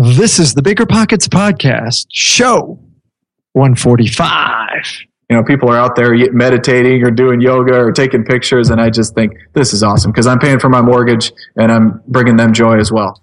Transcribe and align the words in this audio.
This 0.00 0.38
is 0.38 0.54
the 0.54 0.62
Bigger 0.62 0.86
Pockets 0.86 1.26
Podcast, 1.26 2.06
show 2.12 2.78
145. 3.54 4.68
You 5.28 5.36
know, 5.36 5.42
people 5.42 5.68
are 5.70 5.76
out 5.76 5.96
there 5.96 6.14
meditating 6.32 7.02
or 7.02 7.10
doing 7.10 7.40
yoga 7.40 7.74
or 7.74 7.90
taking 7.90 8.22
pictures, 8.22 8.70
and 8.70 8.80
I 8.80 8.90
just 8.90 9.16
think 9.16 9.32
this 9.54 9.72
is 9.72 9.82
awesome 9.82 10.12
because 10.12 10.28
I'm 10.28 10.38
paying 10.38 10.60
for 10.60 10.68
my 10.68 10.80
mortgage 10.80 11.32
and 11.56 11.72
I'm 11.72 12.00
bringing 12.06 12.36
them 12.36 12.52
joy 12.52 12.78
as 12.78 12.92
well. 12.92 13.20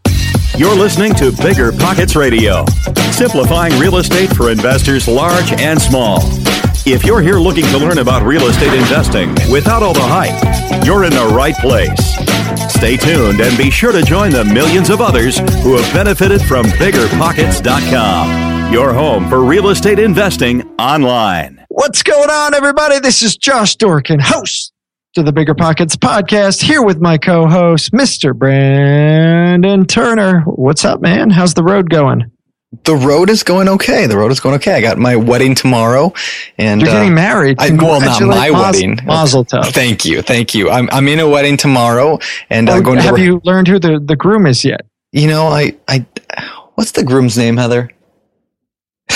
You're 0.58 0.76
listening 0.76 1.14
to 1.16 1.32
Bigger 1.42 1.72
Pockets 1.72 2.14
Radio, 2.18 2.66
simplifying 3.12 3.80
real 3.80 3.96
estate 3.96 4.36
for 4.36 4.52
investors 4.52 5.08
large 5.08 5.54
and 5.54 5.82
small. 5.82 6.20
If 6.88 7.04
you're 7.04 7.22
here 7.22 7.40
looking 7.40 7.66
to 7.66 7.80
learn 7.80 7.98
about 7.98 8.22
real 8.22 8.46
estate 8.46 8.72
investing 8.72 9.34
without 9.52 9.82
all 9.82 9.96
the 9.96 10.04
hype, 10.04 10.86
you're 10.86 11.04
in 11.04 11.10
the 11.10 11.34
right 11.36 11.56
place. 11.56 12.00
Stay 12.72 12.96
tuned 12.96 13.42
and 13.42 13.58
be 13.58 13.72
sure 13.72 13.92
to 13.92 14.04
join 14.04 14.30
the 14.32 14.46
millions 14.46 14.92
of 14.92 15.02
others 15.02 15.40
who 15.64 15.76
have 15.76 15.94
benefited 15.96 16.44
from 16.44 16.68
biggerpockets.com, 16.68 18.72
your 18.72 18.94
home 18.94 19.28
for 19.30 19.44
real 19.44 19.70
estate 19.70 19.98
investing 19.98 20.62
online. 20.78 21.66
What's 21.70 22.04
going 22.04 22.30
on, 22.30 22.54
everybody? 22.54 23.00
This 23.00 23.24
is 23.24 23.36
Josh 23.36 23.78
Dorkin, 23.78 24.22
host 24.22 24.72
to 25.16 25.24
the 25.24 25.34
Bigger 25.34 25.56
Pockets 25.56 25.96
podcast, 25.96 26.62
here 26.62 26.84
with 26.84 27.02
my 27.02 27.18
co 27.18 27.48
host, 27.48 27.94
Mr. 27.94 28.38
Brandon 28.38 29.88
Turner. 29.88 30.42
What's 30.42 30.86
up, 30.86 31.02
man? 31.02 31.32
How's 31.32 31.56
the 31.56 31.64
road 31.64 31.90
going? 31.90 32.30
The 32.84 32.96
road 32.96 33.30
is 33.30 33.44
going 33.44 33.68
okay. 33.70 34.08
The 34.08 34.18
road 34.18 34.32
is 34.32 34.40
going 34.40 34.56
okay. 34.56 34.74
I 34.74 34.82
got 34.82 34.98
my 34.98 35.16
wedding 35.16 35.56
tomorrow, 35.56 36.14
and 36.58 36.82
you're 36.82 36.90
getting 36.90 37.12
uh, 37.12 37.16
married. 37.16 37.58
I, 37.60 37.70
well, 37.72 38.02
not 38.02 38.22
my 38.22 38.52
wedding. 38.52 39.00
Mazel 39.06 39.46
tov. 39.46 39.72
Thank 39.72 40.06
you, 40.06 40.22
thank 40.22 40.54
you. 40.54 40.70
I'm 40.70 40.90
I'm 40.92 41.08
in 41.08 41.20
a 41.20 41.28
wedding 41.28 41.58
tomorrow, 41.58 42.20
and 42.50 42.70
I'm 42.70 42.80
oh, 42.80 42.82
going. 42.82 43.00
Have 43.00 43.16
to 43.16 43.22
you 43.22 43.42
learned 43.44 43.68
who 43.68 43.80
the 43.80 44.00
the 44.00 44.16
groom 44.16 44.46
is 44.46 44.64
yet? 44.64 44.82
You 45.12 45.28
know, 45.28 45.48
I 45.48 45.76
I 45.88 46.06
what's 46.76 46.92
the 46.92 47.04
groom's 47.04 47.38
name, 47.38 47.58
Heather? 47.58 47.92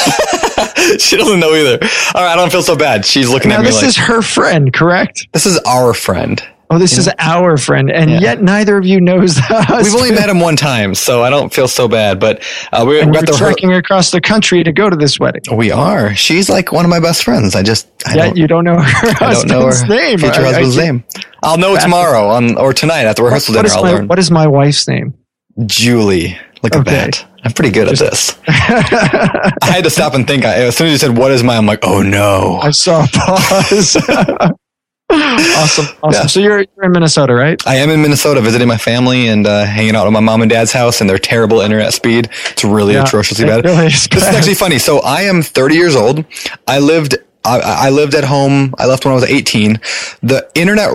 she 1.00 1.18
doesn't 1.18 1.40
know 1.40 1.54
either. 1.54 1.80
All 2.14 2.24
right, 2.24 2.34
I 2.34 2.36
don't 2.36 2.52
feel 2.52 2.62
so 2.62 2.76
bad. 2.76 3.06
She's 3.06 3.30
looking 3.30 3.50
now, 3.50 3.58
at 3.58 3.62
me. 3.62 3.68
This 3.68 3.78
like, 3.78 3.86
is 3.86 3.98
her 3.98 4.22
friend, 4.22 4.72
correct? 4.72 5.28
This 5.34 5.46
is 5.46 5.58
our 5.60 5.94
friend. 5.94 6.42
Oh, 6.72 6.78
this 6.78 7.00
is 7.00 7.10
our 7.18 7.58
friend, 7.58 7.90
and 7.90 8.12
yeah. 8.12 8.20
yet 8.20 8.44
neither 8.44 8.78
of 8.78 8.86
you 8.86 9.02
knows 9.02 9.36
the 9.38 9.82
We've 9.84 9.96
only 9.96 10.12
met 10.12 10.30
him 10.30 10.40
one 10.40 10.56
time, 10.56 10.94
so 10.94 11.24
I 11.24 11.32
don't 11.32 11.52
feel 11.52 11.68
so 11.68 11.88
bad. 11.88 12.20
But 12.20 12.44
uh, 12.72 12.84
we're, 12.86 13.10
we're 13.10 13.22
trekking 13.24 13.72
her- 13.72 13.80
across 13.80 14.12
the 14.12 14.22
country 14.22 14.64
to 14.64 14.72
go 14.72 14.88
to 14.88 14.96
this 14.96 15.20
wedding. 15.20 15.42
We 15.52 15.72
are. 15.72 16.14
She's 16.14 16.48
like 16.48 16.72
one 16.72 16.86
of 16.86 16.92
my 16.92 17.00
best 17.00 17.24
friends. 17.24 17.56
I 17.56 17.64
just 17.64 17.90
I 18.06 18.14
yeah, 18.14 18.34
you 18.36 18.46
don't 18.46 18.66
know 18.66 18.80
her 18.80 19.08
I 19.20 19.34
don't 19.34 19.48
know 19.48 19.66
her 19.66 19.88
name. 19.88 20.20
Future 20.20 20.44
husband's 20.44 20.78
I, 20.78 20.82
I, 20.82 20.86
name. 20.86 21.04
I'll 21.42 21.58
know 21.58 21.76
tomorrow 21.76 22.28
on 22.28 22.56
or 22.56 22.72
tonight 22.72 23.06
at 23.06 23.16
the 23.16 23.24
rehearsal 23.24 23.56
what, 23.56 23.64
dinner. 23.64 23.76
I'll 23.76 23.84
my, 23.84 23.92
learn. 23.92 24.08
What 24.08 24.20
is 24.20 24.30
my 24.30 24.46
wife's 24.46 24.88
name? 24.88 25.16
Julie. 25.66 26.38
Look 26.62 26.76
okay. 26.76 26.80
at 26.80 27.14
that. 27.14 27.26
I'm 27.44 27.54
pretty 27.54 27.72
good 27.72 27.88
at 27.88 27.98
this. 27.98 28.38
I 28.48 29.54
had 29.62 29.86
to 29.86 29.90
stop 29.90 30.14
and 30.14 30.28
think. 30.28 30.44
As 30.46 30.78
soon 30.78 30.88
as 30.88 30.94
you 30.94 30.98
said, 31.00 31.18
"What 31.18 31.32
is 31.32 31.42
my?" 31.42 31.56
I'm 31.56 31.66
like, 31.66 31.80
"Oh 31.84 32.04
no!" 32.04 32.60
I 32.62 32.72
saw 32.72 33.06
a 33.06 33.08
pause 33.08 33.96
awesome. 35.12 35.86
Awesome. 36.04 36.22
Yeah. 36.22 36.28
So 36.28 36.40
you're, 36.40 36.60
you're 36.60 36.86
in 36.86 36.92
Minnesota, 36.92 37.34
right? 37.34 37.60
I 37.66 37.78
am 37.78 37.90
in 37.90 38.02
Minnesota 38.02 38.42
visiting 38.42 38.68
my 38.68 38.78
family 38.78 39.28
and 39.28 39.48
uh, 39.48 39.66
hanging 39.66 39.96
out 39.96 40.06
at 40.06 40.14
my 40.14 40.20
mom 40.20 40.42
and 40.42 40.52
dad's 40.52 40.72
house 40.72 41.02
and 41.02 41.10
their 41.10 41.18
terrible 41.18 41.62
internet 41.62 41.94
speed. 41.94 42.30
It's 42.52 42.64
really 42.64 42.94
yeah, 42.94 43.04
atrociously 43.04 43.46
bad. 43.46 43.66
Really 43.66 43.88
is. 43.88 44.08
This 44.08 44.22
is 44.28 44.36
actually 44.36 44.54
funny. 44.54 44.78
So 44.78 45.00
I 45.00 45.22
am 45.22 45.42
30 45.42 45.76
years 45.76 45.96
old. 45.96 46.24
I 46.68 46.80
lived 46.80 47.18
I, 47.46 47.60
I, 47.60 47.90
lived 47.90 48.16
at 48.16 48.26
home. 48.26 48.76
I 48.78 48.86
left 48.86 49.06
when 49.06 49.14
I 49.14 49.16
was 49.16 49.24
18. 49.24 49.80
The 50.22 50.52
internet 50.56 50.92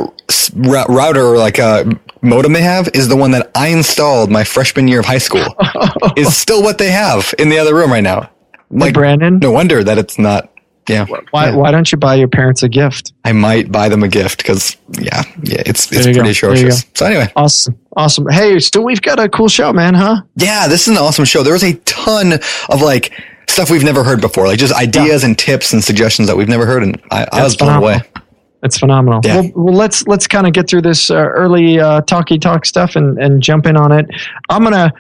router, 0.55 1.23
or 1.23 1.39
like 1.39 1.59
a 1.59 1.63
uh, 1.63 1.93
modem 2.21 2.53
they 2.53 2.63
have, 2.63 2.89
is 2.93 3.09
the 3.09 3.17
one 3.17 3.31
that 3.31 3.51
I 3.55 3.69
installed 3.69 4.31
my 4.31 4.45
freshman 4.45 4.87
year 4.87 5.01
of 5.01 5.07
high 5.07 5.19
school. 5.19 5.47
is 6.17 6.37
still 6.37 6.63
what 6.63 6.77
they 6.77 6.91
have 6.91 7.35
in 7.39 7.49
the 7.49 7.59
other 7.59 7.75
room 7.75 7.91
right 7.91 8.03
now. 8.03 8.31
Like 8.71 8.95
Brandon. 8.95 9.39
No 9.39 9.53
wonder 9.53 9.83
that 9.83 9.99
it's 9.99 10.19
not 10.19 10.51
yeah. 10.89 11.07
Why 11.31 11.49
yeah. 11.49 11.57
why 11.57 11.71
don't 11.71 11.91
you 11.91 11.99
buy 11.99 12.15
your 12.15 12.29
parents 12.29 12.63
a 12.63 12.69
gift? 12.69 13.13
I 13.25 13.33
might 13.33 13.73
buy 13.73 13.89
them 13.89 14.03
a 14.03 14.09
gift 14.09 14.39
because 14.39 14.77
yeah, 15.01 15.23
yeah, 15.43 15.63
it's 15.67 15.91
it's 15.93 16.05
pretty 16.05 16.21
go. 16.21 16.29
atrocious. 16.29 16.85
So 16.95 17.07
anyway. 17.07 17.33
Awesome. 17.37 17.79
Awesome. 17.97 18.29
Hey, 18.29 18.59
still 18.59 18.85
we've 18.85 19.03
got 19.03 19.19
a 19.19 19.29
cool 19.29 19.49
show, 19.49 19.73
man, 19.73 19.95
huh? 19.95 20.23
Yeah, 20.37 20.69
this 20.69 20.83
is 20.83 20.89
an 20.89 20.99
awesome 20.99 21.25
show. 21.25 21.43
There 21.43 21.53
was 21.53 21.65
a 21.65 21.75
ton 21.85 22.35
of 22.35 22.83
like 22.83 23.13
stuff 23.49 23.71
we've 23.71 23.85
never 23.85 24.03
heard 24.03 24.21
before, 24.21 24.47
like 24.47 24.59
just 24.59 24.75
ideas 24.75 25.23
yeah. 25.23 25.29
and 25.29 25.39
tips 25.39 25.73
and 25.73 25.83
suggestions 25.83 26.29
that 26.29 26.37
we've 26.37 26.49
never 26.49 26.67
heard, 26.67 26.83
and 26.83 27.01
I, 27.11 27.27
I 27.33 27.43
was 27.43 27.57
blown 27.57 27.77
away. 27.77 28.01
It's 28.63 28.79
phenomenal. 28.79 29.21
Yeah. 29.25 29.41
Well, 29.41 29.51
well, 29.55 29.75
let's 29.75 30.07
let's 30.07 30.27
kind 30.27 30.47
of 30.47 30.55
get 30.55 30.69
through 30.69 30.83
this 30.83 31.11
uh, 31.11 31.17
early 31.17 31.79
uh, 31.79 32.01
talky 32.03 32.39
talk 32.39 32.65
stuff 32.65 32.97
and 32.97 33.19
and 33.19 33.43
jump 33.43 33.67
in 33.67 33.77
on 33.77 33.93
it. 33.93 34.07
I'm 34.49 34.65
gonna 34.65 34.93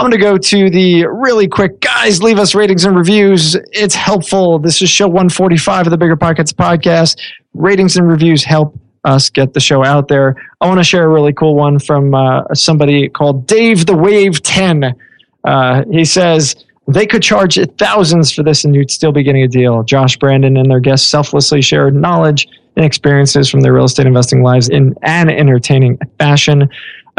I'm 0.00 0.08
going 0.08 0.12
to 0.12 0.16
go 0.18 0.38
to 0.38 0.70
the 0.70 1.04
really 1.08 1.46
quick 1.46 1.78
guys. 1.80 2.22
Leave 2.22 2.38
us 2.38 2.54
ratings 2.54 2.86
and 2.86 2.96
reviews. 2.96 3.54
It's 3.72 3.94
helpful. 3.94 4.58
This 4.58 4.80
is 4.80 4.88
show 4.88 5.06
145 5.06 5.88
of 5.88 5.90
the 5.90 5.98
Bigger 5.98 6.16
Pockets 6.16 6.54
podcast. 6.54 7.20
Ratings 7.52 7.98
and 7.98 8.08
reviews 8.08 8.42
help 8.42 8.74
us 9.04 9.28
get 9.28 9.52
the 9.52 9.60
show 9.60 9.84
out 9.84 10.08
there. 10.08 10.36
I 10.62 10.68
want 10.68 10.80
to 10.80 10.84
share 10.84 11.04
a 11.04 11.08
really 11.08 11.34
cool 11.34 11.54
one 11.54 11.78
from 11.78 12.14
uh, 12.14 12.44
somebody 12.54 13.10
called 13.10 13.46
Dave 13.46 13.84
the 13.84 13.94
Wave 13.94 14.42
10. 14.42 14.94
Uh, 15.44 15.84
he 15.92 16.06
says, 16.06 16.64
they 16.88 17.06
could 17.06 17.22
charge 17.22 17.58
thousands 17.76 18.32
for 18.32 18.42
this 18.42 18.64
and 18.64 18.74
you'd 18.74 18.90
still 18.90 19.12
be 19.12 19.22
getting 19.22 19.42
a 19.42 19.48
deal. 19.48 19.82
Josh 19.82 20.16
Brandon 20.16 20.56
and 20.56 20.70
their 20.70 20.80
guests 20.80 21.06
selflessly 21.06 21.60
shared 21.60 21.94
knowledge 21.94 22.48
and 22.76 22.86
experiences 22.86 23.50
from 23.50 23.60
their 23.60 23.74
real 23.74 23.84
estate 23.84 24.06
investing 24.06 24.42
lives 24.42 24.70
in 24.70 24.94
an 25.02 25.28
entertaining 25.28 25.98
fashion. 26.18 26.70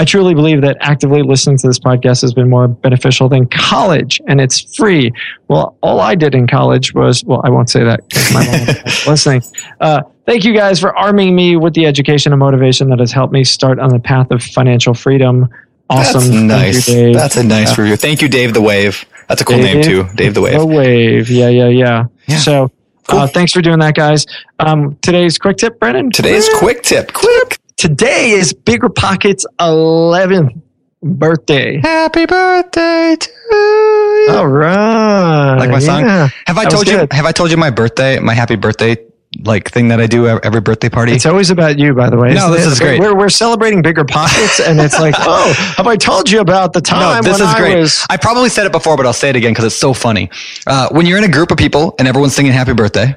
I 0.01 0.03
truly 0.03 0.33
believe 0.33 0.61
that 0.61 0.77
actively 0.79 1.21
listening 1.21 1.59
to 1.59 1.67
this 1.67 1.77
podcast 1.77 2.23
has 2.23 2.33
been 2.33 2.49
more 2.49 2.67
beneficial 2.67 3.29
than 3.29 3.45
college, 3.45 4.19
and 4.27 4.41
it's 4.41 4.75
free. 4.75 5.13
Well, 5.47 5.77
all 5.83 5.99
I 5.99 6.15
did 6.15 6.33
in 6.33 6.47
college 6.47 6.95
was, 6.95 7.23
well, 7.23 7.39
I 7.43 7.51
won't 7.51 7.69
say 7.69 7.83
that 7.83 8.09
because 8.09 8.33
my 8.33 8.47
mom 8.47 8.75
listening. 9.05 9.43
Uh, 9.79 10.01
thank 10.25 10.43
you 10.43 10.55
guys 10.55 10.79
for 10.79 10.97
arming 10.97 11.35
me 11.35 11.55
with 11.55 11.75
the 11.75 11.85
education 11.85 12.33
and 12.33 12.39
motivation 12.39 12.89
that 12.89 12.97
has 12.97 13.11
helped 13.11 13.31
me 13.31 13.43
start 13.43 13.77
on 13.77 13.89
the 13.89 13.99
path 13.99 14.31
of 14.31 14.41
financial 14.41 14.95
freedom. 14.95 15.47
Awesome. 15.87 16.47
That's 16.47 16.87
nice. 16.87 16.89
You, 16.89 17.13
That's 17.13 17.37
a 17.37 17.43
nice 17.43 17.77
uh, 17.77 17.83
review. 17.83 17.95
Thank 17.95 18.23
you, 18.23 18.27
Dave 18.27 18.55
the 18.55 18.61
Wave. 18.61 19.05
That's 19.27 19.43
a 19.43 19.45
cool 19.45 19.57
Dave, 19.57 19.75
name 19.75 19.83
too. 19.83 20.07
Dave 20.15 20.33
the 20.33 20.41
Wave. 20.41 20.57
The 20.57 20.65
Wave. 20.65 21.29
Yeah, 21.29 21.49
yeah, 21.49 21.67
yeah. 21.67 22.05
yeah. 22.25 22.37
So, 22.39 22.63
uh, 22.63 22.67
Cool. 23.07 23.19
Uh, 23.19 23.27
thanks 23.27 23.51
for 23.51 23.61
doing 23.61 23.79
that, 23.79 23.93
guys. 23.93 24.25
Um, 24.59 24.97
today's 25.03 25.37
quick 25.37 25.57
tip, 25.57 25.79
Brandon. 25.79 26.09
Today's 26.09 26.49
quick 26.57 26.81
tip. 26.81 27.13
Quick. 27.13 27.60
Today 27.81 28.29
is 28.29 28.53
Bigger 28.53 28.89
Pockets 28.89 29.43
11th 29.59 30.61
birthday. 31.01 31.79
Happy 31.81 32.27
birthday 32.27 33.15
to 33.19 33.31
you. 33.49 34.27
All 34.29 34.47
right. 34.47 35.55
Like 35.55 35.71
my 35.71 35.79
song? 35.79 36.01
Yeah. 36.01 36.29
Have 36.45 36.59
I 36.59 36.65
that 36.65 36.69
told 36.69 36.87
you 36.87 36.97
good. 36.97 37.11
have 37.11 37.25
I 37.25 37.31
told 37.31 37.49
you 37.49 37.57
my 37.57 37.71
birthday, 37.71 38.19
my 38.19 38.35
happy 38.35 38.55
birthday 38.55 38.97
like 39.43 39.71
thing 39.71 39.87
that 39.87 39.99
I 39.99 40.05
do 40.05 40.27
every 40.27 40.61
birthday 40.61 40.89
party. 40.89 41.13
It's 41.13 41.25
always 41.25 41.49
about 41.49 41.79
you, 41.79 41.95
by 41.95 42.11
the 42.11 42.17
way. 42.17 42.35
No, 42.35 42.51
this 42.51 42.67
it? 42.67 42.73
is 42.73 42.79
great. 42.79 42.99
We're, 42.99 43.15
we're 43.15 43.29
celebrating 43.29 43.81
bigger 43.81 44.05
pockets, 44.05 44.59
and 44.59 44.79
it's 44.79 44.99
like, 44.99 45.15
oh, 45.19 45.53
have 45.77 45.87
I 45.87 45.95
told 45.95 46.29
you 46.29 46.41
about 46.41 46.73
the 46.73 46.81
time? 46.81 47.23
No, 47.23 47.31
this 47.31 47.39
is 47.39 47.47
I 47.47 47.57
great. 47.57 47.77
Was... 47.77 48.05
I 48.11 48.17
probably 48.17 48.49
said 48.49 48.67
it 48.67 48.71
before, 48.71 48.95
but 48.95 49.07
I'll 49.07 49.13
say 49.13 49.29
it 49.29 49.35
again 49.35 49.53
because 49.53 49.65
it's 49.65 49.75
so 49.75 49.93
funny. 49.93 50.29
Uh, 50.67 50.89
when 50.91 51.07
you're 51.07 51.17
in 51.17 51.23
a 51.23 51.31
group 51.31 51.49
of 51.49 51.57
people 51.57 51.95
and 51.97 52.07
everyone's 52.07 52.35
singing 52.35 52.51
happy 52.51 52.73
birthday, 52.73 53.15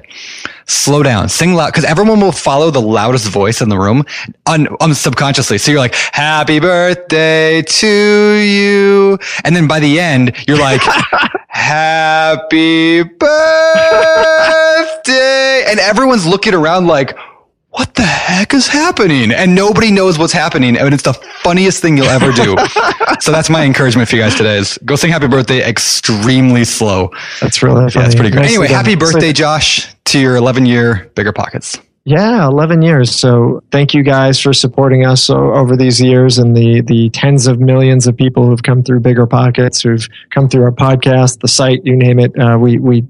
slow 0.67 1.03
down, 1.03 1.29
sing 1.29 1.55
loud, 1.55 1.67
because 1.67 1.85
everyone 1.85 2.21
will 2.21 2.33
follow 2.33 2.71
the 2.71 2.81
loudest 2.81 3.29
voice 3.29 3.61
in 3.61 3.69
the 3.69 3.79
room 3.79 4.05
un, 4.47 4.69
um, 4.81 4.95
subconsciously. 4.95 5.59
So 5.59 5.71
you're 5.71 5.81
like, 5.81 5.95
happy 5.95 6.61
birthday 6.61 7.63
to 7.63 8.35
you. 8.35 9.19
And 9.45 9.55
then 9.55 9.67
by 9.67 9.81
the 9.81 10.01
end, 10.01 10.35
you're 10.47 10.59
like, 10.59 10.81
happy 11.49 13.03
birthday. 13.03 13.25
and 15.67 15.79
everyone's 15.81 16.27
looking 16.27 16.55
around 16.55 16.87
like, 16.87 17.17
what 17.71 17.95
the 17.95 18.03
heck 18.03 18.55
is 18.55 18.69
happening? 18.69 19.33
And 19.33 19.55
nobody 19.55 19.91
knows 19.91 20.17
what's 20.17 20.33
happening. 20.33 20.77
And 20.77 20.95
it's 20.95 21.03
the 21.03 21.15
funniest 21.43 21.83
thing 21.83 21.97
you'll 21.97 22.07
ever 22.07 22.31
do. 22.31 22.55
so 23.25 23.33
that's 23.33 23.49
my 23.49 23.65
encouragement 23.65 24.07
for 24.07 24.17
you 24.17 24.23
guys 24.23 24.35
today 24.35 24.59
is 24.59 24.79
go 24.85 24.97
sing 24.97 25.11
happy 25.11 25.29
birthday 25.29 25.67
extremely 25.67 26.63
slow. 26.63 27.11
That's 27.41 27.63
really 27.63 27.77
funny. 27.77 27.93
Yeah, 27.95 28.03
that's 28.03 28.15
pretty 28.15 28.31
great. 28.31 28.43
Nice 28.43 28.51
anyway, 28.51 28.69
happy 28.69 28.97
birthday, 28.97 29.33
Josh, 29.33 29.95
to 30.05 30.21
your 30.21 30.37
11 30.37 30.67
year 30.67 31.11
bigger 31.15 31.33
pockets. 31.33 31.81
Yeah, 32.05 32.47
11 32.47 32.83
years. 32.83 33.11
So 33.17 33.63
thank 33.71 33.95
you 33.95 34.03
guys 34.03 34.39
for 34.39 34.53
supporting 34.53 35.07
us 35.07 35.31
over 35.31 35.75
these 35.75 36.03
years 36.03 36.37
and 36.37 36.55
the, 36.55 36.83
the 36.83 37.09
tens 37.11 37.47
of 37.47 37.61
millions 37.61 38.07
of 38.07 38.15
people 38.15 38.47
who've 38.47 38.63
come 38.63 38.83
through 38.83 39.01
Bigger 39.01 39.27
Pockets, 39.27 39.81
who've 39.81 40.07
come 40.29 40.51
through 40.51 40.65
our 40.65 40.73
podcast, 40.73 41.41
the 41.41 41.49
site, 41.49 41.81
you 41.83 41.97
name 41.97 42.19
it. 42.19 42.39
Uh, 42.39 42.59
we, 42.61 42.79
we 42.79 43.07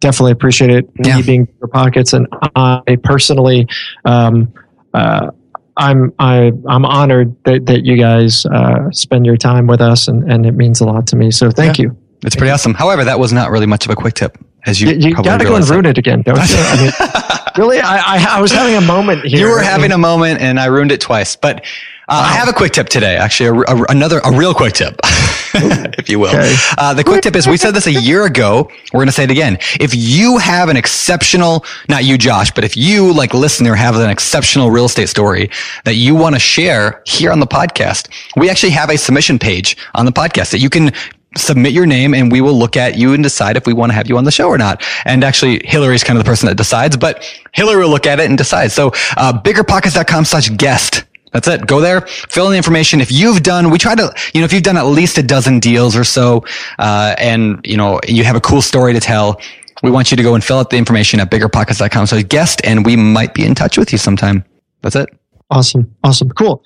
definitely 0.00 0.32
appreciate 0.32 0.70
it. 0.70 0.90
Yeah. 1.02 1.16
Me 1.16 1.22
being 1.22 1.44
Bigger 1.46 1.68
Pockets. 1.68 2.12
And 2.12 2.26
I 2.54 2.98
personally, 3.02 3.68
um, 4.04 4.52
uh, 4.92 5.30
I'm 5.76 6.12
I, 6.18 6.52
I'm 6.68 6.84
honored 6.84 7.36
that, 7.44 7.66
that 7.66 7.84
you 7.84 7.96
guys 7.96 8.46
uh, 8.46 8.90
spend 8.90 9.26
your 9.26 9.36
time 9.36 9.66
with 9.66 9.80
us, 9.80 10.08
and, 10.08 10.30
and 10.30 10.46
it 10.46 10.52
means 10.52 10.80
a 10.80 10.84
lot 10.84 11.06
to 11.08 11.16
me. 11.16 11.30
So 11.30 11.50
thank 11.50 11.78
yeah. 11.78 11.84
you. 11.84 11.96
It's 12.24 12.34
pretty 12.34 12.50
awesome. 12.50 12.74
However, 12.74 13.04
that 13.04 13.18
was 13.18 13.32
not 13.32 13.50
really 13.50 13.66
much 13.66 13.84
of 13.84 13.90
a 13.90 13.94
quick 13.94 14.14
tip, 14.14 14.38
as 14.64 14.80
you 14.80 14.88
you, 14.88 15.10
you 15.10 15.14
got 15.14 15.38
to 15.38 15.44
go 15.44 15.54
and 15.54 15.68
ruin 15.68 15.84
it 15.86 15.98
again, 15.98 16.22
don't 16.22 16.36
you? 16.36 16.56
I 16.58 16.82
mean, 16.82 16.92
really, 17.56 17.78
I, 17.78 17.96
I, 17.98 18.38
I 18.38 18.40
was 18.40 18.52
having 18.52 18.74
a 18.74 18.80
moment 18.80 19.24
here. 19.24 19.40
You 19.40 19.52
were 19.52 19.60
having 19.60 19.92
a 19.92 19.98
moment, 19.98 20.40
and 20.40 20.58
I 20.58 20.66
ruined 20.66 20.92
it 20.92 21.00
twice. 21.00 21.36
But 21.36 21.64
Uh, 22.08 22.22
wow. 22.22 22.30
I 22.30 22.34
have 22.34 22.48
a 22.48 22.52
quick 22.52 22.72
tip 22.72 22.88
today, 22.88 23.16
actually, 23.16 23.48
a, 23.48 23.74
a, 23.74 23.84
another, 23.88 24.20
a 24.24 24.30
real 24.30 24.54
quick 24.54 24.74
tip, 24.74 24.94
if 25.98 26.08
you 26.08 26.20
will. 26.20 26.28
Okay. 26.28 26.54
Uh, 26.78 26.94
the 26.94 27.02
quick 27.02 27.22
tip 27.22 27.34
is 27.34 27.48
we 27.48 27.56
said 27.56 27.72
this 27.72 27.88
a 27.88 27.92
year 27.92 28.26
ago. 28.26 28.70
We're 28.92 28.98
going 28.98 29.06
to 29.08 29.12
say 29.12 29.24
it 29.24 29.30
again. 29.32 29.58
If 29.80 29.92
you 29.92 30.38
have 30.38 30.68
an 30.68 30.76
exceptional, 30.76 31.64
not 31.88 32.04
you, 32.04 32.16
Josh, 32.16 32.52
but 32.52 32.62
if 32.62 32.76
you, 32.76 33.12
like 33.12 33.34
listener, 33.34 33.74
have 33.74 33.96
an 33.96 34.08
exceptional 34.08 34.70
real 34.70 34.84
estate 34.84 35.08
story 35.08 35.50
that 35.84 35.96
you 35.96 36.14
want 36.14 36.36
to 36.36 36.38
share 36.38 37.02
here 37.06 37.32
on 37.32 37.40
the 37.40 37.46
podcast, 37.46 38.08
we 38.36 38.48
actually 38.50 38.70
have 38.70 38.88
a 38.88 38.96
submission 38.96 39.36
page 39.40 39.76
on 39.96 40.06
the 40.06 40.12
podcast 40.12 40.52
that 40.52 40.60
you 40.60 40.70
can 40.70 40.92
submit 41.36 41.72
your 41.72 41.86
name 41.86 42.14
and 42.14 42.30
we 42.30 42.40
will 42.40 42.54
look 42.54 42.76
at 42.76 42.96
you 42.96 43.14
and 43.14 43.22
decide 43.24 43.56
if 43.56 43.66
we 43.66 43.72
want 43.72 43.90
to 43.90 43.94
have 43.94 44.08
you 44.08 44.16
on 44.16 44.22
the 44.22 44.30
show 44.30 44.48
or 44.48 44.58
not. 44.58 44.80
And 45.04 45.24
actually, 45.24 45.60
Hillary's 45.64 46.04
kind 46.04 46.16
of 46.16 46.24
the 46.24 46.28
person 46.28 46.46
that 46.46 46.54
decides, 46.54 46.96
but 46.96 47.24
Hillary 47.52 47.82
will 47.82 47.90
look 47.90 48.06
at 48.06 48.20
it 48.20 48.28
and 48.28 48.38
decide. 48.38 48.70
So, 48.70 48.92
uh, 49.16 49.40
biggerpockets.com 49.42 50.24
slash 50.24 50.50
guest. 50.50 51.02
That's 51.32 51.48
it. 51.48 51.66
Go 51.66 51.80
there, 51.80 52.02
fill 52.02 52.46
in 52.46 52.52
the 52.52 52.56
information. 52.56 53.00
If 53.00 53.12
you've 53.12 53.42
done, 53.42 53.70
we 53.70 53.78
try 53.78 53.94
to, 53.94 54.14
you 54.32 54.40
know, 54.40 54.44
if 54.44 54.52
you've 54.52 54.62
done 54.62 54.76
at 54.76 54.86
least 54.86 55.18
a 55.18 55.22
dozen 55.22 55.60
deals 55.60 55.96
or 55.96 56.04
so, 56.04 56.44
uh, 56.78 57.14
and, 57.18 57.60
you 57.64 57.76
know, 57.76 58.00
you 58.06 58.24
have 58.24 58.36
a 58.36 58.40
cool 58.40 58.62
story 58.62 58.92
to 58.92 59.00
tell, 59.00 59.40
we 59.82 59.90
want 59.90 60.10
you 60.10 60.16
to 60.16 60.22
go 60.22 60.34
and 60.34 60.42
fill 60.42 60.58
out 60.58 60.70
the 60.70 60.76
information 60.76 61.20
at 61.20 61.30
biggerpockets.com 61.30 62.06
slash 62.06 62.24
guest 62.24 62.60
and 62.64 62.86
we 62.86 62.96
might 62.96 63.34
be 63.34 63.44
in 63.44 63.54
touch 63.54 63.76
with 63.76 63.92
you 63.92 63.98
sometime. 63.98 64.44
That's 64.82 64.96
it. 64.96 65.08
Awesome. 65.50 65.94
Awesome. 66.02 66.30
Cool. 66.30 66.62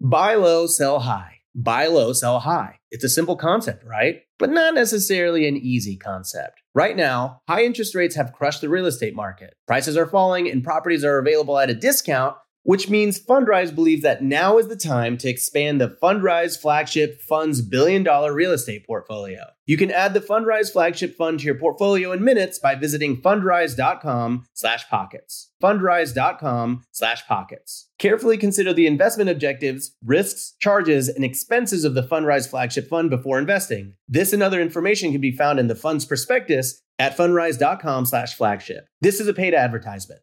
Buy 0.00 0.34
low, 0.34 0.66
sell 0.66 1.00
high 1.00 1.34
buy 1.54 1.86
low, 1.86 2.12
sell 2.12 2.40
high. 2.40 2.80
It's 2.90 3.04
a 3.04 3.08
simple 3.08 3.36
concept, 3.36 3.84
right? 3.84 4.22
But 4.38 4.50
not 4.50 4.74
necessarily 4.74 5.46
an 5.46 5.56
easy 5.56 5.96
concept. 5.96 6.60
Right 6.74 6.96
now, 6.96 7.42
high 7.48 7.64
interest 7.64 7.94
rates 7.94 8.16
have 8.16 8.32
crushed 8.32 8.60
the 8.60 8.68
real 8.68 8.86
estate 8.86 9.14
market. 9.14 9.54
Prices 9.66 9.96
are 9.96 10.06
falling 10.06 10.50
and 10.50 10.64
properties 10.64 11.04
are 11.04 11.18
available 11.18 11.58
at 11.58 11.70
a 11.70 11.74
discount 11.74 12.36
which 12.64 12.90
means 12.90 13.22
Fundrise 13.22 13.74
believes 13.74 14.02
that 14.02 14.22
now 14.22 14.58
is 14.58 14.68
the 14.68 14.76
time 14.76 15.16
to 15.18 15.28
expand 15.28 15.80
the 15.80 15.96
Fundrise 16.02 16.60
flagship 16.60 17.20
fund's 17.22 17.62
billion 17.62 18.02
dollar 18.02 18.34
real 18.34 18.52
estate 18.52 18.86
portfolio. 18.86 19.44
You 19.66 19.76
can 19.76 19.90
add 19.90 20.12
the 20.12 20.20
Fundrise 20.20 20.72
flagship 20.72 21.16
fund 21.16 21.38
to 21.40 21.46
your 21.46 21.54
portfolio 21.54 22.12
in 22.12 22.24
minutes 22.24 22.58
by 22.58 22.74
visiting 22.74 23.20
fundrise.com 23.20 24.44
slash 24.52 24.88
pockets. 24.88 25.50
Fundrise.com 25.62 26.84
slash 26.90 27.26
pockets. 27.26 27.88
Carefully 27.98 28.36
consider 28.36 28.72
the 28.72 28.86
investment 28.86 29.30
objectives, 29.30 29.94
risks, 30.04 30.54
charges, 30.58 31.08
and 31.08 31.24
expenses 31.24 31.84
of 31.84 31.94
the 31.94 32.02
Fundrise 32.02 32.48
flagship 32.48 32.88
fund 32.88 33.08
before 33.08 33.38
investing. 33.38 33.94
This 34.08 34.32
and 34.32 34.42
other 34.42 34.60
information 34.60 35.12
can 35.12 35.20
be 35.20 35.36
found 35.36 35.58
in 35.58 35.68
the 35.68 35.74
fund's 35.74 36.04
prospectus 36.04 36.82
at 36.98 37.16
fundrise.com 37.16 38.06
slash 38.06 38.34
flagship. 38.34 38.86
This 39.00 39.20
is 39.20 39.28
a 39.28 39.34
paid 39.34 39.54
advertisement. 39.54 40.20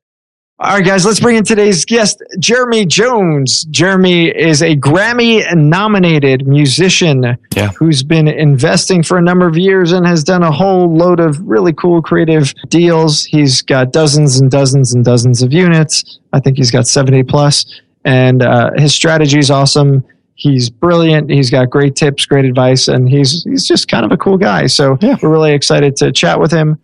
All 0.63 0.75
right, 0.75 0.85
guys, 0.85 1.07
let's 1.07 1.19
bring 1.19 1.37
in 1.37 1.43
today's 1.43 1.85
guest, 1.85 2.21
Jeremy 2.37 2.85
Jones. 2.85 3.63
Jeremy 3.71 4.27
is 4.27 4.61
a 4.61 4.75
Grammy 4.75 5.43
nominated 5.55 6.45
musician 6.45 7.35
yeah. 7.55 7.69
who's 7.69 8.03
been 8.03 8.27
investing 8.27 9.01
for 9.01 9.17
a 9.17 9.23
number 9.23 9.47
of 9.47 9.57
years 9.57 9.91
and 9.91 10.05
has 10.05 10.23
done 10.23 10.43
a 10.43 10.51
whole 10.51 10.95
load 10.95 11.19
of 11.19 11.39
really 11.39 11.73
cool 11.73 11.99
creative 11.99 12.53
deals. 12.67 13.23
He's 13.23 13.63
got 13.63 13.91
dozens 13.91 14.39
and 14.39 14.51
dozens 14.51 14.93
and 14.93 15.03
dozens 15.03 15.41
of 15.41 15.51
units. 15.51 16.19
I 16.31 16.39
think 16.39 16.57
he's 16.57 16.69
got 16.69 16.85
70 16.85 17.23
plus, 17.23 17.81
and 18.05 18.43
uh, 18.43 18.69
his 18.77 18.93
strategy 18.93 19.39
is 19.39 19.49
awesome. 19.49 20.05
He's 20.35 20.69
brilliant. 20.69 21.31
He's 21.31 21.49
got 21.49 21.71
great 21.71 21.95
tips, 21.95 22.27
great 22.27 22.45
advice, 22.45 22.87
and 22.87 23.09
he's 23.09 23.43
he's 23.45 23.65
just 23.65 23.87
kind 23.87 24.05
of 24.05 24.11
a 24.11 24.17
cool 24.17 24.37
guy. 24.37 24.67
So 24.67 24.99
yeah. 25.01 25.17
we're 25.23 25.31
really 25.31 25.53
excited 25.53 25.95
to 25.97 26.11
chat 26.11 26.39
with 26.39 26.51
him. 26.51 26.77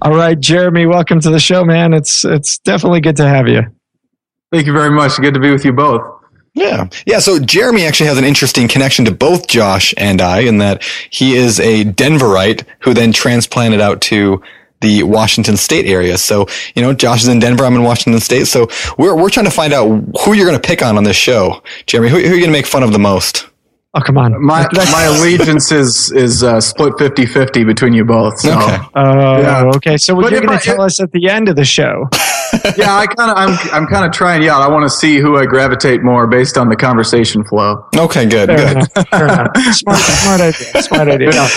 All 0.00 0.14
right, 0.14 0.38
Jeremy, 0.38 0.86
welcome 0.86 1.20
to 1.20 1.30
the 1.30 1.40
show, 1.40 1.64
man. 1.64 1.92
It's 1.92 2.24
it's 2.24 2.58
definitely 2.58 3.00
good 3.00 3.16
to 3.16 3.26
have 3.26 3.48
you. 3.48 3.62
Thank 4.52 4.66
you 4.66 4.72
very 4.72 4.90
much. 4.90 5.16
Good 5.16 5.34
to 5.34 5.40
be 5.40 5.50
with 5.50 5.64
you 5.64 5.72
both. 5.72 6.02
Yeah. 6.54 6.88
Yeah. 7.06 7.18
So 7.18 7.38
Jeremy 7.38 7.84
actually 7.84 8.06
has 8.06 8.18
an 8.18 8.24
interesting 8.24 8.68
connection 8.68 9.04
to 9.04 9.10
both 9.10 9.48
Josh 9.48 9.92
and 9.96 10.20
I 10.20 10.40
in 10.40 10.58
that 10.58 10.82
he 11.10 11.34
is 11.34 11.60
a 11.60 11.84
Denverite 11.84 12.64
who 12.80 12.94
then 12.94 13.12
transplanted 13.12 13.80
out 13.80 14.00
to 14.02 14.42
the 14.80 15.02
Washington 15.02 15.56
State 15.56 15.86
area. 15.86 16.16
So, 16.16 16.46
you 16.74 16.82
know, 16.82 16.94
Josh 16.94 17.22
is 17.22 17.28
in 17.28 17.40
Denver. 17.40 17.64
I'm 17.64 17.74
in 17.74 17.82
Washington 17.82 18.20
State. 18.20 18.46
So 18.46 18.68
we're, 18.96 19.16
we're 19.16 19.30
trying 19.30 19.46
to 19.46 19.52
find 19.52 19.72
out 19.72 19.86
who 20.24 20.32
you're 20.32 20.46
going 20.46 20.60
to 20.60 20.66
pick 20.66 20.82
on 20.82 20.96
on 20.96 21.04
this 21.04 21.16
show. 21.16 21.62
Jeremy, 21.86 22.08
who, 22.08 22.18
who 22.18 22.32
are 22.32 22.34
you 22.34 22.40
going 22.40 22.44
to 22.44 22.50
make 22.50 22.66
fun 22.66 22.82
of 22.82 22.92
the 22.92 22.98
most? 22.98 23.48
Oh 23.94 24.00
come 24.00 24.18
on! 24.18 24.44
My 24.44 24.68
my 24.74 25.04
allegiance 25.18 25.72
is 25.72 26.12
is 26.12 26.42
uh, 26.42 26.60
split 26.60 26.92
50-50 26.94 27.64
between 27.64 27.94
you 27.94 28.04
both. 28.04 28.38
So. 28.38 28.52
Okay. 28.52 28.76
Uh, 28.94 29.38
yeah. 29.40 29.70
Okay. 29.76 29.96
So 29.96 30.14
what 30.14 30.26
are 30.26 30.36
you're 30.36 30.44
going 30.44 30.58
to 30.58 30.64
tell 30.64 30.82
us 30.82 31.00
at 31.00 31.10
the 31.12 31.28
end 31.28 31.48
of 31.48 31.56
the 31.56 31.64
show? 31.64 32.06
yeah, 32.76 32.96
I 32.96 33.06
kind 33.06 33.30
of 33.30 33.36
I'm 33.38 33.58
I'm 33.72 33.86
kind 33.86 34.04
of 34.04 34.12
trying 34.12 34.42
you 34.42 34.50
out. 34.50 34.60
I 34.60 34.68
want 34.68 34.84
to 34.84 34.90
see 34.90 35.18
who 35.18 35.38
I 35.38 35.46
gravitate 35.46 36.02
more 36.02 36.26
based 36.26 36.58
on 36.58 36.68
the 36.68 36.76
conversation 36.76 37.44
flow. 37.44 37.86
Okay. 37.96 38.26
Good. 38.26 38.48
Fair 38.48 38.56
good. 38.58 38.76
Enough, 38.76 39.08
fair 39.08 39.24
enough. 39.24 39.56
Smart 39.72 39.98
smart 39.98 40.40
idea. 40.42 40.82
Smart 40.82 41.08
idea. 41.08 41.32
Yeah. 41.32 41.48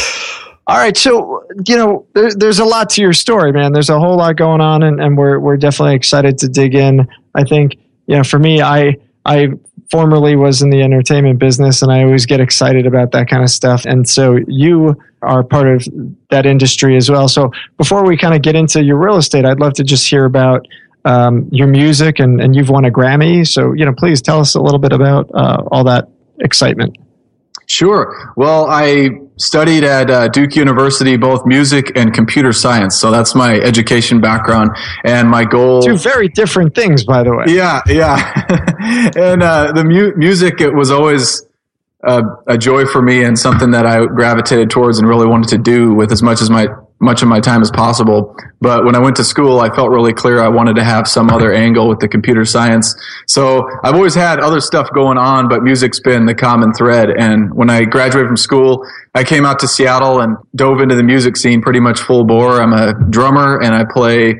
All 0.67 0.77
right, 0.77 0.95
so 0.95 1.43
you 1.67 1.75
know, 1.75 2.05
there, 2.13 2.31
there's 2.33 2.59
a 2.59 2.65
lot 2.65 2.89
to 2.91 3.01
your 3.01 3.11
story, 3.11 3.51
man. 3.51 3.73
There's 3.73 3.89
a 3.89 3.99
whole 3.99 4.15
lot 4.15 4.37
going 4.37 4.61
on, 4.61 4.83
and, 4.83 5.01
and 5.01 5.17
we're 5.17 5.37
we're 5.37 5.57
definitely 5.57 5.95
excited 5.95 6.37
to 6.37 6.47
dig 6.47 6.75
in. 6.75 7.09
I 7.35 7.43
think, 7.43 7.75
you 8.05 8.15
know, 8.15 8.23
for 8.23 8.39
me, 8.39 8.61
I 8.61 8.95
I 9.25 9.49
formerly 9.91 10.35
was 10.35 10.61
in 10.61 10.69
the 10.69 10.81
entertainment 10.81 11.37
business 11.37 11.81
and 11.81 11.91
I 11.91 12.03
always 12.03 12.25
get 12.25 12.39
excited 12.39 12.87
about 12.87 13.11
that 13.11 13.27
kind 13.29 13.43
of 13.43 13.49
stuff. 13.49 13.85
And 13.85 14.07
so 14.07 14.39
you 14.47 14.95
are 15.21 15.43
part 15.43 15.67
of 15.67 15.87
that 16.29 16.45
industry 16.45 16.95
as 16.95 17.11
well. 17.11 17.27
So 17.27 17.51
before 17.77 18.05
we 18.05 18.17
kind 18.17 18.33
of 18.33 18.41
get 18.41 18.55
into 18.55 18.83
your 18.83 18.97
real 18.97 19.17
estate, 19.17 19.45
I'd 19.45 19.59
love 19.59 19.73
to 19.73 19.83
just 19.83 20.09
hear 20.09 20.25
about 20.25 20.65
um, 21.03 21.49
your 21.51 21.67
music 21.67 22.19
and, 22.19 22.41
and 22.41 22.55
you've 22.55 22.69
won 22.69 22.85
a 22.85 22.91
Grammy. 22.91 23.45
So, 23.47 23.73
you 23.73 23.85
know, 23.85 23.93
please 23.93 24.21
tell 24.21 24.39
us 24.39 24.55
a 24.55 24.61
little 24.61 24.79
bit 24.79 24.93
about 24.93 25.29
uh, 25.33 25.63
all 25.71 25.83
that 25.83 26.07
excitement. 26.39 26.97
Sure. 27.67 28.33
Well, 28.35 28.65
I 28.69 29.09
studied 29.41 29.83
at 29.83 30.09
uh, 30.09 30.27
Duke 30.27 30.55
University, 30.55 31.17
both 31.17 31.45
music 31.45 31.91
and 31.95 32.13
computer 32.13 32.53
science. 32.53 32.99
So 32.99 33.11
that's 33.11 33.35
my 33.35 33.55
education 33.55 34.21
background 34.21 34.71
and 35.03 35.29
my 35.29 35.45
goal. 35.45 35.81
Two 35.81 35.97
very 35.97 36.27
different 36.27 36.75
things, 36.75 37.03
by 37.03 37.23
the 37.23 37.35
way. 37.35 37.45
Yeah, 37.47 37.81
yeah. 37.87 38.43
and 39.15 39.43
uh, 39.43 39.71
the 39.73 39.83
mu- 39.83 40.13
music, 40.15 40.61
it 40.61 40.73
was 40.73 40.91
always 40.91 41.43
uh, 42.03 42.23
a 42.47 42.57
joy 42.57 42.85
for 42.85 43.01
me 43.01 43.23
and 43.23 43.37
something 43.37 43.71
that 43.71 43.85
I 43.85 44.05
gravitated 44.05 44.69
towards 44.69 44.99
and 44.99 45.07
really 45.07 45.27
wanted 45.27 45.49
to 45.49 45.57
do 45.57 45.93
with 45.93 46.11
as 46.11 46.21
much 46.21 46.41
as 46.41 46.49
my 46.49 46.67
much 47.01 47.21
of 47.21 47.27
my 47.27 47.39
time 47.39 47.61
as 47.61 47.71
possible. 47.71 48.35
But 48.61 48.85
when 48.85 48.95
I 48.95 48.99
went 48.99 49.15
to 49.15 49.23
school, 49.23 49.59
I 49.59 49.73
felt 49.73 49.89
really 49.89 50.13
clear 50.13 50.39
I 50.39 50.47
wanted 50.47 50.75
to 50.75 50.83
have 50.83 51.07
some 51.07 51.31
other 51.31 51.51
angle 51.51 51.89
with 51.89 51.99
the 51.99 52.07
computer 52.07 52.45
science. 52.45 52.95
So 53.27 53.67
I've 53.83 53.95
always 53.95 54.13
had 54.13 54.39
other 54.39 54.61
stuff 54.61 54.89
going 54.93 55.17
on, 55.17 55.49
but 55.49 55.63
music's 55.63 55.99
been 55.99 56.27
the 56.27 56.35
common 56.35 56.73
thread. 56.73 57.09
And 57.09 57.51
when 57.53 57.71
I 57.71 57.85
graduated 57.85 58.27
from 58.27 58.37
school, 58.37 58.85
I 59.15 59.23
came 59.23 59.45
out 59.45 59.59
to 59.59 59.67
Seattle 59.67 60.21
and 60.21 60.37
dove 60.55 60.79
into 60.79 60.95
the 60.95 61.03
music 61.03 61.37
scene 61.37 61.61
pretty 61.61 61.79
much 61.79 61.99
full 61.99 62.23
bore. 62.23 62.61
I'm 62.61 62.73
a 62.73 62.93
drummer 63.09 63.59
and 63.59 63.73
I 63.73 63.83
play 63.83 64.35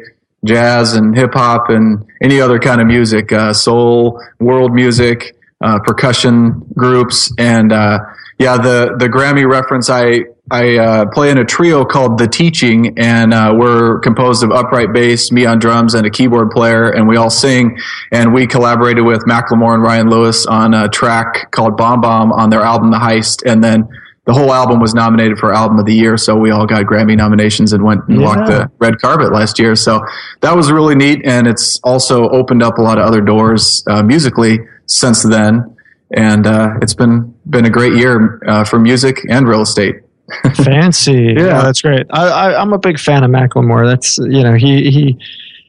jazz 0.46 0.94
and 0.94 1.15
hip 1.15 1.34
hop 1.34 1.70
and 1.70 2.06
any 2.22 2.39
other 2.39 2.60
kind 2.60 2.80
of 2.80 2.88
music, 2.88 3.32
uh, 3.32 3.53
soul, 3.53 4.22
world 4.39 4.74
music, 4.74 5.36
uh, 5.62 5.80
percussion 5.80 6.63
groups. 6.75 7.34
And, 7.38 7.72
uh, 7.72 8.00
yeah, 8.39 8.58
the, 8.58 8.96
the 8.98 9.08
Grammy 9.08 9.48
reference 9.50 9.89
I, 9.89 10.25
I 10.51 10.77
uh, 10.77 11.05
play 11.05 11.31
in 11.31 11.38
a 11.38 11.46
trio 11.46 11.86
called 11.86 12.17
The 12.17 12.27
Teaching, 12.27 13.00
and 13.00 13.34
uh, 13.34 13.53
we're 13.58 14.00
composed 14.00 14.43
of 14.43 14.51
upright 14.51 14.91
bass, 14.91 15.31
me 15.31 15.46
on 15.46 15.60
drums, 15.60 15.93
and 15.93 16.05
a 16.05 16.10
keyboard 16.10 16.51
player, 16.51 16.89
and 16.89 17.08
we 17.08 17.15
all 17.15 17.29
sing. 17.29 17.79
And 18.12 18.34
we 18.34 18.48
collaborated 18.48 19.05
with 19.05 19.22
Macklemore 19.22 19.75
and 19.75 19.81
Ryan 19.81 20.10
Lewis 20.10 20.46
on 20.46 20.74
a 20.74 20.89
track 20.89 21.51
called 21.51 21.77
BomBom 21.77 22.34
on 22.34 22.50
their 22.50 22.60
album 22.60 22.91
The 22.91 22.98
Heist, 22.98 23.50
and 23.50 23.63
then 23.63 23.88
the 24.25 24.34
whole 24.34 24.53
album 24.53 24.81
was 24.81 24.93
nominated 24.93 25.38
for 25.38 25.53
Album 25.53 25.79
of 25.79 25.86
the 25.86 25.96
Year. 25.96 26.17
So 26.17 26.36
we 26.36 26.51
all 26.51 26.65
got 26.65 26.84
Grammy 26.84 27.15
nominations 27.15 27.72
and 27.72 27.81
went 27.81 28.01
and 28.10 28.20
yeah. 28.20 28.27
walked 28.27 28.48
the 28.48 28.70
red 28.77 29.00
carpet 29.00 29.31
last 29.31 29.58
year. 29.58 29.77
So 29.77 30.05
that 30.41 30.53
was 30.53 30.70
really 30.70 30.96
neat, 30.96 31.22
and 31.24 31.48
it's 31.48 31.79
also 31.81 32.27
opened 32.27 32.62
up 32.62 32.77
a 32.77 32.81
lot 32.81 32.98
of 32.98 33.05
other 33.05 33.22
doors 33.22 33.86
uh, 33.88 34.03
musically 34.03 34.60
since 34.86 35.24
then. 35.24 35.77
And 36.13 36.46
uh, 36.46 36.74
it's 36.81 36.93
been 36.93 37.34
been 37.50 37.63
a 37.63 37.70
great 37.70 37.93
year 37.93 38.41
uh, 38.46 38.65
for 38.65 38.79
music 38.79 39.22
and 39.29 39.48
real 39.48 39.62
estate. 39.62 39.96
Fancy. 40.63 41.13
yeah. 41.38 41.45
yeah. 41.45 41.61
that's 41.61 41.81
great. 41.81 42.07
I, 42.11 42.27
I, 42.27 42.61
I'm 42.61 42.73
a 42.73 42.79
big 42.79 43.00
fan 43.00 43.23
of 43.23 43.31
Macklemore. 43.31 43.88
That's, 43.88 44.17
you 44.17 44.43
know, 44.43 44.53
he, 44.53 44.89
he, 44.89 45.17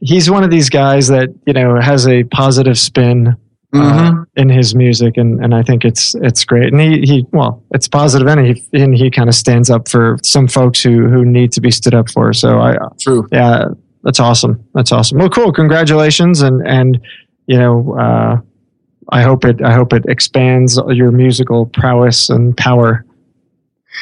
he's 0.01 0.31
one 0.31 0.45
of 0.45 0.51
these 0.51 0.71
guys 0.71 1.09
that, 1.09 1.29
you 1.47 1.53
know, 1.53 1.81
has 1.81 2.07
a 2.07 2.25
positive 2.25 2.79
spin 2.79 3.37
uh, 3.75 3.79
mm-hmm. 3.79 4.23
in 4.37 4.51
his 4.51 4.75
music, 4.75 5.17
and, 5.17 5.43
and 5.43 5.55
I 5.55 5.63
think 5.63 5.87
it's 5.87 6.15
it's 6.17 6.45
great. 6.45 6.73
And 6.73 6.81
he, 6.81 7.01
he 7.01 7.27
well, 7.33 7.65
it's 7.71 7.89
positive, 7.89 8.29
and 8.29 8.47
he 8.47 8.63
and 8.75 8.95
he 8.95 9.11
kind 9.11 9.31
of 9.31 9.35
stands 9.35 9.71
up 9.71 9.89
for 9.89 10.19
some 10.23 10.47
folks 10.47 10.83
who 10.83 11.09
who 11.09 11.25
need 11.25 11.53
to 11.53 11.63
be 11.63 11.71
stood 11.71 11.95
up 11.95 12.11
for. 12.11 12.35
So 12.35 12.59
I 12.61 12.77
true, 13.01 13.27
yeah, 13.33 13.69
that's 14.03 14.21
awesome. 14.21 14.63
That's 14.75 14.93
awesome. 14.93 15.19
Well, 15.19 15.31
cool. 15.31 15.53
Congratulations, 15.53 16.43
and 16.43 16.67
and 16.67 17.01
you 17.47 17.59
know, 17.59 17.97
uh, 17.99 18.41
I 19.09 19.23
hope 19.23 19.47
it 19.47 19.63
I 19.63 19.73
hope 19.73 19.95
it 19.95 20.05
expands 20.07 20.79
your 20.89 21.11
musical 21.11 21.65
prowess 21.65 22.29
and 22.29 22.55
power 22.55 23.07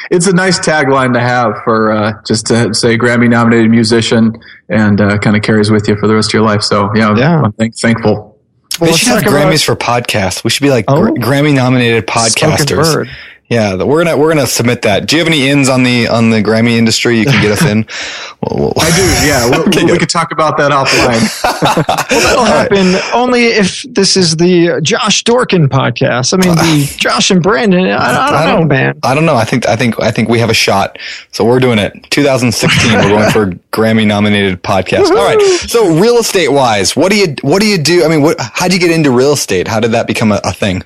it's 0.09 0.27
a 0.27 0.33
nice 0.33 0.59
tagline 0.59 1.13
to 1.13 1.19
have 1.19 1.55
for 1.63 1.91
uh, 1.91 2.13
just 2.25 2.47
to 2.47 2.73
say 2.73 2.97
Grammy 2.97 3.29
nominated 3.29 3.69
musician 3.69 4.33
and 4.69 4.99
uh, 5.01 5.17
kind 5.17 5.35
of 5.35 5.43
carries 5.43 5.71
with 5.71 5.87
you 5.87 5.95
for 5.97 6.07
the 6.07 6.15
rest 6.15 6.29
of 6.29 6.33
your 6.33 6.43
life. 6.43 6.61
So 6.63 6.91
yeah, 6.95 7.15
yeah. 7.15 7.41
I'm 7.41 7.51
thank- 7.53 7.77
thankful. 7.77 8.31
Well, 8.79 8.89
they 8.89 8.97
should 8.97 9.09
have 9.09 9.23
Grammys 9.23 9.67
about, 9.67 9.75
for 9.75 9.75
podcasts. 9.75 10.43
We 10.43 10.49
should 10.49 10.63
be 10.63 10.69
like 10.69 10.85
oh, 10.87 11.01
Grammy 11.13 11.53
nominated 11.53 12.07
podcasters. 12.07 13.07
Yeah, 13.51 13.83
we're 13.83 14.05
gonna 14.05 14.17
we're 14.17 14.33
gonna 14.33 14.47
submit 14.47 14.83
that. 14.83 15.07
Do 15.07 15.17
you 15.17 15.19
have 15.19 15.27
any 15.27 15.49
ins 15.49 15.67
on 15.67 15.83
the 15.83 16.07
on 16.07 16.29
the 16.29 16.41
Grammy 16.41 16.77
industry? 16.77 17.19
You 17.19 17.25
can 17.25 17.41
get 17.41 17.51
us 17.51 17.65
in. 17.65 17.85
We'll, 18.43 18.73
I 18.75 18.89
do. 18.95 19.03
Yeah, 19.27 19.49
we'll, 19.51 19.67
okay, 19.67 19.85
we 19.85 19.99
could 19.99 20.09
talk 20.09 20.31
about 20.31 20.57
that 20.57 20.71
offline. 20.71 21.21
well, 22.09 22.21
that'll 22.21 22.43
happen 22.43 22.93
right. 22.93 23.11
only 23.13 23.43
if 23.43 23.83
this 23.83 24.17
is 24.17 24.35
the 24.35 24.81
Josh 24.81 25.23
Dorkin 25.23 25.67
podcast. 25.67 26.33
I 26.33 26.37
mean, 26.37 26.55
the 26.55 26.91
Josh 26.97 27.29
and 27.29 27.43
Brandon. 27.43 27.85
I, 27.85 27.97
I, 27.97 28.13
don't, 28.13 28.35
I 28.35 28.45
don't 28.47 28.61
know, 28.61 28.67
man. 28.67 28.99
I 29.03 29.13
don't 29.13 29.27
know. 29.27 29.35
I 29.35 29.43
think 29.43 29.67
I 29.67 29.75
think 29.75 29.99
I 30.01 30.09
think 30.09 30.27
we 30.27 30.39
have 30.39 30.49
a 30.49 30.55
shot. 30.55 30.97
So 31.31 31.45
we're 31.45 31.59
doing 31.59 31.77
it. 31.77 31.93
2016. 32.09 32.93
we're 32.93 33.09
going 33.09 33.29
for 33.29 33.51
Grammy 33.71 34.07
nominated 34.07 34.63
podcast. 34.63 35.09
All 35.09 35.23
right. 35.23 35.39
So 35.69 35.99
real 35.99 36.17
estate 36.17 36.49
wise, 36.49 36.95
what 36.95 37.11
do 37.11 37.17
you 37.19 37.35
what 37.43 37.61
do 37.61 37.67
you 37.67 37.77
do? 37.77 38.03
I 38.03 38.07
mean, 38.07 38.23
what, 38.23 38.37
how 38.39 38.67
do 38.69 38.73
you 38.73 38.79
get 38.79 38.89
into 38.89 39.11
real 39.11 39.33
estate? 39.33 39.67
How 39.67 39.79
did 39.79 39.91
that 39.91 40.07
become 40.07 40.31
a, 40.31 40.41
a 40.43 40.51
thing? 40.51 40.83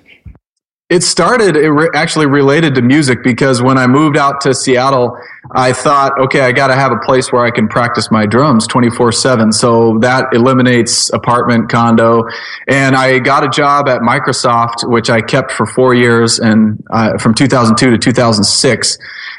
It 0.88 1.01
started 1.01 1.56
it 1.56 1.72
re- 1.72 1.89
actually 1.96 2.27
related 2.27 2.75
to 2.75 2.84
music 2.84 3.24
because 3.24 3.60
when 3.60 3.75
I 3.75 3.88
moved 3.88 4.18
out 4.18 4.39
to 4.42 4.54
Seattle, 4.54 5.18
I 5.56 5.74
thought, 5.74 6.12
okay, 6.20 6.42
I 6.42 6.51
got 6.51 6.68
to 6.68 6.75
have 6.75 6.92
a 6.92 7.00
place 7.04 7.32
where 7.32 7.44
I 7.44 7.50
can 7.50 7.68
practice 7.68 8.12
my 8.12 8.27
drums 8.27 8.68
24 8.68 9.12
7. 9.12 9.51
So 9.51 9.98
that 10.01 10.25
eliminates 10.32 11.12
apartment, 11.12 11.70
condo. 11.70 12.25
And 12.68 12.96
I 12.96 13.18
got 13.18 13.44
a 13.44 13.50
job 13.50 13.89
at 13.89 14.01
Microsoft, 14.01 14.88
which 14.88 15.10
I 15.10 15.22
kept 15.22 15.51
for 15.51 15.65
four 15.65 15.96
years 15.96 16.38
and 16.38 16.84
uh, 16.92 17.18
from 17.18 17.34
2002 17.34 17.89
to 17.89 17.98
2006. 17.98 18.98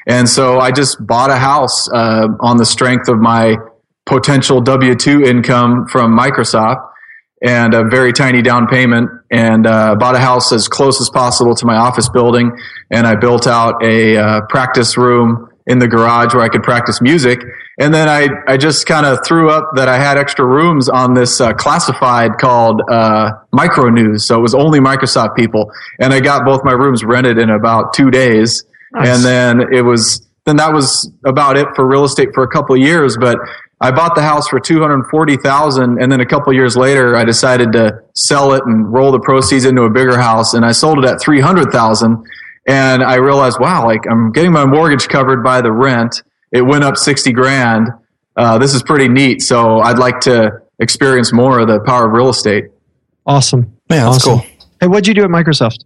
And 0.09 0.29
so 0.29 0.59
I 0.59 0.73
just 0.73 1.07
bought 1.07 1.31
a 1.31 1.39
house 1.39 1.89
uh, 1.93 2.27
on 2.41 2.57
the 2.57 2.67
strength 2.67 3.09
of 3.09 3.21
my 3.21 3.55
potential 4.05 4.61
W 4.61 4.97
2 4.97 5.23
income 5.23 5.87
from 5.87 6.19
Microsoft 6.19 6.83
and 7.43 7.75
a 7.75 7.85
very 7.85 8.13
tiny 8.13 8.43
down 8.43 8.67
payment 8.67 9.11
and 9.31 9.67
uh, 9.67 9.95
bought 9.97 10.15
a 10.15 10.19
house 10.19 10.53
as 10.53 10.69
close 10.69 11.01
as 11.01 11.11
possible 11.11 11.55
to 11.55 11.67
my 11.67 11.77
office 11.77 12.09
building. 12.09 12.57
And 12.91 13.07
I 13.07 13.15
built 13.15 13.47
out 13.47 13.83
a 13.83 14.17
uh, 14.17 14.41
practice 14.49 14.97
room 14.97 15.51
in 15.67 15.81
the 15.81 15.89
garage 15.89 16.33
where 16.33 16.45
I 16.45 16.49
could 16.49 16.63
practice 16.63 17.01
music. 17.01 17.41
And 17.79 17.93
then 17.93 18.09
I, 18.09 18.29
I 18.47 18.57
just 18.57 18.87
kind 18.87 19.05
of 19.05 19.19
threw 19.27 19.51
up 19.51 19.71
that 19.75 19.89
I 19.89 19.99
had 19.99 20.17
extra 20.17 20.47
rooms 20.47 20.89
on 20.89 21.15
this 21.15 21.41
uh, 21.41 21.53
classified 21.53 22.39
called 22.39 22.81
uh, 22.89 23.33
Micro 23.53 23.91
News. 23.91 24.27
So 24.27 24.39
it 24.39 24.43
was 24.43 24.55
only 24.55 24.79
Microsoft 24.79 25.35
people. 25.35 25.71
And 26.01 26.15
I 26.15 26.21
got 26.21 26.45
both 26.45 26.65
my 26.65 26.73
rooms 26.73 27.05
rented 27.05 27.39
in 27.39 27.51
about 27.51 27.93
two 27.93 28.11
days. 28.11 28.65
Nice. 28.93 29.09
And 29.09 29.25
then 29.25 29.75
it 29.75 29.83
was, 29.83 30.27
then 30.47 30.57
that 30.57 30.73
was 30.73 31.11
about 31.25 31.57
it 31.57 31.67
for 31.75 31.87
real 31.87 32.05
estate 32.05 32.29
for 32.33 32.45
a 32.45 32.49
couple 32.49 32.77
of 32.77 32.81
years. 32.81 33.17
But 33.19 33.39
I 33.81 33.91
bought 33.91 34.15
the 34.15 34.23
house 34.23 34.49
for 34.49 34.59
240,000 34.59 36.03
and 36.03 36.11
then 36.11 36.21
a 36.21 36.27
couple 36.27 36.53
years 36.53 36.77
later 36.77 37.15
I 37.15 37.25
decided 37.25 37.73
to 37.73 38.01
sell 38.15 38.53
it 38.55 38.63
and 38.65 38.91
roll 38.91 39.13
the 39.13 39.21
proceeds 39.21 39.67
into 39.67 39.83
a 39.83 39.91
bigger 39.91 40.17
house 40.17 40.55
and 40.55 40.65
I 40.65 40.73
sold 40.73 40.99
it 40.99 41.05
at 41.05 41.21
300,000 41.21 42.25
and 42.67 43.03
I 43.03 43.17
realized 43.17 43.59
wow 43.61 43.85
like 43.87 44.01
I'm 44.11 44.33
getting 44.33 44.53
my 44.53 44.65
mortgage 44.65 45.09
covered 45.09 45.45
by 45.45 45.61
the 45.61 45.73
rent. 45.73 46.23
It 46.53 46.63
went 46.63 46.85
up 46.85 46.97
60 46.97 47.33
grand. 47.33 47.89
Uh, 48.35 48.57
this 48.59 48.75
is 48.75 48.83
pretty 48.83 49.09
neat 49.09 49.43
so 49.43 49.81
I'd 49.81 49.99
like 49.99 50.21
to 50.21 50.63
experience 50.79 51.33
more 51.33 51.59
of 51.59 51.69
the 51.69 51.81
power 51.81 52.07
of 52.07 52.13
real 52.13 52.31
estate. 52.31 52.67
Awesome. 53.27 53.77
Man 53.91 54.11
that's 54.11 54.27
awesome. 54.27 54.39
cool. 54.41 54.67
Hey 54.81 54.87
what'd 54.87 55.07
you 55.07 55.13
do 55.13 55.23
at 55.23 55.31
Microsoft 55.31 55.85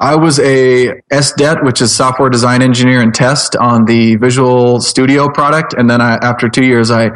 I 0.00 0.16
was 0.16 0.38
a 0.38 1.00
SDET, 1.10 1.64
which 1.64 1.80
is 1.80 1.94
software 1.94 2.28
design 2.28 2.62
engineer 2.62 3.00
and 3.00 3.14
test 3.14 3.56
on 3.56 3.86
the 3.86 4.16
Visual 4.16 4.80
Studio 4.80 5.28
product. 5.28 5.74
And 5.74 5.88
then 5.88 6.00
I, 6.00 6.16
after 6.16 6.48
two 6.48 6.64
years, 6.64 6.90
I 6.90 7.10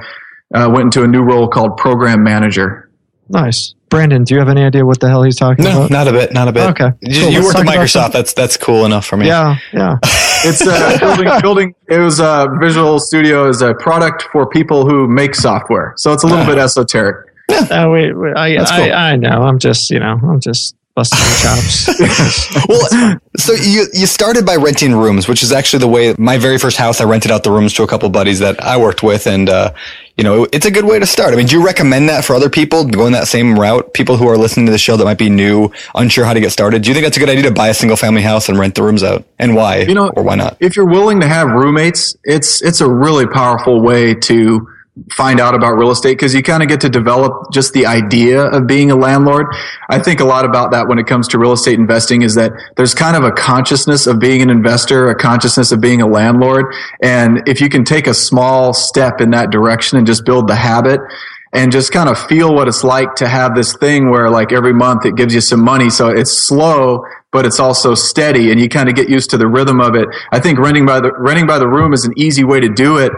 uh, 0.55 0.71
went 0.73 0.85
into 0.85 1.03
a 1.03 1.07
new 1.07 1.23
role 1.23 1.49
called 1.49 1.77
program 1.77 2.23
manager. 2.23 2.91
Nice. 3.29 3.75
Brandon, 3.91 4.23
do 4.23 4.35
you 4.35 4.41
have 4.41 4.49
any 4.49 4.63
idea 4.63 4.87
what 4.87 5.01
the 5.01 5.09
hell 5.09 5.23
he's 5.25 5.37
talking 5.37 5.65
no, 5.65 5.71
about? 5.71 5.91
No, 5.91 5.99
not 5.99 6.09
a 6.09 6.13
bit, 6.13 6.33
not 6.33 6.49
a 6.49 6.53
bit. 6.53 6.71
Okay, 6.71 6.91
you, 7.01 7.23
cool. 7.23 7.31
you 7.31 7.43
work 7.43 7.57
at 7.57 7.67
Microsoft. 7.67 8.13
That's 8.13 8.33
that's 8.33 8.57
cool 8.57 8.85
enough 8.85 9.05
for 9.05 9.17
me. 9.17 9.27
Yeah, 9.27 9.57
yeah. 9.73 9.99
it's 10.45 10.65
uh, 10.65 10.97
building, 11.01 11.29
building. 11.43 11.75
It 11.89 11.99
was 11.99 12.21
uh, 12.21 12.47
Visual 12.61 13.01
Studio 13.01 13.49
is 13.49 13.63
a 13.63 13.75
product 13.75 14.29
for 14.31 14.49
people 14.49 14.89
who 14.89 15.09
make 15.09 15.35
software, 15.35 15.95
so 15.97 16.13
it's 16.13 16.23
a 16.23 16.29
little 16.29 16.47
bit 16.47 16.57
esoteric. 16.57 17.27
Yeah, 17.51 17.59
uh, 17.63 17.89
wait, 17.89 18.13
wait, 18.17 18.37
I, 18.37 18.55
cool. 18.57 18.93
I, 18.93 19.13
I 19.13 19.17
know. 19.17 19.43
I'm 19.43 19.59
just, 19.59 19.91
you 19.91 19.99
know, 19.99 20.21
I'm 20.23 20.39
just 20.39 20.77
busting 21.01 21.19
chops. 21.41 22.69
well, 22.69 23.19
so 23.37 23.53
you 23.53 23.87
you 23.95 24.07
started 24.07 24.45
by 24.45 24.57
renting 24.57 24.95
rooms, 24.95 25.29
which 25.29 25.43
is 25.43 25.53
actually 25.53 25.79
the 25.79 25.89
way 25.89 26.15
my 26.19 26.37
very 26.37 26.59
first 26.59 26.77
house. 26.77 27.01
I 27.01 27.05
rented 27.05 27.31
out 27.31 27.43
the 27.43 27.51
rooms 27.51 27.73
to 27.75 27.83
a 27.83 27.87
couple 27.87 28.09
buddies 28.11 28.41
that 28.41 28.63
I 28.63 28.77
worked 28.77 29.03
with, 29.03 29.27
and 29.27 29.49
uh, 29.49 29.73
you 30.17 30.25
know, 30.25 30.47
it's 30.53 30.67
a 30.67 30.71
good 30.71 30.85
way 30.85 30.99
to 30.99 31.07
start. 31.07 31.33
I 31.33 31.37
mean, 31.37 31.47
do 31.47 31.57
you 31.57 31.65
recommend 31.65 32.11
that 32.11 32.25
for 32.25 32.35
other 32.35 32.51
people 32.51 32.85
going 32.85 33.13
that 33.13 33.29
same 33.29 33.59
route? 33.59 33.95
People 33.95 34.19
who 34.19 34.29
are 34.29 34.37
listening 34.37 34.67
to 34.67 34.73
the 34.73 34.79
show 34.79 34.97
that 34.97 35.05
might 35.05 35.19
be 35.19 35.31
new, 35.31 35.71
unsure 35.95 36.27
how 36.27 36.35
to 36.35 36.41
get 36.41 36.53
started. 36.53 36.83
Do 36.83 36.91
you 36.91 36.95
think 36.95 37.05
that's 37.05 37.17
a 37.17 37.21
good 37.21 37.31
idea 37.31 37.45
to 37.45 37.51
buy 37.51 37.69
a 37.69 37.75
single 37.75 37.97
family 37.97 38.23
house 38.23 38.49
and 38.49 38.59
rent 38.59 38.75
the 38.75 38.83
rooms 38.83 39.03
out, 39.03 39.25
and 39.39 39.55
why? 39.55 39.79
You 39.79 39.95
know, 39.95 40.11
or 40.11 40.23
why 40.23 40.35
not? 40.35 40.59
If 40.61 40.77
you're 40.77 40.89
willing 40.89 41.21
to 41.21 41.29
have 41.29 41.49
roommates, 41.49 42.15
it's 42.25 42.61
it's 42.61 42.83
a 42.83 42.91
really 42.91 43.27
powerful 43.27 43.81
way 43.81 44.15
to 44.15 44.69
find 45.13 45.41
out 45.41 45.55
about 45.55 45.77
real 45.77 45.91
estate 45.91 46.13
because 46.13 46.35
you 46.35 46.43
kind 46.43 46.63
of 46.63 46.69
get 46.69 46.81
to 46.83 46.89
develop 46.89 47.53
just 47.53 47.73
the 47.73 47.87
idea 47.87 48.43
of 48.43 48.67
being 48.67 48.91
a 48.91 48.97
landlord. 48.97 49.47
I 49.89 49.99
think 49.99 50.21
a 50.21 50.25
lot 50.25 50.45
about 50.45 50.71
that 50.73 50.89
when 50.89 50.99
it 50.99 51.07
comes 51.07 51.29
to 51.29 51.39
real 51.39 51.53
estate 51.53 51.79
investing 51.79 52.23
is 52.23 52.35
that 52.35 52.53
there's 52.77 52.95
kind 52.95 53.17
of 53.17 53.25
a 53.25 53.33
consciousness 53.33 54.07
of 54.07 54.19
being 54.19 54.43
an 54.43 54.51
investor, 54.51 55.09
a 55.09 55.15
consciousness 55.15 55.73
of 55.73 55.81
being 55.81 56.03
a 56.03 56.07
landlord. 56.07 56.75
And 57.03 57.43
if 57.47 57.61
you 57.61 57.69
can 57.69 57.85
take 57.85 58.07
a 58.07 58.15
small 58.15 58.73
step 58.73 59.21
in 59.21 59.31
that 59.31 59.51
direction 59.51 59.99
and 59.99 60.07
just 60.07 60.25
build 60.25 60.49
the 60.49 60.57
habit, 60.57 61.01
and 61.53 61.73
just 61.73 61.91
kind 61.91 62.09
of 62.09 62.17
feel 62.17 62.55
what 62.55 62.69
it's 62.69 62.85
like 62.85 63.17
to 63.17 63.27
have 63.27 63.57
this 63.57 63.77
thing 63.77 64.09
where 64.09 64.31
like 64.31 64.53
every 64.53 64.73
month 64.73 65.05
it 65.05 65.17
gives 65.17 65.35
you 65.35 65.41
some 65.41 65.61
money. 65.61 65.91
So 65.91 66.09
it's 66.09 66.31
slow, 66.31 67.03
but 67.33 67.45
it's 67.45 67.59
also 67.59 67.95
steady 67.95 68.53
and 68.53 68.61
you 68.61 68.69
kind 68.69 68.89
of 68.89 68.95
get 68.95 69.09
used 69.09 69.31
to 69.31 69.37
the 69.37 69.49
rhythm 69.49 69.81
of 69.81 69.97
it. 69.97 70.09
I 70.31 70.39
think 70.39 70.61
renting 70.61 70.87
by 70.87 71.01
the, 71.01 71.13
renting 71.19 71.49
by 71.49 71.59
the 71.59 71.67
room 71.67 71.93
is 71.93 72.05
an 72.05 72.13
easy 72.17 72.45
way 72.45 72.61
to 72.61 72.69
do 72.69 72.99
it 72.99 73.11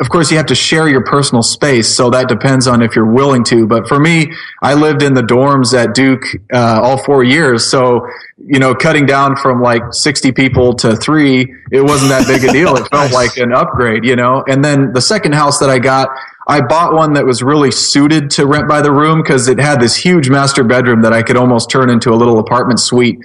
of 0.00 0.08
course, 0.08 0.30
you 0.30 0.36
have 0.36 0.46
to 0.46 0.54
share 0.54 0.88
your 0.88 1.04
personal 1.04 1.42
space, 1.42 1.88
so 1.88 2.10
that 2.10 2.28
depends 2.28 2.66
on 2.66 2.82
if 2.82 2.96
you're 2.96 3.10
willing 3.10 3.44
to. 3.44 3.66
But 3.66 3.86
for 3.86 3.98
me, 3.98 4.32
I 4.62 4.74
lived 4.74 5.02
in 5.02 5.14
the 5.14 5.22
dorms 5.22 5.72
at 5.72 5.94
Duke 5.94 6.24
uh, 6.52 6.80
all 6.82 6.98
four 6.98 7.22
years, 7.22 7.64
so 7.64 8.06
you 8.46 8.58
know, 8.58 8.74
cutting 8.74 9.06
down 9.06 9.36
from 9.36 9.62
like 9.62 9.82
60 9.90 10.32
people 10.32 10.74
to 10.74 10.96
three, 10.96 11.54
it 11.70 11.80
wasn't 11.80 12.10
that 12.10 12.26
big 12.26 12.44
a 12.44 12.52
deal. 12.52 12.76
It 12.76 12.88
felt 12.90 13.12
like 13.12 13.36
an 13.36 13.52
upgrade, 13.52 14.04
you 14.04 14.16
know. 14.16 14.44
And 14.48 14.64
then 14.64 14.92
the 14.92 15.00
second 15.00 15.34
house 15.34 15.58
that 15.60 15.70
I 15.70 15.78
got, 15.78 16.08
I 16.46 16.60
bought 16.60 16.92
one 16.92 17.14
that 17.14 17.24
was 17.24 17.42
really 17.42 17.70
suited 17.70 18.30
to 18.32 18.46
rent 18.46 18.68
by 18.68 18.82
the 18.82 18.92
room 18.92 19.22
because 19.22 19.48
it 19.48 19.58
had 19.58 19.80
this 19.80 19.96
huge 19.96 20.28
master 20.28 20.64
bedroom 20.64 21.02
that 21.02 21.12
I 21.12 21.22
could 21.22 21.36
almost 21.36 21.70
turn 21.70 21.88
into 21.88 22.10
a 22.10 22.16
little 22.16 22.38
apartment 22.38 22.80
suite 22.80 23.18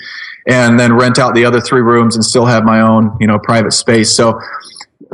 and 0.47 0.79
then 0.79 0.93
rent 0.93 1.19
out 1.19 1.35
the 1.35 1.43
other 1.43 1.59
three 1.59 1.81
rooms 1.81 2.15
and 2.15 2.23
still 2.23 2.45
have 2.45 2.63
my 2.63 2.81
own, 2.81 3.17
you 3.19 3.27
know, 3.27 3.39
private 3.39 3.73
space. 3.73 4.15
So 4.15 4.39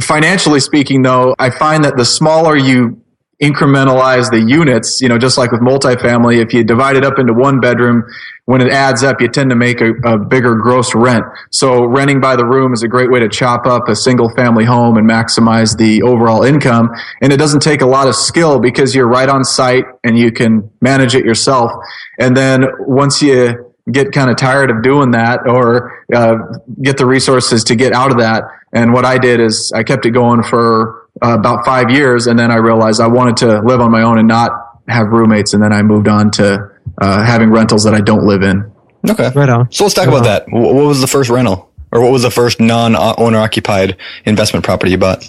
Financially 0.02 0.60
speaking, 0.60 1.02
though, 1.02 1.36
I 1.40 1.50
find 1.50 1.84
that 1.84 1.98
the 1.98 2.06
smaller 2.06 2.56
you 2.56 3.02
incrementalize 3.42 4.32
the 4.32 4.40
units, 4.40 5.02
you 5.02 5.10
know, 5.10 5.18
just 5.18 5.38
like 5.38 5.52
with 5.52 5.60
multifamily, 5.60 6.42
if 6.42 6.54
you 6.54 6.64
divide 6.64 6.96
it 6.96 7.04
up 7.04 7.20
into 7.20 7.34
one 7.34 7.60
bedroom, 7.60 8.04
when 8.46 8.62
it 8.62 8.72
adds 8.72 9.04
up, 9.04 9.20
you 9.20 9.28
tend 9.28 9.50
to 9.50 9.56
make 9.56 9.82
a, 9.82 9.92
a, 10.06 10.18
bigger 10.18 10.56
gross 10.56 10.96
rent. 10.96 11.26
So 11.52 11.84
renting 11.84 12.22
by 12.22 12.38
the 12.38 12.46
room 12.46 12.72
is 12.72 12.84
a 12.84 12.88
great 12.88 13.12
way 13.12 13.20
to 13.20 13.28
chop 13.28 13.66
up 13.66 13.90
a 13.90 13.96
single 13.96 14.30
family 14.30 14.64
home 14.64 14.98
and 14.98 15.10
maximize 15.10 15.78
the 15.78 16.04
overall 16.04 16.44
income. 16.44 16.92
And 17.22 17.34
it 17.34 17.38
doesn't 17.38 17.62
take 17.62 17.82
a 17.82 17.86
lot 17.86 18.08
of 18.08 18.16
skill 18.16 18.60
because 18.60 18.96
you're 18.96 19.08
right 19.08 19.28
on 19.28 19.44
site 19.44 19.86
and 20.04 20.18
you 20.18 20.32
can 20.32 20.72
manage 20.80 21.16
it 21.16 21.26
yourself. 21.26 21.72
And 22.20 22.38
then 22.38 22.66
once 22.80 23.22
you 23.22 23.74
get 23.92 24.12
kind 24.14 24.30
of 24.30 24.38
tired 24.38 24.72
of 24.72 24.82
doing 24.82 25.12
that 25.12 25.42
or 25.48 26.06
uh, 26.14 26.36
get 26.82 26.98
the 26.98 27.06
resources 27.06 27.64
to 27.66 27.76
get 27.76 27.94
out 27.94 28.12
of 28.12 28.20
that, 28.20 28.44
and 28.76 28.94
what 28.94 29.06
I 29.06 29.18
did 29.18 29.40
is 29.40 29.72
I 29.74 29.84
kept 29.84 30.06
it 30.06 30.12
going 30.12 30.44
for 30.44 31.08
uh, 31.24 31.38
about 31.40 31.66
five 31.66 31.90
years, 31.90 32.28
and 32.28 32.38
then 32.38 32.52
I 32.52 32.58
realized 32.58 33.00
I 33.00 33.08
wanted 33.08 33.38
to 33.38 33.62
live 33.62 33.80
on 33.80 33.90
my 33.90 34.04
own 34.04 34.20
and 34.20 34.28
not 34.28 34.52
have 34.90 35.08
roommates, 35.08 35.54
and 35.54 35.64
then 35.64 35.72
I 35.72 35.82
moved 35.82 36.10
on 36.10 36.30
to 36.32 36.72
uh, 37.02 37.26
having 37.26 37.52
rentals 37.52 37.86
that 37.86 37.94
I 37.94 38.02
don't 38.02 38.26
live 38.26 38.44
in. 38.44 38.70
Okay, 39.10 39.32
right 39.34 39.50
on. 39.50 39.72
So 39.72 39.86
let's 39.86 39.96
talk 39.96 40.08
right 40.08 40.18
about 40.18 40.20
on. 40.20 40.24
that. 40.26 40.46
What 40.50 40.76
was 40.76 41.00
the 41.00 41.08
first 41.08 41.30
rental, 41.30 41.72
or 41.94 42.02
what 42.02 42.12
was 42.12 42.24
the 42.24 42.32
first 42.32 42.60
non-owner 42.60 43.40
occupied 43.40 43.98
investment 44.26 44.66
property 44.66 44.92
you 44.92 44.98
bought? 44.98 45.26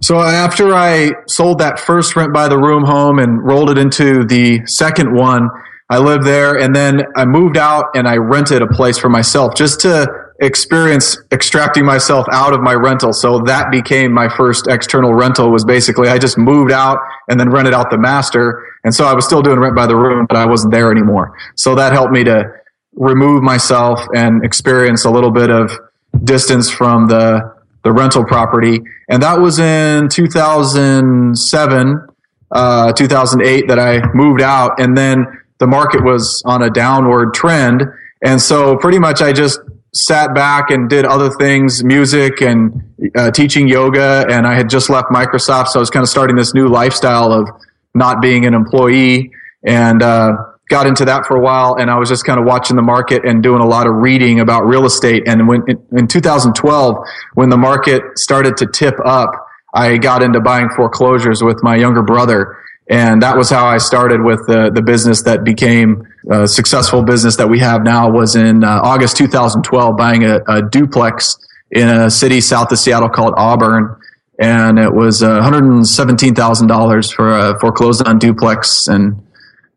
So 0.00 0.20
after 0.20 0.74
I 0.74 1.12
sold 1.28 1.60
that 1.60 1.80
first 1.80 2.14
rent 2.14 2.34
by 2.34 2.48
the 2.48 2.58
room 2.58 2.84
home 2.84 3.18
and 3.18 3.42
rolled 3.42 3.70
it 3.70 3.78
into 3.78 4.24
the 4.24 4.66
second 4.66 5.14
one, 5.14 5.48
I 5.90 5.98
lived 5.98 6.24
there 6.24 6.58
and 6.58 6.76
then 6.76 7.04
I 7.16 7.24
moved 7.24 7.56
out 7.56 7.86
and 7.94 8.06
I 8.06 8.16
rented 8.16 8.60
a 8.60 8.66
place 8.66 8.98
for 8.98 9.08
myself 9.08 9.54
just 9.54 9.80
to 9.80 10.06
experience 10.40 11.18
extracting 11.32 11.84
myself 11.84 12.26
out 12.32 12.52
of 12.52 12.60
my 12.60 12.74
rental. 12.74 13.12
So 13.12 13.40
that 13.46 13.70
became 13.72 14.12
my 14.12 14.28
first 14.28 14.68
external 14.68 15.12
rental 15.12 15.50
was 15.50 15.64
basically 15.64 16.08
I 16.08 16.18
just 16.18 16.38
moved 16.38 16.70
out 16.70 16.98
and 17.28 17.40
then 17.40 17.50
rented 17.50 17.74
out 17.74 17.90
the 17.90 17.98
master. 17.98 18.64
And 18.84 18.94
so 18.94 19.04
I 19.04 19.14
was 19.14 19.24
still 19.24 19.42
doing 19.42 19.58
rent 19.58 19.74
by 19.74 19.86
the 19.86 19.96
room, 19.96 20.26
but 20.28 20.36
I 20.36 20.46
wasn't 20.46 20.72
there 20.72 20.92
anymore. 20.92 21.36
So 21.56 21.74
that 21.74 21.92
helped 21.92 22.12
me 22.12 22.22
to 22.24 22.52
remove 22.94 23.42
myself 23.42 24.00
and 24.14 24.44
experience 24.44 25.04
a 25.04 25.10
little 25.10 25.30
bit 25.30 25.50
of 25.50 25.72
distance 26.22 26.70
from 26.70 27.08
the, 27.08 27.54
the 27.82 27.92
rental 27.92 28.24
property. 28.24 28.80
And 29.08 29.22
that 29.22 29.40
was 29.40 29.58
in 29.58 30.08
2007, 30.08 32.06
uh, 32.50 32.92
2008 32.92 33.68
that 33.68 33.78
I 33.78 34.00
moved 34.14 34.40
out. 34.40 34.80
And 34.80 34.96
then 34.96 35.26
the 35.58 35.66
market 35.66 36.04
was 36.04 36.42
on 36.46 36.62
a 36.62 36.70
downward 36.70 37.34
trend. 37.34 37.82
And 38.22 38.40
so 38.40 38.76
pretty 38.76 38.98
much 39.00 39.20
I 39.20 39.32
just 39.32 39.60
sat 39.94 40.34
back 40.34 40.70
and 40.70 40.88
did 40.88 41.04
other 41.04 41.30
things, 41.30 41.82
music 41.82 42.40
and 42.40 42.94
uh, 43.16 43.30
teaching 43.30 43.68
yoga. 43.68 44.26
And 44.28 44.46
I 44.46 44.54
had 44.54 44.68
just 44.68 44.90
left 44.90 45.08
Microsoft. 45.08 45.68
So 45.68 45.78
I 45.78 45.80
was 45.80 45.90
kind 45.90 46.02
of 46.02 46.08
starting 46.08 46.36
this 46.36 46.54
new 46.54 46.68
lifestyle 46.68 47.32
of 47.32 47.48
not 47.94 48.20
being 48.20 48.46
an 48.46 48.54
employee 48.54 49.30
and, 49.62 50.02
uh, 50.02 50.32
got 50.68 50.86
into 50.86 51.04
that 51.06 51.26
for 51.26 51.36
a 51.36 51.40
while 51.40 51.76
and 51.76 51.90
I 51.90 51.98
was 51.98 52.08
just 52.08 52.24
kind 52.24 52.38
of 52.38 52.44
watching 52.44 52.76
the 52.76 52.82
market 52.82 53.24
and 53.24 53.42
doing 53.42 53.62
a 53.62 53.66
lot 53.66 53.86
of 53.86 53.94
reading 53.94 54.40
about 54.40 54.66
real 54.66 54.84
estate. 54.84 55.24
And 55.26 55.48
when 55.48 55.64
in 55.92 56.06
2012, 56.06 56.96
when 57.34 57.48
the 57.48 57.56
market 57.56 58.02
started 58.16 58.58
to 58.58 58.66
tip 58.66 58.94
up, 59.04 59.30
I 59.72 59.96
got 59.96 60.22
into 60.22 60.40
buying 60.40 60.68
foreclosures 60.70 61.42
with 61.42 61.62
my 61.62 61.76
younger 61.76 62.02
brother. 62.02 62.58
And 62.88 63.22
that 63.22 63.36
was 63.36 63.50
how 63.50 63.66
I 63.66 63.78
started 63.78 64.22
with 64.22 64.46
the, 64.46 64.70
the 64.74 64.82
business 64.82 65.22
that 65.22 65.44
became 65.44 66.07
a 66.30 66.48
successful 66.48 67.02
business 67.02 67.36
that 67.36 67.48
we 67.48 67.58
have 67.60 67.82
now 67.82 68.10
was 68.10 68.36
in 68.36 68.64
uh, 68.64 68.80
August 68.82 69.16
2012, 69.16 69.96
buying 69.96 70.24
a, 70.24 70.40
a, 70.48 70.62
duplex 70.62 71.38
in 71.70 71.88
a 71.88 72.10
city 72.10 72.40
south 72.40 72.72
of 72.72 72.78
Seattle 72.78 73.08
called 73.08 73.34
Auburn. 73.36 73.96
And 74.40 74.78
it 74.78 74.92
was 74.92 75.22
uh, 75.22 75.40
$117,000 75.40 77.14
for 77.14 77.36
a 77.36 77.58
foreclosed 77.58 78.06
on 78.06 78.18
duplex. 78.18 78.86
And 78.86 79.22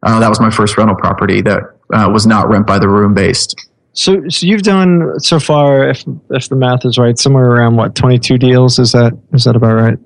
uh, 0.04 0.20
that 0.20 0.30
was 0.30 0.40
my 0.40 0.50
first 0.50 0.78
rental 0.78 0.96
property 0.96 1.42
that 1.42 1.64
uh, 1.94 2.10
was 2.12 2.28
not 2.28 2.50
rent 2.50 2.68
by 2.68 2.80
the 2.80 2.88
room 2.88 3.14
based. 3.14 3.56
So, 3.94 4.30
so 4.30 4.46
you've 4.46 4.62
done 4.62 5.20
so 5.20 5.40
far, 5.40 5.90
if 5.90 6.06
if 6.30 6.48
the 6.48 6.56
math 6.56 6.86
is 6.86 6.98
right, 6.98 7.18
somewhere 7.20 7.46
around 7.46 7.76
what 7.76 7.94
twenty 7.94 8.20
two 8.20 8.38
deals. 8.38 8.80
Is 8.80 8.94
that 8.94 9.12
is 9.34 9.44
that 9.44 9.58
about 9.58 9.74
right? 9.74 9.98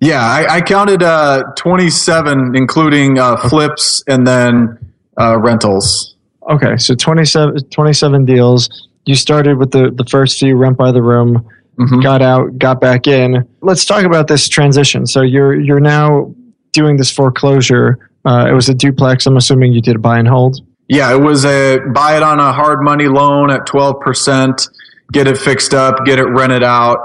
Yeah, 0.00 0.20
I, 0.20 0.56
I 0.56 0.60
counted 0.60 1.02
uh, 1.02 1.44
27, 1.56 2.56
including 2.56 3.18
uh, 3.18 3.36
flips 3.48 4.02
and 4.08 4.26
then 4.26 4.91
uh, 5.20 5.38
rentals. 5.38 6.16
Okay, 6.50 6.76
so 6.76 6.94
27, 6.94 7.68
27, 7.70 8.24
deals. 8.24 8.88
You 9.04 9.14
started 9.14 9.58
with 9.58 9.70
the, 9.70 9.90
the 9.90 10.04
first 10.04 10.38
few 10.38 10.56
rent 10.56 10.76
by 10.76 10.92
the 10.92 11.02
room, 11.02 11.48
mm-hmm. 11.78 12.00
got 12.00 12.22
out, 12.22 12.58
got 12.58 12.80
back 12.80 13.06
in. 13.06 13.46
Let's 13.60 13.84
talk 13.84 14.04
about 14.04 14.28
this 14.28 14.48
transition. 14.48 15.06
So 15.06 15.22
you're 15.22 15.60
you're 15.60 15.80
now 15.80 16.34
doing 16.72 16.96
this 16.96 17.10
foreclosure. 17.12 18.10
Uh, 18.24 18.46
it 18.48 18.52
was 18.52 18.68
a 18.68 18.74
duplex. 18.74 19.26
I'm 19.26 19.36
assuming 19.36 19.72
you 19.72 19.80
did 19.80 19.96
a 19.96 19.98
buy 19.98 20.18
and 20.18 20.28
hold. 20.28 20.60
Yeah, 20.88 21.12
it 21.14 21.20
was 21.20 21.44
a 21.44 21.78
buy 21.94 22.16
it 22.16 22.22
on 22.22 22.38
a 22.38 22.52
hard 22.52 22.82
money 22.82 23.08
loan 23.08 23.50
at 23.50 23.66
12%, 23.66 24.68
get 25.12 25.26
it 25.26 25.38
fixed 25.38 25.74
up, 25.74 26.04
get 26.04 26.18
it 26.18 26.24
rented 26.26 26.62
out 26.62 26.98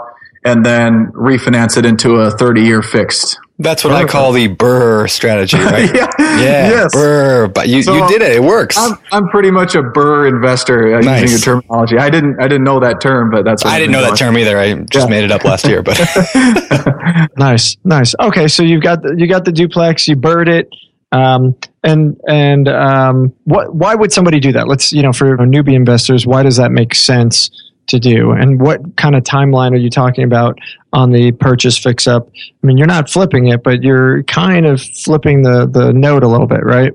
and 0.48 0.66
then 0.66 1.12
refinance 1.12 1.78
it 1.78 1.86
into 1.86 2.16
a 2.16 2.32
30 2.32 2.62
year 2.62 2.82
fixed. 2.82 3.38
That's 3.60 3.84
what 3.84 3.90
Perfect. 3.90 4.10
I 4.10 4.12
call 4.12 4.32
the 4.34 4.50
BRRRR 4.50 5.10
strategy, 5.10 5.58
right? 5.64 5.94
yeah. 5.94 6.08
yeah. 6.20 6.70
Yes. 6.70 6.96
BRRRR. 6.96 7.54
But 7.54 7.70
you, 7.70 7.82
so 7.82 7.96
you 7.96 8.08
did 8.08 8.22
it. 8.22 8.34
It 8.36 8.44
works. 8.44 8.78
I'm, 8.78 8.98
I'm 9.12 9.28
pretty 9.30 9.50
much 9.50 9.74
a 9.74 9.82
BRRRR 9.82 10.30
investor 10.30 10.96
uh, 10.96 11.02
nice. 11.02 11.24
using 11.24 11.38
your 11.38 11.62
terminology. 11.62 11.98
I 11.98 12.10
didn't, 12.12 12.40
I 12.40 12.48
didn't 12.48 12.66
know 12.66 12.80
that 12.80 13.02
term, 13.02 13.32
but 13.32 13.46
that's 13.46 13.64
what 13.64 13.74
I 13.74 13.80
didn't 13.80 13.94
know 13.94 14.02
that 14.02 14.18
term 14.18 14.38
either. 14.38 14.60
I 14.60 14.76
just 14.76 15.08
yeah. 15.08 15.10
made 15.10 15.24
it 15.24 15.32
up 15.32 15.44
last 15.44 15.66
year, 15.66 15.82
but 15.82 16.00
nice, 17.38 17.78
nice. 17.84 18.14
Okay. 18.20 18.48
So 18.48 18.62
you've 18.62 18.84
got, 18.84 19.02
the, 19.02 19.16
you 19.18 19.28
got 19.28 19.44
the 19.44 19.52
duplex, 19.52 20.08
you 20.08 20.16
BRRRRed 20.16 20.50
it. 20.50 20.70
Um, 21.12 21.56
and, 21.84 22.20
and, 22.28 22.68
um, 22.68 23.34
what, 23.46 23.74
why 23.74 23.96
would 23.96 24.12
somebody 24.12 24.40
do 24.40 24.52
that? 24.52 24.68
Let's, 24.68 24.92
you 24.92 25.02
know, 25.02 25.14
for 25.14 25.36
newbie 25.38 25.74
investors, 25.74 26.28
why 26.28 26.44
does 26.44 26.58
that 26.58 26.72
make 26.72 26.94
sense? 26.94 27.50
To 27.88 28.00
do? 28.00 28.32
And 28.32 28.62
what 28.62 28.96
kind 28.98 29.16
of 29.16 29.24
timeline 29.24 29.72
are 29.72 29.78
you 29.78 29.90
talking 29.90 30.24
about 30.24 30.60
on 30.94 31.12
the 31.12 31.32
purchase 31.34 31.78
fix 31.78 32.08
up 32.08 32.28
i 32.34 32.66
mean 32.66 32.78
you're 32.78 32.88
not 32.88 33.10
flipping 33.10 33.48
it 33.48 33.62
but 33.62 33.84
you're 33.84 34.24
kind 34.24 34.66
of 34.66 34.82
flipping 34.82 35.42
the 35.42 35.68
the 35.68 35.92
note 35.94 36.24
a 36.24 36.28
little 36.28 36.48
bit 36.48 36.64
right? 36.64 36.94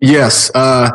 Yes 0.00 0.50
uh, 0.54 0.90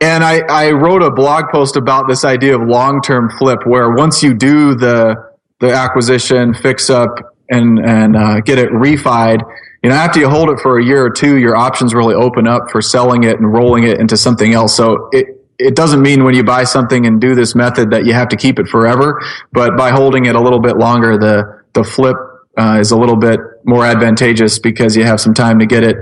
and 0.00 0.22
I, 0.22 0.40
I 0.48 0.70
wrote 0.72 1.02
a 1.02 1.10
blog 1.10 1.46
post 1.50 1.76
about 1.76 2.06
this 2.06 2.24
idea 2.24 2.58
of 2.58 2.68
long-term 2.68 3.30
flip 3.38 3.66
where 3.66 3.90
once 3.90 4.22
you 4.22 4.34
do 4.34 4.74
the 4.74 5.16
the 5.60 5.72
acquisition 5.72 6.54
fix 6.54 6.90
up 6.90 7.34
and 7.50 7.78
and 7.78 8.16
uh, 8.16 8.40
get 8.40 8.58
it 8.58 8.70
refied 8.70 9.40
you 9.82 9.90
know 9.90 9.96
after 9.96 10.20
you 10.20 10.28
hold 10.28 10.50
it 10.50 10.58
for 10.60 10.78
a 10.78 10.84
year 10.84 11.04
or 11.04 11.10
two 11.10 11.38
your 11.38 11.56
options 11.56 11.94
really 11.94 12.14
open 12.14 12.46
up 12.46 12.70
for 12.70 12.82
selling 12.82 13.24
it 13.24 13.38
and 13.38 13.52
rolling 13.52 13.84
it 13.84 13.98
into 13.98 14.16
something 14.16 14.52
else. 14.52 14.76
So 14.76 15.08
it 15.12 15.35
it 15.58 15.74
doesn't 15.74 16.02
mean 16.02 16.24
when 16.24 16.34
you 16.34 16.44
buy 16.44 16.64
something 16.64 17.06
and 17.06 17.20
do 17.20 17.34
this 17.34 17.54
method 17.54 17.90
that 17.90 18.04
you 18.04 18.12
have 18.12 18.28
to 18.28 18.36
keep 18.36 18.58
it 18.58 18.68
forever, 18.68 19.22
but 19.52 19.76
by 19.76 19.90
holding 19.90 20.26
it 20.26 20.34
a 20.34 20.40
little 20.40 20.60
bit 20.60 20.76
longer, 20.76 21.16
the, 21.16 21.62
the 21.72 21.84
flip 21.84 22.16
uh, 22.56 22.78
is 22.80 22.90
a 22.90 22.96
little 22.96 23.16
bit 23.16 23.40
more 23.64 23.84
advantageous 23.84 24.58
because 24.58 24.96
you 24.96 25.04
have 25.04 25.20
some 25.20 25.34
time 25.34 25.58
to 25.58 25.66
get 25.66 25.82
it 25.82 25.96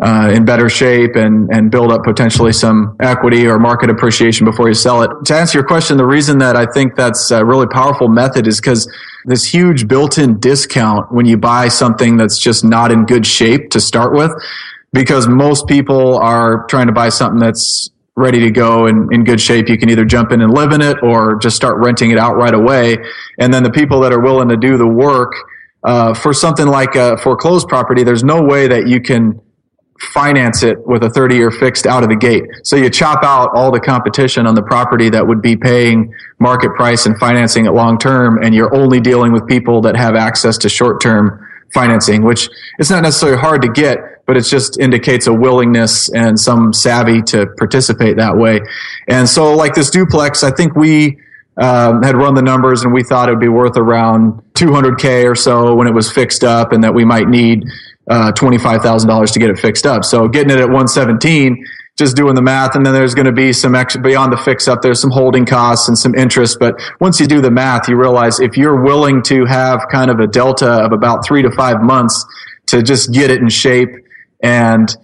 uh, 0.00 0.30
in 0.32 0.44
better 0.44 0.68
shape 0.68 1.14
and, 1.14 1.48
and 1.52 1.70
build 1.70 1.92
up 1.92 2.02
potentially 2.02 2.52
some 2.52 2.96
equity 3.00 3.46
or 3.46 3.58
market 3.58 3.88
appreciation 3.88 4.44
before 4.44 4.68
you 4.68 4.74
sell 4.74 5.02
it. 5.02 5.10
To 5.26 5.34
answer 5.34 5.58
your 5.58 5.66
question, 5.66 5.96
the 5.96 6.06
reason 6.06 6.38
that 6.38 6.56
I 6.56 6.66
think 6.66 6.96
that's 6.96 7.30
a 7.30 7.44
really 7.44 7.68
powerful 7.68 8.08
method 8.08 8.48
is 8.48 8.60
because 8.60 8.92
this 9.26 9.44
huge 9.44 9.86
built-in 9.86 10.40
discount 10.40 11.12
when 11.12 11.26
you 11.26 11.36
buy 11.36 11.68
something 11.68 12.16
that's 12.16 12.38
just 12.38 12.64
not 12.64 12.90
in 12.90 13.04
good 13.04 13.24
shape 13.24 13.70
to 13.70 13.80
start 13.80 14.12
with 14.12 14.32
because 14.92 15.28
most 15.28 15.68
people 15.68 16.18
are 16.18 16.66
trying 16.66 16.88
to 16.88 16.92
buy 16.92 17.08
something 17.08 17.38
that's 17.38 17.90
ready 18.14 18.40
to 18.40 18.50
go 18.50 18.86
and 18.86 19.12
in 19.12 19.24
good 19.24 19.40
shape, 19.40 19.68
you 19.68 19.78
can 19.78 19.88
either 19.88 20.04
jump 20.04 20.32
in 20.32 20.42
and 20.42 20.52
live 20.52 20.72
in 20.72 20.82
it 20.82 21.02
or 21.02 21.36
just 21.36 21.56
start 21.56 21.78
renting 21.78 22.10
it 22.10 22.18
out 22.18 22.36
right 22.36 22.54
away. 22.54 22.98
And 23.38 23.52
then 23.52 23.62
the 23.62 23.70
people 23.70 24.00
that 24.00 24.12
are 24.12 24.20
willing 24.20 24.48
to 24.48 24.56
do 24.56 24.76
the 24.76 24.86
work 24.86 25.32
uh, 25.84 26.14
for 26.14 26.32
something 26.32 26.66
like 26.66 26.94
a 26.94 27.16
foreclosed 27.18 27.68
property, 27.68 28.02
there's 28.02 28.22
no 28.22 28.42
way 28.42 28.68
that 28.68 28.86
you 28.86 29.00
can 29.00 29.40
finance 29.98 30.62
it 30.62 30.84
with 30.86 31.04
a 31.04 31.10
30 31.10 31.36
year 31.36 31.50
fixed 31.50 31.86
out 31.86 32.02
of 32.02 32.08
the 32.08 32.16
gate. 32.16 32.44
So 32.64 32.76
you 32.76 32.90
chop 32.90 33.22
out 33.22 33.50
all 33.54 33.70
the 33.70 33.80
competition 33.80 34.46
on 34.46 34.54
the 34.54 34.62
property 34.62 35.08
that 35.10 35.26
would 35.26 35.40
be 35.40 35.56
paying 35.56 36.12
market 36.38 36.74
price 36.74 37.06
and 37.06 37.16
financing 37.18 37.66
it 37.66 37.70
long 37.70 37.98
term, 37.98 38.42
and 38.42 38.54
you're 38.54 38.74
only 38.74 39.00
dealing 39.00 39.32
with 39.32 39.46
people 39.46 39.80
that 39.82 39.96
have 39.96 40.16
access 40.16 40.58
to 40.58 40.68
short 40.68 41.00
term 41.00 41.46
financing, 41.72 42.22
which 42.22 42.48
it's 42.78 42.90
not 42.90 43.02
necessarily 43.02 43.38
hard 43.38 43.62
to 43.62 43.68
get, 43.68 43.98
but 44.32 44.38
it 44.38 44.48
just 44.48 44.80
indicates 44.80 45.26
a 45.26 45.34
willingness 45.34 46.08
and 46.14 46.40
some 46.40 46.72
savvy 46.72 47.20
to 47.20 47.46
participate 47.58 48.16
that 48.16 48.34
way. 48.34 48.62
And 49.06 49.28
so, 49.28 49.54
like 49.54 49.74
this 49.74 49.90
duplex, 49.90 50.42
I 50.42 50.50
think 50.50 50.74
we 50.74 51.18
um, 51.58 52.02
had 52.02 52.16
run 52.16 52.34
the 52.34 52.40
numbers 52.40 52.82
and 52.82 52.94
we 52.94 53.02
thought 53.02 53.28
it 53.28 53.32
would 53.32 53.40
be 53.40 53.48
worth 53.48 53.76
around 53.76 54.42
200k 54.54 55.30
or 55.30 55.34
so 55.34 55.74
when 55.74 55.86
it 55.86 55.92
was 55.92 56.10
fixed 56.10 56.44
up, 56.44 56.72
and 56.72 56.82
that 56.82 56.94
we 56.94 57.04
might 57.04 57.28
need 57.28 57.66
uh, 58.08 58.32
$25,000 58.32 59.32
to 59.34 59.38
get 59.38 59.50
it 59.50 59.58
fixed 59.58 59.84
up. 59.84 60.02
So 60.02 60.28
getting 60.28 60.50
it 60.50 60.58
at 60.58 60.68
117 60.68 61.62
just 61.98 62.16
doing 62.16 62.34
the 62.34 62.40
math. 62.40 62.74
And 62.74 62.86
then 62.86 62.94
there's 62.94 63.14
going 63.14 63.26
to 63.26 63.32
be 63.32 63.52
some 63.52 63.74
extra 63.74 64.00
beyond 64.00 64.32
the 64.32 64.38
fix 64.38 64.66
up. 64.66 64.80
There's 64.80 64.98
some 64.98 65.10
holding 65.10 65.44
costs 65.44 65.88
and 65.88 65.98
some 65.98 66.14
interest. 66.14 66.58
But 66.58 66.80
once 67.00 67.20
you 67.20 67.26
do 67.26 67.42
the 67.42 67.50
math, 67.50 67.86
you 67.86 67.96
realize 67.96 68.40
if 68.40 68.56
you're 68.56 68.82
willing 68.82 69.22
to 69.24 69.44
have 69.44 69.84
kind 69.90 70.10
of 70.10 70.20
a 70.20 70.26
delta 70.26 70.70
of 70.70 70.92
about 70.92 71.22
three 71.22 71.42
to 71.42 71.50
five 71.50 71.82
months 71.82 72.24
to 72.68 72.82
just 72.82 73.12
get 73.12 73.30
it 73.30 73.42
in 73.42 73.50
shape 73.50 73.90
and 74.42 74.94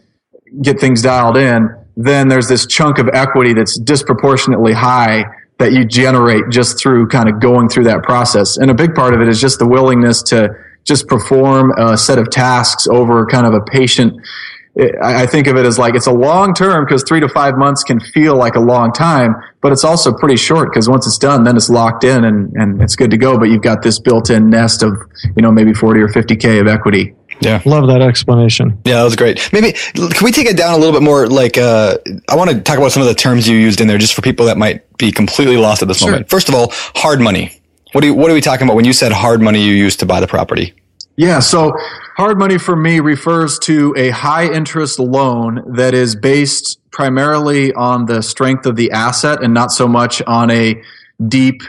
get 0.63 0.81
things 0.81 1.03
dialed 1.03 1.37
in, 1.37 1.69
then 1.97 2.29
there's 2.29 2.49
this 2.49 2.67
chunk 2.67 2.99
of 2.99 3.09
equity 3.13 3.53
that's 3.53 3.79
disproportionately 3.79 4.73
high 4.73 5.25
that 5.59 5.73
you 5.73 5.85
generate 5.85 6.45
just 6.51 6.79
through 6.79 7.09
kind 7.09 7.29
of 7.29 7.41
going 7.41 7.69
through 7.69 7.85
that 7.85 8.03
process. 8.03 8.57
And 8.57 8.71
a 8.71 8.75
big 8.75 8.95
part 8.95 9.15
of 9.15 9.21
it 9.21 9.29
is 9.29 9.41
just 9.41 9.59
the 9.59 9.67
willingness 9.67 10.23
to 10.25 10.51
just 10.85 11.09
perform 11.09 11.73
a 11.77 11.99
set 11.99 12.19
of 12.19 12.31
tasks 12.31 12.87
over 12.87 13.27
kind 13.27 13.47
of 13.47 13.55
a 13.55 13.61
patient 13.63 14.15
I 15.03 15.27
think 15.27 15.49
of 15.49 15.57
it 15.57 15.67
as 15.67 15.77
like 15.77 15.97
it's 15.97 16.07
a 16.07 16.13
long 16.13 16.55
term 16.55 16.85
because 16.85 17.03
three 17.03 17.19
to 17.19 17.29
five 17.29 17.59
months 17.59 17.83
can 17.83 17.99
feel 17.99 18.37
like 18.37 18.55
a 18.55 18.61
long 18.61 18.93
time, 18.93 19.35
but 19.61 19.73
it's 19.73 19.83
also 19.83 20.13
pretty 20.13 20.37
short 20.37 20.71
because 20.71 20.89
once 20.89 21.05
it's 21.05 21.19
done, 21.19 21.43
then 21.43 21.57
it's 21.57 21.69
locked 21.69 22.05
in 22.05 22.25
and, 22.25 22.53
and 22.55 22.81
it's 22.81 22.95
good 22.95 23.11
to 23.11 23.17
go. 23.17 23.37
But 23.39 23.47
you've 23.47 23.63
got 23.63 23.83
this 23.83 23.99
built 23.99 24.31
in 24.31 24.51
nest 24.51 24.85
of, 24.85 24.93
you 25.35 25.43
know, 25.43 25.51
maybe 25.51 25.75
40 25.75 26.01
or 26.01 26.09
50K 26.09 26.61
of 26.61 26.69
equity. 26.69 27.15
Yeah. 27.41 27.63
Love 27.65 27.87
that 27.89 28.03
explanation. 28.03 28.81
Yeah, 28.85 28.97
that 28.97 29.05
was 29.05 29.17
great. 29.17 29.49
Maybe 29.53 29.73
can 29.73 30.25
we 30.25 30.33
take 30.33 30.47
it 30.47 30.57
down 30.57 30.75
a 30.75 30.77
little 30.77 30.93
bit 30.93 31.03
more? 31.03 31.27
Like, 31.27 31.57
uh, 31.57 31.99
I 32.29 32.37
want 32.37 32.51
to 32.51 32.61
talk 32.61 32.79
about 32.79 32.93
some 32.93 33.03
of 33.03 33.09
the 33.09 33.15
terms 33.15 33.47
you 33.47 33.57
used 33.57 33.81
in 33.81 33.87
there 33.87 33.99
just 33.99 34.15
for 34.15 34.23
people 34.23 34.47
that 34.47 34.59
might 34.59 34.97
be 34.99 35.13
completely 35.13 35.57
lost 35.57 35.83
at 35.83 35.89
this 35.89 35.99
sure. 35.99 36.11
moment. 36.11 36.31
First 36.31 36.49
of 36.49 36.55
all, 36.55 36.69
hard 36.73 37.21
money. 37.21 37.53
What 37.93 38.03
do 38.03 38.09
you, 38.09 38.15
what 38.15 38.31
are 38.31 38.35
we 38.35 38.41
talking 38.41 38.67
about 38.67 38.77
when 38.77 38.85
you 38.85 38.93
said 38.93 39.13
hard 39.13 39.41
money 39.41 39.63
you 39.63 39.73
used 39.73 40.01
to 40.01 40.07
buy 40.07 40.21
the 40.21 40.27
property? 40.27 40.75
Yeah. 41.17 41.41
So 41.41 41.73
hard 42.17 42.39
money 42.39 42.59
for 42.59 42.77
me 42.77 43.01
refers 43.01 43.59
to 43.61 43.95
a 43.97 44.11
high 44.11 44.53
interest 44.53 44.99
loan 44.99 45.75
that 45.75 45.95
is 45.95 46.15
based 46.15 46.79
primarily 46.91 47.73
on 47.75 48.07
the 48.07 48.23
strength 48.23 48.67
of 48.67 48.77
the 48.77 48.91
asset 48.91 49.43
and 49.43 49.55
not 49.55 49.73
so 49.73 49.89
much 49.89 50.23
on 50.27 50.51
a 50.51 50.81
deep 51.27 51.63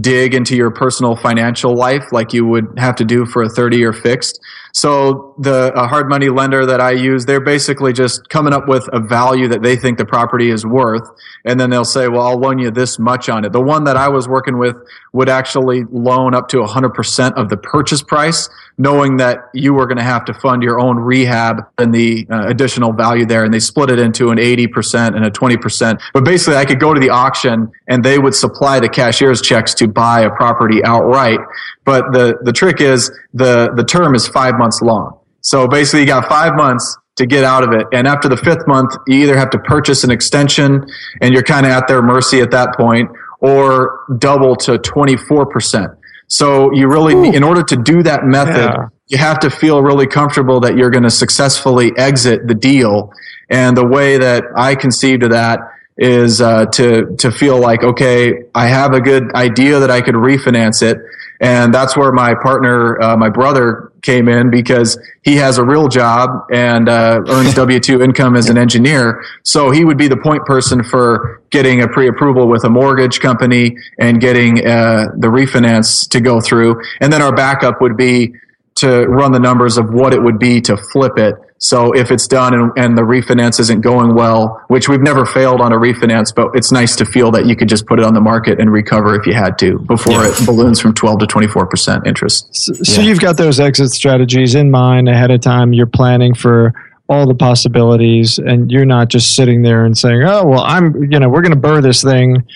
dig 0.00 0.34
into 0.34 0.54
your 0.54 0.70
personal 0.70 1.16
financial 1.16 1.74
life 1.74 2.12
like 2.12 2.32
you 2.32 2.46
would 2.46 2.66
have 2.76 2.94
to 2.96 3.04
do 3.04 3.24
for 3.24 3.42
a 3.42 3.48
30 3.48 3.76
year 3.78 3.92
fixed. 3.92 4.40
So 4.72 5.34
the 5.38 5.72
hard 5.74 6.08
money 6.08 6.28
lender 6.28 6.66
that 6.66 6.80
I 6.80 6.92
use, 6.92 7.24
they're 7.26 7.40
basically 7.40 7.92
just 7.92 8.28
coming 8.28 8.52
up 8.52 8.68
with 8.68 8.88
a 8.92 9.00
value 9.00 9.48
that 9.48 9.62
they 9.62 9.76
think 9.76 9.98
the 9.98 10.04
property 10.04 10.50
is 10.50 10.66
worth. 10.66 11.08
And 11.44 11.58
then 11.58 11.70
they'll 11.70 11.84
say, 11.84 12.08
well, 12.08 12.26
I'll 12.26 12.38
loan 12.38 12.58
you 12.58 12.70
this 12.70 12.98
much 12.98 13.28
on 13.28 13.44
it. 13.44 13.52
The 13.52 13.60
one 13.60 13.84
that 13.84 13.96
I 13.96 14.08
was 14.08 14.28
working 14.28 14.58
with 14.58 14.76
would 15.12 15.28
actually 15.28 15.84
loan 15.90 16.34
up 16.34 16.48
to 16.48 16.58
100% 16.58 17.32
of 17.34 17.48
the 17.48 17.56
purchase 17.56 18.02
price, 18.02 18.48
knowing 18.76 19.16
that 19.16 19.38
you 19.54 19.72
were 19.72 19.86
going 19.86 19.96
to 19.96 20.02
have 20.02 20.24
to 20.26 20.34
fund 20.34 20.62
your 20.62 20.78
own 20.78 20.98
rehab 20.98 21.66
and 21.78 21.94
the 21.94 22.26
uh, 22.30 22.46
additional 22.46 22.92
value 22.92 23.24
there. 23.24 23.44
And 23.44 23.52
they 23.52 23.60
split 23.60 23.90
it 23.90 23.98
into 23.98 24.30
an 24.30 24.38
80% 24.38 25.16
and 25.16 25.24
a 25.24 25.30
20%. 25.30 26.00
But 26.12 26.24
basically, 26.24 26.56
I 26.56 26.64
could 26.64 26.80
go 26.80 26.92
to 26.92 27.00
the 27.00 27.10
auction 27.10 27.72
and 27.88 28.04
they 28.04 28.18
would 28.18 28.34
supply 28.34 28.80
the 28.80 28.88
cashier's 28.88 29.40
checks 29.40 29.74
to 29.74 29.88
buy 29.88 30.20
a 30.20 30.30
property 30.30 30.84
outright. 30.84 31.40
But 31.88 32.12
the, 32.12 32.36
the 32.42 32.52
trick 32.52 32.82
is 32.82 33.10
the, 33.32 33.72
the 33.74 33.82
term 33.82 34.14
is 34.14 34.28
five 34.28 34.58
months 34.58 34.82
long. 34.82 35.20
So 35.40 35.66
basically, 35.66 36.00
you 36.00 36.06
got 36.06 36.28
five 36.28 36.54
months 36.54 36.98
to 37.16 37.24
get 37.24 37.44
out 37.44 37.64
of 37.64 37.72
it. 37.72 37.86
And 37.94 38.06
after 38.06 38.28
the 38.28 38.36
fifth 38.36 38.66
month, 38.66 38.94
you 39.06 39.22
either 39.22 39.38
have 39.38 39.48
to 39.52 39.58
purchase 39.58 40.04
an 40.04 40.10
extension 40.10 40.86
and 41.22 41.32
you're 41.32 41.42
kind 41.42 41.64
of 41.64 41.72
at 41.72 41.88
their 41.88 42.02
mercy 42.02 42.42
at 42.42 42.50
that 42.50 42.76
point, 42.76 43.08
or 43.40 44.04
double 44.18 44.54
to 44.56 44.72
24%. 44.72 45.96
So 46.26 46.74
you 46.74 46.88
really, 46.88 47.14
Ooh. 47.14 47.32
in 47.32 47.42
order 47.42 47.62
to 47.62 47.76
do 47.76 48.02
that 48.02 48.26
method, 48.26 48.70
yeah. 48.74 48.88
you 49.06 49.16
have 49.16 49.38
to 49.38 49.48
feel 49.48 49.80
really 49.82 50.06
comfortable 50.06 50.60
that 50.60 50.76
you're 50.76 50.90
going 50.90 51.04
to 51.04 51.10
successfully 51.10 51.92
exit 51.96 52.46
the 52.46 52.54
deal. 52.54 53.14
And 53.48 53.74
the 53.74 53.86
way 53.86 54.18
that 54.18 54.44
I 54.54 54.74
conceived 54.74 55.22
of 55.22 55.30
that 55.30 55.60
is 55.96 56.40
uh, 56.40 56.66
to 56.66 57.16
to 57.16 57.32
feel 57.32 57.58
like 57.58 57.82
okay, 57.82 58.44
I 58.54 58.68
have 58.68 58.92
a 58.92 59.00
good 59.00 59.34
idea 59.34 59.80
that 59.80 59.90
I 59.90 60.00
could 60.00 60.14
refinance 60.14 60.80
it, 60.80 60.98
and 61.40 61.72
that's 61.72 61.96
where 61.96 62.12
my 62.12 62.34
partner, 62.34 63.00
uh, 63.00 63.16
my 63.16 63.28
brother, 63.28 63.92
came 64.02 64.28
in 64.28 64.50
because 64.50 64.98
he 65.22 65.36
has 65.36 65.58
a 65.58 65.64
real 65.64 65.88
job 65.88 66.30
and 66.52 66.88
uh, 66.88 67.20
earns 67.28 67.54
W 67.58 67.80
two 67.80 68.02
income 68.02 68.36
as 68.36 68.48
an 68.48 68.58
engineer. 68.58 69.24
So 69.42 69.70
he 69.70 69.84
would 69.84 69.98
be 69.98 70.08
the 70.08 70.16
point 70.16 70.44
person 70.44 70.82
for 70.82 71.42
getting 71.50 71.82
a 71.82 71.88
pre 71.88 72.08
approval 72.08 72.48
with 72.48 72.64
a 72.64 72.70
mortgage 72.70 73.20
company 73.20 73.76
and 73.98 74.20
getting 74.20 74.66
uh, 74.66 75.06
the 75.16 75.28
refinance 75.28 76.08
to 76.10 76.20
go 76.20 76.40
through, 76.40 76.80
and 77.00 77.12
then 77.12 77.22
our 77.22 77.34
backup 77.34 77.80
would 77.80 77.96
be 77.96 78.34
to 78.80 79.06
run 79.06 79.32
the 79.32 79.40
numbers 79.40 79.78
of 79.78 79.92
what 79.92 80.12
it 80.12 80.22
would 80.22 80.38
be 80.38 80.60
to 80.62 80.76
flip 80.76 81.18
it. 81.18 81.34
So 81.58 81.92
if 81.92 82.12
it's 82.12 82.28
done 82.28 82.54
and, 82.54 82.70
and, 82.76 82.96
the 82.96 83.02
refinance 83.02 83.58
isn't 83.58 83.80
going 83.80 84.14
well, 84.14 84.62
which 84.68 84.88
we've 84.88 85.00
never 85.00 85.26
failed 85.26 85.60
on 85.60 85.72
a 85.72 85.76
refinance, 85.76 86.32
but 86.32 86.50
it's 86.54 86.70
nice 86.70 86.94
to 86.96 87.04
feel 87.04 87.32
that 87.32 87.46
you 87.46 87.56
could 87.56 87.68
just 87.68 87.84
put 87.86 87.98
it 87.98 88.04
on 88.04 88.14
the 88.14 88.20
market 88.20 88.60
and 88.60 88.70
recover 88.70 89.18
if 89.18 89.26
you 89.26 89.34
had 89.34 89.58
to 89.58 89.80
before 89.80 90.22
yeah. 90.22 90.28
it 90.28 90.46
balloons 90.46 90.80
from 90.80 90.94
12 90.94 91.18
to 91.18 91.26
24% 91.26 92.06
interest. 92.06 92.48
So, 92.52 92.72
so 92.74 93.00
you've 93.00 93.18
got 93.18 93.36
those 93.36 93.58
exit 93.58 93.90
strategies 93.90 94.54
in 94.54 94.70
mind 94.70 95.08
ahead 95.08 95.32
of 95.32 95.40
time. 95.40 95.72
You're 95.72 95.86
planning 95.86 96.32
for 96.32 96.72
all 97.08 97.26
the 97.26 97.34
possibilities 97.34 98.38
and 98.38 98.70
you're 98.70 98.84
not 98.84 99.08
just 99.08 99.34
sitting 99.34 99.62
there 99.62 99.84
and 99.84 99.98
saying, 99.98 100.22
oh, 100.22 100.46
well, 100.46 100.62
I'm, 100.62 101.10
you 101.10 101.18
know, 101.18 101.28
we're 101.28 101.42
going 101.42 101.54
to 101.54 101.60
BRRRR 101.60 101.82
this 101.82 102.04
thing. 102.04 102.46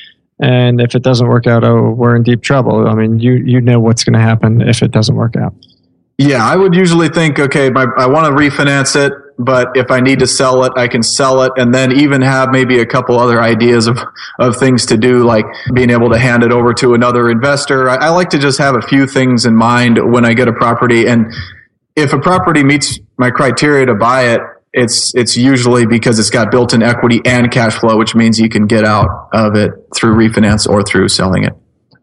And 0.41 0.81
if 0.81 0.95
it 0.95 1.03
doesn't 1.03 1.27
work 1.27 1.47
out, 1.47 1.65
oh, 1.65 1.91
we're 1.91 2.15
in 2.15 2.23
deep 2.23 2.43
trouble. 2.43 2.87
I 2.87 2.95
mean, 2.95 3.19
you, 3.19 3.33
you 3.35 3.61
know 3.61 3.81
what's 3.81 4.05
going 4.05 4.15
to 4.15 4.21
happen 4.21 4.61
if 4.61 4.83
it 4.83 4.91
doesn't 4.91 5.15
work 5.15 5.37
out. 5.37 5.55
Yeah, 6.19 6.45
I 6.45 6.57
would 6.57 6.75
usually 6.75 7.09
think, 7.09 7.39
okay, 7.39 7.71
my, 7.71 7.87
I 7.97 8.07
want 8.07 8.27
to 8.27 8.33
refinance 8.33 8.95
it, 8.95 9.13
but 9.39 9.77
if 9.77 9.91
I 9.91 10.01
need 10.01 10.19
to 10.21 10.27
sell 10.27 10.65
it, 10.65 10.73
I 10.77 10.87
can 10.87 11.03
sell 11.03 11.43
it 11.43 11.53
and 11.57 11.75
then 11.75 11.93
even 11.93 12.23
have 12.23 12.51
maybe 12.51 12.81
a 12.81 12.87
couple 12.87 13.19
other 13.19 13.41
ideas 13.41 13.87
of, 13.87 13.99
of 14.39 14.57
things 14.57 14.87
to 14.87 14.97
do, 14.97 15.25
like 15.25 15.47
being 15.75 15.91
able 15.91 16.11
to 16.11 16.19
hand 16.19 16.43
it 16.43 16.53
over 16.53 16.75
to 16.75 16.95
another 16.95 17.31
investor. 17.31 17.89
I, 17.89 17.97
I 17.97 18.09
like 18.11 18.31
to 18.31 18.39
just 18.39 18.59
have 18.59 18.77
a 18.77 18.83
few 18.83 19.07
things 19.07 19.47
in 19.47 19.57
mind 19.57 19.99
when 20.13 20.25
I 20.25 20.35
get 20.35 20.49
a 20.49 20.53
property. 20.53 21.07
And 21.07 21.33
if 21.97 22.13
a 22.13 22.19
property 22.19 22.63
meets 22.63 22.99
my 23.17 23.31
criteria 23.31 23.87
to 23.87 23.95
buy 23.95 24.35
it, 24.35 24.41
it's 24.75 25.15
it's 25.15 25.37
usually 25.37 25.85
because 25.85 26.19
it's 26.19 26.31
got 26.31 26.51
built-in 26.51 26.83
equity 26.83 27.21
and 27.27 27.51
cash 27.51 27.75
flow, 27.75 27.99
which 27.99 28.15
means 28.15 28.39
you 28.39 28.49
can 28.49 28.67
get 28.67 28.85
out 28.85 29.29
of 29.35 29.55
it 29.55 29.71
through 29.95 30.15
refinance 30.15 30.67
or 30.67 30.83
through 30.83 31.09
selling 31.09 31.45
it. 31.45 31.53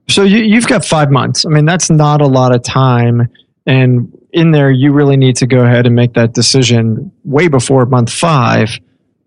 So 0.08 0.22
you, 0.22 0.38
you've 0.38 0.68
got 0.68 0.86
five 0.86 1.10
months. 1.10 1.46
I 1.46 1.50
mean, 1.50 1.66
that's 1.66 1.90
not 1.90 2.22
a 2.22 2.28
lot 2.28 2.54
of 2.54 2.62
time 2.62 3.28
and 3.66 4.12
in 4.32 4.52
there, 4.52 4.72
you 4.72 4.92
really 4.92 5.18
need 5.18 5.36
to 5.38 5.48
go 5.48 5.62
ahead 5.62 5.86
and 5.86 5.96
make 5.96 6.14
that 6.14 6.34
decision 6.34 7.12
way 7.24 7.48
before 7.48 7.86
month 7.86 8.12
five 8.12 8.78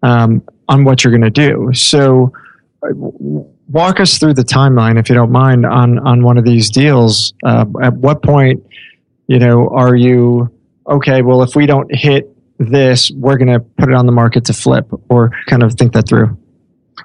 um, 0.03 0.43
on 0.69 0.85
what 0.85 1.03
you're 1.03 1.17
going 1.17 1.23
to 1.23 1.31
do. 1.31 1.71
So, 1.75 2.33
uh, 2.83 2.95
walk 3.69 4.01
us 4.01 4.19
through 4.19 4.35
the 4.35 4.43
timeline, 4.43 4.99
if 4.99 5.09
you 5.09 5.15
don't 5.15 5.33
mind, 5.33 5.65
on 5.67 5.99
on 6.01 6.23
one 6.23 6.39
of 6.39 6.45
these 6.45 6.71
deals. 6.71 7.35
Uh, 7.45 7.65
at 7.83 7.95
what 7.95 8.23
point, 8.23 8.65
you 9.27 9.39
know, 9.39 9.69
are 9.69 9.95
you 9.95 10.53
okay? 10.89 11.23
Well, 11.23 11.43
if 11.43 11.55
we 11.55 11.67
don't 11.67 11.93
hit 11.95 12.29
this, 12.59 13.11
we're 13.11 13.39
going 13.39 13.53
to 13.53 13.61
put 13.61 13.89
it 13.89 13.95
on 13.95 14.07
the 14.07 14.13
market 14.13 14.45
to 14.47 14.53
flip, 14.53 14.89
or 15.09 15.31
kind 15.47 15.63
of 15.63 15.75
think 15.75 15.93
that 15.93 16.09
through. 16.09 16.37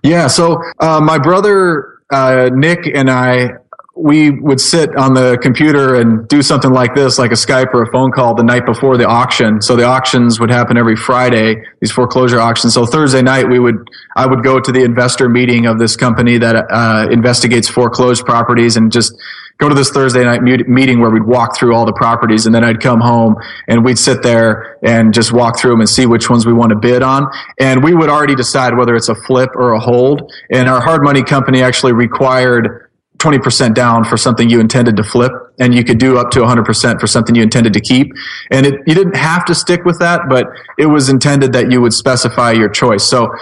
Yeah. 0.03 0.27
So, 0.27 0.61
uh, 0.79 1.01
my 1.01 1.17
brother 1.17 1.97
uh, 2.11 2.49
Nick 2.53 2.87
and 2.93 3.09
I 3.09 3.49
we 3.97 4.29
would 4.29 4.62
sit 4.62 4.95
on 4.95 5.13
the 5.13 5.38
computer 5.41 5.95
and 5.95 6.27
do 6.27 6.41
something 6.41 6.71
like 6.71 6.93
this, 6.93 7.17
like 7.17 7.31
a 7.31 7.36
Skype 7.36 7.73
or 7.73 7.83
a 7.83 7.91
phone 7.91 8.12
call 8.12 8.36
the 8.36 8.43
night 8.43 8.65
before 8.65 8.97
the 8.97 9.07
auction. 9.07 9.62
So 9.62 9.75
the 9.75 9.86
auctions 9.86 10.39
would 10.39 10.51
happen 10.51 10.77
every 10.77 10.95
Friday, 10.95 11.63
these 11.81 11.91
foreclosure 11.91 12.39
auctions. 12.39 12.73
So 12.73 12.86
Thursday 12.86 13.21
night, 13.21 13.49
we 13.49 13.60
would, 13.60 13.89
I 14.15 14.25
would 14.25 14.43
go 14.43 14.60
to 14.60 14.71
the 14.71 14.83
investor 14.83 15.29
meeting 15.29 15.65
of 15.65 15.79
this 15.79 15.95
company 15.95 16.38
that 16.38 16.67
uh, 16.69 17.07
investigates 17.12 17.67
foreclosed 17.67 18.25
properties 18.25 18.77
and 18.77 18.91
just 18.91 19.13
go 19.57 19.67
to 19.67 19.73
this 19.73 19.89
Thursday 19.89 20.23
night 20.23 20.43
meeting 20.43 20.99
where 20.99 21.10
we'd 21.10 21.25
walk 21.25 21.57
through 21.57 21.73
all 21.73 21.86
the 21.86 21.93
properties 21.93 22.45
and 22.45 22.53
then 22.53 22.63
I'd 22.63 22.79
come 22.79 23.01
home 23.01 23.36
and 23.67 23.83
we'd 23.83 23.97
sit 23.97 24.21
there 24.21 24.77
and 24.83 25.13
just 25.13 25.31
walk 25.31 25.57
through 25.57 25.71
them 25.71 25.79
and 25.79 25.89
see 25.89 26.05
which 26.05 26.29
ones 26.29 26.45
we 26.45 26.53
want 26.53 26.69
to 26.69 26.75
bid 26.75 27.01
on. 27.01 27.25
And 27.60 27.83
we 27.83 27.95
would 27.95 28.10
already 28.10 28.36
decide 28.36 28.77
whether 28.77 28.95
it's 28.95 29.10
a 29.10 29.15
flip 29.15 29.49
or 29.55 29.73
a 29.73 29.79
hold. 29.79 30.31
And 30.51 30.69
our 30.69 30.79
hard 30.79 31.03
money 31.03 31.23
company 31.23 31.63
actually 31.63 31.93
required 31.93 32.87
20% 33.17 33.73
down 33.73 34.03
for 34.03 34.17
something 34.17 34.49
you 34.49 34.60
intended 34.60 34.95
to 34.97 35.03
flip 35.03 35.32
and 35.60 35.73
you 35.73 35.84
could 35.84 35.97
do 35.97 36.17
up 36.17 36.30
to 36.32 36.39
100% 36.39 36.99
for 36.99 37.08
something 37.08 37.36
you 37.36 37.43
intended 37.43 37.73
to 37.73 37.82
keep. 37.82 38.12
And 38.51 38.65
it, 38.65 38.75
you 38.86 38.93
didn't 38.93 39.15
have 39.15 39.45
to 39.45 39.56
stick 39.56 39.86
with 39.86 39.99
that, 39.99 40.30
but 40.30 40.47
it 40.77 40.86
was 40.86 41.10
intended 41.10 41.53
that 41.53 41.71
you 41.71 41.82
would 41.82 41.93
specify 41.93 42.51
your 42.51 42.69
choice. 42.69 43.03
So 43.03 43.34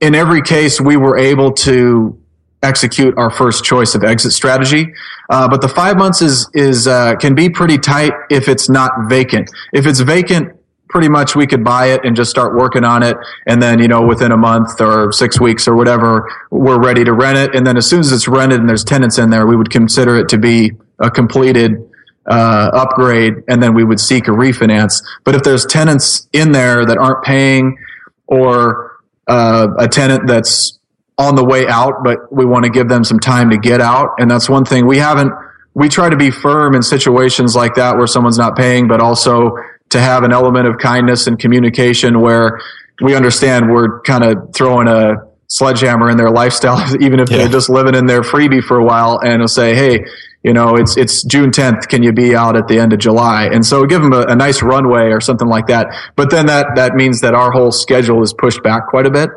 in 0.00 0.14
every 0.14 0.42
case, 0.42 0.80
we 0.80 0.96
were 0.96 1.16
able 1.16 1.52
to 1.52 2.18
execute 2.62 3.16
our 3.18 3.30
first 3.30 3.64
choice 3.64 3.94
of 3.94 4.04
exit 4.04 4.32
strategy. 4.32 4.92
Uh, 5.28 5.48
but 5.48 5.60
the 5.60 5.68
five 5.68 5.96
months 5.96 6.22
is, 6.22 6.48
is, 6.54 6.86
uh, 6.86 7.14
can 7.16 7.34
be 7.34 7.48
pretty 7.48 7.78
tight 7.78 8.12
if 8.30 8.48
it's 8.48 8.68
not 8.68 8.92
vacant. 9.08 9.50
If 9.72 9.86
it's 9.86 10.00
vacant, 10.00 10.55
pretty 10.88 11.08
much 11.08 11.34
we 11.34 11.46
could 11.46 11.64
buy 11.64 11.86
it 11.86 12.04
and 12.04 12.14
just 12.16 12.30
start 12.30 12.54
working 12.54 12.84
on 12.84 13.02
it. 13.02 13.16
And 13.46 13.62
then, 13.62 13.78
you 13.80 13.88
know, 13.88 14.02
within 14.02 14.32
a 14.32 14.36
month 14.36 14.80
or 14.80 15.12
six 15.12 15.40
weeks 15.40 15.66
or 15.66 15.74
whatever, 15.74 16.30
we're 16.50 16.80
ready 16.80 17.04
to 17.04 17.12
rent 17.12 17.38
it. 17.38 17.56
And 17.56 17.66
then 17.66 17.76
as 17.76 17.88
soon 17.88 18.00
as 18.00 18.12
it's 18.12 18.28
rented 18.28 18.60
and 18.60 18.68
there's 18.68 18.84
tenants 18.84 19.18
in 19.18 19.30
there, 19.30 19.46
we 19.46 19.56
would 19.56 19.70
consider 19.70 20.16
it 20.16 20.28
to 20.30 20.38
be 20.38 20.72
a 20.98 21.10
completed 21.10 21.90
uh, 22.26 22.70
upgrade 22.72 23.34
and 23.48 23.62
then 23.62 23.74
we 23.74 23.84
would 23.84 24.00
seek 24.00 24.28
a 24.28 24.30
refinance. 24.30 25.02
But 25.24 25.34
if 25.34 25.42
there's 25.42 25.66
tenants 25.66 26.28
in 26.32 26.52
there 26.52 26.84
that 26.86 26.98
aren't 26.98 27.24
paying 27.24 27.78
or 28.26 28.98
uh, 29.26 29.68
a 29.78 29.88
tenant 29.88 30.26
that's 30.26 30.78
on 31.18 31.34
the 31.34 31.44
way 31.44 31.66
out, 31.66 32.04
but 32.04 32.32
we 32.32 32.44
want 32.44 32.64
to 32.64 32.70
give 32.70 32.88
them 32.88 33.02
some 33.02 33.18
time 33.18 33.50
to 33.50 33.58
get 33.58 33.80
out. 33.80 34.10
And 34.18 34.30
that's 34.30 34.48
one 34.48 34.64
thing 34.64 34.86
we 34.86 34.98
haven't, 34.98 35.32
we 35.74 35.88
try 35.88 36.08
to 36.08 36.16
be 36.16 36.30
firm 36.30 36.74
in 36.74 36.82
situations 36.82 37.56
like 37.56 37.74
that 37.74 37.96
where 37.96 38.06
someone's 38.06 38.38
not 38.38 38.56
paying, 38.56 38.86
but 38.88 39.00
also 39.00 39.56
to 39.90 40.00
have 40.00 40.22
an 40.24 40.32
element 40.32 40.66
of 40.66 40.78
kindness 40.78 41.26
and 41.26 41.38
communication 41.38 42.20
where 42.20 42.60
we 43.00 43.14
understand 43.14 43.70
we're 43.70 44.00
kind 44.02 44.24
of 44.24 44.54
throwing 44.54 44.88
a 44.88 45.16
sledgehammer 45.48 46.10
in 46.10 46.16
their 46.16 46.30
lifestyle, 46.30 46.80
even 47.00 47.20
if 47.20 47.30
yeah. 47.30 47.38
they're 47.38 47.48
just 47.48 47.68
living 47.68 47.94
in 47.94 48.06
their 48.06 48.22
freebie 48.22 48.62
for 48.62 48.78
a 48.78 48.84
while 48.84 49.20
and 49.22 49.48
say, 49.50 49.74
Hey, 49.74 50.04
you 50.42 50.52
know, 50.52 50.76
it's, 50.76 50.96
it's 50.96 51.24
June 51.24 51.50
10th. 51.50 51.88
Can 51.88 52.02
you 52.02 52.12
be 52.12 52.36
out 52.36 52.56
at 52.56 52.68
the 52.68 52.78
end 52.78 52.92
of 52.92 53.00
July? 53.00 53.46
And 53.46 53.66
so 53.66 53.84
give 53.84 54.00
them 54.00 54.12
a, 54.12 54.22
a 54.22 54.36
nice 54.36 54.62
runway 54.62 55.10
or 55.10 55.20
something 55.20 55.48
like 55.48 55.66
that. 55.66 55.88
But 56.14 56.30
then 56.30 56.46
that, 56.46 56.76
that 56.76 56.94
means 56.94 57.20
that 57.22 57.34
our 57.34 57.50
whole 57.50 57.72
schedule 57.72 58.22
is 58.22 58.32
pushed 58.32 58.62
back 58.62 58.86
quite 58.88 59.06
a 59.06 59.10
bit. 59.10 59.30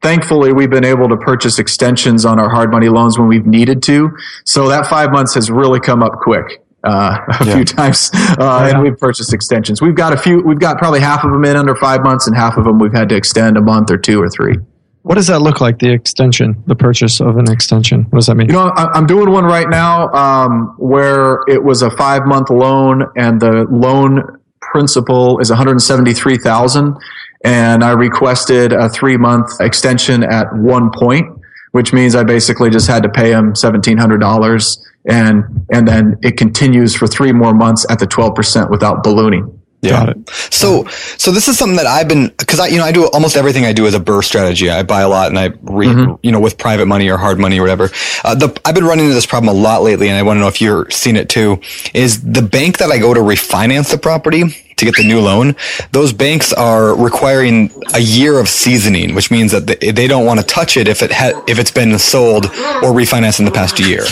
Thankfully, 0.00 0.52
we've 0.52 0.70
been 0.70 0.84
able 0.84 1.08
to 1.08 1.16
purchase 1.16 1.58
extensions 1.58 2.24
on 2.24 2.38
our 2.38 2.50
hard 2.50 2.70
money 2.70 2.88
loans 2.88 3.18
when 3.18 3.26
we've 3.26 3.46
needed 3.46 3.82
to. 3.84 4.10
So 4.44 4.68
that 4.68 4.86
five 4.86 5.10
months 5.10 5.34
has 5.34 5.50
really 5.50 5.80
come 5.80 6.02
up 6.02 6.20
quick 6.20 6.63
uh, 6.84 7.18
a 7.40 7.46
yeah. 7.46 7.54
few 7.54 7.64
times, 7.64 8.10
uh, 8.14 8.36
yeah. 8.38 8.66
and 8.68 8.82
we've 8.82 8.98
purchased 8.98 9.32
extensions. 9.32 9.80
We've 9.80 9.94
got 9.94 10.12
a 10.12 10.16
few. 10.16 10.42
We've 10.42 10.58
got 10.58 10.78
probably 10.78 11.00
half 11.00 11.24
of 11.24 11.32
them 11.32 11.44
in 11.44 11.56
under 11.56 11.74
five 11.74 12.02
months, 12.02 12.26
and 12.26 12.36
half 12.36 12.56
of 12.56 12.64
them 12.64 12.78
we've 12.78 12.92
had 12.92 13.08
to 13.10 13.16
extend 13.16 13.56
a 13.56 13.62
month 13.62 13.90
or 13.90 13.98
two 13.98 14.22
or 14.22 14.28
three. 14.28 14.56
What 15.02 15.16
does 15.16 15.26
that 15.26 15.40
look 15.42 15.60
like? 15.60 15.78
The 15.80 15.92
extension, 15.92 16.62
the 16.66 16.74
purchase 16.74 17.20
of 17.20 17.36
an 17.36 17.50
extension. 17.50 18.04
What 18.04 18.20
does 18.20 18.26
that 18.26 18.36
mean? 18.36 18.48
You 18.48 18.54
know, 18.54 18.72
I'm 18.74 19.06
doing 19.06 19.30
one 19.30 19.44
right 19.44 19.68
now 19.68 20.10
um, 20.14 20.74
where 20.78 21.40
it 21.46 21.62
was 21.62 21.82
a 21.82 21.90
five 21.90 22.24
month 22.26 22.48
loan, 22.48 23.04
and 23.14 23.38
the 23.38 23.66
loan 23.70 24.40
principal 24.60 25.40
is 25.40 25.50
173 25.50 26.38
thousand, 26.38 26.96
and 27.44 27.84
I 27.84 27.90
requested 27.90 28.72
a 28.72 28.88
three 28.88 29.18
month 29.18 29.60
extension 29.60 30.24
at 30.24 30.54
one 30.56 30.90
point, 30.90 31.38
which 31.72 31.92
means 31.92 32.14
I 32.14 32.24
basically 32.24 32.70
just 32.70 32.88
had 32.88 33.02
to 33.02 33.10
pay 33.10 33.30
him 33.30 33.54
seventeen 33.54 33.98
hundred 33.98 34.20
dollars 34.20 34.78
and 35.08 35.66
and 35.72 35.86
then 35.86 36.16
it 36.22 36.36
continues 36.36 36.94
for 36.94 37.06
three 37.06 37.32
more 37.32 37.54
months 37.54 37.86
at 37.90 37.98
the 37.98 38.06
12% 38.06 38.70
without 38.70 39.02
ballooning. 39.02 39.60
Yeah. 39.84 40.14
So, 40.50 40.86
so 41.18 41.30
this 41.30 41.46
is 41.46 41.58
something 41.58 41.76
that 41.76 41.86
I've 41.86 42.08
been, 42.08 42.30
cause 42.30 42.58
I, 42.58 42.68
you 42.68 42.78
know, 42.78 42.84
I 42.84 42.92
do 42.92 43.06
almost 43.10 43.36
everything 43.36 43.66
I 43.66 43.72
do 43.74 43.86
as 43.86 43.94
a 43.94 44.00
BRRRR 44.00 44.24
strategy. 44.24 44.70
I 44.70 44.82
buy 44.82 45.02
a 45.02 45.08
lot 45.08 45.28
and 45.28 45.38
I 45.38 45.52
re, 45.62 45.88
mm-hmm. 45.88 46.14
you 46.22 46.32
know, 46.32 46.40
with 46.40 46.56
private 46.56 46.86
money 46.86 47.10
or 47.10 47.18
hard 47.18 47.38
money 47.38 47.58
or 47.58 47.62
whatever. 47.62 47.90
Uh, 48.24 48.34
the, 48.34 48.58
I've 48.64 48.74
been 48.74 48.84
running 48.84 49.04
into 49.04 49.14
this 49.14 49.26
problem 49.26 49.54
a 49.54 49.58
lot 49.60 49.82
lately 49.82 50.08
and 50.08 50.16
I 50.16 50.22
want 50.22 50.38
to 50.38 50.40
know 50.40 50.48
if 50.48 50.60
you're 50.60 50.88
seeing 50.90 51.16
it 51.16 51.28
too, 51.28 51.60
is 51.92 52.22
the 52.22 52.40
bank 52.40 52.78
that 52.78 52.90
I 52.90 52.98
go 52.98 53.12
to 53.12 53.20
refinance 53.20 53.90
the 53.90 53.98
property 53.98 54.44
to 54.76 54.84
get 54.84 54.96
the 54.96 55.06
new 55.06 55.20
loan, 55.20 55.54
those 55.92 56.12
banks 56.12 56.52
are 56.52 56.96
requiring 56.96 57.70
a 57.94 58.00
year 58.00 58.38
of 58.38 58.48
seasoning, 58.48 59.14
which 59.14 59.30
means 59.30 59.52
that 59.52 59.66
they, 59.66 59.90
they 59.90 60.06
don't 60.06 60.26
want 60.26 60.40
to 60.40 60.46
touch 60.46 60.76
it 60.76 60.88
if 60.88 61.02
it 61.02 61.12
ha- 61.12 61.44
if 61.46 61.58
it's 61.58 61.70
been 61.70 61.96
sold 61.98 62.46
or 62.46 62.90
refinanced 62.90 63.38
in 63.38 63.44
the 63.44 63.52
past 63.52 63.78
year. 63.78 64.04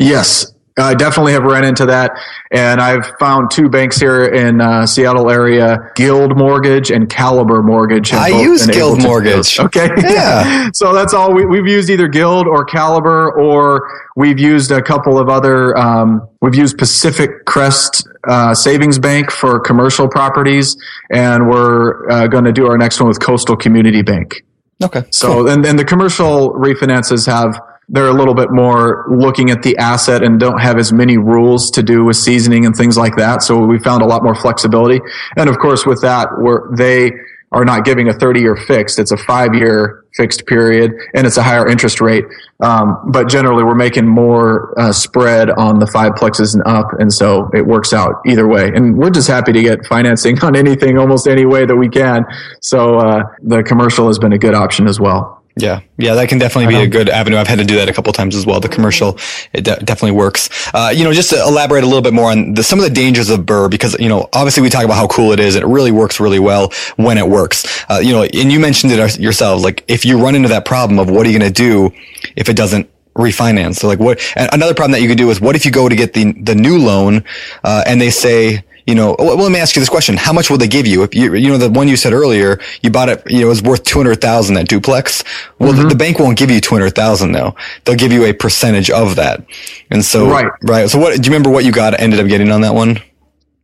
Yes, 0.00 0.54
I 0.78 0.94
definitely 0.94 1.32
have 1.32 1.42
run 1.42 1.64
into 1.64 1.86
that, 1.86 2.12
and 2.50 2.80
I've 2.80 3.12
found 3.18 3.50
two 3.50 3.68
banks 3.68 3.98
here 3.98 4.24
in 4.24 4.60
uh, 4.60 4.86
Seattle 4.86 5.30
area: 5.30 5.90
Guild 5.94 6.36
Mortgage 6.36 6.90
and 6.90 7.08
Caliber 7.08 7.62
Mortgage. 7.62 8.12
I 8.12 8.28
use 8.28 8.66
Guild 8.66 9.02
Mortgage. 9.02 9.60
Okay, 9.60 9.88
yeah. 9.98 10.70
so 10.74 10.94
that's 10.94 11.12
all 11.12 11.34
we, 11.34 11.42
have 11.42 11.66
used 11.66 11.90
either 11.90 12.08
Guild 12.08 12.46
or 12.46 12.64
Caliber, 12.64 13.30
or 13.38 13.88
we've 14.16 14.40
used 14.40 14.70
a 14.70 14.80
couple 14.80 15.18
of 15.18 15.28
other. 15.28 15.76
Um, 15.76 16.26
we've 16.40 16.54
used 16.54 16.78
Pacific 16.78 17.44
Crest 17.44 18.08
uh, 18.26 18.54
Savings 18.54 18.98
Bank 18.98 19.30
for 19.30 19.60
commercial 19.60 20.08
properties, 20.08 20.76
and 21.10 21.48
we're 21.48 22.08
uh, 22.08 22.26
going 22.26 22.44
to 22.44 22.52
do 22.52 22.66
our 22.66 22.78
next 22.78 23.00
one 23.00 23.08
with 23.08 23.20
Coastal 23.20 23.56
Community 23.56 24.02
Bank. 24.02 24.44
Okay. 24.82 25.04
So, 25.10 25.28
cool. 25.28 25.48
and, 25.48 25.66
and 25.66 25.78
the 25.78 25.84
commercial 25.84 26.54
refinances 26.54 27.26
have 27.26 27.60
they're 27.90 28.08
a 28.08 28.14
little 28.14 28.34
bit 28.34 28.52
more 28.52 29.06
looking 29.10 29.50
at 29.50 29.62
the 29.62 29.76
asset 29.76 30.22
and 30.22 30.38
don't 30.38 30.60
have 30.60 30.78
as 30.78 30.92
many 30.92 31.18
rules 31.18 31.72
to 31.72 31.82
do 31.82 32.04
with 32.04 32.16
seasoning 32.16 32.64
and 32.64 32.76
things 32.76 32.96
like 32.96 33.16
that. 33.16 33.42
So 33.42 33.58
we 33.58 33.80
found 33.80 34.02
a 34.02 34.06
lot 34.06 34.22
more 34.22 34.34
flexibility. 34.34 35.00
And 35.36 35.50
of 35.50 35.58
course, 35.58 35.84
with 35.84 36.00
that, 36.02 36.28
they 36.76 37.10
are 37.52 37.64
not 37.64 37.84
giving 37.84 38.08
a 38.08 38.12
30 38.12 38.40
year 38.40 38.54
fixed, 38.54 39.00
it's 39.00 39.10
a 39.10 39.16
five 39.16 39.54
year 39.54 40.04
fixed 40.14 40.46
period 40.46 40.92
and 41.14 41.26
it's 41.26 41.36
a 41.36 41.42
higher 41.42 41.66
interest 41.66 42.00
rate. 42.00 42.24
Um, 42.62 43.10
but 43.10 43.28
generally, 43.28 43.64
we're 43.64 43.74
making 43.74 44.06
more 44.06 44.78
uh, 44.78 44.92
spread 44.92 45.50
on 45.50 45.80
the 45.80 45.86
five 45.88 46.12
plexes 46.12 46.54
and 46.54 46.62
up. 46.66 46.92
And 47.00 47.12
so 47.12 47.50
it 47.54 47.66
works 47.66 47.92
out 47.92 48.20
either 48.24 48.46
way. 48.46 48.70
And 48.72 48.96
we're 48.96 49.10
just 49.10 49.26
happy 49.26 49.52
to 49.52 49.62
get 49.62 49.84
financing 49.86 50.38
on 50.44 50.54
anything 50.54 50.96
almost 50.96 51.26
any 51.26 51.44
way 51.44 51.66
that 51.66 51.76
we 51.76 51.88
can. 51.88 52.24
So 52.62 52.98
uh, 52.98 53.24
the 53.42 53.64
commercial 53.64 54.06
has 54.06 54.20
been 54.20 54.32
a 54.32 54.38
good 54.38 54.54
option 54.54 54.86
as 54.86 55.00
well. 55.00 55.39
Yeah, 55.56 55.80
yeah, 55.98 56.14
that 56.14 56.28
can 56.28 56.38
definitely 56.38 56.72
be 56.74 56.80
a 56.80 56.86
good 56.86 57.08
avenue. 57.08 57.36
I've 57.36 57.48
had 57.48 57.58
to 57.58 57.64
do 57.64 57.76
that 57.76 57.88
a 57.88 57.92
couple 57.92 58.12
times 58.12 58.36
as 58.36 58.46
well. 58.46 58.60
The 58.60 58.68
commercial, 58.68 59.18
it 59.52 59.62
de- 59.64 59.80
definitely 59.80 60.12
works. 60.12 60.48
Uh, 60.72 60.92
you 60.94 61.02
know, 61.02 61.12
just 61.12 61.30
to 61.30 61.42
elaborate 61.42 61.82
a 61.82 61.86
little 61.86 62.02
bit 62.02 62.12
more 62.12 62.30
on 62.30 62.54
the, 62.54 62.62
some 62.62 62.78
of 62.78 62.84
the 62.84 62.90
dangers 62.90 63.30
of 63.30 63.40
BRRRR, 63.40 63.70
because 63.70 63.98
you 63.98 64.08
know, 64.08 64.28
obviously 64.32 64.62
we 64.62 64.70
talk 64.70 64.84
about 64.84 64.94
how 64.94 65.08
cool 65.08 65.32
it 65.32 65.40
is, 65.40 65.56
and 65.56 65.64
it 65.64 65.66
really 65.66 65.90
works 65.90 66.20
really 66.20 66.38
well 66.38 66.72
when 66.96 67.18
it 67.18 67.28
works. 67.28 67.84
Uh, 67.90 68.00
you 68.02 68.12
know, 68.12 68.22
and 68.22 68.52
you 68.52 68.60
mentioned 68.60 68.92
it 68.92 69.18
yourself. 69.18 69.62
Like, 69.62 69.84
if 69.88 70.04
you 70.04 70.22
run 70.22 70.36
into 70.36 70.48
that 70.48 70.64
problem 70.64 70.98
of 70.98 71.10
what 71.10 71.26
are 71.26 71.30
you 71.30 71.38
going 71.38 71.52
to 71.52 71.62
do 71.62 71.90
if 72.36 72.48
it 72.48 72.56
doesn't 72.56 72.88
refinance? 73.14 73.76
So, 73.76 73.88
like, 73.88 73.98
what? 73.98 74.20
another 74.36 74.72
problem 74.72 74.92
that 74.92 75.02
you 75.02 75.08
could 75.08 75.18
do 75.18 75.30
is 75.30 75.40
what 75.40 75.56
if 75.56 75.64
you 75.64 75.72
go 75.72 75.88
to 75.88 75.96
get 75.96 76.14
the 76.14 76.32
the 76.32 76.54
new 76.54 76.78
loan, 76.78 77.24
uh, 77.64 77.82
and 77.86 78.00
they 78.00 78.10
say 78.10 78.62
you 78.90 78.96
know, 78.96 79.14
well, 79.20 79.36
let 79.36 79.52
me 79.52 79.60
ask 79.60 79.76
you 79.76 79.80
this 79.80 79.88
question. 79.88 80.16
How 80.16 80.32
much 80.32 80.50
will 80.50 80.58
they 80.58 80.66
give 80.66 80.84
you? 80.84 81.04
If 81.04 81.14
you, 81.14 81.32
you 81.36 81.48
know, 81.48 81.58
the 81.58 81.70
one 81.70 81.86
you 81.86 81.96
said 81.96 82.12
earlier, 82.12 82.58
you 82.82 82.90
bought 82.90 83.08
it, 83.08 83.22
you 83.30 83.38
know, 83.38 83.46
it 83.46 83.48
was 83.48 83.62
worth 83.62 83.84
200,000 83.84 84.56
that 84.56 84.66
duplex. 84.66 85.22
Well, 85.60 85.72
mm-hmm. 85.72 85.82
the, 85.82 85.88
the, 85.90 85.94
bank 85.94 86.18
won't 86.18 86.36
give 86.36 86.50
you 86.50 86.60
200,000 86.60 87.30
though. 87.30 87.54
They'll 87.84 87.94
give 87.94 88.10
you 88.10 88.24
a 88.24 88.32
percentage 88.32 88.90
of 88.90 89.14
that. 89.14 89.46
And 89.92 90.04
so, 90.04 90.28
right. 90.28 90.50
Right. 90.64 90.90
So 90.90 90.98
what, 90.98 91.14
do 91.14 91.22
you 91.22 91.32
remember 91.32 91.50
what 91.50 91.64
you 91.64 91.70
got, 91.70 91.98
ended 92.00 92.18
up 92.18 92.26
getting 92.26 92.50
on 92.50 92.62
that 92.62 92.74
one? 92.74 93.00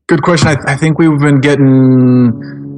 Good 0.07 0.23
question. 0.23 0.47
I, 0.47 0.75
I 0.75 0.77
think 0.77 1.01
we've 1.01 1.19
been 1.19 1.41
getting 1.41 2.31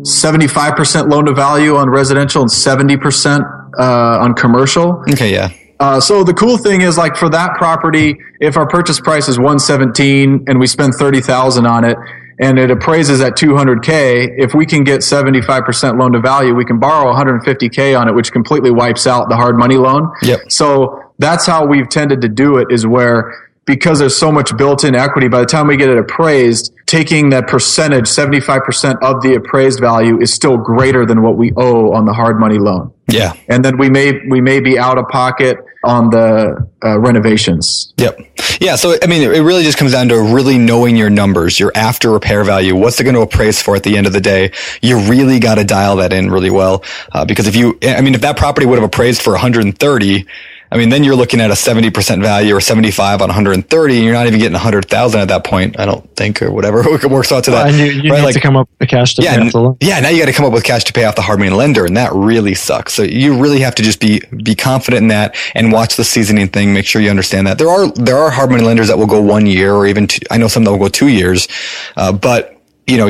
75% 0.06 1.10
loan 1.10 1.26
to 1.26 1.34
value 1.34 1.76
on 1.76 1.90
residential 1.90 2.40
and 2.40 2.50
70% 2.50 3.40
uh, 3.78 4.22
on 4.22 4.32
commercial. 4.32 5.04
Okay. 5.12 5.34
Yeah. 5.34 5.52
Uh, 5.80 6.00
so 6.00 6.24
the 6.24 6.32
cool 6.32 6.56
thing 6.56 6.80
is 6.80 6.96
like 6.96 7.14
for 7.14 7.28
that 7.28 7.56
property, 7.58 8.16
if 8.40 8.56
our 8.56 8.66
purchase 8.66 8.98
price 9.00 9.28
is 9.28 9.38
117 9.38 10.44
and 10.48 10.58
we 10.58 10.66
spend 10.66 10.94
30,000 10.94 11.66
on 11.66 11.84
it, 11.84 11.96
and 12.40 12.58
it 12.58 12.70
appraises 12.70 13.20
at 13.20 13.36
200k 13.36 14.38
if 14.38 14.54
we 14.54 14.64
can 14.66 14.84
get 14.84 15.00
75% 15.00 15.98
loan 15.98 16.12
to 16.12 16.20
value 16.20 16.54
we 16.54 16.64
can 16.64 16.78
borrow 16.78 17.12
150k 17.12 17.98
on 17.98 18.08
it 18.08 18.14
which 18.14 18.32
completely 18.32 18.70
wipes 18.70 19.06
out 19.06 19.28
the 19.28 19.36
hard 19.36 19.56
money 19.56 19.76
loan. 19.76 20.12
Yep. 20.22 20.50
so 20.50 21.12
that's 21.18 21.46
how 21.46 21.66
we've 21.66 21.88
tended 21.88 22.20
to 22.22 22.28
do 22.28 22.58
it 22.58 22.68
is 22.70 22.86
where 22.86 23.48
because 23.68 23.98
there's 23.98 24.16
so 24.16 24.32
much 24.32 24.56
built-in 24.56 24.94
equity 24.94 25.28
by 25.28 25.40
the 25.40 25.46
time 25.46 25.66
we 25.66 25.76
get 25.76 25.90
it 25.90 25.98
appraised 25.98 26.72
taking 26.86 27.28
that 27.30 27.46
percentage 27.46 28.06
75% 28.06 28.96
of 29.02 29.20
the 29.20 29.34
appraised 29.34 29.78
value 29.78 30.18
is 30.20 30.32
still 30.32 30.56
greater 30.56 31.04
than 31.04 31.22
what 31.22 31.36
we 31.36 31.52
owe 31.54 31.92
on 31.92 32.06
the 32.06 32.14
hard 32.14 32.40
money 32.40 32.58
loan. 32.58 32.92
Yeah. 33.10 33.34
And 33.46 33.62
then 33.62 33.76
we 33.76 33.90
may 33.90 34.20
we 34.28 34.40
may 34.40 34.60
be 34.60 34.78
out 34.78 34.96
of 34.96 35.06
pocket 35.08 35.58
on 35.84 36.10
the 36.10 36.68
uh, 36.84 36.98
renovations. 36.98 37.92
Yep. 37.98 38.18
Yeah. 38.60 38.76
So, 38.76 38.96
I 39.02 39.06
mean, 39.06 39.22
it 39.22 39.40
really 39.40 39.62
just 39.62 39.78
comes 39.78 39.92
down 39.92 40.08
to 40.08 40.20
really 40.20 40.58
knowing 40.58 40.96
your 40.96 41.10
numbers, 41.10 41.58
your 41.60 41.70
after 41.74 42.10
repair 42.10 42.44
value. 42.44 42.74
What's 42.74 42.98
it 42.98 43.04
going 43.04 43.14
to 43.14 43.20
appraise 43.22 43.62
for 43.62 43.76
at 43.76 43.84
the 43.84 43.96
end 43.96 44.06
of 44.06 44.12
the 44.12 44.20
day? 44.20 44.52
You 44.82 44.98
really 44.98 45.38
got 45.38 45.56
to 45.56 45.64
dial 45.64 45.96
that 45.96 46.12
in 46.12 46.30
really 46.30 46.50
well. 46.50 46.82
Uh, 47.12 47.24
because 47.24 47.46
if 47.46 47.54
you, 47.54 47.78
I 47.82 48.00
mean, 48.00 48.14
if 48.14 48.22
that 48.22 48.36
property 48.36 48.66
would 48.66 48.78
have 48.78 48.86
appraised 48.86 49.22
for 49.22 49.30
130, 49.30 50.26
I 50.70 50.76
mean, 50.76 50.90
then 50.90 51.02
you're 51.04 51.16
looking 51.16 51.40
at 51.40 51.50
a 51.50 51.54
70% 51.54 52.20
value 52.20 52.54
or 52.54 52.60
75 52.60 53.22
on 53.22 53.28
130 53.28 53.96
and 53.96 54.04
you're 54.04 54.14
not 54.14 54.26
even 54.26 54.38
getting 54.38 54.52
100,000 54.52 55.20
at 55.20 55.28
that 55.28 55.44
point, 55.44 55.78
I 55.78 55.86
don't 55.86 56.14
think, 56.16 56.42
or 56.42 56.50
whatever 56.50 56.82
it 56.86 57.10
works 57.10 57.32
out 57.32 57.44
to 57.44 57.50
that. 57.52 57.68
and 57.68 57.76
you, 57.78 57.84
you 57.86 58.10
right? 58.10 58.18
need 58.18 58.24
like, 58.24 58.34
to 58.34 58.40
come 58.40 58.56
up 58.56 58.68
with 58.78 58.88
cash 58.88 59.14
to 59.14 59.22
yeah, 59.22 59.36
pay 59.36 59.46
off 59.46 59.52
the 59.52 59.60
loan. 59.60 59.76
Yeah, 59.80 60.00
now 60.00 60.10
you 60.10 60.18
got 60.18 60.26
to 60.26 60.32
come 60.32 60.44
up 60.46 60.52
with 60.52 60.64
cash 60.64 60.84
to 60.84 60.92
pay 60.92 61.04
off 61.04 61.16
the 61.16 61.22
hard 61.22 61.38
money 61.38 61.50
lender 61.50 61.86
and 61.86 61.96
that 61.96 62.12
really 62.12 62.54
sucks. 62.54 62.92
So 62.92 63.02
you 63.02 63.40
really 63.40 63.60
have 63.60 63.74
to 63.76 63.82
just 63.82 64.00
be, 64.00 64.20
be 64.42 64.54
confident 64.54 65.02
in 65.02 65.08
that 65.08 65.36
and 65.54 65.72
watch 65.72 65.96
the 65.96 66.04
seasoning 66.04 66.48
thing. 66.48 66.74
Make 66.74 66.86
sure 66.86 67.00
you 67.00 67.10
understand 67.10 67.46
that 67.46 67.58
there 67.58 67.68
are, 67.68 67.90
there 67.92 68.18
are 68.18 68.30
hard 68.30 68.50
money 68.50 68.64
lenders 68.64 68.88
that 68.88 68.98
will 68.98 69.06
go 69.06 69.20
one 69.20 69.46
year 69.46 69.74
or 69.74 69.86
even 69.86 70.06
two, 70.06 70.20
I 70.30 70.36
know 70.36 70.48
some 70.48 70.64
that 70.64 70.70
will 70.70 70.78
go 70.78 70.88
two 70.88 71.08
years. 71.08 71.48
Uh, 71.96 72.12
but 72.12 72.57
you 72.88 72.96
know, 72.96 73.08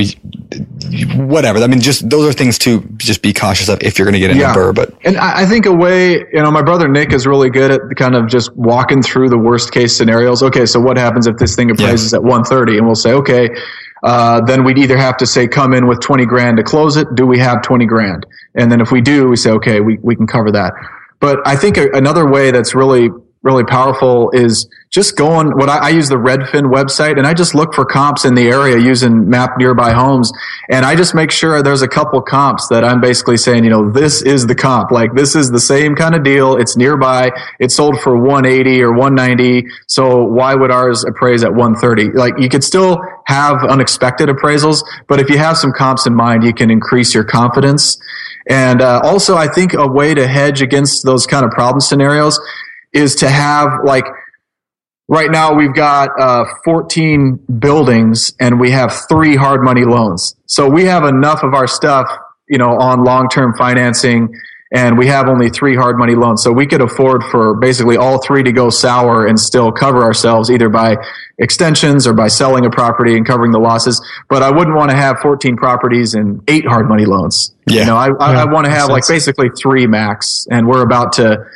whatever. 1.24 1.60
I 1.60 1.68
mean, 1.68 1.80
just 1.80 2.10
those 2.10 2.28
are 2.28 2.32
things 2.32 2.58
to 2.60 2.80
just 2.96 3.22
be 3.22 3.32
cautious 3.32 3.68
of 3.68 3.80
if 3.80 3.96
you're 3.96 4.06
going 4.06 4.14
to 4.14 4.18
get 4.18 4.30
into 4.30 4.42
yeah. 4.42 4.52
BRRRR. 4.52 4.74
But 4.74 4.94
and 5.04 5.16
I 5.16 5.46
think 5.46 5.66
a 5.66 5.72
way, 5.72 6.14
you 6.14 6.42
know, 6.42 6.50
my 6.50 6.62
brother 6.62 6.88
Nick 6.88 7.12
is 7.12 7.26
really 7.26 7.48
good 7.48 7.70
at 7.70 7.80
kind 7.96 8.16
of 8.16 8.26
just 8.26 8.54
walking 8.56 9.02
through 9.02 9.28
the 9.28 9.38
worst 9.38 9.72
case 9.72 9.96
scenarios. 9.96 10.42
Okay, 10.42 10.66
so 10.66 10.80
what 10.80 10.96
happens 10.96 11.28
if 11.28 11.36
this 11.36 11.54
thing 11.54 11.70
appraises 11.70 12.12
yeah. 12.12 12.18
at 12.18 12.24
130? 12.24 12.78
And 12.78 12.86
we'll 12.86 12.96
say, 12.96 13.12
okay, 13.12 13.48
uh, 14.02 14.40
then 14.46 14.64
we'd 14.64 14.78
either 14.78 14.96
have 14.96 15.16
to 15.18 15.26
say 15.26 15.46
come 15.46 15.72
in 15.72 15.86
with 15.86 16.00
20 16.00 16.26
grand 16.26 16.56
to 16.56 16.64
close 16.64 16.96
it. 16.96 17.06
Do 17.14 17.24
we 17.24 17.38
have 17.38 17.62
20 17.62 17.86
grand? 17.86 18.26
And 18.56 18.72
then 18.72 18.80
if 18.80 18.90
we 18.90 19.00
do, 19.00 19.28
we 19.28 19.36
say, 19.36 19.50
okay, 19.52 19.80
we 19.80 19.98
we 20.02 20.16
can 20.16 20.26
cover 20.26 20.50
that. 20.52 20.74
But 21.20 21.46
I 21.46 21.54
think 21.54 21.76
a, 21.76 21.88
another 21.92 22.28
way 22.28 22.50
that's 22.50 22.74
really 22.74 23.10
really 23.42 23.64
powerful 23.64 24.30
is 24.30 24.68
just 24.90 25.16
going 25.16 25.48
what 25.56 25.68
I, 25.68 25.78
I, 25.78 25.88
use 25.90 26.08
the 26.08 26.16
redfin 26.16 26.72
website 26.72 27.18
and 27.18 27.26
i 27.26 27.34
just 27.34 27.54
look 27.54 27.74
for 27.74 27.84
comps 27.84 28.24
in 28.24 28.34
the 28.34 28.48
area 28.48 28.78
using 28.78 29.28
map 29.28 29.52
nearby 29.58 29.92
homes 29.92 30.32
and 30.70 30.84
i 30.84 30.96
just 30.96 31.14
make 31.14 31.30
sure 31.30 31.62
there's 31.62 31.82
a 31.82 31.88
couple 31.88 32.20
comps 32.20 32.68
that 32.68 32.84
i'm 32.84 33.00
basically 33.00 33.36
saying 33.36 33.64
you 33.64 33.70
know 33.70 33.90
this 33.90 34.22
is 34.22 34.46
the 34.46 34.54
comp. 34.54 34.90
Like 34.90 35.14
this 35.14 35.34
is 35.34 35.50
the 35.50 35.60
same 35.60 35.94
kind 35.94 36.14
of 36.14 36.22
deal. 36.22 36.56
It's 36.56 36.76
nearby. 36.76 37.30
It's 37.58 37.74
sold 37.74 38.00
for 38.00 38.16
180 38.16 38.82
or 38.82 38.92
190 38.92 39.68
so 39.86 40.24
why 40.24 40.54
would 40.54 40.70
ours 40.70 41.04
appraise 41.04 41.44
at 41.44 41.50
130 41.50 42.16
like 42.16 42.34
you 42.38 42.48
could 42.48 42.64
still 42.64 43.00
have 43.24 43.64
unexpected 43.64 44.28
appraisals 44.28 44.82
but 45.06 45.20
if 45.20 45.28
you 45.28 45.38
have 45.38 45.56
some 45.56 45.72
comps 45.72 46.06
in 46.06 46.14
mind 46.14 46.42
you 46.42 46.52
can 46.52 46.70
increase 46.70 47.14
your 47.14 47.24
confidence. 47.24 47.98
And 48.48 48.80
uh, 48.80 49.00
also 49.04 49.36
i 49.36 49.46
think 49.46 49.74
a 49.74 49.86
way 49.86 50.14
to 50.14 50.26
hedge 50.26 50.62
against 50.62 51.04
those 51.04 51.26
kind 51.26 51.44
of 51.44 51.50
problem 51.50 51.80
scenarios 51.80 52.40
is 52.92 53.16
to 53.16 53.28
have 53.28 53.68
like 53.84 54.04
right 55.08 55.30
now 55.30 55.54
we've 55.54 55.74
got 55.74 56.10
uh, 56.20 56.44
14 56.64 57.36
buildings 57.58 58.32
and 58.40 58.60
we 58.60 58.70
have 58.70 58.92
three 59.08 59.36
hard 59.36 59.62
money 59.62 59.84
loans. 59.84 60.36
So 60.46 60.68
we 60.68 60.84
have 60.84 61.04
enough 61.04 61.42
of 61.42 61.54
our 61.54 61.66
stuff, 61.66 62.08
you 62.48 62.58
know, 62.58 62.78
on 62.78 63.04
long-term 63.04 63.54
financing 63.56 64.34
and 64.70 64.98
we 64.98 65.06
have 65.06 65.28
only 65.28 65.48
three 65.48 65.74
hard 65.74 65.96
money 65.96 66.14
loans. 66.14 66.42
So 66.42 66.52
we 66.52 66.66
could 66.66 66.82
afford 66.82 67.24
for 67.24 67.54
basically 67.54 67.96
all 67.96 68.22
three 68.22 68.42
to 68.42 68.52
go 68.52 68.68
sour 68.68 69.26
and 69.26 69.40
still 69.40 69.72
cover 69.72 70.02
ourselves 70.02 70.50
either 70.50 70.68
by 70.68 70.96
extensions 71.38 72.06
or 72.06 72.12
by 72.12 72.28
selling 72.28 72.66
a 72.66 72.70
property 72.70 73.16
and 73.16 73.26
covering 73.26 73.50
the 73.50 73.58
losses. 73.58 74.04
But 74.28 74.42
I 74.42 74.50
wouldn't 74.50 74.76
want 74.76 74.90
to 74.90 74.96
have 74.96 75.20
14 75.20 75.56
properties 75.56 76.12
and 76.14 76.42
eight 76.48 76.66
hard 76.66 76.86
money 76.86 77.06
loans. 77.06 77.54
Yeah. 77.66 77.80
You 77.80 77.86
know, 77.86 77.96
I, 77.96 78.08
I, 78.20 78.34
I 78.42 78.44
want 78.44 78.66
to 78.66 78.70
have 78.70 78.90
like 78.90 79.06
basically 79.08 79.48
three 79.50 79.86
max 79.86 80.46
and 80.50 80.66
we're 80.66 80.82
about 80.82 81.14
to, 81.14 81.46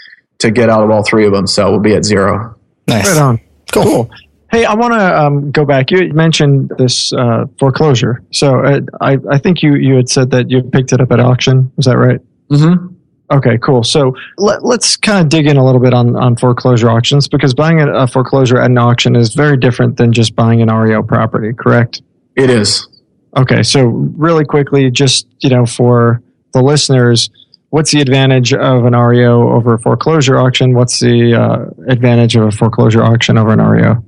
to 0.42 0.50
get 0.50 0.68
out 0.68 0.84
of 0.84 0.90
all 0.90 1.02
three 1.02 1.26
of 1.26 1.32
them. 1.32 1.46
So 1.46 1.70
we'll 1.70 1.80
be 1.80 1.94
at 1.94 2.04
zero. 2.04 2.58
Nice. 2.86 3.08
Right 3.08 3.18
on. 3.18 3.40
Cool. 3.72 3.82
cool. 3.84 4.10
Hey, 4.50 4.66
I 4.66 4.74
want 4.74 4.92
to 4.92 5.20
um, 5.20 5.50
go 5.50 5.64
back. 5.64 5.90
You 5.90 6.12
mentioned 6.12 6.70
this 6.76 7.12
uh, 7.14 7.46
foreclosure. 7.58 8.22
So 8.32 8.60
uh, 8.60 8.80
I, 9.00 9.16
I 9.30 9.38
think 9.38 9.62
you, 9.62 9.76
you 9.76 9.94
had 9.96 10.10
said 10.10 10.30
that 10.32 10.50
you 10.50 10.62
picked 10.62 10.92
it 10.92 11.00
up 11.00 11.10
at 11.10 11.20
auction. 11.20 11.72
Is 11.78 11.86
that 11.86 11.96
right? 11.96 12.20
Mm-hmm. 12.50 12.88
Okay, 13.34 13.56
cool. 13.62 13.82
So 13.82 14.14
let, 14.36 14.62
us 14.62 14.96
kind 14.98 15.24
of 15.24 15.30
dig 15.30 15.46
in 15.46 15.56
a 15.56 15.64
little 15.64 15.80
bit 15.80 15.94
on, 15.94 16.16
on 16.16 16.36
foreclosure 16.36 16.90
auctions 16.90 17.28
because 17.28 17.54
buying 17.54 17.80
a, 17.80 17.90
a 17.90 18.06
foreclosure 18.06 18.58
at 18.58 18.70
an 18.70 18.76
auction 18.76 19.16
is 19.16 19.32
very 19.32 19.56
different 19.56 19.96
than 19.96 20.12
just 20.12 20.36
buying 20.36 20.60
an 20.60 20.70
REO 20.70 21.02
property, 21.02 21.54
correct? 21.54 22.02
It 22.36 22.50
is. 22.50 22.86
Okay, 23.34 23.62
so 23.62 23.86
really 23.86 24.44
quickly, 24.44 24.90
just 24.90 25.26
you 25.38 25.48
know, 25.48 25.64
for 25.64 26.22
the 26.52 26.60
listeners, 26.60 27.30
what's 27.72 27.90
the 27.90 28.02
advantage 28.02 28.52
of 28.52 28.84
an 28.84 28.94
REO 28.94 29.50
over 29.50 29.74
a 29.74 29.78
foreclosure 29.78 30.38
auction? 30.38 30.74
What's 30.74 31.00
the 31.00 31.32
uh, 31.34 31.90
advantage 31.90 32.36
of 32.36 32.42
a 32.42 32.50
foreclosure 32.50 33.02
auction 33.02 33.38
over 33.38 33.50
an 33.50 33.62
REO? 33.62 34.04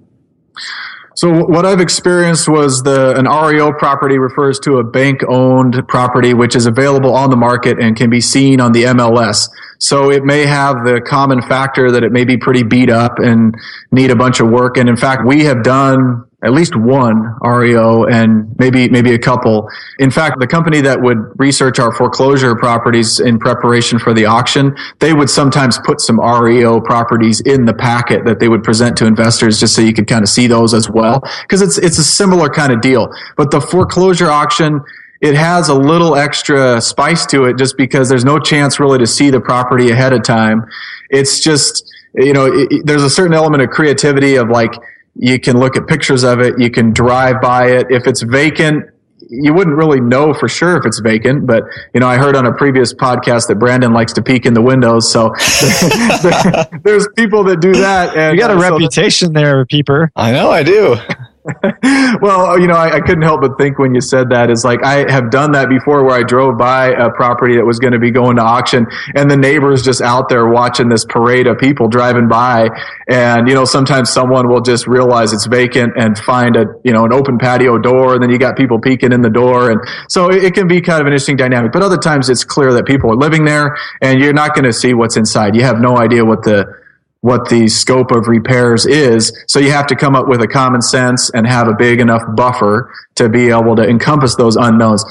So 1.17 1.45
what 1.47 1.65
I've 1.65 1.81
experienced 1.81 2.47
was 2.47 2.83
the 2.83 3.17
an 3.17 3.25
REO 3.25 3.73
property 3.73 4.19
refers 4.19 4.61
to 4.61 4.79
a 4.79 4.85
bank 4.85 5.23
owned 5.27 5.83
property 5.89 6.35
which 6.35 6.55
is 6.55 6.67
available 6.67 7.15
on 7.15 7.31
the 7.31 7.37
market 7.37 7.81
and 7.81 7.97
can 7.97 8.11
be 8.11 8.21
seen 8.21 8.61
on 8.61 8.73
the 8.73 8.83
MLS. 8.83 9.49
So 9.79 10.11
it 10.11 10.25
may 10.25 10.45
have 10.45 10.85
the 10.85 11.01
common 11.01 11.41
factor 11.41 11.91
that 11.91 12.03
it 12.03 12.13
may 12.13 12.27
be 12.27 12.37
pretty 12.37 12.65
beat 12.65 12.91
up 12.91 13.19
and 13.19 13.55
need 13.91 14.11
a 14.11 14.17
bunch 14.17 14.41
of 14.41 14.51
work. 14.51 14.77
And 14.77 14.91
in 14.91 14.97
fact, 14.97 15.25
we 15.25 15.45
have 15.45 15.63
done 15.63 16.27
at 16.45 16.53
least 16.53 16.77
one 16.77 17.37
REO 17.43 18.05
and 18.05 18.55
maybe 18.59 18.89
maybe 18.89 19.15
a 19.15 19.19
couple. 19.19 19.69
In 19.99 20.11
fact, 20.11 20.39
the 20.39 20.47
company 20.47 20.81
that 20.83 21.01
would 21.01 21.19
research 21.37 21.79
our 21.79 21.93
foreclosure 21.93 22.55
properties 22.55 23.21
in 23.21 23.39
preparation 23.39 23.99
for 23.99 24.13
the 24.13 24.27
auction, 24.27 24.77
they 24.99 25.15
would 25.15 25.31
sometimes 25.31 25.79
put 25.79 26.01
some 26.01 26.21
REO 26.21 26.81
properties 26.81 27.41
in 27.41 27.65
the 27.65 27.75
packet 27.75 28.25
that 28.27 28.41
they 28.41 28.49
would 28.49 28.63
present 28.63 28.97
to 28.99 29.07
investors 29.07 29.59
just 29.59 29.75
so 29.75 29.83
you 29.83 29.95
could 29.95 30.07
kind 30.07 30.23
of 30.23 30.29
see 30.29 30.47
those 30.47 30.75
as 30.75 30.91
well 30.91 31.23
because 31.43 31.63
it's 31.63 31.79
it's 31.79 31.99
a 31.99 32.05
similar 32.05 32.49
kind 32.49 32.73
of 32.73 32.81
deal. 32.81 33.09
But 33.37 33.51
the 33.51 33.61
foreclosure 33.61 34.31
auction 34.31 34.81
it 35.21 35.35
has 35.35 35.71
a 35.71 35.75
little 35.75 36.17
extra 36.17 36.83
spice 36.83 37.25
to 37.25 37.45
it 37.45 37.57
just 37.57 37.79
because 37.79 38.11
there's 38.11 38.27
no 38.27 38.39
chance 38.39 38.79
really 38.79 38.99
to 38.99 39.07
see 39.07 39.31
the 39.31 39.41
property 39.41 39.91
ahead 39.91 40.13
of 40.13 40.23
time. 40.23 40.67
It's 41.09 41.41
just 41.41 41.91
you 42.15 42.33
know, 42.33 42.47
it, 42.47 42.87
there's 42.87 43.03
a 43.03 43.11
certain 43.11 43.35
element 43.35 43.63
of 43.63 43.71
creativity 43.71 44.37
of 44.37 44.49
like 44.49 44.73
you 45.17 45.39
can 45.39 45.59
look 45.59 45.77
at 45.77 45.87
pictures 45.87 46.25
of 46.25 46.41
it. 46.41 46.59
You 46.59 46.71
can 46.71 46.93
drive 46.93 47.41
by 47.41 47.69
it. 47.69 47.87
If 47.91 48.07
it's 48.07 48.23
vacant, 48.23 48.91
you 49.31 49.55
wouldn't 49.55 49.77
really 49.77 50.01
know 50.01 50.35
for 50.35 50.49
sure 50.49 50.77
if 50.77 50.85
it's 50.85 51.01
vacant, 51.01 51.47
but 51.47 51.65
you 51.93 52.01
know, 52.01 52.07
I 52.07 52.17
heard 52.17 52.37
on 52.37 52.47
a 52.47 52.53
previous 52.53 52.93
podcast 52.93 53.49
that 53.49 53.59
Brandon 53.59 53.93
likes 53.93 54.13
to 54.15 54.23
peek 54.23 54.47
in 54.47 54.55
the 54.55 54.63
windows. 54.63 55.11
So 55.11 55.29
there's 56.83 57.09
people 57.17 57.45
that 57.45 57.61
do 57.61 57.73
that. 57.75 58.17
And 58.17 58.37
you 58.37 58.41
got 58.41 58.51
a 58.51 58.55
uh, 58.55 58.71
reputation 58.71 59.29
so 59.29 59.33
there, 59.33 59.65
Peeper. 59.67 60.11
I 60.17 60.33
know 60.33 60.51
I 60.51 60.63
do. 60.63 60.97
well, 62.23 62.59
you 62.59 62.67
know, 62.67 62.75
I, 62.75 62.97
I, 62.97 63.01
couldn't 63.01 63.21
help 63.21 63.43
but 63.43 63.59
think 63.59 63.79
when 63.79 63.95
you 63.95 64.01
said 64.01 64.31
that 64.31 64.51
is 64.51 64.65
like 64.65 64.83
I 64.83 65.11
have 65.13 65.31
done 65.31 65.53
that 65.53 65.69
before 65.69 66.03
where 66.03 66.17
I 66.17 66.23
drove 66.23 66.57
by 66.57 66.87
a 66.87 67.11
property 67.11 67.57
that 67.57 67.67
was 67.67 67.79
going 67.79 67.93
to 67.93 67.99
be 67.99 68.11
going 68.11 68.37
to 68.37 68.43
auction 68.43 68.87
and 69.15 69.31
the 69.31 69.37
neighbors 69.37 69.83
just 69.83 70.01
out 70.01 70.31
there 70.31 70.49
watching 70.49 70.89
this 70.89 71.05
parade 71.05 71.47
of 71.47 71.59
people 71.59 71.89
driving 71.89 72.29
by. 72.29 72.71
And, 73.09 73.47
you 73.47 73.55
know, 73.55 73.67
sometimes 73.67 74.09
someone 74.09 74.49
will 74.49 74.63
just 74.63 74.87
realize 74.87 75.35
it's 75.35 75.45
vacant 75.45 75.93
and 75.99 76.17
find 76.17 76.57
a, 76.57 76.65
you 76.83 76.95
know, 76.95 77.05
an 77.05 77.13
open 77.13 77.37
patio 77.37 77.77
door. 77.77 78.15
And 78.15 78.23
then 78.23 78.31
you 78.31 78.39
got 78.39 78.57
people 78.57 78.81
peeking 78.81 79.13
in 79.13 79.21
the 79.21 79.29
door. 79.29 79.71
And 79.71 79.81
so 80.09 80.31
it, 80.31 80.45
it 80.45 80.55
can 80.55 80.67
be 80.67 80.81
kind 80.81 81.03
of 81.03 81.07
an 81.07 81.13
interesting 81.13 81.37
dynamic. 81.37 81.73
But 81.73 81.83
other 81.83 81.99
times 81.99 82.31
it's 82.31 82.45
clear 82.45 82.73
that 82.73 82.87
people 82.87 83.13
are 83.13 83.17
living 83.17 83.45
there 83.45 83.77
and 84.01 84.19
you're 84.19 84.33
not 84.33 84.55
going 84.55 84.65
to 84.65 84.73
see 84.73 84.95
what's 84.95 85.19
inside. 85.19 85.55
You 85.55 85.65
have 85.65 85.79
no 85.79 85.99
idea 85.99 86.25
what 86.25 86.43
the, 86.43 86.84
what 87.25 87.49
the 87.49 87.67
scope 87.67 88.11
of 88.11 88.29
repairs 88.29 88.85
is. 88.85 89.33
So 89.49 89.59
you 89.59 89.71
have 89.71 89.87
to 89.87 89.97
come 89.97 90.15
up 90.15 90.29
with 90.29 90.43
a 90.43 90.47
common 90.47 90.83
sense 90.83 91.31
and 91.31 91.47
have 91.47 91.69
a 91.69 91.73
big 91.73 91.99
enough 91.99 92.21
buffer 92.37 92.93
to 93.15 93.31
be 93.31 93.49
able 93.49 93.77
to 93.77 93.83
encompass 93.83 94.37
those 94.37 94.57
unknowns. 94.57 95.03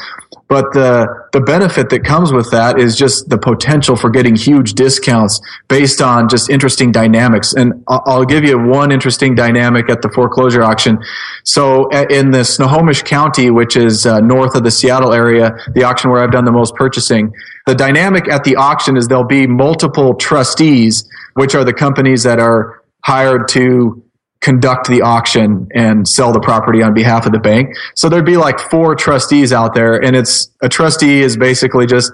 But 0.49 0.73
the, 0.73 1.07
the 1.31 1.41
benefit 1.41 1.89
that 1.89 2.03
comes 2.03 2.31
with 2.31 2.51
that 2.51 2.77
is 2.77 2.95
just 2.95 3.29
the 3.29 3.37
potential 3.37 3.95
for 3.95 4.09
getting 4.09 4.35
huge 4.35 4.73
discounts 4.73 5.39
based 5.67 6.01
on 6.01 6.29
just 6.29 6.49
interesting 6.49 6.91
dynamics. 6.91 7.53
And 7.53 7.83
I'll 7.87 8.25
give 8.25 8.43
you 8.43 8.59
one 8.59 8.91
interesting 8.91 9.33
dynamic 9.33 9.89
at 9.89 10.01
the 10.01 10.09
foreclosure 10.09 10.61
auction. 10.61 10.99
So 11.43 11.89
in 11.89 12.31
the 12.31 12.43
Snohomish 12.43 13.03
County, 13.03 13.49
which 13.49 13.75
is 13.75 14.05
uh, 14.05 14.19
north 14.19 14.55
of 14.55 14.63
the 14.63 14.71
Seattle 14.71 15.13
area, 15.13 15.55
the 15.73 15.83
auction 15.83 16.11
where 16.11 16.21
I've 16.21 16.31
done 16.31 16.45
the 16.45 16.51
most 16.51 16.75
purchasing, 16.75 17.33
the 17.65 17.73
dynamic 17.73 18.29
at 18.29 18.43
the 18.43 18.57
auction 18.57 18.97
is 18.97 19.07
there'll 19.07 19.23
be 19.23 19.47
multiple 19.47 20.13
trustees 20.15 21.09
which 21.33 21.55
are 21.55 21.63
the 21.63 21.73
companies 21.73 22.23
that 22.23 22.39
are 22.39 22.83
hired 23.03 23.47
to 23.49 24.02
conduct 24.43 24.87
the 24.87 25.01
auction 25.01 25.67
and 25.73 26.07
sell 26.07 26.31
the 26.31 26.39
property 26.39 26.83
on 26.83 26.93
behalf 26.93 27.25
of 27.25 27.31
the 27.31 27.39
bank. 27.39 27.75
So 27.95 28.09
there'd 28.09 28.25
be 28.25 28.37
like 28.37 28.59
four 28.59 28.93
trustees 28.93 29.51
out 29.53 29.73
there 29.73 29.95
and 29.95 30.15
it's 30.15 30.51
a 30.61 30.69
trustee 30.69 31.21
is 31.21 31.37
basically 31.37 31.87
just 31.87 32.11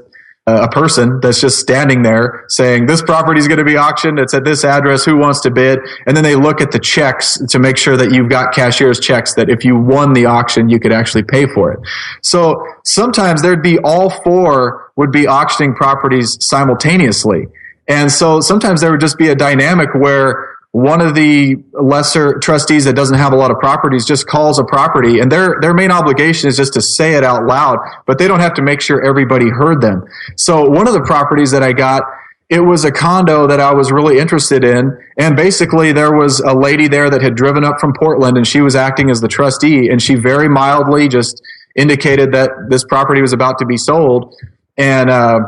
a 0.48 0.68
person 0.68 1.20
that's 1.22 1.40
just 1.40 1.60
standing 1.60 2.02
there 2.02 2.46
saying 2.48 2.86
this 2.86 3.02
property 3.02 3.40
is 3.40 3.48
going 3.48 3.58
to 3.58 3.64
be 3.64 3.78
auctioned. 3.78 4.20
It's 4.20 4.34
at 4.34 4.46
this 4.46 4.64
address. 4.64 5.06
Who 5.06 5.18
wants 5.18 5.42
to 5.42 5.52
bid? 5.52 5.80
And 6.06 6.16
then 6.16 6.24
they 6.24 6.36
look 6.36 6.62
at 6.62 6.72
the 6.72 6.80
checks 6.80 7.38
to 7.50 7.60
make 7.60 7.78
sure 7.78 7.98
that 7.98 8.12
you've 8.12 8.30
got 8.30 8.54
cashier's 8.54 9.00
checks 9.00 9.34
that 9.36 9.50
if 9.50 9.64
you 9.64 9.78
won 9.78 10.14
the 10.14 10.26
auction, 10.26 10.70
you 10.70 10.80
could 10.80 10.92
actually 10.92 11.24
pay 11.24 11.46
for 11.48 11.72
it. 11.72 11.80
So 12.24 12.64
sometimes 12.84 13.42
there'd 13.42 13.64
be 13.64 13.78
all 13.80 14.10
four 14.10 14.92
would 14.96 15.12
be 15.12 15.28
auctioning 15.28 15.76
properties 15.76 16.38
simultaneously. 16.42 17.48
And 17.88 18.12
so 18.12 18.40
sometimes 18.40 18.82
there 18.82 18.92
would 18.92 19.02
just 19.02 19.18
be 19.18 19.30
a 19.30 19.36
dynamic 19.36 19.90
where 19.96 20.49
one 20.72 21.02
of 21.02 21.16
the 21.16 21.56
lesser 21.74 22.38
trustees 22.40 22.86
that 22.86 22.96
doesn't 22.96 23.18
have 23.18 23.34
a 23.34 23.36
lot 23.36 23.50
of 23.50 23.58
properties 23.58 24.06
just 24.06 24.28
calls 24.28 24.60
a 24.60 24.64
property 24.64 25.20
and 25.20 25.32
their 25.32 25.58
their 25.62 25.74
main 25.74 25.90
obligation 25.90 26.48
is 26.48 26.56
just 26.56 26.74
to 26.74 26.82
say 26.82 27.16
it 27.16 27.24
out 27.24 27.46
loud 27.46 27.80
but 28.06 28.20
they 28.20 28.28
don't 28.28 28.40
have 28.40 28.54
to 28.54 28.62
make 28.62 28.80
sure 28.80 29.04
everybody 29.04 29.50
heard 29.50 29.82
them. 29.82 30.06
So 30.38 30.70
one 30.70 30.88
of 30.88 30.94
the 30.94 31.02
properties 31.02 31.52
that 31.52 31.64
i 31.64 31.74
got 31.74 32.04
it 32.50 32.60
was 32.60 32.86
a 32.86 32.92
condo 32.92 33.48
that 33.48 33.60
i 33.60 33.74
was 33.74 33.92
really 33.92 34.20
interested 34.20 34.64
in 34.64 34.96
and 35.18 35.36
basically 35.36 35.92
there 35.92 36.14
was 36.14 36.40
a 36.40 36.54
lady 36.54 36.88
there 36.88 37.10
that 37.10 37.22
had 37.22 37.36
driven 37.36 37.64
up 37.64 37.80
from 37.80 37.92
portland 37.94 38.38
and 38.38 38.48
she 38.48 38.62
was 38.62 38.76
acting 38.76 39.10
as 39.10 39.22
the 39.22 39.28
trustee 39.28 39.90
and 39.90 40.02
she 40.02 40.16
very 40.16 40.50
mildly 40.50 41.08
just 41.08 41.42
indicated 41.76 42.32
that 42.32 42.52
this 42.70 42.84
property 42.84 43.22
was 43.22 43.34
about 43.34 43.58
to 43.58 43.66
be 43.66 43.78
sold 43.78 44.36
and 44.78 45.10
uh, 45.10 45.40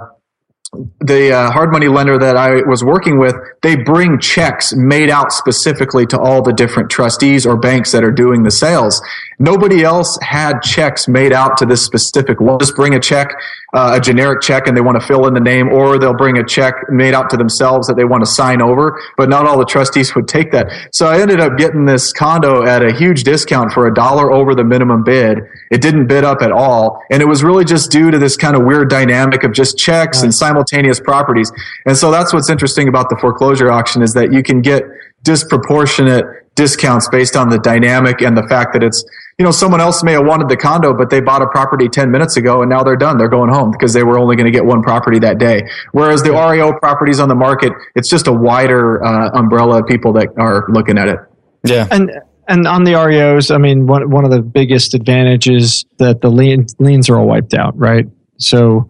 the 1.02 1.34
uh, 1.34 1.52
hard 1.52 1.70
money 1.70 1.90
lender 1.90 2.18
that 2.18 2.38
I 2.38 2.62
was 2.62 2.82
working 2.82 3.20
with, 3.20 3.36
they 3.62 3.76
bring 3.76 4.20
checks 4.20 4.74
made 4.74 5.10
out 5.10 5.34
specifically 5.34 6.06
to 6.08 6.20
all 6.20 6.42
the 6.42 6.54
different 6.54 6.90
trustees 6.90 7.46
or 7.46 7.58
banks 7.58 7.92
that 7.92 8.06
are 8.06 8.12
doing 8.12 8.44
the 8.44 8.52
sales. 8.52 9.02
Nobody 9.38 9.84
else 9.84 10.18
had 10.22 10.62
checks 10.62 11.10
made 11.10 11.34
out 11.34 11.58
to 11.58 11.66
this 11.66 11.84
specific 11.84 12.40
one. 12.40 12.60
Just 12.60 12.76
bring 12.76 12.96
a 12.96 13.00
check, 13.00 13.34
uh, 13.74 13.98
a 13.98 14.00
generic 14.00 14.42
check, 14.42 14.68
and 14.68 14.78
they 14.78 14.82
want 14.82 15.02
to 15.02 15.06
fill 15.06 15.28
in 15.28 15.34
the 15.34 15.42
name, 15.42 15.68
or 15.68 15.98
they'll 15.98 16.16
bring 16.16 16.38
a 16.38 16.46
check 16.46 16.76
made 16.90 17.14
out 17.14 17.30
to 17.32 17.38
themselves 17.38 17.88
that 17.88 17.98
they 17.98 18.06
want 18.06 18.24
to 18.24 18.30
sign 18.30 18.62
over. 18.62 19.02
But 19.18 19.28
not 19.28 19.48
all 19.48 19.58
the 19.58 19.66
trustees 19.66 20.16
would 20.16 20.28
take 20.28 20.52
that. 20.52 20.72
So 20.94 21.08
I 21.08 21.20
ended 21.20 21.42
up 21.42 21.58
getting 21.58 21.86
this 21.86 22.14
condo 22.14 22.64
at 22.64 22.82
a 22.82 22.94
huge 22.94 23.24
discount 23.24 23.74
for 23.74 23.88
a 23.88 23.94
dollar 23.94 24.32
over 24.32 24.56
the 24.56 24.64
minimum 24.64 25.04
bid. 25.04 25.40
It 25.70 25.82
didn't 25.82 26.08
bid 26.08 26.24
up 26.24 26.42
at 26.42 26.52
all, 26.52 27.02
and 27.12 27.22
it 27.22 27.28
was 27.28 27.44
really 27.44 27.66
just 27.66 27.92
due 27.92 28.10
to 28.10 28.20
this 28.20 28.38
kind 28.38 28.56
of 28.56 28.64
weird 28.64 28.90
dynamic 28.90 29.44
of 29.44 29.52
just 29.52 29.78
checks 29.78 30.20
nice. 30.20 30.24
and 30.24 30.34
simultaneous 30.34 30.61
properties. 31.00 31.52
And 31.86 31.96
so 31.96 32.12
that's 32.12 32.34
what's 32.34 32.50
interesting 32.50 32.88
about 32.88 33.10
the 33.10 33.18
foreclosure 33.18 33.72
auction 33.72 34.02
is 34.02 34.14
that 34.14 34.32
you 34.32 34.44
can 34.44 34.62
get 34.62 34.84
disproportionate 35.24 36.26
discounts 36.56 37.08
based 37.10 37.36
on 37.36 37.50
the 37.50 37.60
dynamic 37.60 38.22
and 38.22 38.38
the 38.38 38.46
fact 38.48 38.74
that 38.74 38.84
it's 38.84 39.06
you 39.40 39.46
know 39.46 39.52
someone 39.52 39.80
else 39.80 40.04
may 40.04 40.12
have 40.12 40.26
wanted 40.26 40.50
the 40.50 40.58
condo 40.58 40.94
but 40.94 41.10
they 41.10 41.22
bought 41.22 41.42
a 41.42 41.48
property 41.48 41.88
10 41.88 42.12
minutes 42.12 42.36
ago 42.36 42.62
and 42.62 42.70
now 42.70 42.84
they're 42.84 42.98
done 42.98 43.18
they're 43.18 43.30
going 43.30 43.50
home 43.50 43.72
because 43.72 43.94
they 43.94 44.04
were 44.04 44.20
only 44.20 44.36
going 44.36 44.46
to 44.46 44.52
get 44.52 44.66
one 44.66 44.84
property 44.84 45.18
that 45.18 45.38
day 45.38 45.66
whereas 45.94 46.22
the 46.24 46.32
reo 46.32 46.78
properties 46.80 47.22
on 47.22 47.30
the 47.30 47.36
market 47.36 47.72
it's 47.96 48.10
just 48.10 48.28
a 48.28 48.34
wider 48.34 49.02
uh, 49.04 49.30
umbrella 49.34 49.80
of 49.80 49.88
people 49.88 50.12
that 50.12 50.28
are 50.38 50.66
looking 50.68 50.98
at 50.98 51.08
it 51.08 51.20
yeah 51.64 51.88
and 51.90 52.12
and 52.48 52.68
on 52.68 52.84
the 52.84 52.92
REOs, 52.92 53.54
I 53.54 53.58
mean, 53.58 53.88
one 53.88 54.10
one 54.10 54.26
of 54.26 54.32
the 54.32 54.42
biggest 54.42 54.94
advantages 54.94 55.86
that 55.98 56.20
the 56.20 56.30
lien, 56.30 56.66
liens 56.80 57.10
are 57.10 57.18
all 57.18 57.28
wiped 57.28 57.54
out, 57.54 57.78
right? 57.78 58.06
So, 58.38 58.90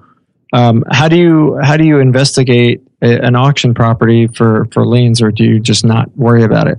um, 0.54 0.84
how 0.92 1.08
do 1.08 1.18
you 1.18 1.58
how 1.62 1.78
do 1.78 1.86
you 1.86 2.00
investigate 2.00 2.82
a, 3.02 3.26
an 3.26 3.36
auction 3.36 3.74
property 3.74 4.28
for 4.28 4.68
for 4.72 4.86
liens, 4.86 5.22
or 5.22 5.32
do 5.32 5.44
you 5.44 5.60
just 5.60 5.86
not 5.86 6.16
worry 6.18 6.44
about 6.44 6.68
it? 6.68 6.78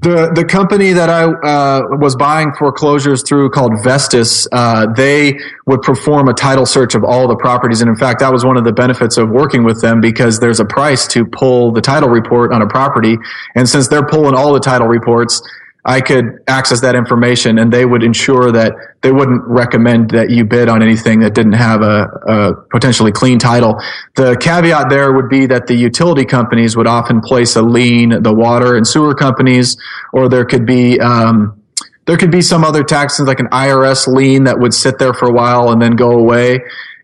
The 0.00 0.30
the 0.34 0.44
company 0.44 0.92
that 0.92 1.10
I 1.10 1.24
uh, 1.24 1.96
was 1.98 2.14
buying 2.14 2.52
foreclosures 2.54 3.24
through 3.26 3.50
called 3.50 3.72
Vestus, 3.82 4.46
uh, 4.52 4.86
they 4.94 5.38
would 5.66 5.82
perform 5.82 6.28
a 6.28 6.34
title 6.34 6.66
search 6.66 6.94
of 6.94 7.02
all 7.02 7.26
the 7.26 7.36
properties, 7.36 7.80
and 7.80 7.88
in 7.88 7.96
fact, 7.96 8.20
that 8.20 8.32
was 8.32 8.44
one 8.44 8.56
of 8.56 8.64
the 8.64 8.72
benefits 8.72 9.16
of 9.16 9.30
working 9.30 9.64
with 9.64 9.80
them 9.80 10.00
because 10.00 10.38
there's 10.38 10.60
a 10.60 10.64
price 10.64 11.08
to 11.08 11.24
pull 11.24 11.72
the 11.72 11.80
title 11.80 12.08
report 12.08 12.52
on 12.52 12.62
a 12.62 12.66
property, 12.68 13.16
and 13.56 13.68
since 13.68 13.88
they're 13.88 14.06
pulling 14.06 14.34
all 14.34 14.52
the 14.52 14.60
title 14.60 14.86
reports, 14.86 15.42
I 15.86 16.00
could 16.00 16.38
access 16.46 16.80
that 16.80 16.94
information 16.94 17.58
and 17.58 17.70
they 17.70 17.84
would 17.84 18.02
ensure 18.02 18.50
that 18.52 18.72
they 19.02 19.12
wouldn't 19.12 19.42
recommend 19.44 20.10
that 20.10 20.30
you 20.30 20.44
bid 20.44 20.68
on 20.70 20.82
anything 20.82 21.20
that 21.20 21.34
didn't 21.34 21.52
have 21.52 21.82
a, 21.82 22.06
a, 22.26 22.54
potentially 22.70 23.12
clean 23.12 23.38
title. 23.38 23.78
The 24.16 24.34
caveat 24.40 24.88
there 24.88 25.12
would 25.12 25.28
be 25.28 25.44
that 25.46 25.66
the 25.66 25.74
utility 25.74 26.24
companies 26.24 26.74
would 26.74 26.86
often 26.86 27.20
place 27.20 27.54
a 27.56 27.62
lien, 27.62 28.22
the 28.22 28.32
water 28.32 28.76
and 28.76 28.86
sewer 28.86 29.14
companies, 29.14 29.76
or 30.14 30.30
there 30.30 30.46
could 30.46 30.64
be, 30.64 30.98
um, 31.00 31.60
there 32.06 32.16
could 32.16 32.30
be 32.30 32.40
some 32.40 32.64
other 32.64 32.82
taxes 32.82 33.26
like 33.26 33.40
an 33.40 33.48
IRS 33.48 34.06
lien 34.06 34.44
that 34.44 34.58
would 34.58 34.72
sit 34.72 34.98
there 34.98 35.12
for 35.12 35.28
a 35.28 35.32
while 35.32 35.70
and 35.70 35.82
then 35.82 35.96
go 35.96 36.12
away. 36.12 36.60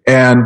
And, 0.06 0.42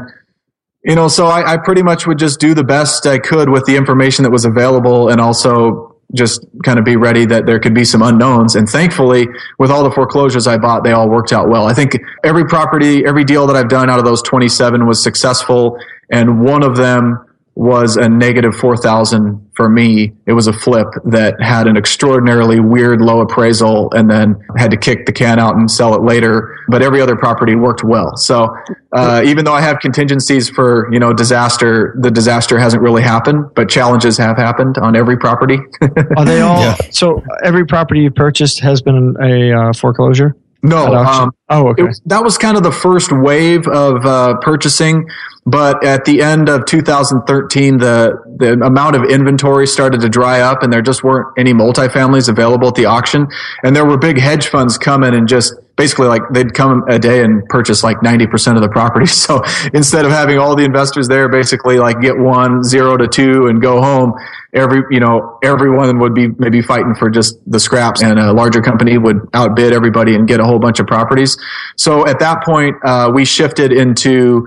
you 0.85 0.97
know, 0.97 1.07
so 1.07 1.27
I, 1.27 1.53
I 1.53 1.57
pretty 1.59 1.83
much 1.83 2.05
would 2.09 2.19
just 2.19 2.41
do 2.41 2.53
the 2.53 2.65
best 2.65 3.07
I 3.07 3.19
could 3.19 3.49
with 3.49 3.65
the 3.67 3.77
information 3.77 4.25
that 4.25 4.31
was 4.31 4.45
available 4.45 5.09
and 5.09 5.21
also 5.21 5.94
just 6.13 6.45
kind 6.65 6.79
of 6.79 6.85
be 6.85 6.97
ready 6.97 7.25
that 7.27 7.47
there 7.47 7.59
could 7.59 7.75
be 7.75 7.85
some 7.85 8.03
unknowns. 8.03 8.55
And 8.55 8.69
thankfully, 8.69 9.27
with 9.59 9.71
all 9.71 9.83
the 9.83 9.91
foreclosures 9.91 10.47
I 10.47 10.59
bought, 10.59 10.85
they 10.85 10.93
all 10.93 11.09
worked 11.09 11.33
out 11.33 11.49
well. 11.49 11.67
I 11.67 11.75
think 11.75 11.97
every 12.25 12.45
property, 12.45 13.05
every 13.07 13.25
deal 13.25 13.47
that 13.47 13.57
I've 13.57 13.69
done 13.69 13.91
out 13.91 13.99
of 13.99 14.05
those 14.05 14.23
27 14.23 14.87
was 14.87 15.03
successful. 15.03 15.79
And 16.11 16.45
one 16.45 16.63
of 16.63 16.77
them 16.77 17.25
was 17.57 17.97
a 17.97 18.09
negative 18.09 18.55
4,000 18.57 19.51
for 19.55 19.69
me. 19.69 20.13
It 20.27 20.33
was 20.33 20.49
a 20.49 20.53
flip 20.53 20.89
that 21.05 21.41
had 21.41 21.69
an 21.69 21.77
extraordinarily 21.77 22.59
weird 22.59 23.01
low 23.01 23.21
appraisal 23.21 23.93
and 23.93 24.11
then 24.11 24.41
had 24.57 24.73
to 24.73 24.77
kick 24.77 25.07
the 25.07 25.13
can 25.13 25.39
out 25.39 25.55
and 25.55 25.71
sell 25.71 25.95
it 25.95 26.03
later. 26.03 26.57
But 26.69 26.83
every 26.83 27.01
other 27.01 27.15
property 27.15 27.55
worked 27.55 27.85
well. 27.85 28.17
So, 28.17 28.57
uh, 28.93 29.23
even 29.25 29.45
though 29.45 29.53
I 29.53 29.61
have 29.61 29.79
contingencies 29.79 30.51
for, 30.51 30.93
you 30.93 30.99
know, 30.99 31.13
disaster, 31.13 31.95
the 32.01 32.11
disaster 32.11 32.59
hasn't 32.59 32.83
really 32.83 33.03
happened, 33.03 33.55
but 33.55 33.69
challenges 33.69 34.19
have 34.19 34.37
happened 34.37 34.77
on 34.79 34.97
every 34.97 35.17
property. 35.17 35.59
Are 36.17 36.25
they 36.25 36.41
all? 36.41 36.61
Yeah. 36.61 36.77
So 36.91 37.23
every 37.45 37.67
property 37.67 38.01
you 38.01 38.11
purchased 38.11 38.61
has 38.61 38.83
been 38.83 39.17
a 39.23 39.53
uh, 39.53 39.73
foreclosure? 39.73 40.35
No. 40.65 40.95
Um, 40.95 41.31
oh, 41.51 41.69
okay. 41.69 41.83
It, 41.83 42.01
that 42.07 42.25
was 42.25 42.39
kind 42.39 42.57
of 42.57 42.63
the 42.63 42.73
first 42.73 43.13
wave 43.13 43.69
of 43.69 44.07
uh, 44.07 44.37
purchasing. 44.41 45.07
But 45.45 45.85
at 45.85 46.07
the 46.07 46.23
end 46.23 46.49
of 46.49 46.65
2013, 46.65 47.77
the, 47.77 48.15
the 48.39 48.53
amount 48.55 48.97
of 48.97 49.05
inventory 49.05 49.67
started 49.67 50.01
to 50.01 50.09
dry 50.09 50.41
up 50.41 50.63
and 50.63 50.73
there 50.73 50.81
just 50.81 51.05
weren't 51.05 51.29
any 51.39 51.53
multifamilies 51.53 52.31
available 52.31 52.69
at 52.69 52.77
the 52.77 52.87
auction. 52.87 53.29
And 53.63 53.77
there 53.77 53.85
were 53.85 53.99
big 53.99 54.19
hedge 54.19 54.49
funds 54.49 54.79
coming 54.79 55.15
and 55.15 55.29
just 55.29 55.55
basically 55.77 56.07
like 56.07 56.23
they'd 56.33 56.55
come 56.55 56.85
a 56.89 56.99
day 56.99 57.25
and 57.25 57.45
purchase 57.49 57.83
like 57.83 57.99
90% 57.99 58.57
of 58.57 58.63
the 58.63 58.69
property. 58.69 59.07
So 59.25 59.41
instead 59.73 60.05
of 60.05 60.11
having 60.11 60.39
all 60.39 60.55
the 60.55 60.65
investors 60.65 61.09
there 61.09 61.31
basically 61.31 61.79
like 61.79 62.01
get 62.03 62.19
one, 62.19 62.63
zero 62.63 62.97
to 62.99 63.09
two 63.09 63.47
and 63.47 63.63
go 63.63 63.81
home, 63.81 64.13
every, 64.53 64.83
you 64.91 65.01
know, 65.01 65.39
everyone 65.43 65.99
would 66.01 66.15
be 66.15 66.29
maybe 66.29 66.61
fighting 66.61 66.95
for 66.95 67.09
just 67.09 67.39
the 67.51 67.59
scraps 67.59 68.03
and 68.03 68.19
a 68.19 68.33
larger 68.35 68.61
company 68.61 68.99
would 68.99 69.27
outbid 69.33 69.73
everybody 69.73 70.15
and 70.15 70.29
get 70.29 70.41
a 70.41 70.45
whole 70.45 70.59
bunch 70.59 70.79
of 70.79 70.87
properties. 70.87 71.39
So 71.77 72.07
at 72.07 72.19
that 72.19 72.45
point, 72.45 72.77
uh, 72.85 73.11
we 73.15 73.25
shifted 73.25 73.73
into 73.73 74.47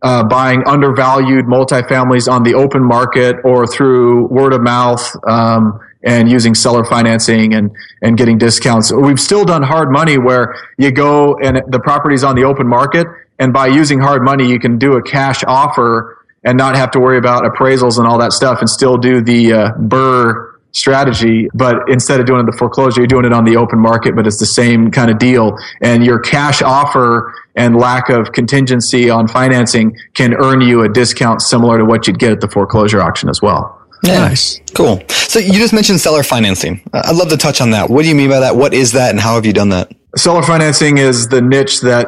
uh, 0.00 0.24
buying 0.24 0.62
undervalued 0.66 1.46
multifamilies 1.46 2.30
on 2.30 2.42
the 2.44 2.54
open 2.54 2.82
market 2.82 3.36
or 3.44 3.66
through 3.66 4.26
word 4.28 4.54
of 4.54 4.62
mouth 4.62 5.04
um, 5.26 5.80
and 6.04 6.30
using 6.30 6.54
seller 6.54 6.84
financing 6.84 7.54
and 7.54 7.70
and 8.02 8.16
getting 8.16 8.38
discounts. 8.38 8.92
We've 8.92 9.20
still 9.20 9.44
done 9.44 9.62
hard 9.62 9.90
money 9.90 10.18
where 10.18 10.54
you 10.78 10.90
go 10.90 11.36
and 11.38 11.62
the 11.68 11.80
property's 11.80 12.24
on 12.24 12.36
the 12.36 12.44
open 12.44 12.66
market, 12.66 13.06
and 13.38 13.52
by 13.52 13.66
using 13.66 14.00
hard 14.00 14.22
money, 14.22 14.48
you 14.48 14.58
can 14.58 14.78
do 14.78 14.94
a 14.94 15.02
cash 15.02 15.42
offer 15.46 16.24
and 16.44 16.58
not 16.58 16.76
have 16.76 16.90
to 16.90 17.00
worry 17.00 17.16
about 17.16 17.44
appraisals 17.44 17.98
and 17.98 18.06
all 18.06 18.18
that 18.18 18.32
stuff, 18.32 18.60
and 18.60 18.68
still 18.68 18.98
do 18.98 19.20
the 19.22 19.52
uh, 19.52 19.72
BRRRR 19.72 20.54
strategy, 20.74 21.48
but 21.54 21.88
instead 21.88 22.18
of 22.20 22.26
doing 22.26 22.40
it 22.40 22.50
the 22.50 22.56
foreclosure, 22.58 23.00
you're 23.00 23.06
doing 23.06 23.24
it 23.24 23.32
on 23.32 23.44
the 23.44 23.56
open 23.56 23.78
market, 23.78 24.14
but 24.16 24.26
it's 24.26 24.40
the 24.40 24.46
same 24.46 24.90
kind 24.90 25.08
of 25.10 25.18
deal. 25.18 25.56
And 25.80 26.04
your 26.04 26.18
cash 26.18 26.62
offer 26.62 27.32
and 27.54 27.76
lack 27.76 28.08
of 28.08 28.32
contingency 28.32 29.08
on 29.08 29.28
financing 29.28 29.96
can 30.14 30.34
earn 30.34 30.60
you 30.60 30.82
a 30.82 30.88
discount 30.88 31.42
similar 31.42 31.78
to 31.78 31.84
what 31.84 32.06
you'd 32.06 32.18
get 32.18 32.32
at 32.32 32.40
the 32.40 32.48
foreclosure 32.48 33.00
auction 33.00 33.28
as 33.28 33.40
well. 33.40 33.80
Yeah. 34.04 34.28
Nice. 34.28 34.60
Cool. 34.74 35.02
So 35.08 35.38
you 35.38 35.52
just 35.52 35.72
mentioned 35.72 36.00
seller 36.00 36.22
financing. 36.22 36.82
I'd 36.92 37.16
love 37.16 37.30
to 37.30 37.36
touch 37.36 37.60
on 37.60 37.70
that. 37.70 37.88
What 37.90 38.02
do 38.02 38.08
you 38.08 38.14
mean 38.14 38.30
by 38.30 38.40
that? 38.40 38.56
What 38.56 38.74
is 38.74 38.92
that 38.92 39.10
and 39.10 39.20
how 39.20 39.34
have 39.34 39.46
you 39.46 39.52
done 39.52 39.70
that? 39.70 39.92
Seller 40.16 40.42
financing 40.42 40.98
is 40.98 41.28
the 41.28 41.40
niche 41.40 41.80
that 41.80 42.06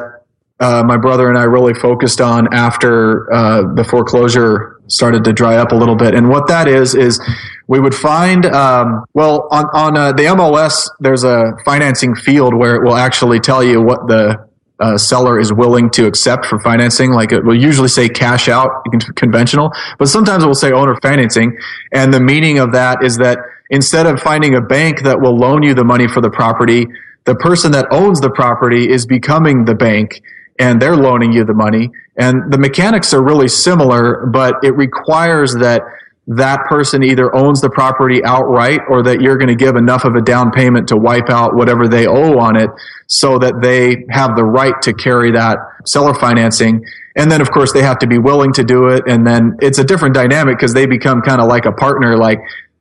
uh, 0.59 0.83
my 0.85 0.97
brother 0.97 1.29
and 1.29 1.37
I 1.37 1.43
really 1.43 1.73
focused 1.73 2.21
on 2.21 2.53
after 2.53 3.31
uh, 3.33 3.73
the 3.75 3.83
foreclosure 3.83 4.79
started 4.87 5.23
to 5.25 5.33
dry 5.33 5.57
up 5.57 5.71
a 5.71 5.75
little 5.75 5.95
bit. 5.95 6.15
And 6.15 6.29
what 6.29 6.47
that 6.47 6.67
is 6.67 6.95
is 6.95 7.21
we 7.67 7.79
would 7.79 7.93
find 7.93 8.45
um, 8.45 9.03
well 9.13 9.47
on 9.51 9.65
on 9.73 9.97
uh, 9.97 10.13
the 10.13 10.23
MLS 10.23 10.89
there's 10.99 11.23
a 11.23 11.53
financing 11.65 12.15
field 12.15 12.53
where 12.53 12.75
it 12.75 12.83
will 12.83 12.95
actually 12.95 13.39
tell 13.39 13.63
you 13.63 13.81
what 13.81 14.07
the 14.07 14.46
uh, 14.79 14.97
seller 14.97 15.39
is 15.39 15.51
willing 15.51 15.89
to 15.91 16.05
accept 16.05 16.45
for 16.45 16.59
financing. 16.59 17.11
Like 17.11 17.31
it 17.31 17.43
will 17.43 17.59
usually 17.59 17.87
say 17.87 18.07
cash 18.09 18.47
out, 18.47 18.85
conventional, 19.15 19.71
but 19.97 20.07
sometimes 20.07 20.43
it 20.43 20.47
will 20.47 20.55
say 20.55 20.71
owner 20.71 20.95
financing. 21.01 21.57
And 21.91 22.13
the 22.13 22.19
meaning 22.19 22.59
of 22.59 22.71
that 22.73 23.03
is 23.03 23.17
that 23.17 23.39
instead 23.69 24.05
of 24.05 24.19
finding 24.19 24.55
a 24.55 24.61
bank 24.61 25.03
that 25.03 25.19
will 25.19 25.35
loan 25.35 25.63
you 25.63 25.73
the 25.73 25.83
money 25.83 26.07
for 26.07 26.21
the 26.21 26.29
property, 26.29 26.87
the 27.25 27.35
person 27.35 27.71
that 27.73 27.87
owns 27.91 28.21
the 28.21 28.29
property 28.29 28.89
is 28.89 29.05
becoming 29.05 29.65
the 29.65 29.75
bank 29.75 30.21
and 30.59 30.81
they're 30.81 30.95
loaning 30.95 31.31
you 31.31 31.43
the 31.43 31.53
money. 31.53 31.91
And 32.15 32.51
the 32.51 32.57
mechanics 32.57 33.13
are 33.13 33.21
really 33.21 33.47
similar, 33.47 34.25
but 34.27 34.55
it 34.63 34.75
requires 34.75 35.53
that 35.55 35.83
that 36.27 36.65
person 36.67 37.03
either 37.03 37.33
owns 37.33 37.61
the 37.61 37.69
property 37.69 38.21
outright 38.23 38.81
or 38.89 39.01
that 39.03 39.21
you're 39.21 39.37
going 39.37 39.47
to 39.47 39.55
give 39.55 39.77
enough 39.77 40.03
of 40.03 40.15
a 40.15 40.21
down 40.21 40.51
payment 40.51 40.89
to 40.89 40.97
wipe 40.97 41.29
out 41.29 41.55
whatever 41.55 41.87
they 41.87 42.05
owe 42.05 42.37
on 42.37 42.57
it 42.57 42.69
so 43.07 43.39
that 43.39 43.61
they 43.61 44.05
have 44.09 44.35
the 44.35 44.43
right 44.43 44.73
to 44.81 44.93
carry 44.93 45.31
that 45.31 45.57
seller 45.85 46.13
financing. 46.13 46.83
And 47.15 47.31
then, 47.31 47.39
of 47.39 47.49
course, 47.49 47.71
they 47.71 47.81
have 47.81 47.99
to 47.99 48.07
be 48.07 48.17
willing 48.17 48.51
to 48.53 48.63
do 48.65 48.87
it. 48.87 49.05
And 49.07 49.25
then 49.25 49.57
it's 49.61 49.79
a 49.79 49.85
different 49.85 50.15
dynamic 50.15 50.57
because 50.57 50.73
they 50.73 50.85
become 50.85 51.21
kind 51.21 51.39
of 51.39 51.47
like 51.47 51.65
a 51.65 51.71
partner. 51.71 52.17
Like 52.17 52.39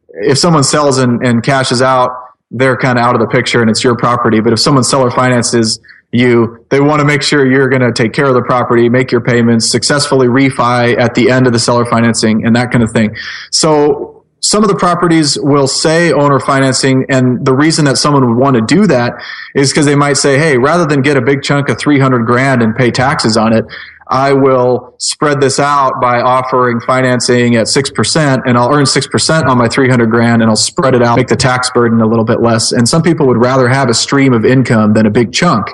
if 0.09 0.39
someone 0.39 0.65
sells 0.65 0.99
and, 0.99 1.25
and 1.25 1.41
cashes 1.41 1.81
out, 1.81 2.11
they're 2.51 2.77
kind 2.77 2.99
of 2.99 3.05
out 3.05 3.15
of 3.15 3.21
the 3.21 3.29
picture 3.29 3.61
and 3.61 3.71
it's 3.71 3.85
your 3.85 3.97
property. 3.97 4.41
But 4.41 4.55
if 4.55 4.59
someone 4.59 4.83
seller 4.83 5.11
finances, 5.11 5.79
you. 6.17 6.67
They 6.71 6.81
want 6.81 7.01
to 7.01 7.05
make 7.05 7.23
sure 7.23 7.47
you're 7.47 7.69
going 7.69 7.83
to 7.83 7.93
take 7.93 8.13
care 8.13 8.27
of 8.27 8.35
the 8.35 8.43
property 8.43 8.89
make 8.89 9.13
your 9.13 9.21
payments 9.21 9.71
successfully 9.71 10.27
refi 10.27 10.99
at 10.99 11.15
the 11.15 11.31
end 11.31 11.47
of 11.47 11.53
the 11.53 11.59
seller 11.59 11.87
financing 11.87 12.45
and 12.45 12.57
that 12.57 12.71
kind 12.71 12.83
of 12.83 12.91
thing. 12.93 13.15
So 13.51 14.25
some 14.41 14.63
of 14.63 14.69
the 14.69 14.77
properties 14.77 15.39
will 15.41 15.67
say 15.67 16.13
owner 16.13 16.39
financing 16.39 17.07
and 17.09 17.45
the 17.45 17.55
reason 17.55 17.85
that 17.87 17.97
someone 17.99 18.27
would 18.27 18.37
want 18.37 18.57
to 18.57 18.63
do 18.63 18.87
that 18.87 19.15
is 19.55 19.71
because 19.71 19.87
they 19.87 19.97
might 19.97 20.15
say 20.15 20.39
hey 20.39 20.59
rather 20.59 20.87
than 20.87 21.03
get 21.03 21.17
a 21.17 21.23
big 21.23 21.43
chunk 21.43 21.69
of 21.69 21.79
300 21.79 22.27
grand 22.27 22.63
and 22.63 22.77
pay 22.77 22.91
taxes 22.91 23.37
on 23.37 23.53
it 23.53 23.65
I 24.09 24.35
will 24.35 24.95
spread 24.99 25.41
this 25.41 25.59
out 25.59 26.01
by 26.01 26.21
offering 26.21 26.79
financing 26.81 27.57
at 27.57 27.67
6% 27.67 28.43
and 28.47 28.57
I'll 28.57 28.73
earn 28.73 28.85
6% 28.85 29.47
on 29.47 29.59
my 29.59 29.69
300 29.69 30.11
grand 30.11 30.43
and 30.43 30.49
I'll 30.49 30.57
spread 30.57 30.95
it 30.95 31.03
out, 31.03 31.17
make 31.17 31.27
the 31.27 31.35
tax 31.35 31.71
burden 31.71 32.01
a 32.01 32.07
little 32.07 32.25
bit 32.25 32.41
less. 32.41 32.71
And 32.71 32.89
some 32.89 33.03
people 33.03 33.27
would 33.27 33.37
rather 33.37 33.69
have 33.69 33.89
a 33.89 33.95
stream 33.95 34.33
of 34.33 34.45
income 34.45 34.93
than 34.93 35.07
a 35.07 35.11
big 35.11 35.33
chunk 35.33 35.67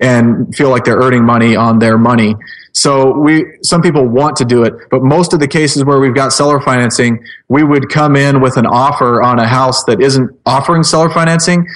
and 0.00 0.54
feel 0.54 0.70
like 0.70 0.84
they're 0.84 0.98
earning 0.98 1.24
money 1.24 1.56
on 1.56 1.78
their 1.78 1.98
money. 1.98 2.34
So 2.72 3.16
we, 3.16 3.44
some 3.62 3.82
people 3.82 4.06
want 4.06 4.36
to 4.36 4.44
do 4.44 4.64
it, 4.64 4.74
but 4.90 5.02
most 5.02 5.32
of 5.32 5.38
the 5.38 5.46
cases 5.46 5.84
where 5.84 6.00
we've 6.00 6.14
got 6.14 6.32
seller 6.32 6.60
financing, 6.60 7.24
we 7.48 7.62
would 7.62 7.88
come 7.88 8.16
in 8.16 8.40
with 8.40 8.56
an 8.56 8.66
offer 8.66 9.22
on 9.22 9.38
a 9.38 9.46
house 9.46 9.84
that 9.84 10.00
isn't 10.00 10.30
offering 10.44 10.82
seller 10.82 11.08
financing, 11.08 11.68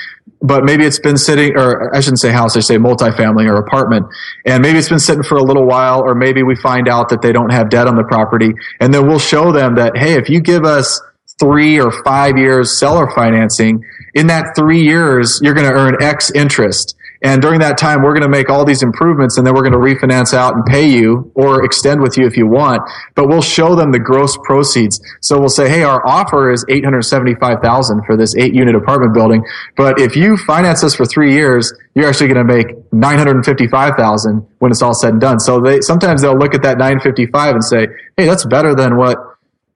but 0.43 0.65
maybe 0.65 0.85
it's 0.85 0.99
been 0.99 1.17
sitting, 1.17 1.57
or 1.57 1.95
I 1.95 2.01
shouldn't 2.01 2.21
say 2.21 2.33
house, 2.33 2.57
I 2.57 2.61
say 2.61 2.77
multifamily 2.77 3.49
or 3.49 3.57
apartment. 3.57 4.07
And 4.45 4.63
maybe 4.63 4.79
it's 4.79 4.89
been 4.89 4.99
sitting 4.99 5.23
for 5.23 5.37
a 5.37 5.43
little 5.43 5.67
while, 5.67 6.01
or 6.01 6.15
maybe 6.15 6.43
we 6.43 6.57
find 6.57 6.89
out 6.89 7.09
that 7.11 7.23
they 7.23 7.33
don't 7.33 7.51
have 7.51 7.71
debt 7.71 7.87
on 7.87 7.97
the 7.97 8.05
property. 8.05 8.53
And 8.81 8.93
then 8.93 9.07
we'll 9.07 9.19
show 9.19 9.53
them 9.53 9.77
that, 9.77 9.97
hey, 9.97 10.15
if 10.15 10.29
you 10.29 10.41
give 10.41 10.65
us 10.65 11.01
three 11.39 11.81
or 11.81 11.93
five 12.03 12.37
years 12.37 12.79
seller 12.79 13.09
financing, 13.15 13.85
in 14.15 14.27
that 14.29 14.57
three 14.57 14.83
years, 14.83 15.41
you're 15.43 15.55
going 15.55 15.67
to 15.67 15.73
earn 15.73 16.03
X 16.03 16.31
interest. 16.33 16.97
And 17.23 17.43
during 17.43 17.59
that 17.61 17.79
time, 17.79 18.03
we're 18.03 18.13
going 18.13 18.23
to 18.23 18.29
make 18.29 18.49
all 18.49 18.65
these 18.65 18.83
improvements 18.83 19.39
and 19.39 19.47
then 19.47 19.55
we're 19.55 19.69
going 19.69 19.73
to 19.73 19.79
refinance 19.79 20.33
out 20.33 20.55
and 20.55 20.65
pay 20.65 20.89
you 20.89 21.31
or 21.35 21.65
extend 21.65 22.01
with 22.01 22.17
you 22.17 22.27
if 22.27 22.37
you 22.37 22.47
want. 22.47 22.89
But 23.15 23.29
we'll 23.29 23.43
show 23.43 23.75
them 23.75 23.91
the 23.91 23.99
gross 23.99 24.37
proceeds. 24.45 25.01
So 25.21 25.39
we'll 25.41 25.49
say, 25.49 25.69
Hey, 25.69 25.83
our 25.83 26.07
offer 26.07 26.53
is 26.53 26.65
875,000 26.69 28.05
for 28.05 28.17
this 28.17 28.37
eight 28.37 28.55
unit 28.55 28.75
apartment 28.77 29.15
building. 29.15 29.45
But 29.77 30.01
if 30.01 30.15
you 30.15 30.37
finance 30.37 30.85
us 30.85 30.95
for 30.95 31.05
three 31.05 31.33
years, 31.33 31.73
you're 31.95 32.09
actually 32.09 32.33
going 32.33 32.47
to 32.47 32.55
make 32.55 32.69
955,000 32.93 34.47
when 34.59 34.71
it's 34.71 34.83
all 34.83 34.95
said 34.95 35.11
and 35.11 35.21
done. 35.21 35.41
So 35.41 35.61
they, 35.61 35.81
sometimes 35.81 36.23
they'll 36.23 36.39
look 36.39 36.55
at 36.55 36.63
that 36.63 36.79
955 36.79 37.55
and 37.55 37.65
say, 37.65 37.89
Hey, 38.17 38.27
that's 38.27 38.45
better 38.45 38.75
than 38.75 38.97
what, 38.97 39.19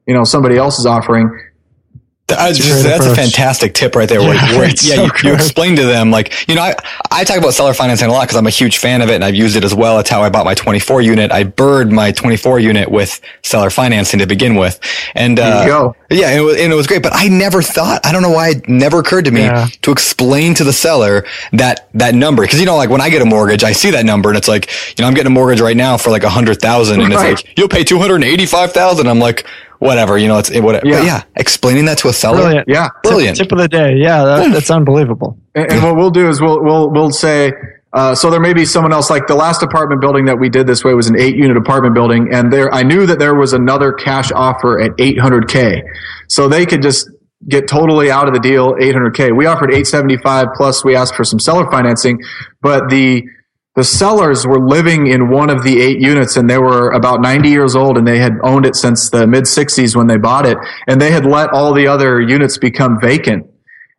you 0.06 0.14
know, 0.14 0.22
somebody 0.24 0.56
else 0.56 0.78
is 0.78 0.86
offering. 0.86 1.30
That's, 2.36 2.58
just, 2.58 2.82
that's 2.82 3.06
a 3.06 3.14
fantastic 3.14 3.74
tip 3.74 3.94
right 3.94 4.08
there. 4.08 4.20
Where, 4.20 4.34
yeah, 4.34 4.56
where, 4.56 4.68
yeah 4.68 4.74
so 4.74 5.04
you, 5.04 5.10
you, 5.24 5.34
explain 5.34 5.76
to 5.76 5.84
them 5.84 6.10
like, 6.10 6.48
you 6.48 6.54
know, 6.54 6.62
I, 6.62 6.74
I 7.10 7.24
talk 7.24 7.38
about 7.38 7.54
seller 7.54 7.74
financing 7.74 8.08
a 8.08 8.12
lot 8.12 8.22
because 8.22 8.36
I'm 8.36 8.46
a 8.46 8.50
huge 8.50 8.78
fan 8.78 9.02
of 9.02 9.08
it 9.08 9.14
and 9.14 9.24
I've 9.24 9.34
used 9.34 9.56
it 9.56 9.64
as 9.64 9.74
well. 9.74 9.98
It's 9.98 10.10
how 10.10 10.22
I 10.22 10.30
bought 10.30 10.44
my 10.44 10.54
24 10.54 11.02
unit. 11.02 11.32
I 11.32 11.44
BRRRRed 11.44 11.90
my 11.90 12.12
24 12.12 12.60
unit 12.60 12.90
with 12.90 13.20
seller 13.42 13.70
financing 13.70 14.18
to 14.20 14.26
begin 14.26 14.56
with. 14.56 14.80
And, 15.14 15.38
uh, 15.38 15.92
yeah, 16.10 16.28
and 16.28 16.38
it, 16.38 16.42
was, 16.42 16.60
and 16.60 16.72
it 16.72 16.76
was 16.76 16.86
great, 16.86 17.02
but 17.02 17.12
I 17.14 17.28
never 17.28 17.62
thought, 17.62 18.04
I 18.04 18.12
don't 18.12 18.22
know 18.22 18.30
why 18.30 18.50
it 18.50 18.68
never 18.68 18.98
occurred 18.98 19.24
to 19.26 19.30
me 19.30 19.42
yeah. 19.42 19.68
to 19.82 19.92
explain 19.92 20.54
to 20.54 20.64
the 20.64 20.72
seller 20.72 21.24
that, 21.52 21.88
that 21.94 22.14
number. 22.14 22.46
Cause 22.46 22.60
you 22.60 22.66
know, 22.66 22.76
like 22.76 22.90
when 22.90 23.00
I 23.00 23.10
get 23.10 23.22
a 23.22 23.26
mortgage, 23.26 23.64
I 23.64 23.72
see 23.72 23.90
that 23.90 24.04
number 24.04 24.28
and 24.28 24.38
it's 24.38 24.48
like, 24.48 24.70
you 24.98 25.02
know, 25.02 25.08
I'm 25.08 25.14
getting 25.14 25.28
a 25.28 25.34
mortgage 25.34 25.60
right 25.60 25.76
now 25.76 25.96
for 25.96 26.10
like 26.10 26.24
a 26.24 26.30
hundred 26.30 26.60
thousand 26.60 27.00
and 27.00 27.14
right. 27.14 27.32
it's 27.32 27.44
like, 27.44 27.58
you'll 27.58 27.68
pay 27.68 27.84
285,000. 27.84 29.06
I'm 29.06 29.18
like, 29.18 29.46
whatever, 29.82 30.16
you 30.16 30.28
know, 30.28 30.38
it's 30.38 30.50
it, 30.50 30.60
whatever. 30.60 30.86
Yeah. 30.86 31.02
yeah, 31.02 31.22
explaining 31.36 31.84
that 31.86 31.98
to 31.98 32.08
a 32.08 32.12
seller. 32.12 32.38
Brilliant. 32.38 32.68
Yeah. 32.68 32.88
Brilliant. 33.02 33.36
Tip, 33.36 33.48
tip 33.48 33.52
of 33.52 33.58
the 33.58 33.68
day. 33.68 33.96
Yeah. 33.96 34.24
That, 34.24 34.52
that's 34.52 34.70
unbelievable. 34.70 35.38
And, 35.54 35.70
and, 35.70 35.82
what 35.82 35.96
we'll 35.96 36.10
do 36.10 36.28
is 36.28 36.40
we'll, 36.40 36.62
we'll, 36.62 36.90
we'll 36.90 37.10
say, 37.10 37.52
uh, 37.92 38.14
so 38.14 38.30
there 38.30 38.40
may 38.40 38.54
be 38.54 38.64
someone 38.64 38.92
else 38.92 39.10
like 39.10 39.26
the 39.26 39.34
last 39.34 39.62
apartment 39.62 40.00
building 40.00 40.24
that 40.26 40.38
we 40.38 40.48
did 40.48 40.66
this 40.66 40.82
way 40.84 40.94
was 40.94 41.08
an 41.08 41.18
eight 41.18 41.36
unit 41.36 41.56
apartment 41.56 41.94
building. 41.94 42.32
And 42.32 42.52
there, 42.52 42.72
I 42.72 42.82
knew 42.82 43.06
that 43.06 43.18
there 43.18 43.34
was 43.34 43.52
another 43.52 43.92
cash 43.92 44.30
offer 44.32 44.80
at 44.80 44.92
800K. 44.92 45.82
So 46.28 46.48
they 46.48 46.64
could 46.64 46.80
just 46.80 47.10
get 47.48 47.68
totally 47.68 48.10
out 48.10 48.28
of 48.28 48.34
the 48.34 48.40
deal 48.40 48.74
800k. 48.74 49.36
We 49.36 49.46
offered 49.46 49.70
875 49.70 50.48
plus 50.54 50.84
we 50.84 50.94
asked 50.94 51.14
for 51.14 51.24
some 51.24 51.40
seller 51.40 51.70
financing, 51.70 52.20
but 52.60 52.88
the 52.88 53.24
the 53.74 53.84
sellers 53.84 54.46
were 54.46 54.60
living 54.60 55.06
in 55.06 55.30
one 55.30 55.48
of 55.48 55.64
the 55.64 55.80
eight 55.80 56.00
units 56.00 56.36
and 56.36 56.48
they 56.48 56.58
were 56.58 56.90
about 56.90 57.22
90 57.22 57.48
years 57.48 57.74
old 57.74 57.96
and 57.96 58.06
they 58.06 58.18
had 58.18 58.34
owned 58.42 58.66
it 58.66 58.76
since 58.76 59.08
the 59.08 59.26
mid 59.26 59.44
60s 59.44 59.96
when 59.96 60.06
they 60.06 60.18
bought 60.18 60.44
it 60.44 60.58
and 60.86 61.00
they 61.00 61.10
had 61.10 61.24
let 61.24 61.50
all 61.50 61.72
the 61.72 61.86
other 61.86 62.20
units 62.20 62.58
become 62.58 63.00
vacant. 63.00 63.46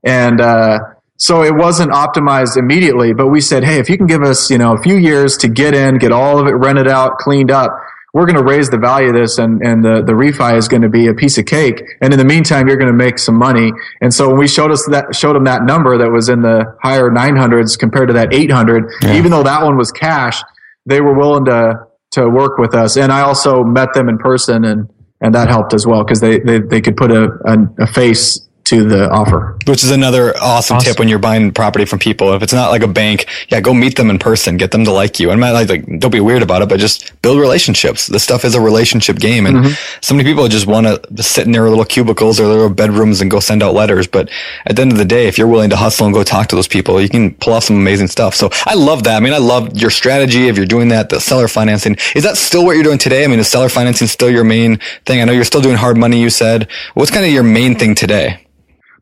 And 0.03 0.39
uh, 0.39 0.79
so 1.17 1.43
it 1.43 1.55
wasn't 1.55 1.91
optimized 1.91 2.57
immediately 2.57 3.13
but 3.13 3.27
we 3.27 3.39
said 3.39 3.63
hey 3.63 3.79
if 3.79 3.89
you 3.89 3.97
can 3.97 4.07
give 4.07 4.23
us 4.23 4.49
you 4.49 4.57
know 4.57 4.73
a 4.73 4.81
few 4.81 4.97
years 4.97 5.37
to 5.37 5.47
get 5.47 5.73
in 5.73 5.97
get 5.97 6.11
all 6.11 6.39
of 6.39 6.47
it 6.47 6.51
rented 6.51 6.87
out 6.87 7.17
cleaned 7.17 7.51
up 7.51 7.71
we're 8.13 8.27
going 8.27 8.37
to 8.37 8.43
raise 8.43 8.69
the 8.69 8.77
value 8.77 9.09
of 9.09 9.15
this 9.15 9.39
and, 9.39 9.65
and 9.65 9.83
the, 9.83 10.03
the 10.03 10.13
refi 10.13 10.55
is 10.55 10.67
going 10.67 10.83
to 10.83 10.89
be 10.89 11.07
a 11.07 11.15
piece 11.15 11.39
of 11.39 11.47
cake. 11.47 11.81
And 11.99 12.13
in 12.13 12.19
the 12.19 12.25
meantime, 12.25 12.67
you're 12.67 12.77
going 12.77 12.91
to 12.91 12.97
make 12.97 13.17
some 13.17 13.35
money. 13.35 13.71
And 14.01 14.13
so 14.13 14.29
when 14.29 14.37
we 14.37 14.47
showed 14.47 14.71
us 14.71 14.87
that, 14.91 15.15
showed 15.15 15.35
them 15.35 15.45
that 15.45 15.63
number 15.63 15.97
that 15.97 16.11
was 16.11 16.29
in 16.29 16.43
the 16.43 16.77
higher 16.81 17.09
900s 17.09 17.77
compared 17.77 18.09
to 18.09 18.13
that 18.13 18.31
800, 18.31 18.91
yeah. 19.01 19.17
even 19.17 19.31
though 19.31 19.41
that 19.41 19.63
one 19.63 19.77
was 19.77 19.91
cash, 19.91 20.41
they 20.85 21.01
were 21.01 21.17
willing 21.17 21.45
to, 21.45 21.87
to 22.11 22.29
work 22.29 22.59
with 22.59 22.75
us. 22.75 22.97
And 22.97 23.11
I 23.11 23.21
also 23.21 23.63
met 23.63 23.93
them 23.95 24.09
in 24.09 24.19
person 24.19 24.63
and, 24.63 24.89
and 25.19 25.33
that 25.33 25.47
helped 25.47 25.73
as 25.73 25.87
well 25.87 26.03
because 26.03 26.21
they, 26.21 26.39
they, 26.39 26.59
they 26.59 26.81
could 26.81 26.95
put 26.95 27.09
a, 27.09 27.31
a, 27.45 27.83
a 27.83 27.87
face 27.87 28.47
to 28.79 28.85
the 28.85 29.09
offer. 29.09 29.57
Which 29.65 29.83
is 29.83 29.91
another 29.91 30.35
awesome, 30.37 30.77
awesome, 30.77 30.79
tip 30.79 30.99
when 30.99 31.07
you're 31.07 31.19
buying 31.19 31.51
property 31.51 31.85
from 31.85 31.99
people. 31.99 32.33
If 32.33 32.43
it's 32.43 32.53
not 32.53 32.69
like 32.69 32.81
a 32.81 32.87
bank, 32.87 33.27
yeah, 33.49 33.61
go 33.61 33.73
meet 33.73 33.95
them 33.95 34.09
in 34.09 34.19
person, 34.19 34.57
get 34.57 34.71
them 34.71 34.83
to 34.85 34.91
like 34.91 35.19
you. 35.19 35.31
And 35.31 35.39
not 35.39 35.53
like, 35.53 35.69
like 35.69 35.99
don't 35.99 36.11
be 36.11 36.19
weird 36.19 36.41
about 36.41 36.61
it, 36.61 36.69
but 36.69 36.79
just 36.79 37.19
build 37.21 37.39
relationships. 37.39 38.07
This 38.07 38.23
stuff 38.23 38.45
is 38.45 38.55
a 38.55 38.61
relationship 38.61 39.17
game. 39.17 39.45
And 39.45 39.57
mm-hmm. 39.57 39.99
so 40.01 40.13
many 40.15 40.27
people 40.27 40.47
just 40.47 40.67
want 40.67 40.87
to 40.87 41.23
sit 41.23 41.45
in 41.45 41.51
their 41.51 41.69
little 41.69 41.85
cubicles 41.85 42.39
or 42.39 42.43
their 42.47 42.55
little 42.55 42.73
bedrooms 42.73 43.21
and 43.21 43.29
go 43.29 43.39
send 43.39 43.63
out 43.63 43.73
letters. 43.73 44.07
But 44.07 44.29
at 44.65 44.75
the 44.75 44.81
end 44.81 44.91
of 44.91 44.97
the 44.97 45.05
day, 45.05 45.27
if 45.27 45.37
you're 45.37 45.47
willing 45.47 45.69
to 45.69 45.75
hustle 45.75 46.05
and 46.05 46.13
go 46.13 46.23
talk 46.23 46.47
to 46.47 46.55
those 46.55 46.67
people, 46.67 47.01
you 47.01 47.09
can 47.09 47.33
pull 47.35 47.53
off 47.53 47.65
some 47.65 47.77
amazing 47.77 48.07
stuff. 48.07 48.35
So 48.35 48.49
I 48.65 48.73
love 48.73 49.03
that. 49.03 49.15
I 49.15 49.19
mean, 49.19 49.33
I 49.33 49.37
love 49.37 49.77
your 49.77 49.89
strategy 49.89 50.47
if 50.47 50.57
you're 50.57 50.65
doing 50.65 50.89
that, 50.89 51.09
the 51.09 51.19
seller 51.19 51.47
financing. 51.47 51.97
Is 52.15 52.23
that 52.23 52.37
still 52.37 52.65
what 52.65 52.73
you're 52.73 52.83
doing 52.83 52.97
today? 52.97 53.23
I 53.23 53.27
mean, 53.27 53.39
is 53.39 53.47
seller 53.47 53.69
financing 53.69 54.07
still 54.07 54.29
your 54.29 54.43
main 54.43 54.79
thing? 55.05 55.21
I 55.21 55.25
know 55.25 55.31
you're 55.31 55.43
still 55.43 55.61
doing 55.61 55.77
hard 55.77 55.97
money, 55.97 56.21
you 56.21 56.29
said. 56.29 56.69
What's 56.93 57.11
kind 57.11 57.25
of 57.25 57.31
your 57.31 57.43
main 57.43 57.77
thing 57.77 57.95
today? 57.95 58.39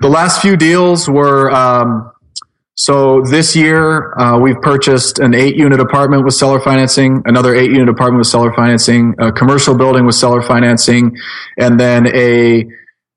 The 0.02 0.10
last 0.10 0.42
few 0.42 0.58
deals 0.58 1.08
were 1.08 1.52
um, 1.52 2.12
so 2.74 3.22
this 3.22 3.56
year 3.56 4.20
uh, 4.20 4.40
we've 4.40 4.60
purchased 4.60 5.20
an 5.20 5.36
eight 5.36 5.56
unit 5.56 5.80
apartment 5.80 6.26
with 6.26 6.34
seller 6.34 6.60
financing, 6.60 7.22
another 7.26 7.54
eight 7.54 7.70
unit 7.70 7.88
apartment 7.88 8.18
with 8.18 8.28
seller 8.28 8.52
financing, 8.52 9.14
a 9.20 9.32
commercial 9.32 9.78
building 9.78 10.08
with 10.08 10.16
seller 10.16 10.42
financing, 10.42 11.16
and 11.60 11.80
then 11.80 12.08
a, 12.08 12.62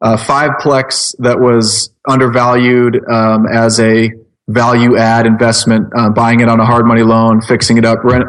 a 0.03 0.17
fiveplex 0.17 1.15
that 1.21 1.41
was 1.41 1.89
undervalued 2.07 3.01
um, 3.11 3.47
as 3.51 3.81
a 3.81 4.11
value 4.49 4.99
add 4.99 5.25
investment, 5.25 5.91
uh, 5.97 6.11
buying 6.11 6.41
it 6.41 6.51
on 6.51 6.61
a 6.61 6.67
hard 6.67 6.85
money 6.85 7.03
loan, 7.03 7.41
fixing 7.41 7.79
it 7.79 7.87
up, 7.87 8.05
rent, 8.05 8.27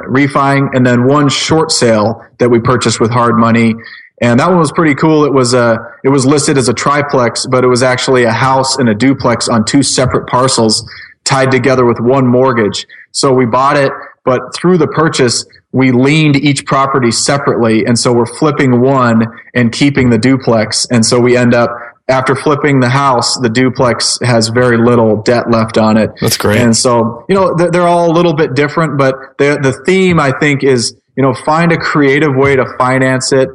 and 0.73 0.85
then 0.85 1.05
one 1.05 1.27
short 1.27 1.73
sale 1.73 2.25
that 2.39 2.47
we 2.47 2.61
purchased 2.61 3.01
with 3.01 3.11
hard 3.11 3.35
money 3.35 3.75
and 4.21 4.39
that 4.39 4.49
one 4.49 4.59
was 4.59 4.71
pretty 4.71 4.95
cool. 4.95 5.25
It 5.25 5.33
was 5.33 5.53
a, 5.53 5.77
it 6.03 6.09
was 6.09 6.25
listed 6.25 6.57
as 6.57 6.69
a 6.69 6.73
triplex, 6.73 7.45
but 7.45 7.63
it 7.63 7.67
was 7.67 7.83
actually 7.83 8.23
a 8.23 8.31
house 8.31 8.77
and 8.77 8.87
a 8.87 8.95
duplex 8.95 9.49
on 9.49 9.65
two 9.65 9.83
separate 9.83 10.27
parcels 10.27 10.89
tied 11.25 11.51
together 11.51 11.85
with 11.85 11.99
one 11.99 12.25
mortgage. 12.25 12.87
So 13.11 13.33
we 13.33 13.45
bought 13.45 13.77
it, 13.77 13.91
but 14.23 14.55
through 14.55 14.77
the 14.77 14.87
purchase, 14.87 15.45
we 15.71 15.91
leaned 15.91 16.37
each 16.37 16.65
property 16.65 17.11
separately. 17.11 17.85
And 17.85 17.99
so 17.99 18.13
we're 18.13 18.25
flipping 18.25 18.79
one 18.79 19.25
and 19.53 19.71
keeping 19.71 20.09
the 20.09 20.17
duplex. 20.17 20.87
And 20.89 21.05
so 21.05 21.19
we 21.19 21.35
end 21.35 21.53
up 21.53 21.69
after 22.07 22.35
flipping 22.35 22.79
the 22.79 22.89
house, 22.89 23.37
the 23.39 23.49
duplex 23.49 24.19
has 24.21 24.49
very 24.49 24.77
little 24.77 25.23
debt 25.23 25.49
left 25.49 25.77
on 25.77 25.97
it. 25.97 26.11
That's 26.21 26.37
great. 26.37 26.61
And 26.61 26.77
so, 26.77 27.25
you 27.27 27.35
know, 27.35 27.55
they're 27.55 27.87
all 27.87 28.11
a 28.11 28.13
little 28.13 28.33
bit 28.33 28.53
different, 28.53 28.97
but 28.97 29.15
the, 29.39 29.59
the 29.61 29.73
theme 29.85 30.19
I 30.19 30.31
think 30.31 30.63
is, 30.63 30.95
you 31.17 31.23
know, 31.23 31.33
find 31.33 31.71
a 31.71 31.77
creative 31.77 32.35
way 32.35 32.55
to 32.55 32.65
finance 32.77 33.31
it 33.33 33.49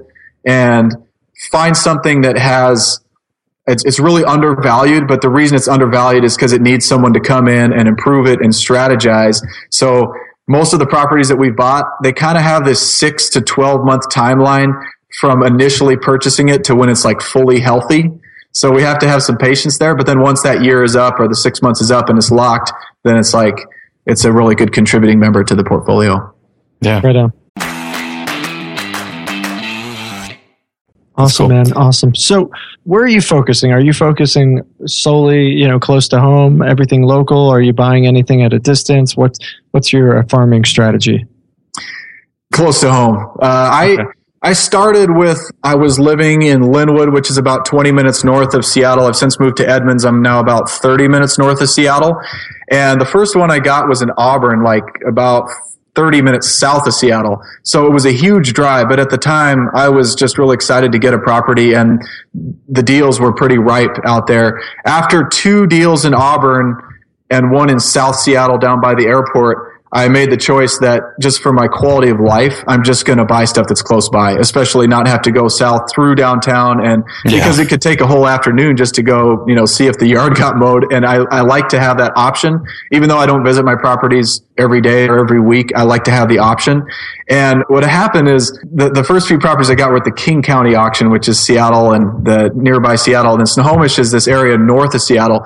and 0.46 0.92
find 1.50 1.76
something 1.76 2.22
that 2.22 2.36
has 2.38 3.00
it's, 3.66 3.84
it's 3.84 4.00
really 4.00 4.24
undervalued, 4.24 5.06
but 5.06 5.20
the 5.20 5.28
reason 5.28 5.56
it's 5.56 5.68
undervalued 5.68 6.24
is 6.24 6.34
because 6.36 6.52
it 6.52 6.60
needs 6.60 6.86
someone 6.86 7.12
to 7.12 7.20
come 7.20 7.46
in 7.46 7.72
and 7.72 7.86
improve 7.86 8.26
it 8.26 8.40
and 8.40 8.52
strategize. 8.52 9.44
So 9.70 10.12
most 10.48 10.72
of 10.72 10.80
the 10.80 10.86
properties 10.86 11.28
that 11.28 11.36
we've 11.36 11.54
bought, 11.54 11.84
they 12.02 12.12
kind 12.12 12.36
of 12.36 12.42
have 12.42 12.64
this 12.64 12.80
six 12.80 13.28
to 13.30 13.40
12 13.40 13.84
month 13.84 14.08
timeline 14.08 14.72
from 15.18 15.42
initially 15.44 15.96
purchasing 15.96 16.48
it 16.48 16.64
to 16.64 16.74
when 16.74 16.88
it's 16.88 17.04
like 17.04 17.20
fully 17.20 17.60
healthy. 17.60 18.10
So 18.52 18.72
we 18.72 18.82
have 18.82 18.98
to 19.00 19.08
have 19.08 19.22
some 19.22 19.36
patience 19.36 19.78
there. 19.78 19.94
But 19.94 20.06
then 20.06 20.20
once 20.20 20.42
that 20.42 20.64
year 20.64 20.82
is 20.82 20.96
up 20.96 21.20
or 21.20 21.28
the 21.28 21.36
six 21.36 21.62
months 21.62 21.80
is 21.80 21.90
up 21.92 22.08
and 22.08 22.18
it's 22.18 22.32
locked, 22.32 22.72
then 23.04 23.16
it's 23.16 23.32
like, 23.32 23.56
it's 24.06 24.24
a 24.24 24.32
really 24.32 24.56
good 24.56 24.72
contributing 24.72 25.20
member 25.20 25.44
to 25.44 25.54
the 25.54 25.62
portfolio. 25.62 26.34
Yeah. 26.80 27.00
Right 27.04 27.14
on. 27.14 27.32
Awesome, 31.20 31.48
cool. 31.48 31.56
man. 31.56 31.72
Awesome. 31.74 32.14
So, 32.14 32.50
where 32.84 33.02
are 33.02 33.08
you 33.08 33.20
focusing? 33.20 33.72
Are 33.72 33.80
you 33.80 33.92
focusing 33.92 34.62
solely, 34.86 35.48
you 35.48 35.68
know, 35.68 35.78
close 35.78 36.08
to 36.08 36.20
home, 36.20 36.62
everything 36.62 37.02
local? 37.02 37.48
Are 37.48 37.60
you 37.60 37.72
buying 37.72 38.06
anything 38.06 38.42
at 38.42 38.52
a 38.52 38.58
distance? 38.58 39.16
What's 39.16 39.38
what's 39.72 39.92
your 39.92 40.24
farming 40.24 40.64
strategy? 40.64 41.26
Close 42.52 42.80
to 42.80 42.92
home. 42.92 43.16
Uh, 43.40 43.92
okay. 43.94 44.02
I 44.02 44.06
I 44.42 44.54
started 44.54 45.10
with 45.10 45.50
I 45.62 45.74
was 45.74 45.98
living 45.98 46.42
in 46.42 46.62
Lynnwood, 46.62 47.12
which 47.12 47.30
is 47.30 47.36
about 47.36 47.66
20 47.66 47.92
minutes 47.92 48.24
north 48.24 48.54
of 48.54 48.64
Seattle. 48.64 49.06
I've 49.06 49.16
since 49.16 49.38
moved 49.38 49.58
to 49.58 49.68
Edmonds. 49.68 50.04
I'm 50.04 50.22
now 50.22 50.40
about 50.40 50.70
30 50.70 51.08
minutes 51.08 51.38
north 51.38 51.60
of 51.60 51.68
Seattle. 51.68 52.16
And 52.70 52.98
the 52.98 53.04
first 53.04 53.36
one 53.36 53.50
I 53.50 53.58
got 53.58 53.86
was 53.86 54.00
in 54.00 54.10
Auburn, 54.16 54.62
like 54.62 54.84
about 55.06 55.50
30 55.94 56.22
minutes 56.22 56.48
south 56.48 56.86
of 56.86 56.94
Seattle. 56.94 57.42
So 57.62 57.86
it 57.86 57.90
was 57.90 58.06
a 58.06 58.12
huge 58.12 58.52
drive, 58.52 58.88
but 58.88 59.00
at 59.00 59.10
the 59.10 59.18
time 59.18 59.68
I 59.74 59.88
was 59.88 60.14
just 60.14 60.38
really 60.38 60.54
excited 60.54 60.92
to 60.92 60.98
get 60.98 61.14
a 61.14 61.18
property 61.18 61.74
and 61.74 62.00
the 62.68 62.82
deals 62.82 63.20
were 63.20 63.32
pretty 63.32 63.58
ripe 63.58 63.96
out 64.04 64.26
there. 64.26 64.60
After 64.84 65.28
two 65.28 65.66
deals 65.66 66.04
in 66.04 66.14
Auburn 66.14 66.76
and 67.30 67.50
one 67.50 67.70
in 67.70 67.80
South 67.80 68.16
Seattle 68.16 68.58
down 68.58 68.80
by 68.80 68.94
the 68.94 69.06
airport, 69.06 69.69
I 69.92 70.08
made 70.08 70.30
the 70.30 70.36
choice 70.36 70.78
that 70.78 71.02
just 71.20 71.42
for 71.42 71.52
my 71.52 71.66
quality 71.66 72.10
of 72.10 72.20
life, 72.20 72.62
I'm 72.68 72.84
just 72.84 73.06
going 73.06 73.18
to 73.18 73.24
buy 73.24 73.44
stuff 73.44 73.66
that's 73.66 73.82
close 73.82 74.08
by, 74.08 74.32
especially 74.32 74.86
not 74.86 75.08
have 75.08 75.22
to 75.22 75.32
go 75.32 75.48
south 75.48 75.92
through 75.92 76.14
downtown. 76.14 76.84
And 76.84 77.02
yeah. 77.24 77.38
because 77.38 77.58
it 77.58 77.68
could 77.68 77.82
take 77.82 78.00
a 78.00 78.06
whole 78.06 78.28
afternoon 78.28 78.76
just 78.76 78.94
to 78.94 79.02
go, 79.02 79.44
you 79.48 79.54
know, 79.56 79.66
see 79.66 79.86
if 79.86 79.98
the 79.98 80.06
yard 80.14 80.36
got 80.36 80.56
mowed. 80.56 80.92
And 80.92 81.04
I, 81.04 81.16
I 81.16 81.40
like 81.40 81.68
to 81.70 81.80
have 81.80 81.98
that 81.98 82.12
option, 82.14 82.64
even 82.92 83.08
though 83.08 83.18
I 83.18 83.26
don't 83.26 83.44
visit 83.44 83.64
my 83.64 83.74
properties 83.74 84.42
every 84.56 84.80
day 84.80 85.08
or 85.08 85.18
every 85.18 85.40
week. 85.40 85.72
I 85.74 85.82
like 85.82 86.04
to 86.04 86.12
have 86.12 86.28
the 86.28 86.38
option. 86.38 86.86
And 87.28 87.64
what 87.66 87.82
happened 87.82 88.28
is 88.28 88.52
the, 88.72 88.90
the 88.90 89.02
first 89.02 89.26
few 89.26 89.38
properties 89.38 89.70
I 89.70 89.74
got 89.74 89.90
were 89.90 89.96
at 89.96 90.04
the 90.04 90.12
King 90.12 90.40
County 90.42 90.76
auction, 90.76 91.10
which 91.10 91.28
is 91.28 91.40
Seattle 91.40 91.92
and 91.92 92.24
the 92.24 92.52
nearby 92.54 92.94
Seattle. 92.94 93.32
And 93.32 93.40
then 93.40 93.46
Snohomish 93.46 93.98
is 93.98 94.12
this 94.12 94.28
area 94.28 94.56
north 94.56 94.94
of 94.94 95.02
Seattle 95.02 95.44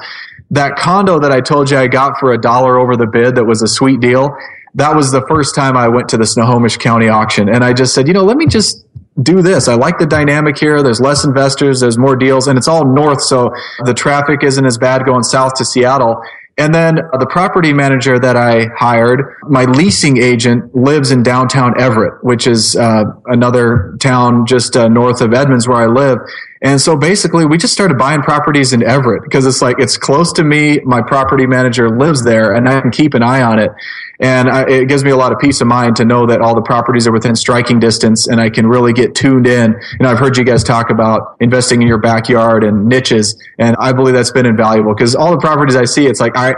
that 0.51 0.77
condo 0.77 1.19
that 1.21 1.33
I 1.33 1.41
told 1.41 1.71
you 1.71 1.79
I 1.79 1.87
got 1.87 2.19
for 2.19 2.33
a 2.33 2.39
dollar 2.39 2.79
over 2.79 2.97
the 2.97 3.07
bid 3.07 3.35
that 3.37 3.45
was 3.45 3.63
a 3.63 3.69
sweet 3.69 4.01
deal. 4.01 4.37
That 4.75 4.95
was 4.95 5.11
the 5.11 5.25
first 5.29 5.55
time 5.55 5.77
I 5.77 5.89
went 5.89 6.09
to 6.11 6.17
the 6.17 6.27
Snohomish 6.27 6.77
County 6.77 7.09
auction. 7.09 7.49
And 7.49 7.65
I 7.65 7.73
just 7.73 7.95
said, 7.95 8.09
you 8.09 8.15
know, 8.15 8.25
let 8.25 8.37
me 8.37 8.47
just 8.47 8.85
do 9.23 9.43
this. 9.43 9.69
I 9.69 9.75
like 9.75 9.99
the 9.99 10.07
dynamic 10.07 10.59
here. 10.59 10.83
There's 10.83 11.01
less 11.01 11.25
investors. 11.25 11.81
There's 11.81 11.97
more 11.97 12.17
deals 12.17 12.49
and 12.49 12.59
it's 12.59 12.67
all 12.67 12.85
north. 12.85 13.23
So 13.23 13.55
the 13.85 13.95
traffic 13.95 14.43
isn't 14.43 14.65
as 14.65 14.77
bad 14.77 15.05
going 15.05 15.23
south 15.23 15.55
to 15.55 15.65
Seattle. 15.65 16.21
And 16.57 16.73
then 16.73 16.97
the 17.19 17.27
property 17.29 17.73
manager 17.73 18.17
that 18.17 18.37
I 18.37 18.67
hired, 18.77 19.39
my 19.49 19.65
leasing 19.65 20.19
agent 20.19 20.75
lives 20.75 21.11
in 21.11 21.25
downtown 21.25 21.81
Everett, 21.81 22.23
which 22.23 22.47
is 22.47 22.77
uh, 22.77 23.05
another 23.27 23.97
town 24.01 24.47
just 24.47 24.77
uh, 24.77 24.87
north 24.87 25.21
of 25.21 25.35
Edmonds 25.35 25.67
where 25.67 25.79
I 25.79 25.87
live. 25.87 26.19
And 26.63 26.81
so 26.81 26.97
basically 26.97 27.45
we 27.45 27.59
just 27.59 27.73
started 27.73 27.99
buying 27.99 28.23
properties 28.23 28.73
in 28.73 28.85
Everett 28.85 29.25
because 29.25 29.47
it's 29.47 29.61
like, 29.61 29.77
it's 29.81 29.97
close 29.97 30.33
to 30.35 30.45
me. 30.45 30.79
My 30.85 31.03
property 31.03 31.47
manager 31.47 31.91
lives 31.91 32.23
there 32.23 32.55
and 32.55 32.69
I 32.69 32.81
can 32.81 32.93
keep 32.93 33.15
an 33.15 33.23
eye 33.23 33.43
on 33.43 33.59
it. 33.59 33.73
And 34.21 34.49
I, 34.49 34.63
it 34.69 34.89
gives 34.89 35.05
me 35.05 35.11
a 35.11 35.17
lot 35.17 35.33
of 35.33 35.39
peace 35.39 35.61
of 35.61 35.67
mind 35.67 35.97
to 35.97 36.05
know 36.05 36.27
that 36.27 36.41
all 36.41 36.55
the 36.55 36.63
properties 36.63 37.07
are 37.07 37.13
within 37.13 37.35
striking 37.35 37.81
distance 37.81 38.29
and 38.29 38.41
I 38.41 38.51
can 38.51 38.67
really 38.67 38.93
get 38.93 39.15
tuned 39.15 39.47
in. 39.47 39.75
And 39.99 40.07
I've 40.07 40.19
heard 40.19 40.37
you 40.37 40.45
guys 40.45 40.63
talk 40.63 40.91
about 40.91 41.37
investing 41.41 41.83
in 41.83 41.89
your 41.89 41.99
backyard 41.99 42.65
and 42.65 42.87
niches. 42.87 43.37
And 43.59 43.77
I 43.79 43.93
believe 43.93 44.15
that's 44.15 44.31
been 44.31 44.47
invaluable 44.47 44.95
because 44.95 45.15
all 45.15 45.33
the 45.33 45.39
properties 45.39 45.77
I 45.77 45.85
see, 45.85 46.07
it's 46.07 46.21
like 46.21 46.37
I, 46.37 46.55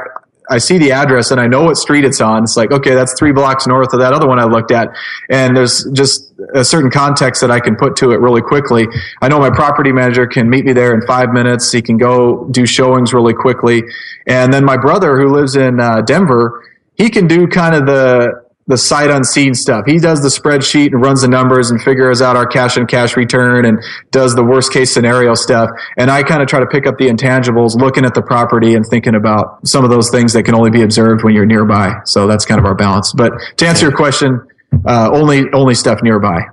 I 0.48 0.58
see 0.58 0.78
the 0.78 0.92
address 0.92 1.30
and 1.30 1.40
I 1.40 1.46
know 1.46 1.64
what 1.64 1.76
street 1.76 2.04
it's 2.04 2.20
on. 2.20 2.44
It's 2.44 2.56
like, 2.56 2.70
okay, 2.70 2.94
that's 2.94 3.18
three 3.18 3.32
blocks 3.32 3.66
north 3.66 3.92
of 3.92 4.00
that 4.00 4.12
other 4.12 4.28
one 4.28 4.38
I 4.38 4.44
looked 4.44 4.70
at. 4.70 4.94
And 5.28 5.56
there's 5.56 5.84
just 5.92 6.32
a 6.54 6.64
certain 6.64 6.90
context 6.90 7.40
that 7.40 7.50
I 7.50 7.58
can 7.58 7.74
put 7.74 7.96
to 7.96 8.12
it 8.12 8.20
really 8.20 8.42
quickly. 8.42 8.86
I 9.20 9.28
know 9.28 9.40
my 9.40 9.50
property 9.50 9.92
manager 9.92 10.26
can 10.26 10.48
meet 10.48 10.64
me 10.64 10.72
there 10.72 10.94
in 10.94 11.04
five 11.06 11.32
minutes. 11.32 11.72
He 11.72 11.82
can 11.82 11.96
go 11.96 12.46
do 12.50 12.64
showings 12.64 13.12
really 13.12 13.34
quickly. 13.34 13.82
And 14.26 14.52
then 14.52 14.64
my 14.64 14.76
brother 14.76 15.18
who 15.18 15.28
lives 15.28 15.56
in 15.56 15.80
uh, 15.80 16.02
Denver, 16.02 16.62
he 16.96 17.10
can 17.10 17.26
do 17.26 17.46
kind 17.46 17.74
of 17.74 17.86
the 17.86 18.46
the 18.68 18.76
sight 18.76 19.10
unseen 19.10 19.54
stuff. 19.54 19.84
He 19.86 19.98
does 19.98 20.22
the 20.22 20.28
spreadsheet 20.28 20.92
and 20.92 21.00
runs 21.00 21.22
the 21.22 21.28
numbers 21.28 21.70
and 21.70 21.80
figures 21.80 22.20
out 22.20 22.34
our 22.34 22.46
cash 22.46 22.76
and 22.76 22.88
cash 22.88 23.16
return 23.16 23.64
and 23.64 23.78
does 24.10 24.34
the 24.34 24.42
worst 24.42 24.72
case 24.72 24.92
scenario 24.92 25.34
stuff. 25.34 25.70
And 25.96 26.10
I 26.10 26.24
kind 26.24 26.42
of 26.42 26.48
try 26.48 26.58
to 26.58 26.66
pick 26.66 26.86
up 26.86 26.98
the 26.98 27.06
intangibles, 27.06 27.76
looking 27.76 28.04
at 28.04 28.14
the 28.14 28.22
property 28.22 28.74
and 28.74 28.84
thinking 28.84 29.14
about 29.14 29.66
some 29.66 29.84
of 29.84 29.90
those 29.90 30.10
things 30.10 30.32
that 30.32 30.42
can 30.42 30.54
only 30.56 30.70
be 30.70 30.82
observed 30.82 31.22
when 31.22 31.32
you're 31.32 31.46
nearby. 31.46 31.94
So 32.04 32.26
that's 32.26 32.44
kind 32.44 32.58
of 32.58 32.64
our 32.64 32.74
balance. 32.74 33.12
But 33.12 33.34
to 33.58 33.66
answer 33.66 33.86
your 33.86 33.96
question, 33.96 34.40
uh, 34.84 35.10
only 35.12 35.44
only 35.52 35.74
stuff 35.74 36.02
nearby. 36.02 36.46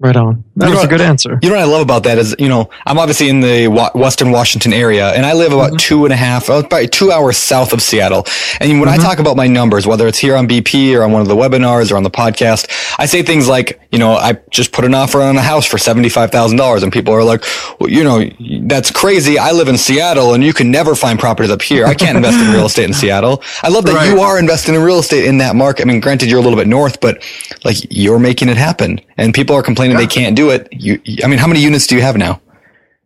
Right 0.00 0.14
on. 0.14 0.44
That 0.54 0.68
you 0.68 0.76
was 0.76 0.84
a 0.84 0.88
good 0.88 1.00
answer. 1.00 1.40
You 1.42 1.48
know 1.48 1.56
what 1.56 1.64
I 1.64 1.66
love 1.66 1.82
about 1.82 2.04
that 2.04 2.18
is, 2.18 2.34
you 2.38 2.48
know, 2.48 2.70
I'm 2.86 2.98
obviously 2.98 3.28
in 3.28 3.40
the 3.40 3.66
Western 3.96 4.30
Washington 4.30 4.72
area 4.72 5.12
and 5.12 5.26
I 5.26 5.32
live 5.32 5.52
about 5.52 5.70
mm-hmm. 5.70 5.76
two 5.76 6.04
and 6.04 6.12
a 6.12 6.16
half, 6.16 6.48
uh, 6.48 6.62
about 6.64 6.92
two 6.92 7.10
hours 7.10 7.36
south 7.36 7.72
of 7.72 7.82
Seattle. 7.82 8.24
And 8.60 8.78
when 8.78 8.88
mm-hmm. 8.88 8.88
I 8.90 8.96
talk 8.96 9.18
about 9.18 9.36
my 9.36 9.48
numbers, 9.48 9.88
whether 9.88 10.06
it's 10.06 10.18
here 10.18 10.36
on 10.36 10.46
BP 10.46 10.96
or 10.96 11.02
on 11.02 11.10
one 11.10 11.20
of 11.20 11.26
the 11.26 11.34
webinars 11.34 11.90
or 11.90 11.96
on 11.96 12.04
the 12.04 12.10
podcast, 12.10 12.70
I 12.96 13.06
say 13.06 13.24
things 13.24 13.48
like, 13.48 13.80
you 13.90 13.98
know, 13.98 14.12
I 14.12 14.34
just 14.50 14.70
put 14.70 14.84
an 14.84 14.94
offer 14.94 15.20
on 15.20 15.36
a 15.36 15.42
house 15.42 15.66
for 15.66 15.78
$75,000 15.78 16.82
and 16.84 16.92
people 16.92 17.12
are 17.12 17.24
like, 17.24 17.42
well, 17.80 17.90
you 17.90 18.04
know, 18.04 18.24
that's 18.68 18.92
crazy. 18.92 19.36
I 19.36 19.50
live 19.50 19.66
in 19.66 19.76
Seattle 19.76 20.34
and 20.34 20.44
you 20.44 20.52
can 20.52 20.70
never 20.70 20.94
find 20.94 21.18
properties 21.18 21.50
up 21.50 21.62
here. 21.62 21.86
I 21.86 21.94
can't 21.94 22.16
invest 22.16 22.38
in 22.38 22.52
real 22.52 22.66
estate 22.66 22.84
in 22.84 22.92
Seattle. 22.94 23.42
I 23.64 23.68
love 23.68 23.84
that 23.86 23.94
right. 23.94 24.10
you 24.10 24.20
are 24.20 24.38
investing 24.38 24.76
in 24.76 24.82
real 24.82 25.00
estate 25.00 25.24
in 25.24 25.38
that 25.38 25.56
market. 25.56 25.82
I 25.82 25.86
mean, 25.86 25.98
granted, 25.98 26.30
you're 26.30 26.38
a 26.38 26.42
little 26.42 26.58
bit 26.58 26.68
north, 26.68 27.00
but 27.00 27.24
like 27.64 27.78
you're 27.90 28.20
making 28.20 28.48
it 28.48 28.56
happen 28.56 29.00
and 29.16 29.34
people 29.34 29.56
are 29.56 29.62
complaining 29.62 29.87
yeah. 29.92 29.98
they 29.98 30.06
can't 30.06 30.36
do 30.36 30.50
it. 30.50 30.68
You, 30.72 31.00
I 31.22 31.28
mean, 31.28 31.38
how 31.38 31.46
many 31.46 31.60
units 31.60 31.86
do 31.86 31.94
you 31.94 32.02
have 32.02 32.16
now? 32.16 32.40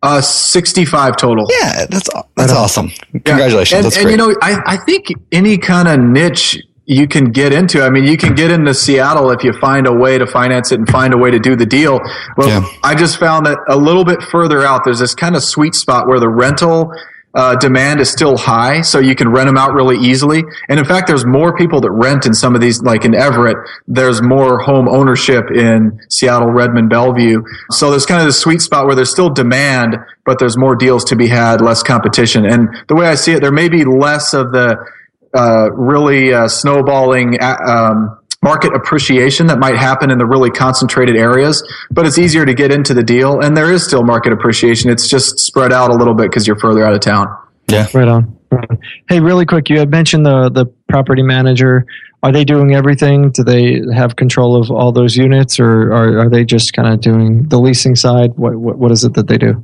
Uh, 0.01 0.19
65 0.19 1.15
total. 1.15 1.47
Yeah, 1.49 1.85
that's 1.85 2.09
that's 2.35 2.51
awesome. 2.51 2.91
Congratulations. 3.11 3.71
Yeah. 3.71 3.77
And, 3.77 3.85
that's 3.85 3.97
and 3.97 4.09
you 4.09 4.17
know, 4.17 4.35
I, 4.41 4.61
I 4.65 4.77
think 4.77 5.07
any 5.31 5.57
kind 5.57 5.87
of 5.87 5.99
niche 5.99 6.61
you 6.85 7.07
can 7.07 7.31
get 7.31 7.53
into. 7.53 7.81
I 7.81 7.89
mean, 7.89 8.03
you 8.03 8.17
can 8.17 8.35
get 8.35 8.51
into 8.51 8.73
Seattle 8.73 9.31
if 9.31 9.43
you 9.43 9.53
find 9.53 9.87
a 9.87 9.93
way 9.93 10.17
to 10.17 10.27
finance 10.27 10.71
it 10.71 10.79
and 10.79 10.89
find 10.89 11.13
a 11.13 11.17
way 11.17 11.31
to 11.31 11.39
do 11.39 11.55
the 11.55 11.65
deal. 11.65 12.01
Well, 12.35 12.49
yeah. 12.49 12.67
I 12.83 12.95
just 12.95 13.17
found 13.17 13.45
that 13.45 13.57
a 13.69 13.77
little 13.77 14.03
bit 14.03 14.21
further 14.21 14.65
out, 14.65 14.83
there's 14.83 14.99
this 14.99 15.15
kind 15.15 15.35
of 15.35 15.43
sweet 15.43 15.75
spot 15.75 16.07
where 16.07 16.19
the 16.19 16.27
rental 16.27 16.93
uh, 17.35 17.55
demand 17.55 17.99
is 17.99 18.11
still 18.11 18.37
high, 18.37 18.81
so 18.81 18.99
you 18.99 19.15
can 19.15 19.29
rent 19.29 19.47
them 19.47 19.57
out 19.57 19.73
really 19.73 19.97
easily. 19.97 20.43
And 20.69 20.79
in 20.79 20.85
fact, 20.85 21.07
there's 21.07 21.25
more 21.25 21.55
people 21.55 21.81
that 21.81 21.91
rent 21.91 22.25
in 22.25 22.33
some 22.33 22.53
of 22.53 22.61
these, 22.61 22.81
like 22.83 23.05
in 23.05 23.15
Everett. 23.15 23.57
There's 23.87 24.21
more 24.21 24.59
home 24.59 24.87
ownership 24.87 25.45
in 25.49 25.99
Seattle, 26.09 26.49
Redmond, 26.49 26.89
Bellevue. 26.89 27.41
So 27.71 27.89
there's 27.89 28.05
kind 28.05 28.21
of 28.21 28.27
the 28.27 28.33
sweet 28.33 28.61
spot 28.61 28.85
where 28.85 28.95
there's 28.95 29.11
still 29.11 29.29
demand, 29.29 29.97
but 30.25 30.37
there's 30.37 30.57
more 30.57 30.75
deals 30.75 31.03
to 31.05 31.15
be 31.15 31.27
had, 31.27 31.59
less 31.59 31.81
competition. 31.81 32.45
And 32.45 32.69
the 32.87 32.95
way 32.95 33.07
I 33.07 33.15
see 33.15 33.33
it, 33.33 33.41
there 33.41 33.51
may 33.51 33.67
be 33.67 33.83
less 33.83 34.33
of 34.33 34.51
the 34.51 34.77
uh, 35.35 35.71
really 35.71 36.31
uh, 36.31 36.47
snowballing. 36.47 37.41
Um, 37.41 38.19
market 38.43 38.75
appreciation 38.75 39.47
that 39.47 39.57
might 39.57 39.77
happen 39.77 40.11
in 40.11 40.17
the 40.17 40.25
really 40.25 40.51
concentrated 40.51 41.15
areas, 41.15 41.63
but 41.89 42.05
it's 42.05 42.17
easier 42.17 42.45
to 42.45 42.53
get 42.53 42.71
into 42.71 42.93
the 42.93 43.03
deal. 43.03 43.39
And 43.39 43.55
there 43.55 43.71
is 43.71 43.85
still 43.85 44.03
market 44.03 44.33
appreciation. 44.33 44.89
It's 44.89 45.07
just 45.07 45.39
spread 45.39 45.71
out 45.71 45.89
a 45.89 45.95
little 45.95 46.13
bit 46.13 46.29
because 46.29 46.45
you're 46.45 46.59
further 46.59 46.83
out 46.83 46.93
of 46.93 46.99
town. 46.99 47.27
Yeah. 47.69 47.87
Right 47.93 48.07
on. 48.07 48.37
Hey, 49.09 49.19
really 49.19 49.45
quick, 49.45 49.69
you 49.69 49.79
had 49.79 49.89
mentioned 49.89 50.25
the, 50.25 50.49
the 50.49 50.65
property 50.89 51.23
manager. 51.23 51.85
Are 52.21 52.31
they 52.31 52.45
doing 52.45 52.75
everything? 52.75 53.31
Do 53.31 53.43
they 53.43 53.81
have 53.93 54.15
control 54.15 54.61
of 54.61 54.69
all 54.69 54.91
those 54.91 55.17
units 55.17 55.59
or 55.59 55.91
are, 55.91 56.19
are 56.19 56.29
they 56.29 56.45
just 56.45 56.73
kind 56.73 56.93
of 56.93 57.01
doing 57.01 57.47
the 57.47 57.59
leasing 57.59 57.95
side? 57.95 58.37
What, 58.37 58.55
what, 58.55 58.77
what 58.77 58.91
is 58.91 59.03
it 59.03 59.13
that 59.15 59.27
they 59.27 59.37
do? 59.37 59.63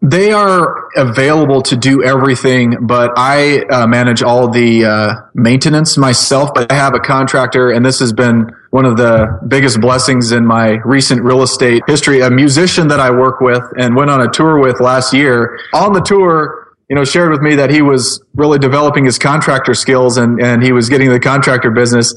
They 0.00 0.30
are 0.32 0.88
available 0.96 1.60
to 1.62 1.76
do 1.76 2.04
everything, 2.04 2.86
but 2.86 3.12
I 3.16 3.64
uh, 3.64 3.86
manage 3.88 4.22
all 4.22 4.48
the 4.48 4.84
uh, 4.84 5.14
maintenance 5.34 5.96
myself. 5.96 6.50
But 6.54 6.70
I 6.70 6.76
have 6.76 6.94
a 6.94 7.00
contractor, 7.00 7.70
and 7.70 7.84
this 7.84 7.98
has 7.98 8.12
been 8.12 8.50
one 8.70 8.84
of 8.84 8.96
the 8.96 9.40
biggest 9.48 9.80
blessings 9.80 10.30
in 10.30 10.46
my 10.46 10.78
recent 10.84 11.22
real 11.22 11.42
estate 11.42 11.82
history. 11.88 12.20
A 12.20 12.30
musician 12.30 12.88
that 12.88 13.00
I 13.00 13.10
work 13.10 13.40
with 13.40 13.62
and 13.76 13.96
went 13.96 14.10
on 14.10 14.20
a 14.20 14.30
tour 14.30 14.60
with 14.60 14.80
last 14.80 15.12
year. 15.12 15.58
On 15.74 15.92
the 15.92 16.00
tour, 16.00 16.68
you 16.88 16.94
know, 16.94 17.04
shared 17.04 17.32
with 17.32 17.40
me 17.40 17.56
that 17.56 17.70
he 17.70 17.82
was 17.82 18.22
really 18.34 18.58
developing 18.58 19.04
his 19.04 19.18
contractor 19.18 19.74
skills 19.74 20.16
and, 20.16 20.40
and 20.40 20.62
he 20.62 20.72
was 20.72 20.88
getting 20.88 21.10
the 21.10 21.20
contractor 21.20 21.70
business 21.70 22.14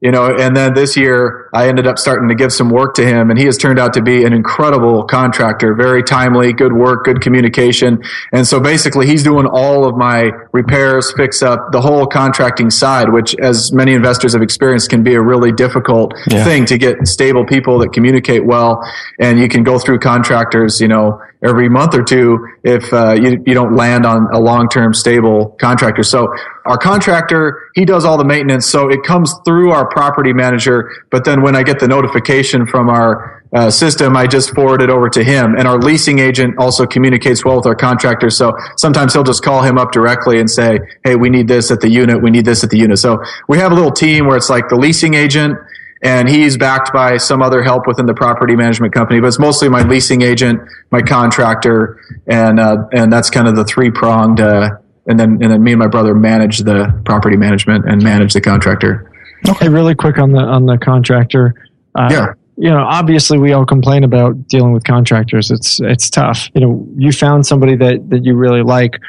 you 0.00 0.12
know, 0.12 0.34
and 0.34 0.56
then 0.56 0.74
this 0.74 0.96
year 0.96 1.50
I 1.52 1.68
ended 1.68 1.86
up 1.86 1.98
starting 1.98 2.28
to 2.28 2.34
give 2.34 2.52
some 2.52 2.70
work 2.70 2.94
to 2.94 3.04
him 3.04 3.30
and 3.30 3.38
he 3.38 3.46
has 3.46 3.58
turned 3.58 3.80
out 3.80 3.94
to 3.94 4.02
be 4.02 4.24
an 4.24 4.32
incredible 4.32 5.02
contractor, 5.04 5.74
very 5.74 6.04
timely, 6.04 6.52
good 6.52 6.72
work, 6.72 7.04
good 7.04 7.20
communication. 7.20 8.02
And 8.32 8.46
so 8.46 8.60
basically 8.60 9.06
he's 9.06 9.24
doing 9.24 9.46
all 9.46 9.84
of 9.84 9.96
my 9.96 10.30
repairs, 10.52 11.12
fix 11.16 11.42
up 11.42 11.72
the 11.72 11.80
whole 11.80 12.06
contracting 12.06 12.70
side, 12.70 13.12
which 13.12 13.34
as 13.40 13.72
many 13.72 13.92
investors 13.92 14.34
have 14.34 14.42
experienced 14.42 14.88
can 14.88 15.02
be 15.02 15.14
a 15.14 15.22
really 15.22 15.50
difficult 15.50 16.14
yeah. 16.28 16.44
thing 16.44 16.64
to 16.66 16.78
get 16.78 17.08
stable 17.08 17.44
people 17.44 17.80
that 17.80 17.92
communicate 17.92 18.46
well. 18.46 18.80
And 19.18 19.40
you 19.40 19.48
can 19.48 19.64
go 19.64 19.80
through 19.80 19.98
contractors, 19.98 20.80
you 20.80 20.86
know, 20.86 21.20
every 21.42 21.68
month 21.68 21.94
or 21.94 22.02
two 22.02 22.48
if 22.64 22.92
uh, 22.92 23.12
you, 23.12 23.42
you 23.46 23.54
don't 23.54 23.74
land 23.76 24.04
on 24.04 24.26
a 24.32 24.38
long-term 24.40 24.92
stable 24.92 25.56
contractor. 25.60 26.02
So 26.02 26.34
our 26.68 26.76
contractor, 26.76 27.70
he 27.74 27.86
does 27.86 28.04
all 28.04 28.18
the 28.18 28.24
maintenance. 28.24 28.66
So 28.66 28.90
it 28.90 29.02
comes 29.02 29.34
through 29.46 29.70
our 29.70 29.88
property 29.88 30.34
manager. 30.34 30.90
But 31.10 31.24
then 31.24 31.40
when 31.40 31.56
I 31.56 31.62
get 31.62 31.80
the 31.80 31.88
notification 31.88 32.66
from 32.66 32.90
our 32.90 33.42
uh, 33.54 33.70
system, 33.70 34.14
I 34.14 34.26
just 34.26 34.54
forward 34.54 34.82
it 34.82 34.90
over 34.90 35.08
to 35.08 35.24
him. 35.24 35.54
And 35.56 35.66
our 35.66 35.78
leasing 35.78 36.18
agent 36.18 36.58
also 36.58 36.86
communicates 36.86 37.42
well 37.42 37.56
with 37.56 37.64
our 37.64 37.74
contractor. 37.74 38.28
So 38.28 38.52
sometimes 38.76 39.14
he'll 39.14 39.24
just 39.24 39.42
call 39.42 39.62
him 39.62 39.78
up 39.78 39.92
directly 39.92 40.40
and 40.40 40.50
say, 40.50 40.78
Hey, 41.04 41.16
we 41.16 41.30
need 41.30 41.48
this 41.48 41.70
at 41.70 41.80
the 41.80 41.88
unit. 41.88 42.22
We 42.22 42.30
need 42.30 42.44
this 42.44 42.62
at 42.62 42.68
the 42.68 42.78
unit. 42.78 42.98
So 42.98 43.22
we 43.48 43.56
have 43.56 43.72
a 43.72 43.74
little 43.74 43.90
team 43.90 44.26
where 44.26 44.36
it's 44.36 44.50
like 44.50 44.68
the 44.68 44.76
leasing 44.76 45.14
agent, 45.14 45.56
and 46.02 46.28
he's 46.28 46.58
backed 46.58 46.92
by 46.92 47.16
some 47.16 47.40
other 47.40 47.62
help 47.62 47.86
within 47.86 48.04
the 48.04 48.14
property 48.14 48.54
management 48.54 48.92
company. 48.92 49.20
But 49.20 49.28
it's 49.28 49.38
mostly 49.38 49.70
my 49.70 49.82
leasing 49.82 50.20
agent, 50.20 50.60
my 50.90 51.00
contractor, 51.00 51.98
and 52.26 52.60
uh, 52.60 52.84
and 52.92 53.10
that's 53.10 53.30
kind 53.30 53.48
of 53.48 53.56
the 53.56 53.64
three 53.64 53.90
pronged. 53.90 54.40
Uh, 54.40 54.76
and 55.08 55.18
then 55.18 55.38
and 55.42 55.50
then 55.50 55.62
me 55.62 55.72
and 55.72 55.78
my 55.78 55.88
brother 55.88 56.14
manage 56.14 56.58
the 56.58 57.00
property 57.04 57.36
management 57.36 57.84
and 57.88 58.02
manage 58.02 58.34
the 58.34 58.40
contractor. 58.40 59.10
Okay, 59.48 59.68
really 59.68 59.94
quick 59.94 60.18
on 60.18 60.32
the 60.32 60.40
on 60.40 60.66
the 60.66 60.78
contractor. 60.78 61.54
Uh, 61.94 62.08
yeah. 62.10 62.32
You 62.60 62.70
know, 62.70 62.84
obviously, 62.84 63.38
we 63.38 63.52
all 63.52 63.64
complain 63.64 64.02
about 64.02 64.48
dealing 64.48 64.72
with 64.72 64.84
contractors. 64.84 65.50
It's 65.50 65.80
it's 65.80 66.10
tough. 66.10 66.48
You 66.54 66.60
know, 66.60 66.88
you 66.96 67.12
found 67.12 67.46
somebody 67.46 67.76
that 67.76 68.10
that 68.10 68.24
you 68.24 68.34
really 68.34 68.62
like 68.62 69.00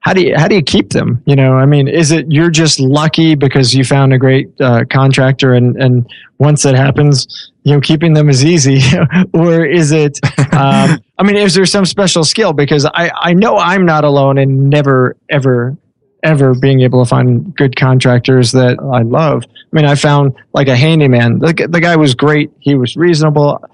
how 0.00 0.14
do 0.14 0.22
you 0.22 0.34
how 0.36 0.48
do 0.48 0.54
you 0.54 0.62
keep 0.62 0.90
them? 0.90 1.22
You 1.26 1.36
know, 1.36 1.54
I 1.54 1.66
mean, 1.66 1.86
is 1.86 2.10
it 2.10 2.30
you're 2.32 2.50
just 2.50 2.80
lucky 2.80 3.34
because 3.34 3.74
you 3.74 3.84
found 3.84 4.12
a 4.14 4.18
great 4.18 4.48
uh, 4.60 4.84
contractor, 4.90 5.52
and 5.52 5.80
and 5.80 6.10
once 6.38 6.62
that 6.62 6.74
happens, 6.74 7.52
you 7.64 7.74
know, 7.74 7.80
keeping 7.80 8.14
them 8.14 8.30
is 8.30 8.44
easy, 8.44 8.80
or 9.34 9.64
is 9.64 9.92
it? 9.92 10.18
Um, 10.54 10.98
I 11.18 11.22
mean, 11.22 11.36
is 11.36 11.54
there 11.54 11.66
some 11.66 11.84
special 11.84 12.24
skill? 12.24 12.54
Because 12.54 12.86
I 12.86 13.10
I 13.14 13.34
know 13.34 13.58
I'm 13.58 13.84
not 13.84 14.04
alone 14.04 14.38
in 14.38 14.70
never 14.70 15.16
ever 15.28 15.76
ever 16.22 16.54
being 16.54 16.80
able 16.80 17.02
to 17.02 17.08
find 17.08 17.54
good 17.56 17.76
contractors 17.76 18.52
that 18.52 18.78
I 18.92 19.02
love. 19.02 19.44
I 19.46 19.76
mean, 19.76 19.86
I 19.86 19.94
found 19.94 20.34
like 20.52 20.68
a 20.68 20.76
handyman. 20.76 21.38
The, 21.38 21.66
the 21.70 21.80
guy 21.80 21.96
was 21.96 22.14
great. 22.14 22.50
He 22.60 22.74
was 22.74 22.94
reasonable. 22.94 23.64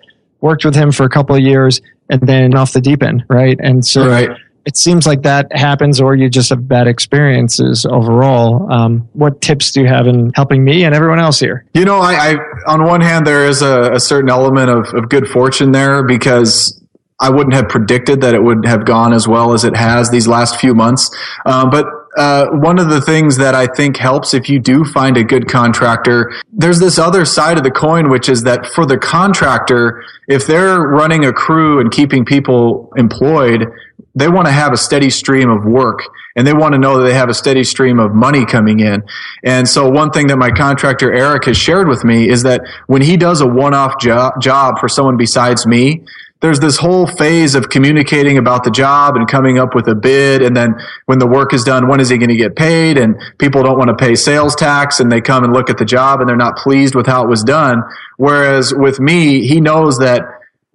Worked 0.41 0.65
with 0.65 0.77
him 0.77 0.93
for 0.93 1.05
a 1.05 1.09
couple 1.09 1.35
of 1.35 1.43
years, 1.43 1.81
and 2.09 2.21
then 2.23 2.55
off 2.55 2.73
the 2.73 2.81
deep 2.81 3.05
end, 3.05 3.25
right? 3.29 3.59
And 3.61 3.87
so. 3.87 4.09
Right 4.09 4.31
it 4.67 4.77
seems 4.77 5.07
like 5.07 5.23
that 5.23 5.47
happens 5.57 6.01
or 6.01 6.15
you 6.15 6.29
just 6.29 6.51
have 6.51 6.69
bad 6.69 6.87
experiences 6.87 7.87
overall 7.87 8.71
um, 8.73 9.09
what 9.13 9.41
tips 9.41 9.73
do 9.73 9.81
you 9.81 9.87
have 9.87 10.07
in 10.07 10.33
helping 10.35 10.65
me 10.65 10.85
and 10.85 10.95
everyone 10.95 11.19
else 11.19 11.41
here 11.41 11.65
you 11.75 11.85
know 11.85 11.99
i, 11.99 12.33
I 12.33 12.37
on 12.67 12.85
one 12.85 13.01
hand 13.01 13.27
there 13.27 13.47
is 13.47 13.63
a, 13.63 13.93
a 13.93 14.01
certain 14.01 14.29
element 14.29 14.71
of, 14.71 14.93
of 14.95 15.09
good 15.09 15.29
fortune 15.29 15.73
there 15.73 16.03
because 16.03 16.83
I 17.19 17.31
wouldn't 17.31 17.55
have 17.55 17.69
predicted 17.69 18.21
that 18.21 18.35
it 18.35 18.43
would 18.43 18.67
have 18.67 18.85
gone 18.85 19.15
as 19.15 19.27
well 19.27 19.55
as 19.55 19.65
it 19.65 19.75
has 19.75 20.11
these 20.11 20.29
last 20.29 20.61
few 20.61 20.75
months. 20.75 21.11
Um, 21.47 21.71
but 21.71 21.87
uh, 22.17 22.47
one 22.51 22.79
of 22.79 22.89
the 22.89 23.01
things 23.01 23.37
that 23.37 23.55
I 23.55 23.67
think 23.67 23.97
helps 23.97 24.33
if 24.33 24.49
you 24.49 24.59
do 24.59 24.85
find 24.85 25.17
a 25.17 25.25
good 25.25 25.49
contractor, 25.49 26.33
there's 26.53 26.79
this 26.79 26.99
other 26.99 27.25
side 27.25 27.59
of 27.59 27.65
the 27.65 27.71
coin, 27.71 28.09
which 28.09 28.29
is 28.29 28.43
that 28.45 28.67
for 28.67 28.87
the 28.87 28.97
contractor, 28.97 30.03
if 30.27 30.47
they're 30.47 30.81
running 30.81 31.25
a 31.27 31.33
crew 31.33 31.81
and 31.81 31.91
keeping 31.91 32.25
people 32.25 32.93
employed, 32.97 33.67
they 34.15 34.29
want 34.29 34.47
to 34.47 34.53
have 34.53 34.73
a 34.73 34.79
steady 34.79 35.11
stream 35.11 35.51
of 35.51 35.65
work 35.65 36.01
and 36.37 36.47
they 36.47 36.55
want 36.55 36.73
to 36.73 36.79
know 36.79 36.99
that 36.99 37.05
they 37.05 37.15
have 37.15 37.29
a 37.29 37.35
steady 37.35 37.65
stream 37.65 37.99
of 37.99 38.15
money 38.15 38.47
coming 38.47 38.81
in. 38.81 39.03
And 39.45 39.69
so 39.69 39.89
one 39.91 40.11
thing 40.11 40.27
that 40.29 40.39
my 40.39 40.51
contractor 40.51 41.13
Eric 41.13 41.45
has 41.45 41.57
shared 41.57 41.87
with 41.87 42.03
me 42.03 42.29
is 42.29 42.43
that 42.45 42.63
when 42.87 43.03
he 43.03 43.17
does 43.19 43.43
a 43.43 43.47
one-off 43.47 44.01
jo- 44.01 44.33
job 44.41 44.79
for 44.79 44.89
someone 44.89 45.19
besides 45.19 45.67
me, 45.67 46.05
there's 46.41 46.61
this 46.61 46.77
whole 46.77 47.07
phase 47.07 47.55
of 47.55 47.71
communicating 47.71 48.37
about 48.37 48.63
the 48.65 48.71
job 48.71 49.17
and 49.17 49.27
coming 49.27 49.59
up 49.59 49.75
with 49.75 49.89
a 49.89 49.95
bid. 49.95 50.43
And 50.43 50.57
then 50.57 50.75
when 51.07 51.19
the 51.19 51.27
work 51.27 51.55
is 51.55 51.65
done, 51.65 51.89
when 51.89 51.99
is 51.99 52.11
he 52.11 52.19
going 52.19 52.29
to 52.29 52.37
get 52.37 52.57
paid? 52.57 52.99
And 52.99 53.17
people 53.39 53.63
don't 53.63 53.79
want 53.79 53.89
to 53.89 53.97
pay 53.97 54.15
sales 54.15 54.55
tax 54.55 55.01
and 55.01 55.11
they 55.11 55.21
come 55.21 55.45
and 55.45 55.53
look 55.53 55.71
at 55.71 55.79
the 55.79 55.85
job 55.85 56.21
and 56.21 56.29
they're 56.29 56.37
not 56.37 56.57
pleased 56.57 56.95
with 56.95 57.07
how 57.07 57.25
it 57.25 57.29
was 57.29 57.43
done. 57.43 57.83
Whereas 58.19 58.75
with 58.75 59.01
me, 59.01 59.47
he 59.47 59.61
knows 59.61 59.99
that 59.99 60.23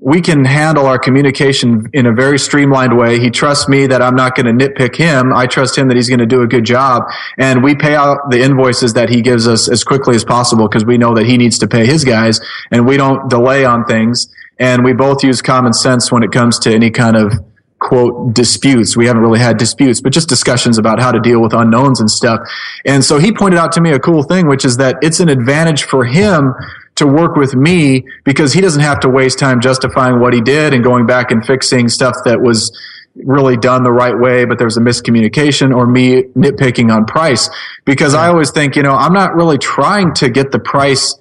we 0.03 0.19
can 0.19 0.43
handle 0.45 0.87
our 0.87 0.97
communication 0.97 1.87
in 1.93 2.07
a 2.07 2.11
very 2.11 2.39
streamlined 2.39 2.97
way. 2.97 3.19
He 3.19 3.29
trusts 3.29 3.69
me 3.69 3.85
that 3.85 4.01
I'm 4.01 4.15
not 4.15 4.35
going 4.35 4.57
to 4.57 4.67
nitpick 4.67 4.95
him. 4.95 5.31
I 5.31 5.45
trust 5.45 5.77
him 5.77 5.89
that 5.89 5.95
he's 5.95 6.09
going 6.09 6.19
to 6.19 6.25
do 6.25 6.41
a 6.41 6.47
good 6.47 6.63
job. 6.63 7.03
And 7.37 7.63
we 7.63 7.75
pay 7.75 7.93
out 7.93 8.31
the 8.31 8.41
invoices 8.41 8.93
that 8.93 9.09
he 9.09 9.21
gives 9.21 9.47
us 9.47 9.69
as 9.69 9.83
quickly 9.83 10.15
as 10.15 10.25
possible 10.25 10.67
because 10.67 10.83
we 10.83 10.97
know 10.97 11.13
that 11.13 11.27
he 11.27 11.37
needs 11.37 11.59
to 11.59 11.67
pay 11.67 11.85
his 11.85 12.03
guys 12.03 12.39
and 12.71 12.87
we 12.87 12.97
don't 12.97 13.29
delay 13.29 13.63
on 13.63 13.85
things. 13.85 14.27
And 14.61 14.85
we 14.85 14.93
both 14.93 15.23
use 15.23 15.41
common 15.41 15.73
sense 15.73 16.11
when 16.11 16.23
it 16.23 16.31
comes 16.31 16.59
to 16.59 16.73
any 16.73 16.91
kind 16.91 17.17
of 17.17 17.33
quote 17.79 18.35
disputes. 18.35 18.95
We 18.95 19.07
haven't 19.07 19.23
really 19.23 19.39
had 19.39 19.57
disputes, 19.57 19.99
but 19.99 20.13
just 20.13 20.29
discussions 20.29 20.77
about 20.77 20.99
how 20.99 21.11
to 21.11 21.19
deal 21.19 21.41
with 21.41 21.53
unknowns 21.53 21.99
and 21.99 22.09
stuff. 22.09 22.39
And 22.85 23.03
so 23.03 23.17
he 23.17 23.33
pointed 23.33 23.57
out 23.57 23.71
to 23.73 23.81
me 23.81 23.91
a 23.91 23.99
cool 23.99 24.21
thing, 24.21 24.47
which 24.47 24.63
is 24.63 24.77
that 24.77 24.97
it's 25.01 25.19
an 25.19 25.29
advantage 25.29 25.83
for 25.83 26.05
him 26.05 26.53
to 26.95 27.07
work 27.07 27.35
with 27.35 27.55
me 27.55 28.05
because 28.23 28.53
he 28.53 28.61
doesn't 28.61 28.83
have 28.83 28.99
to 28.99 29.09
waste 29.09 29.39
time 29.39 29.61
justifying 29.61 30.19
what 30.19 30.31
he 30.33 30.41
did 30.41 30.73
and 30.73 30.83
going 30.83 31.07
back 31.07 31.31
and 31.31 31.43
fixing 31.43 31.89
stuff 31.89 32.15
that 32.25 32.39
was 32.39 32.71
really 33.15 33.57
done 33.57 33.83
the 33.83 33.91
right 33.91 34.17
way, 34.17 34.45
but 34.45 34.59
there 34.59 34.67
was 34.67 34.77
a 34.77 34.81
miscommunication 34.81 35.75
or 35.75 35.87
me 35.87 36.23
nitpicking 36.35 36.93
on 36.93 37.05
price. 37.05 37.49
Because 37.83 38.13
I 38.13 38.27
always 38.27 38.51
think, 38.51 38.75
you 38.75 38.83
know, 38.83 38.93
I'm 38.93 39.13
not 39.13 39.35
really 39.35 39.57
trying 39.57 40.13
to 40.15 40.29
get 40.29 40.51
the 40.51 40.59
price 40.59 41.17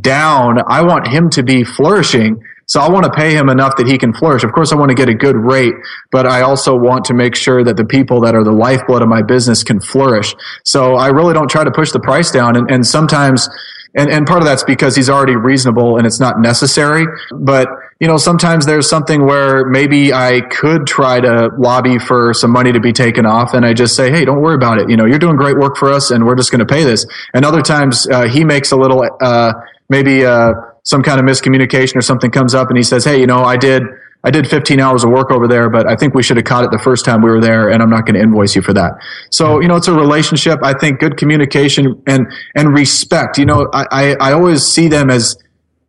down. 0.00 0.58
I 0.66 0.82
want 0.82 1.08
him 1.08 1.28
to 1.30 1.42
be 1.42 1.64
flourishing. 1.64 2.42
So 2.66 2.80
I 2.80 2.88
want 2.88 3.04
to 3.04 3.10
pay 3.10 3.34
him 3.34 3.48
enough 3.48 3.76
that 3.76 3.86
he 3.86 3.98
can 3.98 4.12
flourish. 4.14 4.42
Of 4.42 4.52
course, 4.52 4.72
I 4.72 4.76
want 4.76 4.90
to 4.90 4.94
get 4.94 5.08
a 5.08 5.14
good 5.14 5.36
rate, 5.36 5.74
but 6.10 6.26
I 6.26 6.42
also 6.42 6.76
want 6.76 7.04
to 7.06 7.14
make 7.14 7.34
sure 7.34 7.62
that 7.64 7.76
the 7.76 7.84
people 7.84 8.20
that 8.22 8.34
are 8.34 8.44
the 8.44 8.52
lifeblood 8.52 9.02
of 9.02 9.08
my 9.08 9.22
business 9.22 9.62
can 9.62 9.80
flourish. 9.80 10.34
So 10.64 10.94
I 10.94 11.08
really 11.08 11.34
don't 11.34 11.50
try 11.50 11.64
to 11.64 11.70
push 11.70 11.92
the 11.92 12.00
price 12.00 12.30
down. 12.30 12.56
And, 12.56 12.70
and 12.70 12.86
sometimes, 12.86 13.48
and, 13.94 14.10
and 14.10 14.26
part 14.26 14.40
of 14.40 14.46
that's 14.46 14.64
because 14.64 14.96
he's 14.96 15.08
already 15.10 15.36
reasonable 15.36 15.98
and 15.98 16.06
it's 16.06 16.18
not 16.18 16.40
necessary. 16.40 17.06
But, 17.32 17.68
you 18.00 18.08
know, 18.08 18.16
sometimes 18.16 18.66
there's 18.66 18.88
something 18.88 19.24
where 19.24 19.66
maybe 19.66 20.12
I 20.12 20.40
could 20.40 20.86
try 20.86 21.20
to 21.20 21.50
lobby 21.58 21.98
for 21.98 22.34
some 22.34 22.50
money 22.50 22.72
to 22.72 22.80
be 22.80 22.92
taken 22.92 23.24
off 23.24 23.54
and 23.54 23.64
I 23.64 23.72
just 23.72 23.94
say, 23.94 24.10
Hey, 24.10 24.24
don't 24.24 24.40
worry 24.40 24.56
about 24.56 24.80
it. 24.80 24.90
You 24.90 24.96
know, 24.96 25.04
you're 25.04 25.18
doing 25.18 25.36
great 25.36 25.56
work 25.56 25.76
for 25.76 25.92
us 25.92 26.10
and 26.10 26.26
we're 26.26 26.34
just 26.34 26.50
going 26.50 26.66
to 26.66 26.66
pay 26.66 26.82
this. 26.82 27.06
And 27.34 27.44
other 27.44 27.62
times, 27.62 28.08
uh, 28.08 28.26
he 28.26 28.44
makes 28.44 28.72
a 28.72 28.76
little, 28.76 29.04
uh, 29.20 29.52
maybe, 29.88 30.24
uh, 30.24 30.52
some 30.84 31.02
kind 31.02 31.18
of 31.18 31.26
miscommunication 31.26 31.96
or 31.96 32.02
something 32.02 32.30
comes 32.30 32.54
up 32.54 32.68
and 32.68 32.76
he 32.76 32.82
says, 32.82 33.04
Hey, 33.04 33.18
you 33.18 33.26
know, 33.26 33.42
I 33.42 33.56
did, 33.56 33.82
I 34.22 34.30
did 34.30 34.48
15 34.48 34.80
hours 34.80 35.04
of 35.04 35.10
work 35.10 35.30
over 35.30 35.46
there, 35.46 35.68
but 35.68 35.86
I 35.90 35.96
think 35.96 36.14
we 36.14 36.22
should 36.22 36.38
have 36.38 36.46
caught 36.46 36.64
it 36.64 36.70
the 36.70 36.78
first 36.78 37.04
time 37.04 37.20
we 37.20 37.30
were 37.30 37.40
there, 37.40 37.68
and 37.68 37.82
I'm 37.82 37.90
not 37.90 38.06
going 38.06 38.14
to 38.14 38.20
invoice 38.20 38.56
you 38.56 38.62
for 38.62 38.72
that. 38.72 38.92
So, 39.30 39.60
you 39.60 39.68
know, 39.68 39.76
it's 39.76 39.88
a 39.88 39.92
relationship. 39.92 40.60
I 40.62 40.72
think 40.72 40.98
good 40.98 41.18
communication 41.18 42.02
and 42.06 42.26
and 42.54 42.72
respect. 42.72 43.36
You 43.36 43.44
know, 43.44 43.68
I 43.72 43.86
I, 43.90 44.16
I 44.20 44.32
always 44.32 44.62
see 44.62 44.88
them 44.88 45.10
as 45.10 45.36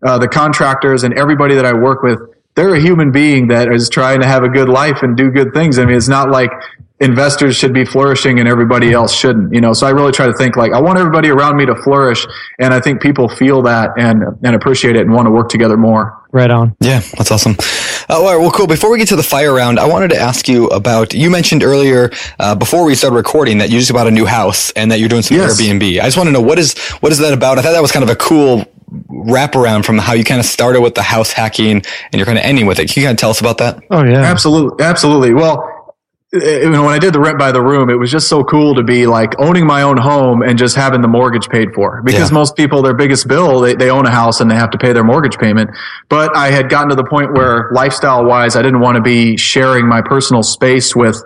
uh, 0.05 0.17
the 0.17 0.27
contractors 0.27 1.03
and 1.03 1.13
everybody 1.13 1.55
that 1.55 1.65
I 1.65 1.73
work 1.73 2.03
with. 2.03 2.19
They're 2.55 2.75
a 2.75 2.79
human 2.79 3.11
being 3.11 3.49
that 3.49 3.71
is 3.71 3.89
trying 3.89 4.21
to 4.21 4.27
have 4.27 4.43
a 4.43 4.49
good 4.49 4.69
life 4.69 5.01
and 5.01 5.17
do 5.17 5.29
good 5.29 5.53
things. 5.53 5.77
I 5.77 5.85
mean, 5.85 5.95
it's 5.95 6.07
not 6.07 6.29
like 6.29 6.51
investors 6.99 7.57
should 7.57 7.73
be 7.73 7.83
flourishing 7.83 8.39
and 8.39 8.47
everybody 8.47 8.93
else 8.93 9.13
shouldn't 9.13 9.53
you 9.53 9.59
know 9.59 9.73
so 9.73 9.85
i 9.85 9.89
really 9.89 10.13
try 10.13 10.25
to 10.25 10.33
think 10.33 10.55
like 10.55 10.71
i 10.71 10.79
want 10.79 10.97
everybody 10.97 11.29
around 11.29 11.57
me 11.57 11.65
to 11.65 11.75
flourish 11.83 12.25
and 12.57 12.73
i 12.73 12.79
think 12.79 13.01
people 13.01 13.27
feel 13.27 13.61
that 13.61 13.91
and 13.97 14.23
and 14.43 14.55
appreciate 14.55 14.95
it 14.95 15.01
and 15.01 15.11
want 15.13 15.25
to 15.25 15.31
work 15.31 15.49
together 15.49 15.75
more 15.75 16.17
right 16.31 16.49
on 16.49 16.73
yeah 16.79 17.01
that's 17.17 17.31
awesome 17.31 17.53
uh, 18.09 18.17
all 18.17 18.23
right 18.23 18.37
well 18.37 18.51
cool 18.51 18.65
before 18.65 18.89
we 18.89 18.97
get 18.97 19.09
to 19.09 19.17
the 19.17 19.23
fire 19.23 19.53
round 19.53 19.77
i 19.77 19.85
wanted 19.85 20.09
to 20.09 20.15
ask 20.15 20.47
you 20.47 20.67
about 20.67 21.13
you 21.13 21.29
mentioned 21.29 21.63
earlier 21.63 22.11
uh, 22.39 22.55
before 22.55 22.85
we 22.85 22.95
started 22.95 23.15
recording 23.17 23.57
that 23.57 23.69
you 23.69 23.77
just 23.77 23.91
bought 23.91 24.07
a 24.07 24.11
new 24.11 24.25
house 24.25 24.71
and 24.71 24.89
that 24.89 24.97
you're 24.97 25.09
doing 25.09 25.21
some 25.21 25.35
yes. 25.35 25.61
airbnb 25.61 25.99
i 25.99 26.05
just 26.05 26.15
want 26.15 26.27
to 26.27 26.31
know 26.31 26.41
what 26.41 26.57
is 26.57 26.79
what 27.01 27.11
is 27.11 27.17
that 27.17 27.33
about 27.33 27.59
i 27.59 27.61
thought 27.61 27.73
that 27.73 27.81
was 27.81 27.91
kind 27.91 28.03
of 28.03 28.09
a 28.09 28.15
cool 28.15 28.63
wraparound 29.09 29.83
from 29.83 29.97
how 29.97 30.13
you 30.13 30.23
kind 30.23 30.39
of 30.39 30.45
started 30.45 30.79
with 30.79 30.95
the 30.95 31.01
house 31.01 31.31
hacking 31.31 31.77
and 31.77 32.13
you're 32.13 32.25
kind 32.25 32.37
of 32.37 32.45
ending 32.45 32.65
with 32.65 32.79
it. 32.79 32.89
Can 32.89 33.01
you 33.01 33.07
kind 33.07 33.17
of 33.17 33.19
tell 33.19 33.29
us 33.29 33.41
about 33.41 33.57
that? 33.57 33.83
Oh 33.89 34.03
yeah, 34.03 34.21
absolutely, 34.21 34.85
absolutely. 34.85 35.33
Well, 35.33 35.74
it, 36.35 36.69
when 36.69 36.85
I 36.85 36.99
did 36.99 37.13
the 37.13 37.19
rent 37.19 37.39
by 37.39 37.51
the 37.51 37.61
room, 37.61 37.89
it 37.89 37.95
was 37.95 38.11
just 38.11 38.27
so 38.27 38.43
cool 38.43 38.75
to 38.75 38.83
be 38.83 39.07
like 39.07 39.39
owning 39.39 39.65
my 39.65 39.81
own 39.81 39.97
home 39.97 40.41
and 40.41 40.57
just 40.57 40.75
having 40.75 41.01
the 41.01 41.07
mortgage 41.07 41.49
paid 41.49 41.73
for. 41.73 42.01
Because 42.03 42.29
yeah. 42.29 42.35
most 42.35 42.55
people, 42.55 42.81
their 42.81 42.93
biggest 42.93 43.27
bill, 43.27 43.61
they, 43.61 43.75
they 43.75 43.89
own 43.89 44.05
a 44.05 44.11
house 44.11 44.41
and 44.41 44.49
they 44.49 44.55
have 44.55 44.71
to 44.71 44.77
pay 44.77 44.93
their 44.93 45.03
mortgage 45.03 45.37
payment. 45.37 45.69
But 46.09 46.35
I 46.35 46.51
had 46.51 46.69
gotten 46.69 46.89
to 46.89 46.95
the 46.95 47.05
point 47.05 47.33
where 47.33 47.69
lifestyle 47.73 48.25
wise, 48.25 48.55
I 48.55 48.61
didn't 48.61 48.81
want 48.81 48.95
to 48.95 49.01
be 49.01 49.37
sharing 49.37 49.87
my 49.87 50.01
personal 50.01 50.43
space 50.43 50.95
with 50.95 51.21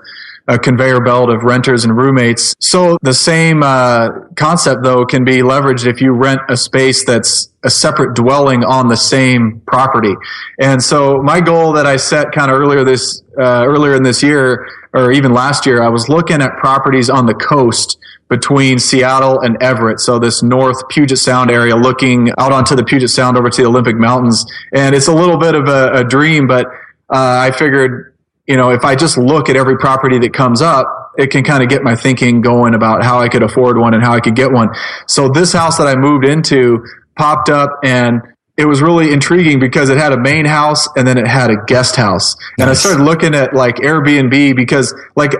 a 0.50 0.58
conveyor 0.58 1.02
belt 1.02 1.30
of 1.30 1.44
renters 1.44 1.84
and 1.84 1.96
roommates. 1.96 2.56
So 2.60 2.98
the 3.04 3.14
same 3.14 3.62
uh, 3.62 4.10
concept, 4.36 4.82
though, 4.84 5.06
can 5.06 5.24
be 5.24 5.38
leveraged 5.38 5.86
if 5.86 6.02
you 6.02 6.12
rent 6.12 6.42
a 6.50 6.58
space 6.58 7.06
that's 7.06 7.54
a 7.64 7.70
separate 7.70 8.16
dwelling 8.16 8.64
on 8.64 8.88
the 8.88 8.98
same 8.98 9.62
property. 9.68 10.16
And 10.60 10.82
so 10.82 11.22
my 11.22 11.40
goal 11.40 11.74
that 11.74 11.86
I 11.86 11.98
set 11.98 12.32
kind 12.32 12.50
of 12.50 12.58
earlier 12.58 12.84
this 12.84 13.22
uh, 13.38 13.64
earlier 13.66 13.96
in 13.96 14.02
this 14.02 14.24
year, 14.24 14.68
or 14.94 15.12
even 15.12 15.34
last 15.34 15.66
year, 15.66 15.82
I 15.82 15.90
was 15.90 16.10
looking 16.10 16.42
at 16.42 16.58
properties 16.58 17.10
on 17.10 17.26
the 17.26 17.34
coast 17.34 17.98
between 18.28 18.80
Seattle 18.80 19.40
and 19.40 19.58
Everett. 19.62 20.00
So 20.00 20.20
this 20.20 20.44
North 20.44 20.88
Puget 20.90 21.18
Sound 21.18 21.50
area 21.50 21.76
looking 21.76 22.32
out 22.38 22.52
onto 22.52 22.76
the 22.76 22.84
Puget 22.84 23.10
Sound 23.10 23.38
over 23.38 23.50
to 23.50 23.62
the 23.62 23.68
Olympic 23.68 23.96
Mountains. 23.96 24.46
And 24.74 24.94
it's 24.96 25.08
a 25.08 25.14
little 25.14 25.38
bit 25.38 25.56
of 25.56 25.68
a, 25.68 25.92
a 25.94 26.04
dream, 26.04 26.48
but 26.48 26.68
uh, 27.10 27.42
I 27.42 27.52
figured 27.52 28.10
you 28.50 28.58
know, 28.58 28.72
if 28.72 28.84
I 28.84 28.96
just 28.96 29.16
look 29.16 29.48
at 29.48 29.56
every 29.56 29.78
property 29.78 30.18
that 30.18 30.34
comes 30.34 30.60
up, 30.60 31.12
it 31.20 31.28
can 31.28 31.44
kind 31.44 31.62
of 31.62 31.70
get 31.70 31.84
my 31.84 31.96
thinking 31.96 32.42
going 32.42 32.74
about 32.74 33.04
how 33.04 33.20
I 33.20 33.30
could 33.30 33.44
afford 33.44 33.78
one 33.78 33.94
and 33.94 34.04
how 34.04 34.14
I 34.14 34.20
could 34.20 34.36
get 34.36 34.52
one. 34.52 34.70
So 35.08 35.30
this 35.30 35.54
house 35.54 35.78
that 35.78 35.86
I 35.86 35.96
moved 35.96 36.26
into 36.26 36.84
popped 37.16 37.50
up 37.50 37.70
and 37.84 38.22
it 38.60 38.66
was 38.66 38.82
really 38.82 39.14
intriguing 39.14 39.58
because 39.58 39.90
it 39.90 39.98
had 39.98 40.12
a 40.12 40.20
main 40.20 40.44
house 40.44 40.86
and 40.98 41.08
then 41.08 41.18
it 41.18 41.26
had 41.26 41.50
a 41.50 41.56
guest 41.66 41.96
house. 41.96 42.36
Nice. 42.36 42.44
And 42.60 42.70
I 42.70 42.74
started 42.74 43.02
looking 43.02 43.34
at 43.34 43.54
like 43.54 43.78
Airbnb 43.78 44.54
because 44.58 44.94
like 45.16 45.34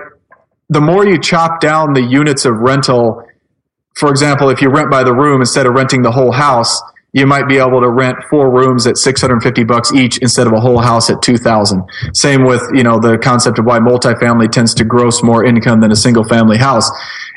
the 0.70 0.80
more 0.80 1.06
you 1.06 1.20
chop 1.20 1.60
down 1.60 1.92
the 1.92 2.00
units 2.00 2.46
of 2.46 2.54
rental, 2.56 3.22
for 3.92 4.08
example, 4.08 4.48
if 4.48 4.62
you 4.62 4.70
rent 4.70 4.90
by 4.90 5.04
the 5.04 5.12
room 5.12 5.42
instead 5.42 5.66
of 5.66 5.74
renting 5.74 6.00
the 6.00 6.12
whole 6.12 6.32
house, 6.32 6.80
you 7.12 7.26
might 7.26 7.46
be 7.46 7.58
able 7.58 7.82
to 7.82 7.90
rent 7.90 8.16
four 8.30 8.50
rooms 8.50 8.86
at 8.86 8.96
650 8.96 9.64
bucks 9.64 9.92
each 9.92 10.16
instead 10.18 10.46
of 10.46 10.54
a 10.54 10.60
whole 10.60 10.78
house 10.78 11.10
at 11.10 11.20
2000 11.20 11.82
same 12.14 12.44
with 12.44 12.62
you 12.72 12.84
know 12.84 13.00
the 13.00 13.18
concept 13.18 13.58
of 13.58 13.64
why 13.64 13.80
multifamily 13.80 14.48
tends 14.48 14.74
to 14.74 14.84
gross 14.84 15.20
more 15.20 15.44
income 15.44 15.80
than 15.80 15.90
a 15.90 15.96
single 15.96 16.22
family 16.22 16.56
house 16.56 16.88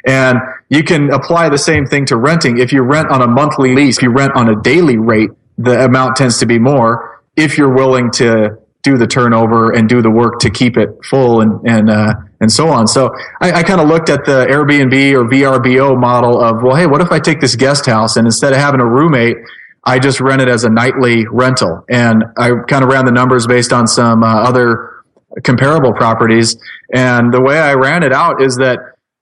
and 0.05 0.37
you 0.69 0.83
can 0.83 1.11
apply 1.11 1.49
the 1.49 1.57
same 1.57 1.87
thing 1.87 2.05
to 2.05 2.15
renting 2.15 2.59
if 2.59 2.71
you 2.71 2.83
rent 2.83 3.09
on 3.09 3.23
a 3.23 3.27
monthly 3.27 3.73
lease 3.73 3.97
if 3.97 4.03
you 4.03 4.11
rent 4.11 4.31
on 4.35 4.47
a 4.47 4.61
daily 4.61 4.99
rate 4.99 5.31
the 5.57 5.85
amount 5.85 6.15
tends 6.15 6.39
to 6.39 6.45
be 6.45 6.59
more 6.59 7.21
if 7.35 7.57
you're 7.57 7.73
willing 7.73 8.11
to 8.11 8.57
do 8.83 8.97
the 8.97 9.07
turnover 9.07 9.71
and 9.71 9.87
do 9.87 10.01
the 10.01 10.11
work 10.11 10.39
to 10.39 10.49
keep 10.49 10.77
it 10.77 10.89
full 11.09 11.41
and 11.41 11.67
and 11.67 11.89
uh, 11.89 12.13
and 12.41 12.51
so 12.51 12.69
on. 12.69 12.87
So 12.87 13.11
I, 13.41 13.51
I 13.51 13.63
kind 13.63 13.79
of 13.79 13.87
looked 13.87 14.09
at 14.09 14.25
the 14.25 14.45
Airbnb 14.45 15.13
or 15.13 15.23
VRBO 15.23 15.99
model 15.99 16.41
of 16.41 16.61
well, 16.61 16.75
hey, 16.75 16.85
what 16.85 17.01
if 17.01 17.11
I 17.11 17.19
take 17.19 17.39
this 17.39 17.55
guest 17.55 17.85
house 17.85 18.17
and 18.17 18.27
instead 18.27 18.51
of 18.51 18.59
having 18.59 18.81
a 18.81 18.85
roommate, 18.85 19.37
I 19.85 19.99
just 19.99 20.19
rent 20.19 20.41
it 20.41 20.49
as 20.49 20.63
a 20.65 20.69
nightly 20.69 21.25
rental. 21.29 21.85
And 21.89 22.23
I 22.37 22.51
kind 22.67 22.83
of 22.83 22.89
ran 22.89 23.05
the 23.05 23.11
numbers 23.11 23.47
based 23.47 23.71
on 23.73 23.87
some 23.87 24.23
uh, 24.23 24.43
other 24.43 25.03
comparable 25.43 25.93
properties. 25.93 26.57
And 26.93 27.33
the 27.33 27.41
way 27.41 27.57
I 27.59 27.73
ran 27.73 28.03
it 28.03 28.13
out 28.13 28.41
is 28.41 28.57
that 28.57 28.79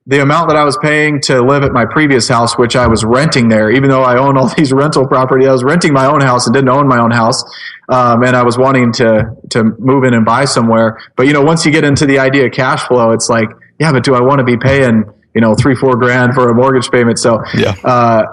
the 0.07 0.19
amount 0.21 0.49
that 0.49 0.57
I 0.57 0.63
was 0.63 0.77
paying 0.81 1.21
to 1.21 1.41
live 1.41 1.63
at 1.63 1.71
my 1.71 1.85
previous 1.85 2.27
house, 2.27 2.57
which 2.57 2.75
I 2.75 2.87
was 2.87 3.05
renting 3.05 3.49
there, 3.49 3.69
even 3.69 3.89
though 3.89 4.01
I 4.01 4.17
own 4.17 4.35
all 4.35 4.47
these 4.57 4.73
rental 4.73 5.07
property, 5.07 5.47
I 5.47 5.51
was 5.51 5.63
renting 5.63 5.93
my 5.93 6.07
own 6.07 6.21
house 6.21 6.47
and 6.47 6.53
didn't 6.53 6.69
own 6.69 6.87
my 6.87 6.99
own 6.99 7.11
house. 7.11 7.43
Um, 7.87 8.23
and 8.23 8.35
I 8.35 8.43
was 8.43 8.57
wanting 8.57 8.93
to, 8.93 9.35
to 9.51 9.63
move 9.77 10.03
in 10.03 10.13
and 10.13 10.25
buy 10.25 10.45
somewhere. 10.45 10.99
But, 11.15 11.27
you 11.27 11.33
know, 11.33 11.43
once 11.43 11.65
you 11.65 11.71
get 11.71 11.83
into 11.83 12.05
the 12.05 12.19
idea 12.19 12.47
of 12.47 12.51
cash 12.51 12.83
flow, 12.87 13.11
it's 13.11 13.29
like, 13.29 13.49
yeah, 13.79 13.91
but 13.91 14.03
do 14.03 14.15
I 14.15 14.21
want 14.21 14.39
to 14.39 14.43
be 14.43 14.57
paying, 14.57 15.03
you 15.35 15.41
know, 15.41 15.53
three, 15.53 15.75
four 15.75 15.95
grand 15.97 16.33
for 16.33 16.49
a 16.49 16.55
mortgage 16.55 16.89
payment? 16.89 17.19
So, 17.19 17.43
yeah. 17.53 17.75
Uh, 17.83 18.23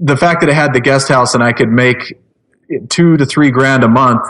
the 0.00 0.16
fact 0.16 0.40
that 0.40 0.50
I 0.50 0.52
had 0.52 0.74
the 0.74 0.80
guest 0.80 1.08
house 1.08 1.34
and 1.34 1.42
I 1.42 1.52
could 1.52 1.70
make 1.70 2.14
two 2.88 3.16
to 3.16 3.26
three 3.26 3.50
grand 3.50 3.82
a 3.82 3.88
month 3.88 4.22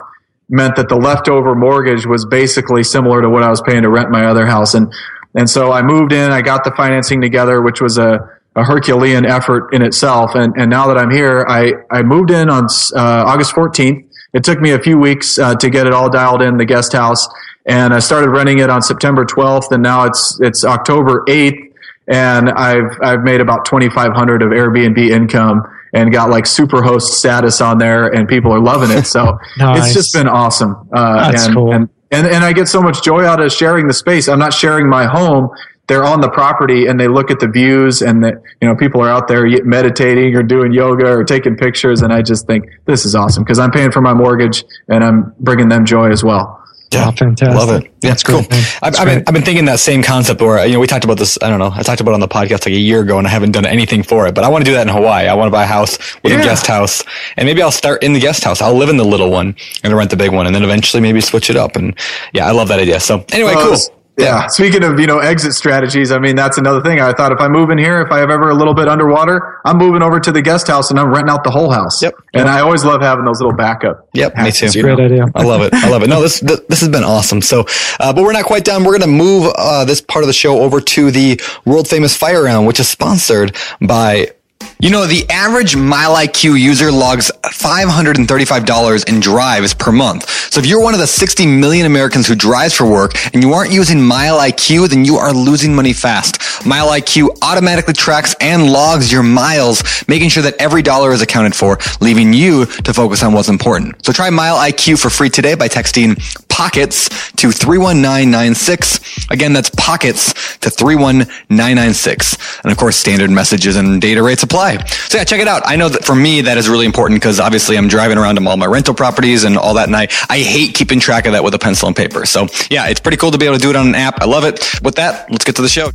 meant 0.49 0.77
that 0.77 0.89
the 0.89 0.97
leftover 0.97 1.55
mortgage 1.55 2.07
was 2.07 2.27
basically 2.27 2.83
similar 2.83 3.23
to 3.23 3.29
what 3.29 3.43
I 3.43 3.51
was 3.51 3.61
paying 3.61 3.83
to 3.83 3.91
rent 3.91 4.11
my 4.11 4.27
other 4.27 4.47
house. 4.47 4.75
And, 4.75 4.93
and 5.35 5.49
so 5.49 5.73
I 5.73 5.83
moved 5.83 6.13
in, 6.13 6.31
I 6.31 6.43
got 6.43 6.65
the 6.65 6.73
financing 6.73 7.21
together, 7.21 7.63
which 7.63 7.81
was 7.81 7.99
a, 7.99 8.19
a 8.57 8.65
Herculean 8.65 9.25
effort 9.25 9.73
in 9.73 9.83
itself. 9.83 10.35
And, 10.35 10.55
and 10.57 10.71
now 10.71 10.89
that 10.89 10.99
I'm 10.99 11.11
here, 11.11 11.45
I, 11.49 11.75
I 11.91 12.03
moved 12.03 12.31
in 12.31 12.51
on 12.51 12.65
uh, 12.65 13.25
August 13.27 13.55
14th. 13.55 14.07
It 14.33 14.45
took 14.45 14.61
me 14.61 14.73
a 14.73 14.79
few 14.79 14.99
weeks 14.99 15.39
uh, 15.39 15.55
to 15.57 15.71
get 15.71 15.87
it 15.87 15.93
all 15.93 16.11
dialed 16.11 16.43
in, 16.43 16.57
the 16.57 16.65
guest 16.65 16.93
house. 16.93 17.29
And 17.67 17.93
I 17.93 17.99
started 17.99 18.31
renting 18.31 18.59
it 18.59 18.71
on 18.71 18.83
September 18.83 19.25
12th, 19.25 19.71
and 19.71 19.83
now 19.83 20.05
it's, 20.05 20.41
it's 20.41 20.65
October 20.65 21.25
8th 21.29 21.71
and 22.11 22.51
I've 22.51 22.99
I've 23.01 23.23
made 23.23 23.41
about 23.41 23.65
2,500 23.65 24.43
of 24.43 24.51
Airbnb 24.51 24.99
income 24.99 25.63
and 25.95 26.13
got 26.13 26.29
like 26.29 26.45
super 26.45 26.83
host 26.83 27.15
status 27.15 27.61
on 27.61 27.79
there, 27.79 28.13
and 28.13 28.29
people 28.29 28.53
are 28.53 28.61
loving 28.61 28.97
it. 28.97 29.05
So 29.07 29.39
nice. 29.59 29.79
it's 29.87 29.95
just 29.95 30.13
been 30.13 30.29
awesome. 30.29 30.89
Uh, 30.93 31.31
That's 31.31 31.47
and, 31.47 31.55
cool. 31.55 31.73
And, 31.73 31.89
and 32.11 32.27
and 32.27 32.45
I 32.45 32.53
get 32.53 32.69
so 32.69 32.81
much 32.81 33.03
joy 33.03 33.25
out 33.25 33.41
of 33.41 33.53
sharing 33.53 33.87
the 33.87 33.95
space. 33.95 34.29
I'm 34.29 34.39
not 34.39 34.53
sharing 34.53 34.89
my 34.89 35.07
home. 35.07 35.51
they're 35.91 36.05
on 36.05 36.21
the 36.21 36.31
property 36.31 36.87
and 36.87 37.01
they 37.01 37.09
look 37.09 37.33
at 37.33 37.41
the 37.41 37.49
views 37.49 38.01
and 38.01 38.23
that, 38.23 38.35
you 38.63 38.69
know, 38.69 38.77
people 38.77 39.01
are 39.03 39.09
out 39.09 39.27
there 39.27 39.45
meditating 39.65 40.37
or 40.37 40.43
doing 40.45 40.73
yoga 40.73 41.11
or 41.11 41.25
taking 41.25 41.57
pictures. 41.57 42.03
And 42.03 42.13
I 42.13 42.23
just 42.23 42.47
think 42.47 42.65
this 42.85 43.05
is 43.05 43.17
awesome 43.17 43.43
because 43.43 43.59
I'm 43.59 43.73
paying 43.73 43.91
for 43.91 44.01
my 44.01 44.15
mortgage 44.15 44.65
and 44.89 45.03
I'm 45.03 45.35
bringing 45.41 45.69
them 45.69 45.85
joy 45.85 46.11
as 46.11 46.23
well. 46.23 46.60
Yeah, 46.93 47.07
oh, 47.09 47.13
fantastic. 47.13 47.57
Love 47.57 47.71
it. 47.71 47.85
Yeah, 48.03 48.11
That's 48.11 48.25
cool. 48.25 48.41
I've, 48.83 48.99
I've, 48.99 49.05
been, 49.05 49.23
I've 49.27 49.35
been 49.35 49.45
thinking 49.45 49.65
that 49.67 49.79
same 49.79 50.03
concept 50.03 50.41
where, 50.41 50.67
you 50.67 50.73
know, 50.73 50.81
we 50.81 50.89
talked 50.89 51.05
about 51.05 51.19
this, 51.19 51.39
I 51.41 51.49
don't 51.49 51.61
know, 51.61 51.71
I 51.73 51.83
talked 51.83 52.01
about 52.01 52.13
it 52.13 52.15
on 52.15 52.21
the 52.21 52.29
podcast 52.29 52.67
like 52.67 52.75
a 52.75 52.81
year 52.81 53.03
ago 53.03 53.19
and 53.19 53.29
I 53.29 53.31
haven't 53.31 53.53
done 53.53 53.65
anything 53.65 54.03
for 54.03 54.27
it, 54.27 54.35
but 54.35 54.43
I 54.43 54.49
want 54.49 54.65
to 54.65 54.71
do 54.71 54.75
that 54.75 54.89
in 54.89 54.93
Hawaii. 54.93 55.29
I 55.29 55.35
want 55.35 55.47
to 55.47 55.53
buy 55.53 55.63
a 55.63 55.69
house 55.69 55.99
with 56.25 56.33
yeah. 56.33 56.41
a 56.41 56.43
guest 56.43 56.67
house 56.67 57.05
and 57.37 57.47
maybe 57.47 57.63
I'll 57.63 57.71
start 57.71 58.03
in 58.03 58.13
the 58.13 58.21
guest 58.21 58.43
house. 58.43 58.61
I'll 58.61 58.75
live 58.75 58.89
in 58.89 58.97
the 58.97 59.05
little 59.05 59.31
one 59.31 59.55
and 59.85 59.95
rent 59.95 60.11
the 60.11 60.17
big 60.17 60.33
one 60.33 60.47
and 60.47 60.55
then 60.55 60.65
eventually 60.65 61.01
maybe 61.01 61.21
switch 61.21 61.49
it 61.49 61.57
up. 61.57 61.77
And 61.77 61.97
yeah, 62.33 62.47
I 62.47 62.51
love 62.51 62.67
that 62.69 62.81
idea. 62.81 62.99
So 62.99 63.25
anyway, 63.31 63.55
well, 63.55 63.77
cool. 63.77 64.00
Yeah. 64.21 64.47
Speaking 64.49 64.85
of, 64.85 65.01
you 65.01 65.07
know, 65.07 65.19
exit 65.19 65.55
strategies, 65.55 66.13
I 66.13 66.19
mean, 66.19 66.37
that's 66.37 66.59
another 66.59 66.81
thing. 66.81 67.01
I 67.01 67.13
thought 67.13 67.33
if 67.33 67.41
I 67.41 67.49
move 67.49 67.71
in 67.71 67.79
here, 67.79 68.01
if 68.01 68.11
I 68.13 68.19
have 68.19 68.31
ever 68.31 68.51
a 68.51 68.55
little 68.55 68.75
bit 68.75 68.89
underwater, 68.89 69.61
I'm 69.65 69.79
moving 69.79 70.03
over 70.03 70.21
to 70.21 70.33
the 70.33 70.43
guest 70.43 70.69
house 70.69 70.91
and 70.91 70.99
I'm 70.99 71.09
renting 71.09 71.31
out 71.31 71.45
the 71.45 71.51
whole 71.51 71.71
house. 71.71 72.03
Yep. 72.03 72.15
And 72.35 72.49
I 72.49 72.61
always 72.61 72.85
love 72.85 73.01
having 73.01 73.25
those 73.25 73.41
little 73.41 73.57
backup. 73.57 74.09
Yep. 74.15 74.37
Me 74.37 74.51
too. 74.51 74.83
Great 74.83 74.99
know? 74.99 75.05
idea. 75.05 75.27
I 75.35 75.43
love 75.43 75.63
it. 75.63 75.75
I 75.75 75.89
love 75.89 76.03
it. 76.03 76.09
No, 76.09 76.21
this, 76.23 76.41
this, 76.41 76.61
this 76.69 76.81
has 76.81 76.89
been 76.89 77.05
awesome. 77.05 77.43
So, 77.43 77.67
uh, 77.99 78.13
but 78.13 78.23
we're 78.23 78.33
not 78.33 78.45
quite 78.45 78.65
done. 78.65 78.85
We're 78.85 78.99
going 78.99 79.11
to 79.11 79.17
move, 79.17 79.53
uh, 79.57 79.85
this 79.85 80.01
part 80.01 80.23
of 80.23 80.27
the 80.27 80.33
show 80.33 80.61
over 80.61 80.81
to 80.81 81.11
the 81.11 81.41
world 81.65 81.89
famous 81.89 82.17
fire 82.17 82.45
round, 82.45 82.67
which 82.67 82.81
is 82.81 82.89
sponsored 82.89 83.57
by 83.81 84.33
you 84.81 84.89
know, 84.89 85.07
the 85.07 85.29
average 85.29 85.75
MileIQ 85.75 86.59
user 86.59 86.91
logs 86.91 87.31
$535 87.45 89.09
in 89.09 89.21
drives 89.21 89.75
per 89.75 89.93
month. 89.93 90.29
So 90.51 90.59
if 90.59 90.65
you're 90.65 90.81
one 90.81 90.95
of 90.95 91.01
the 91.01 91.07
60 91.07 91.47
million 91.47 91.85
Americans 91.85 92.27
who 92.27 92.35
drives 92.35 92.75
for 92.75 92.91
work 92.91 93.13
and 93.35 93.43
you 93.43 93.53
aren't 93.53 93.73
using 93.73 93.99
MileIQ, 93.99 94.89
then 94.89 95.05
you 95.05 95.17
are 95.17 95.35
losing 95.35 95.75
money 95.75 95.93
fast. 95.93 96.41
MileIQ 96.65 97.29
automatically 97.43 97.93
tracks 97.93 98.35
and 98.41 98.73
logs 98.73 99.13
your 99.13 99.23
miles, 99.23 99.83
making 100.09 100.31
sure 100.31 100.43
that 100.43 100.55
every 100.59 100.81
dollar 100.81 101.13
is 101.13 101.21
accounted 101.21 101.55
for, 101.55 101.79
leaving 102.01 102.33
you 102.33 102.65
to 102.65 102.95
focus 102.95 103.23
on 103.23 103.35
what's 103.35 103.51
important. 103.51 104.03
So 104.05 104.13
try 104.13 104.31
MileIQ 104.31 104.99
for 104.99 105.11
free 105.11 105.29
today 105.29 105.55
by 105.55 105.69
texting 105.69 106.17
pockets 106.61 107.09
to 107.37 107.51
31996. 107.51 109.31
Again, 109.31 109.55
that's 109.55 109.71
pockets 109.71 110.59
to 110.59 110.69
31996. 110.69 112.61
And 112.63 112.71
of 112.71 112.77
course, 112.77 112.97
standard 112.97 113.31
messages 113.31 113.77
and 113.77 113.99
data 113.99 114.23
rates 114.23 114.43
apply. 114.43 114.77
So 114.85 115.17
yeah, 115.17 115.25
check 115.25 115.41
it 115.41 115.49
out. 115.49 115.63
I 115.65 115.77
know 115.77 115.89
that 115.89 116.05
for 116.05 116.15
me, 116.15 116.43
that 116.43 116.59
is 116.59 116.69
really 116.69 116.85
important 116.85 117.19
because 117.19 117.41
obviously 117.41 117.79
I'm 117.79 117.89
driving 117.89 118.19
around 118.19 118.37
to 118.37 118.47
all 118.47 118.59
my 118.59 118.67
rental 118.67 118.93
properties 118.93 119.45
and 119.45 119.57
all 119.57 119.73
that. 119.73 119.89
And 119.89 119.97
I, 119.97 120.09
I 120.29 120.41
hate 120.41 120.75
keeping 120.75 121.01
track 121.01 121.25
of 121.25 121.33
that 121.33 121.43
with 121.43 121.55
a 121.55 121.59
pencil 121.59 121.89
and 121.89 121.97
paper. 121.97 122.27
So 122.27 122.47
yeah, 122.69 122.89
it's 122.89 123.01
pretty 123.01 123.17
cool 123.17 123.31
to 123.31 123.39
be 123.39 123.47
able 123.47 123.57
to 123.57 123.63
do 123.63 123.71
it 123.71 123.77
on 123.77 123.89
an 123.89 123.95
app. 123.95 124.21
I 124.21 124.27
love 124.27 124.45
it. 124.45 124.83
With 124.83 124.97
that, 124.97 125.31
let's 125.31 125.47
get 125.47 125.57
to 125.57 125.63
the 125.63 125.69
show. 125.69 125.93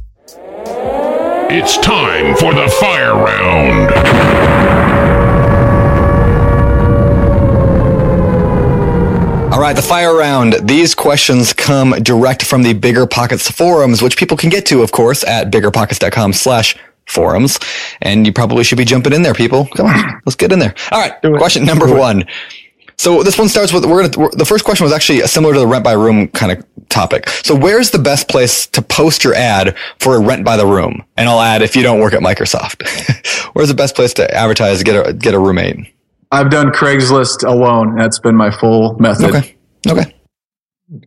It's 1.47 1.77
time 1.77 2.35
for 2.37 2.55
the 2.55 2.67
fire 2.79 3.13
round. 3.13 5.14
Right, 9.75 9.81
the 9.81 9.89
fire 9.89 10.15
round. 10.15 10.55
These 10.69 10.95
questions 10.95 11.51
come 11.51 11.91
direct 12.01 12.45
from 12.45 12.63
the 12.63 12.73
BiggerPockets 12.73 13.51
forums, 13.51 14.01
which 14.01 14.15
people 14.15 14.37
can 14.37 14.49
get 14.49 14.65
to, 14.67 14.81
of 14.81 14.93
course, 14.93 15.21
at 15.25 15.51
biggerpockets.com 15.51 16.31
slash 16.31 16.77
forums. 17.07 17.59
And 18.01 18.25
you 18.25 18.31
probably 18.31 18.63
should 18.63 18.77
be 18.77 18.85
jumping 18.85 19.11
in 19.11 19.21
there, 19.21 19.33
people. 19.33 19.67
Come 19.75 19.87
on, 19.87 20.21
let's 20.25 20.37
get 20.37 20.53
in 20.53 20.59
there. 20.59 20.73
All 20.91 21.01
right, 21.01 21.19
question 21.37 21.65
number 21.65 21.93
one. 21.93 22.23
So 22.97 23.21
this 23.21 23.37
one 23.37 23.49
starts 23.49 23.73
with 23.73 23.83
we're 23.85 24.07
gonna. 24.07 24.29
The 24.29 24.45
first 24.45 24.63
question 24.63 24.85
was 24.85 24.93
actually 24.93 25.19
similar 25.27 25.53
to 25.53 25.59
the 25.59 25.67
rent 25.67 25.83
by 25.83 25.91
room 25.91 26.29
kind 26.29 26.53
of 26.53 26.65
topic. 26.87 27.27
So 27.27 27.53
where's 27.53 27.91
the 27.91 27.99
best 27.99 28.29
place 28.29 28.67
to 28.67 28.81
post 28.81 29.25
your 29.25 29.35
ad 29.35 29.75
for 29.99 30.15
a 30.15 30.21
rent 30.21 30.45
by 30.45 30.55
the 30.55 30.65
room? 30.65 31.03
And 31.17 31.27
I'll 31.27 31.41
add 31.41 31.61
if 31.61 31.75
you 31.75 31.83
don't 31.83 31.99
work 31.99 32.13
at 32.13 32.21
Microsoft, 32.21 33.49
where's 33.53 33.67
the 33.67 33.75
best 33.75 33.95
place 33.95 34.13
to 34.13 34.33
advertise 34.33 34.83
get 34.83 35.05
a 35.05 35.11
get 35.11 35.33
a 35.33 35.39
roommate? 35.39 35.91
I've 36.31 36.49
done 36.49 36.69
Craigslist 36.71 37.45
alone. 37.45 37.95
That's 37.95 38.19
been 38.19 38.35
my 38.35 38.51
full 38.51 38.97
method. 38.99 39.35
Okay. 39.35 39.54
Okay. 39.87 40.15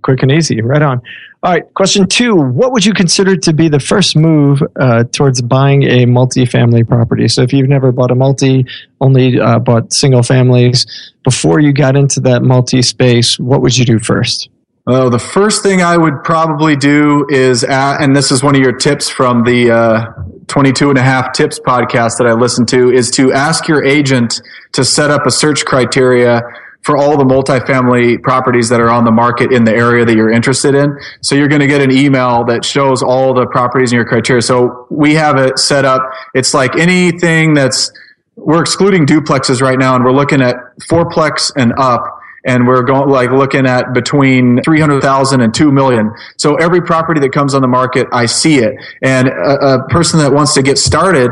Quick 0.03 0.23
and 0.23 0.33
easy. 0.33 0.61
Right 0.61 0.83
on. 0.83 1.01
All 1.45 1.53
right, 1.53 1.73
question 1.75 2.09
two. 2.09 2.35
What 2.35 2.73
would 2.73 2.85
you 2.85 2.93
consider 2.93 3.37
to 3.37 3.53
be 3.53 3.69
the 3.69 3.79
first 3.79 4.17
move 4.17 4.61
uh, 4.81 5.05
towards 5.05 5.41
buying 5.41 5.85
a 5.85 6.05
multi-family 6.05 6.83
property? 6.83 7.29
So 7.29 7.43
if 7.43 7.53
you've 7.53 7.69
never 7.69 7.93
bought 7.93 8.11
a 8.11 8.17
multi, 8.17 8.67
only 9.01 9.39
uh, 9.39 9.61
bought 9.61 9.93
single 9.93 10.25
families, 10.25 11.13
before 11.23 11.61
you 11.61 11.73
got 11.73 11.95
into 11.95 12.19
that 12.23 12.43
multi 12.43 12.83
space, 12.83 13.39
what 13.39 13.63
would 13.63 13.79
you 13.79 13.85
do 13.85 14.01
first? 14.01 14.49
Well, 14.85 15.11
the 15.11 15.19
first 15.19 15.63
thing 15.63 15.81
I 15.81 15.97
would 15.97 16.25
probably 16.25 16.75
do 16.75 17.27
is, 17.29 17.63
at, 17.63 18.03
and 18.03 18.17
this 18.17 18.33
is 18.33 18.43
one 18.43 18.57
of 18.57 18.63
your 18.63 18.73
tips 18.73 19.09
from 19.09 19.45
the 19.45 19.71
uh, 19.71 20.07
22 20.49 20.89
and 20.89 20.99
a 20.99 21.03
half 21.03 21.35
tips 21.35 21.61
podcast 21.61 22.17
that 22.19 22.27
I 22.27 22.33
listened 22.33 22.69
to, 22.71 22.91
is 22.91 23.11
to 23.13 23.33
ask 23.33 23.69
your 23.69 23.85
agent 23.85 24.41
to 24.73 24.85
set 24.85 25.11
up 25.11 25.25
a 25.27 25.31
search 25.31 25.67
criteria 25.67 26.43
for 26.83 26.97
all 26.97 27.19
the 27.19 27.25
multifamily 27.25 28.23
properties 28.23 28.69
that 28.71 28.81
are 28.81 28.89
on 28.89 29.05
the 29.05 29.11
market 29.11 29.53
in 29.53 29.65
the 29.65 29.75
area 29.75 30.05
that 30.05 30.17
you're 30.17 30.31
interested 30.31 30.75
in. 30.75 30.99
So 31.23 31.35
you're 31.35 31.49
going 31.49 31.61
to 31.61 31.67
get 31.67 31.81
an 31.81 31.93
email 31.93 32.45
that 32.45 32.65
shows 32.65 33.03
all 33.03 33.35
the 33.35 33.47
properties 33.47 33.93
in 33.93 33.97
your 33.97 34.07
criteria. 34.07 34.43
So 34.43 34.87
we 34.91 35.15
have 35.15 35.37
it 35.37 35.59
set 35.59 35.85
up. 35.85 36.01
It's 36.35 36.55
like 36.55 36.77
anything 36.77 37.55
that's, 37.55 37.93
we're 38.37 38.61
excluding 38.61 39.05
duplexes 39.05 39.61
right 39.61 39.79
now 39.79 39.97
and 39.97 40.05
we're 40.05 40.13
looking 40.13 40.41
at 40.41 40.57
fourplex 40.89 41.53
and 41.57 41.73
up 41.77 42.19
and 42.45 42.67
we're 42.67 42.83
going 42.83 43.09
like 43.11 43.31
looking 43.31 43.67
at 43.67 43.93
between 43.93 44.63
300,000 44.63 45.41
and 45.41 45.53
2 45.53 45.71
million. 45.73 46.11
So 46.39 46.55
every 46.55 46.81
property 46.81 47.21
that 47.21 47.33
comes 47.33 47.53
on 47.53 47.63
the 47.63 47.69
market, 47.69 48.07
I 48.13 48.27
see 48.27 48.59
it. 48.59 48.77
And 49.03 49.29
a, 49.29 49.75
a 49.75 49.89
person 49.89 50.21
that 50.21 50.33
wants 50.33 50.55
to 50.55 50.63
get 50.63 50.79
started 50.79 51.31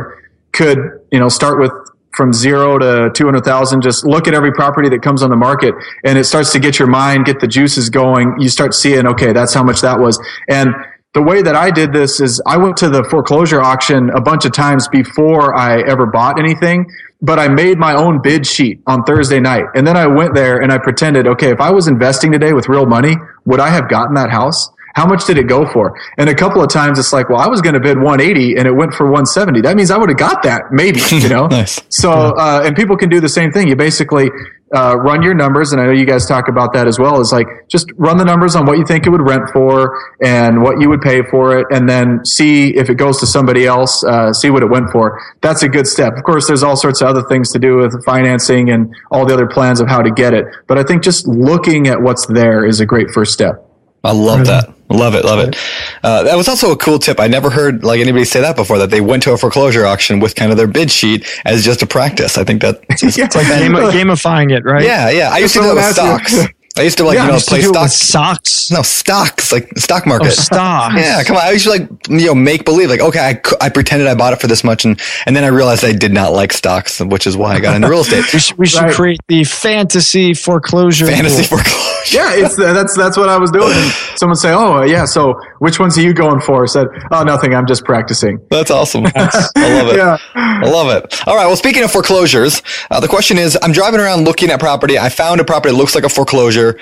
could, 0.53 0.79
you 1.11 1.19
know, 1.19 1.29
start 1.29 1.59
with 1.59 1.73
from 2.17 2.33
zero 2.33 2.79
to 2.79 3.11
200,000. 3.15 3.83
Just 3.83 4.07
look 4.07 4.27
at 4.27 4.35
every 4.35 4.53
property 4.53 4.89
that 4.89 5.03
comes 5.03 5.23
on 5.23 5.31
the 5.31 5.37
market 5.37 5.75
and 6.05 6.19
it 6.19 6.25
starts 6.25 6.53
to 6.53 6.59
get 6.59 6.79
your 6.79 6.89
mind, 6.89 7.27
get 7.27 7.41
the 7.41 7.47
juices 7.47 7.91
going. 7.91 8.35
You 8.39 8.49
start 8.49 8.75
seeing, 8.75 9.07
okay, 9.07 9.33
that's 9.33 9.53
how 9.53 9.63
much 9.63 9.83
that 9.83 10.01
was. 10.01 10.19
And 10.49 10.75
the 11.15 11.23
way 11.23 11.41
that 11.41 11.55
I 11.55 11.71
did 11.71 11.93
this 11.93 12.21
is 12.21 12.43
I 12.47 12.57
went 12.57 12.77
to 12.79 12.89
the 12.89 13.05
foreclosure 13.05 13.61
auction 13.61 14.11
a 14.11 14.21
bunch 14.21 14.45
of 14.45 14.53
times 14.53 14.89
before 14.89 15.55
I 15.57 15.81
ever 15.81 16.07
bought 16.07 16.39
anything, 16.39 16.87
but 17.23 17.39
I 17.39 17.49
made 17.49 17.79
my 17.79 17.95
own 17.95 18.21
bid 18.23 18.47
sheet 18.47 18.83
on 18.87 19.03
Thursday 19.05 19.41
night. 19.41 19.65
And 19.75 19.87
then 19.87 19.97
I 19.97 20.07
went 20.07 20.35
there 20.35 20.61
and 20.61 20.71
I 20.71 20.79
pretended, 20.79 21.27
okay, 21.27 21.51
if 21.51 21.61
I 21.61 21.71
was 21.71 21.89
investing 21.89 22.33
today 22.33 22.53
with 22.53 22.69
real 22.69 22.87
money, 22.87 23.17
would 23.47 23.61
I 23.61 23.71
have 23.71 23.89
gotten 23.89 24.15
that 24.15 24.31
house? 24.31 24.71
How 24.97 25.07
much 25.07 25.27
did 25.27 25.37
it 25.37 25.47
go 25.47 25.67
for? 25.67 25.95
And 26.17 26.31
a 26.31 26.35
couple 26.35 26.63
of 26.63 26.71
times 26.71 26.99
it's 26.99 27.13
like, 27.13 27.29
well, 27.29 27.39
I 27.39 27.49
was 27.49 27.61
going 27.61 27.75
to 27.75 27.81
bid 27.81 27.99
180 27.99 28.57
and 28.57 28.67
it 28.67 28.73
went 28.73 28.95
for 28.95 29.05
170. 29.05 29.61
That 29.61 29.77
means 29.77 29.91
I 29.91 29.99
would 29.99 30.09
have 30.09 30.17
got 30.17 30.43
that 30.45 30.63
maybe, 30.73 31.01
you 31.11 31.29
know? 31.35 31.49
nice. 31.49 31.79
So, 31.91 32.11
uh, 32.11 32.63
and 32.65 32.75
people 32.75 32.97
can 32.97 33.11
do 33.11 33.21
the 33.21 33.29
same 33.29 33.53
thing. 33.53 33.69
You 33.69 33.77
basically, 33.77 34.31
uh, 34.75 34.97
run 34.97 35.23
your 35.23 35.35
numbers, 35.35 35.73
and 35.73 35.81
I 35.81 35.87
know 35.87 35.93
you 35.93 36.07
guys 36.07 36.27
talk 36.27 36.49
about 36.49 36.73
that 36.73 36.89
as 36.89 36.99
well. 36.99 37.21
Is 37.21 37.33
like 37.33 37.47
just 37.69 37.87
run 37.97 38.19
the 38.19 38.25
numbers 38.25 38.57
on 38.57 38.67
what 38.67 38.79
you 38.79 38.85
think 38.85 39.07
it 39.07 39.11
would 39.11 39.23
rent 39.23 39.45
for 39.53 39.97
and 40.21 40.61
what 40.61 40.81
you 40.81 40.89
would 40.89 41.01
pay 41.01 41.23
for 41.31 41.57
it, 41.59 41.67
and 41.71 41.89
then 41.89 42.25
see 42.25 42.75
if 42.75 42.91
it 42.91 42.97
goes 42.97 43.21
to 43.21 43.27
somebody 43.27 43.65
else. 43.65 44.03
Uh, 44.03 44.33
see 44.33 44.51
what 44.51 44.65
it 44.65 44.71
went 44.71 44.91
for. 44.91 45.21
That's 45.41 45.63
a 45.63 45.69
good 45.69 45.87
step. 45.87 46.17
Of 46.17 46.25
course, 46.25 46.49
there's 46.49 46.65
all 46.65 46.77
sorts 46.77 47.01
of 47.01 47.07
other 47.07 47.23
things 47.29 47.53
to 47.53 47.61
do 47.61 47.77
with 47.77 48.05
financing 48.05 48.71
and 48.71 48.93
all 49.13 49.25
the 49.25 49.35
other 49.35 49.47
plans 49.47 49.81
of 49.81 49.87
how 49.87 50.03
to 50.03 50.11
get 50.11 50.35
it. 50.35 50.47
But 50.67 50.79
I 50.79 50.83
think 50.83 51.05
just 51.05 51.29
looking 51.29 51.87
at 51.87 52.03
what's 52.03 52.27
there 52.27 52.65
is 52.65 52.81
a 52.81 52.87
great 52.87 53.11
first 53.11 53.33
step. 53.33 53.63
I 54.03 54.13
love 54.13 54.47
that. 54.47 54.76
Love 54.89 55.15
it, 55.15 55.25
love 55.25 55.41
it. 55.41 55.57
Uh, 56.03 56.23
that 56.23 56.37
was 56.37 56.49
also 56.49 56.71
a 56.71 56.77
cool 56.77 56.99
tip. 56.99 57.19
I 57.19 57.27
never 57.27 57.51
heard 57.51 57.83
like 57.83 58.01
anybody 58.01 58.25
say 58.25 58.41
that 58.41 58.55
before. 58.55 58.79
That 58.79 58.91
they 58.91 59.01
went 59.01 59.23
to 59.25 59.33
a 59.33 59.37
foreclosure 59.37 59.85
auction 59.85 60.21
with 60.21 60.37
kind 60.37 60.51
of 60.53 60.57
their 60.57 60.69
bid 60.69 60.91
sheet 60.91 61.27
as 61.45 61.65
just 61.65 61.83
a 61.83 61.87
practice. 61.87 62.39
I 62.39 62.45
think 62.45 62.63
that 62.63 62.81
it's, 62.91 63.19
yeah. 63.19 63.25
it's 63.25 63.35
like 63.35 63.49
game, 63.49 63.73
gamifying 63.73 64.57
it, 64.57 64.65
right? 64.65 64.85
Yeah, 64.85 65.11
yeah. 65.11 65.31
I 65.31 65.39
used 65.39 65.55
to 65.55 65.61
do 65.61 65.67
that 65.67 65.75
with 65.75 65.93
stocks. 65.93 66.47
I 66.79 66.83
used 66.83 66.99
to 66.99 67.05
like, 67.05 67.17
yeah, 67.17 67.27
you 67.27 67.33
know, 67.33 67.39
play 67.39 67.63
stocks. 67.63 67.95
Stocks? 67.95 68.71
No, 68.71 68.83
stocks, 68.83 69.53
like 69.53 69.71
stock 69.79 70.07
market. 70.07 70.29
Oh, 70.29 70.31
stocks. 70.31 70.95
Yeah, 71.07 71.23
come 71.25 71.37
on. 71.37 71.43
I 71.43 71.53
used 71.53 71.65
to 71.65 71.71
like, 71.71 71.89
you 72.09 72.27
know, 72.27 72.35
make 72.35 72.65
believe 72.65 72.91
like, 72.91 73.01
okay, 73.01 73.21
I, 73.21 73.41
I 73.65 73.69
pretended 73.71 74.09
I 74.09 74.15
bought 74.15 74.33
it 74.33 74.41
for 74.41 74.47
this 74.47 74.63
much. 74.63 74.85
And, 74.85 75.01
and 75.25 75.35
then 75.35 75.45
I 75.45 75.49
realized 75.49 75.85
I 75.85 75.93
did 75.93 76.13
not 76.13 76.33
like 76.33 76.53
stocks, 76.53 77.01
which 77.01 77.27
is 77.27 77.37
why 77.37 77.55
I 77.55 77.61
got 77.61 77.77
into 77.77 77.89
real 77.89 78.01
estate. 78.01 78.25
we 78.33 78.39
should, 78.39 78.59
we 78.59 78.67
should 78.67 78.83
right. 78.83 78.95
create 78.95 79.21
the 79.29 79.45
fantasy 79.45 80.35
foreclosure. 80.35 81.07
Fantasy 81.07 81.49
pool. 81.49 81.59
foreclosure. 81.59 82.17
Yeah, 82.17 82.35
it's, 82.35 82.57
that's, 82.57 82.97
that's 82.97 83.17
what 83.17 83.29
I 83.29 83.39
was 83.39 83.51
doing. 83.51 83.73
And 83.73 83.91
someone 84.17 84.37
say, 84.37 84.53
oh, 84.53 84.83
yeah, 84.83 85.05
so 85.07 85.35
which 85.59 85.79
ones 85.79 85.97
are 85.99 86.03
you 86.03 86.13
going 86.13 86.41
for? 86.41 86.63
I 86.63 86.67
said, 86.67 86.87
oh, 87.11 87.23
nothing. 87.23 87.55
I'm 87.55 87.67
just 87.67 87.85
practicing. 87.85 88.41
That's 88.51 88.71
awesome. 88.71 89.05
That's, 89.05 89.51
I 89.57 89.83
love 89.83 89.89
it. 89.89 89.97
yeah. 89.97 90.17
I 90.35 90.71
love 90.71 90.89
it. 90.91 91.27
All 91.27 91.37
right. 91.37 91.47
Well, 91.47 91.57
speaking 91.57 91.83
of 91.85 91.91
foreclosures, 91.91 92.63
uh, 92.91 93.01
the 93.01 93.09
question 93.09 93.39
is, 93.39 93.59
I'm 93.63 93.73
driving 93.73 94.01
around 94.01 94.25
looking 94.25 94.51
at 94.51 94.61
property. 94.61 94.99
I 94.99 95.09
found 95.09 95.41
a 95.41 95.45
property 95.45 95.73
that 95.73 95.79
looks 95.79 95.95
like 95.95 96.05
a 96.05 96.09
foreclosure. 96.09 96.79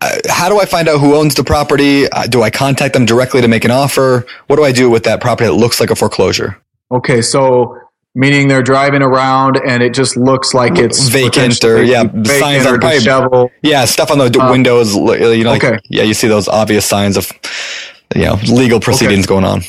Uh, 0.00 0.18
how 0.28 0.48
do 0.48 0.60
I 0.60 0.64
find 0.64 0.88
out 0.88 1.00
who 1.00 1.14
owns 1.14 1.34
the 1.34 1.44
property? 1.44 2.08
Uh, 2.08 2.26
do 2.26 2.42
I 2.42 2.50
contact 2.50 2.94
them 2.94 3.04
directly 3.04 3.40
to 3.40 3.48
make 3.48 3.64
an 3.64 3.70
offer? 3.70 4.26
What 4.46 4.56
do 4.56 4.64
I 4.64 4.72
do 4.72 4.90
with 4.90 5.04
that 5.04 5.20
property 5.20 5.48
that 5.48 5.54
looks 5.54 5.80
like 5.80 5.90
a 5.90 5.96
foreclosure? 5.96 6.60
Okay, 6.90 7.22
so 7.22 7.78
meaning 8.14 8.48
they're 8.48 8.62
driving 8.62 9.02
around 9.02 9.58
and 9.66 9.82
it 9.82 9.94
just 9.94 10.16
looks 10.16 10.52
like 10.52 10.76
it's 10.76 11.08
vacant 11.08 11.64
or 11.64 11.82
yeah, 11.82 12.02
signs 12.24 12.66
are 12.66 12.78
probably, 12.78 13.50
yeah, 13.62 13.84
stuff 13.86 14.10
on 14.10 14.18
the 14.18 14.38
uh, 14.38 14.50
windows. 14.50 14.94
You 14.94 15.44
know, 15.44 15.50
like, 15.50 15.64
okay. 15.64 15.78
yeah, 15.88 16.02
you 16.02 16.14
see 16.14 16.28
those 16.28 16.48
obvious 16.48 16.84
signs 16.84 17.16
of 17.16 17.32
you 18.14 18.24
know 18.24 18.38
legal 18.48 18.80
proceedings 18.80 19.26
okay. 19.26 19.34
going 19.34 19.44
on. 19.44 19.62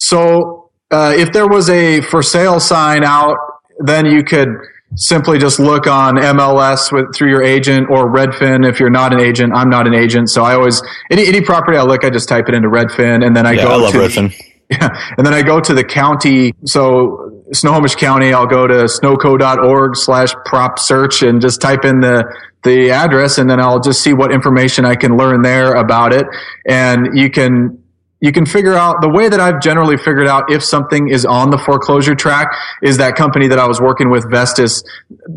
So 0.00 0.70
uh, 0.90 1.14
if 1.16 1.32
there 1.32 1.48
was 1.48 1.68
a 1.68 2.00
for 2.02 2.22
sale 2.22 2.60
sign 2.60 3.04
out, 3.04 3.36
then 3.78 4.06
you 4.06 4.22
could 4.22 4.48
simply 4.94 5.38
just 5.38 5.58
look 5.58 5.86
on 5.86 6.16
MLS 6.16 6.90
with 6.90 7.14
through 7.14 7.30
your 7.30 7.42
agent 7.42 7.88
or 7.90 8.10
Redfin. 8.10 8.66
If 8.66 8.80
you're 8.80 8.90
not 8.90 9.12
an 9.12 9.20
agent, 9.20 9.52
I'm 9.54 9.70
not 9.70 9.86
an 9.86 9.94
agent, 9.94 10.30
so 10.30 10.44
I 10.44 10.54
always 10.54 10.82
any 11.10 11.26
any 11.26 11.40
property 11.40 11.76
I 11.76 11.82
look, 11.82 12.04
I 12.04 12.10
just 12.10 12.28
type 12.28 12.48
it 12.48 12.54
into 12.54 12.68
Redfin, 12.68 13.24
and 13.24 13.36
then 13.36 13.46
I 13.46 13.52
yeah, 13.52 13.64
go. 13.64 13.70
I 13.70 13.76
love 13.76 13.92
to 13.92 13.98
Redfin. 13.98 14.36
The, 14.36 14.44
yeah, 14.70 15.14
and 15.16 15.26
then 15.26 15.34
I 15.34 15.42
go 15.42 15.60
to 15.60 15.74
the 15.74 15.84
county. 15.84 16.54
So 16.64 17.37
Snohomish 17.52 17.94
County, 17.94 18.32
I'll 18.32 18.46
go 18.46 18.66
to 18.66 18.84
snoco.org 18.84 19.96
slash 19.96 20.34
prop 20.44 20.78
search 20.78 21.22
and 21.22 21.40
just 21.40 21.60
type 21.60 21.84
in 21.84 22.00
the 22.00 22.24
the 22.64 22.90
address, 22.90 23.38
and 23.38 23.48
then 23.48 23.60
I'll 23.60 23.80
just 23.80 24.02
see 24.02 24.12
what 24.12 24.32
information 24.32 24.84
I 24.84 24.96
can 24.96 25.16
learn 25.16 25.42
there 25.42 25.74
about 25.74 26.12
it. 26.12 26.26
And 26.66 27.16
you 27.16 27.30
can 27.30 27.82
you 28.20 28.32
can 28.32 28.46
figure 28.46 28.74
out 28.74 29.00
the 29.00 29.08
way 29.08 29.28
that 29.28 29.38
I've 29.38 29.60
generally 29.60 29.96
figured 29.96 30.26
out 30.26 30.50
if 30.50 30.64
something 30.64 31.08
is 31.08 31.24
on 31.24 31.50
the 31.50 31.58
foreclosure 31.58 32.16
track 32.16 32.48
is 32.82 32.98
that 32.98 33.14
company 33.14 33.46
that 33.46 33.60
I 33.60 33.66
was 33.68 33.80
working 33.80 34.10
with, 34.10 34.28
Vestus, 34.28 34.82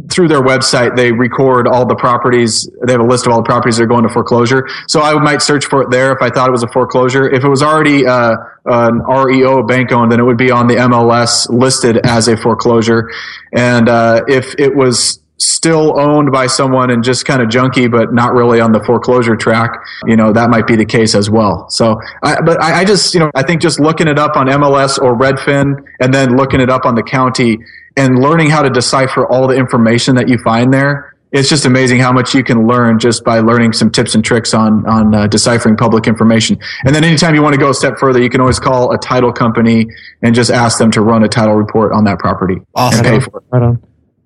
through 0.10 0.30
their 0.30 0.42
website, 0.42 0.96
they 0.96 1.12
record 1.12 1.68
all 1.68 1.86
the 1.86 1.96
properties. 1.96 2.68
They 2.86 2.94
have 2.94 3.02
a 3.02 3.06
list 3.06 3.28
of 3.28 3.34
all 3.34 3.44
the 3.44 3.46
properties 3.46 3.78
that 3.78 3.84
are 3.84 3.88
going 3.88 4.04
to 4.04 4.10
foreclosure. 4.10 4.68
So 4.88 5.02
I 5.02 5.14
might 5.22 5.44
search 5.44 5.66
for 5.66 5.84
it 5.84 5.92
there 5.92 6.12
if 6.12 6.24
I 6.24 6.32
thought 6.32 6.50
it 6.50 6.52
was 6.52 6.64
a 6.64 6.70
foreclosure. 6.70 7.30
If 7.30 7.44
it 7.44 7.50
was 7.50 7.62
already 7.62 8.08
uh, 8.08 8.36
an 8.66 9.00
REO 9.00 9.64
bank 9.64 9.92
owned, 9.92 10.12
then 10.12 10.20
it 10.20 10.24
would 10.24 10.38
be 10.38 10.52
on 10.52 10.68
the 10.68 10.76
MLS 10.76 11.50
listed 11.50 11.98
as 12.06 12.28
a 12.28 12.38
foreclosure. 12.38 13.10
And 13.54 13.90
uh, 13.90 14.22
if 14.28 14.54
it 14.60 14.76
was 14.76 15.22
still 15.42 16.00
owned 16.00 16.32
by 16.32 16.46
someone 16.46 16.92
and 16.92 17.04
just 17.04 17.26
kind 17.26 17.42
of 17.42 17.50
junky, 17.50 17.90
but 17.90 18.14
not 18.14 18.34
really 18.34 18.62
on 18.62 18.72
the 18.72 18.84
foreclosure 18.84 19.36
track, 19.36 19.72
you 20.06 20.16
know, 20.16 20.32
that 20.32 20.52
might 20.52 20.68
be 20.68 20.76
the 20.76 20.86
case 20.86 21.16
as 21.16 21.30
well. 21.30 21.68
So, 21.70 22.00
I, 22.22 22.40
but 22.42 22.62
I, 22.62 22.82
I, 22.82 22.86
just, 22.86 23.16
you 23.16 23.20
know, 23.20 23.32
I 23.34 23.42
think 23.42 23.62
just 23.62 23.80
looking 23.80 24.08
it 24.08 24.20
up 24.20 24.36
on 24.36 24.48
MLS 24.48 25.02
or 25.02 25.18
Redfin 25.18 25.84
and 26.00 26.14
then 26.14 26.38
looking 26.38 26.62
it 26.62 26.70
up 26.70 26.86
on 26.86 26.94
the 26.94 27.04
county 27.04 27.58
and 27.98 28.20
learning 28.20 28.50
how 28.50 28.62
to 28.62 28.70
decipher 28.70 29.26
all 29.26 29.48
the 29.48 29.56
information 29.56 30.16
that 30.16 30.30
you 30.30 30.38
find 30.44 30.72
there. 30.72 31.11
It's 31.32 31.48
just 31.48 31.66
amazing 31.66 32.00
how 32.00 32.12
much 32.12 32.36
you 32.36 32.44
can 32.44 32.68
learn 32.68 33.00
just 33.00 33.24
by 33.24 33.40
learning 33.40 33.72
some 33.74 33.90
tips 33.90 34.16
and 34.16 34.24
tricks 34.24 34.54
on 34.54 34.86
on 34.86 35.16
uh, 35.16 35.28
deciphering 35.28 35.78
public 35.78 36.08
information. 36.08 36.58
And 36.86 36.94
then 36.94 37.04
anytime 37.04 37.36
you 37.36 37.42
want 37.42 37.54
to 37.54 37.60
go 37.60 37.70
a 37.70 37.74
step 37.74 37.98
further, 37.98 38.22
you 38.22 38.30
can 38.30 38.42
always 38.42 38.60
call 38.60 38.94
a 38.94 38.98
title 38.98 39.32
company 39.32 39.88
and 40.22 40.36
just 40.36 40.52
ask 40.52 40.78
them 40.78 40.92
to 40.92 41.02
run 41.02 41.24
a 41.24 41.30
title 41.30 41.56
report 41.56 41.94
on 41.94 42.04
that 42.04 42.20
property 42.20 42.62
awesome. 42.76 43.06
and 43.06 43.22
pay 43.22 43.30
for 43.30 43.40
it. 43.40 43.44
Right 43.50 43.64
on. 43.64 43.82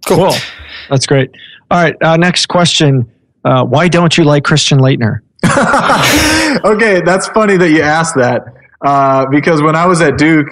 Cool. 0.07 0.17
cool. 0.17 0.33
That's 0.89 1.05
great. 1.05 1.29
All 1.69 1.81
right. 1.81 1.95
Uh, 2.01 2.17
next 2.17 2.47
question. 2.47 3.11
Uh, 3.43 3.63
why 3.63 3.87
don't 3.87 4.17
you 4.17 4.23
like 4.23 4.43
Christian 4.43 4.79
Laettner? 4.79 5.19
okay, 6.65 7.01
that's 7.01 7.27
funny 7.27 7.57
that 7.57 7.69
you 7.69 7.81
asked 7.81 8.15
that 8.15 8.43
uh, 8.83 9.25
because 9.27 9.61
when 9.61 9.75
I 9.75 9.85
was 9.85 10.01
at 10.01 10.17
Duke 10.17 10.47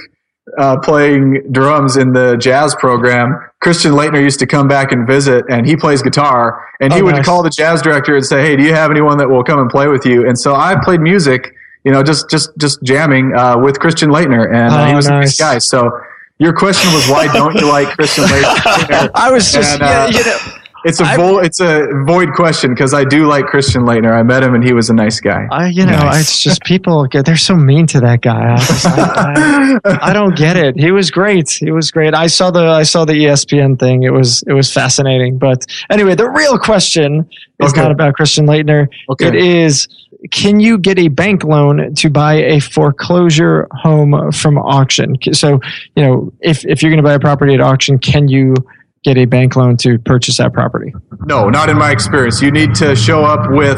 uh, 0.57 0.79
playing 0.79 1.43
drums 1.51 1.97
in 1.97 2.13
the 2.13 2.37
jazz 2.37 2.75
program, 2.75 3.39
Christian 3.59 3.93
Laettner 3.93 4.21
used 4.21 4.39
to 4.39 4.47
come 4.47 4.67
back 4.67 4.91
and 4.91 5.07
visit, 5.07 5.45
and 5.49 5.65
he 5.65 5.75
plays 5.75 6.01
guitar, 6.01 6.65
and 6.79 6.93
he 6.93 7.01
oh, 7.01 7.05
would 7.05 7.15
nice. 7.15 7.25
call 7.25 7.43
the 7.43 7.49
jazz 7.49 7.81
director 7.81 8.15
and 8.15 8.25
say, 8.25 8.41
"Hey, 8.41 8.55
do 8.55 8.63
you 8.63 8.73
have 8.73 8.91
anyone 8.91 9.17
that 9.17 9.29
will 9.29 9.43
come 9.43 9.59
and 9.59 9.69
play 9.69 9.87
with 9.87 10.05
you?" 10.05 10.27
And 10.27 10.37
so 10.37 10.55
I 10.55 10.75
played 10.83 11.01
music, 11.01 11.55
you 11.83 11.91
know, 11.91 12.03
just 12.03 12.29
just 12.29 12.51
just 12.57 12.81
jamming 12.83 13.35
uh, 13.35 13.57
with 13.57 13.79
Christian 13.79 14.09
Laettner, 14.09 14.53
and 14.53 14.73
oh, 14.73 14.85
he 14.85 14.95
was 14.95 15.07
nice. 15.07 15.15
a 15.15 15.19
nice 15.21 15.39
guy. 15.39 15.57
So 15.59 15.91
your 16.39 16.53
question 16.53 16.91
was 16.93 17.07
why 17.07 17.31
don't 17.31 17.55
you 17.55 17.67
like 17.67 17.87
Christian 17.95 18.25
Laettner? 18.25 19.11
I 19.15 19.31
was 19.31 19.51
just, 19.51 19.73
and, 19.73 19.83
uh, 19.83 20.11
you 20.11 20.23
know, 20.25 20.37
it's 20.86 20.99
a 20.99 21.05
vo- 21.15 21.39
it's 21.39 21.59
a 21.59 21.88
void 22.05 22.34
question 22.34 22.73
because 22.73 22.93
I 22.93 23.03
do 23.03 23.27
like 23.27 23.45
Christian 23.45 23.84
Laettner. 23.84 24.13
I 24.13 24.23
met 24.23 24.43
him 24.43 24.53
and 24.53 24.63
he 24.63 24.73
was 24.73 24.89
a 24.89 24.93
nice 24.93 25.19
guy. 25.19 25.47
I, 25.51 25.67
you 25.67 25.86
know, 25.86 25.91
nice. 25.91 26.21
it's 26.21 26.43
just 26.43 26.63
people 26.63 27.05
get 27.05 27.25
they're 27.25 27.38
so 27.38 27.55
mean 27.55 27.88
to 27.88 27.99
that 28.01 28.21
guy. 28.21 28.53
I, 28.53 28.57
just, 28.57 28.86
I, 28.86 29.79
I, 29.86 30.09
I, 30.09 30.13
don't 30.13 30.36
get 30.36 30.57
it. 30.57 30.77
He 30.77 30.91
was 30.91 31.11
great. 31.11 31.49
He 31.49 31.71
was 31.71 31.91
great. 31.91 32.13
I 32.13 32.27
saw 32.27 32.51
the 32.51 32.65
I 32.65 32.84
saw 32.84 33.05
the 33.05 33.13
ESPN 33.13 33.79
thing. 33.79 34.03
It 34.03 34.11
was 34.11 34.43
it 34.43 34.53
was 34.53 34.71
fascinating. 34.71 35.38
But 35.38 35.65
anyway, 35.89 36.15
the 36.15 36.29
real 36.29 36.57
question 36.57 37.29
is 37.59 37.71
okay. 37.71 37.81
not 37.81 37.91
about 37.91 38.15
Christian 38.15 38.45
Laettner. 38.45 38.88
Okay. 39.09 39.27
It 39.27 39.36
is 39.36 39.88
can 40.31 40.59
you 40.59 40.77
get 40.77 40.97
a 40.99 41.09
bank 41.09 41.43
loan 41.43 41.93
to 41.95 42.09
buy 42.09 42.36
a 42.36 42.59
foreclosure 42.59 43.67
home 43.71 44.31
from 44.31 44.57
auction? 44.57 45.15
So, 45.34 45.59
you 45.95 46.03
know, 46.03 46.31
if, 46.39 46.65
if 46.65 46.81
you're 46.81 46.91
going 46.91 47.03
to 47.03 47.07
buy 47.07 47.13
a 47.13 47.19
property 47.19 47.53
at 47.53 47.61
auction, 47.61 47.99
can 47.99 48.29
you 48.29 48.55
get 49.03 49.17
a 49.17 49.25
bank 49.25 49.55
loan 49.55 49.77
to 49.77 49.99
purchase 49.99 50.37
that 50.37 50.53
property? 50.53 50.93
No, 51.25 51.49
not 51.49 51.69
in 51.69 51.77
my 51.77 51.91
experience. 51.91 52.41
You 52.41 52.51
need 52.51 52.75
to 52.75 52.95
show 52.95 53.23
up 53.23 53.51
with 53.51 53.77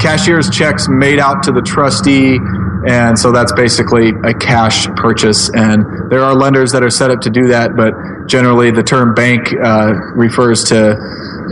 cashier's 0.00 0.50
checks 0.50 0.88
made 0.88 1.18
out 1.18 1.42
to 1.44 1.52
the 1.52 1.62
trustee. 1.62 2.38
And 2.88 3.18
so 3.18 3.32
that's 3.32 3.52
basically 3.52 4.10
a 4.24 4.34
cash 4.34 4.86
purchase. 4.96 5.50
And 5.54 5.84
there 6.10 6.22
are 6.22 6.34
lenders 6.34 6.72
that 6.72 6.82
are 6.82 6.90
set 6.90 7.10
up 7.10 7.20
to 7.22 7.30
do 7.30 7.48
that, 7.48 7.76
but 7.76 7.94
generally 8.28 8.70
the 8.70 8.82
term 8.82 9.14
bank 9.14 9.52
uh, 9.52 9.92
refers 10.14 10.64
to 10.64 10.96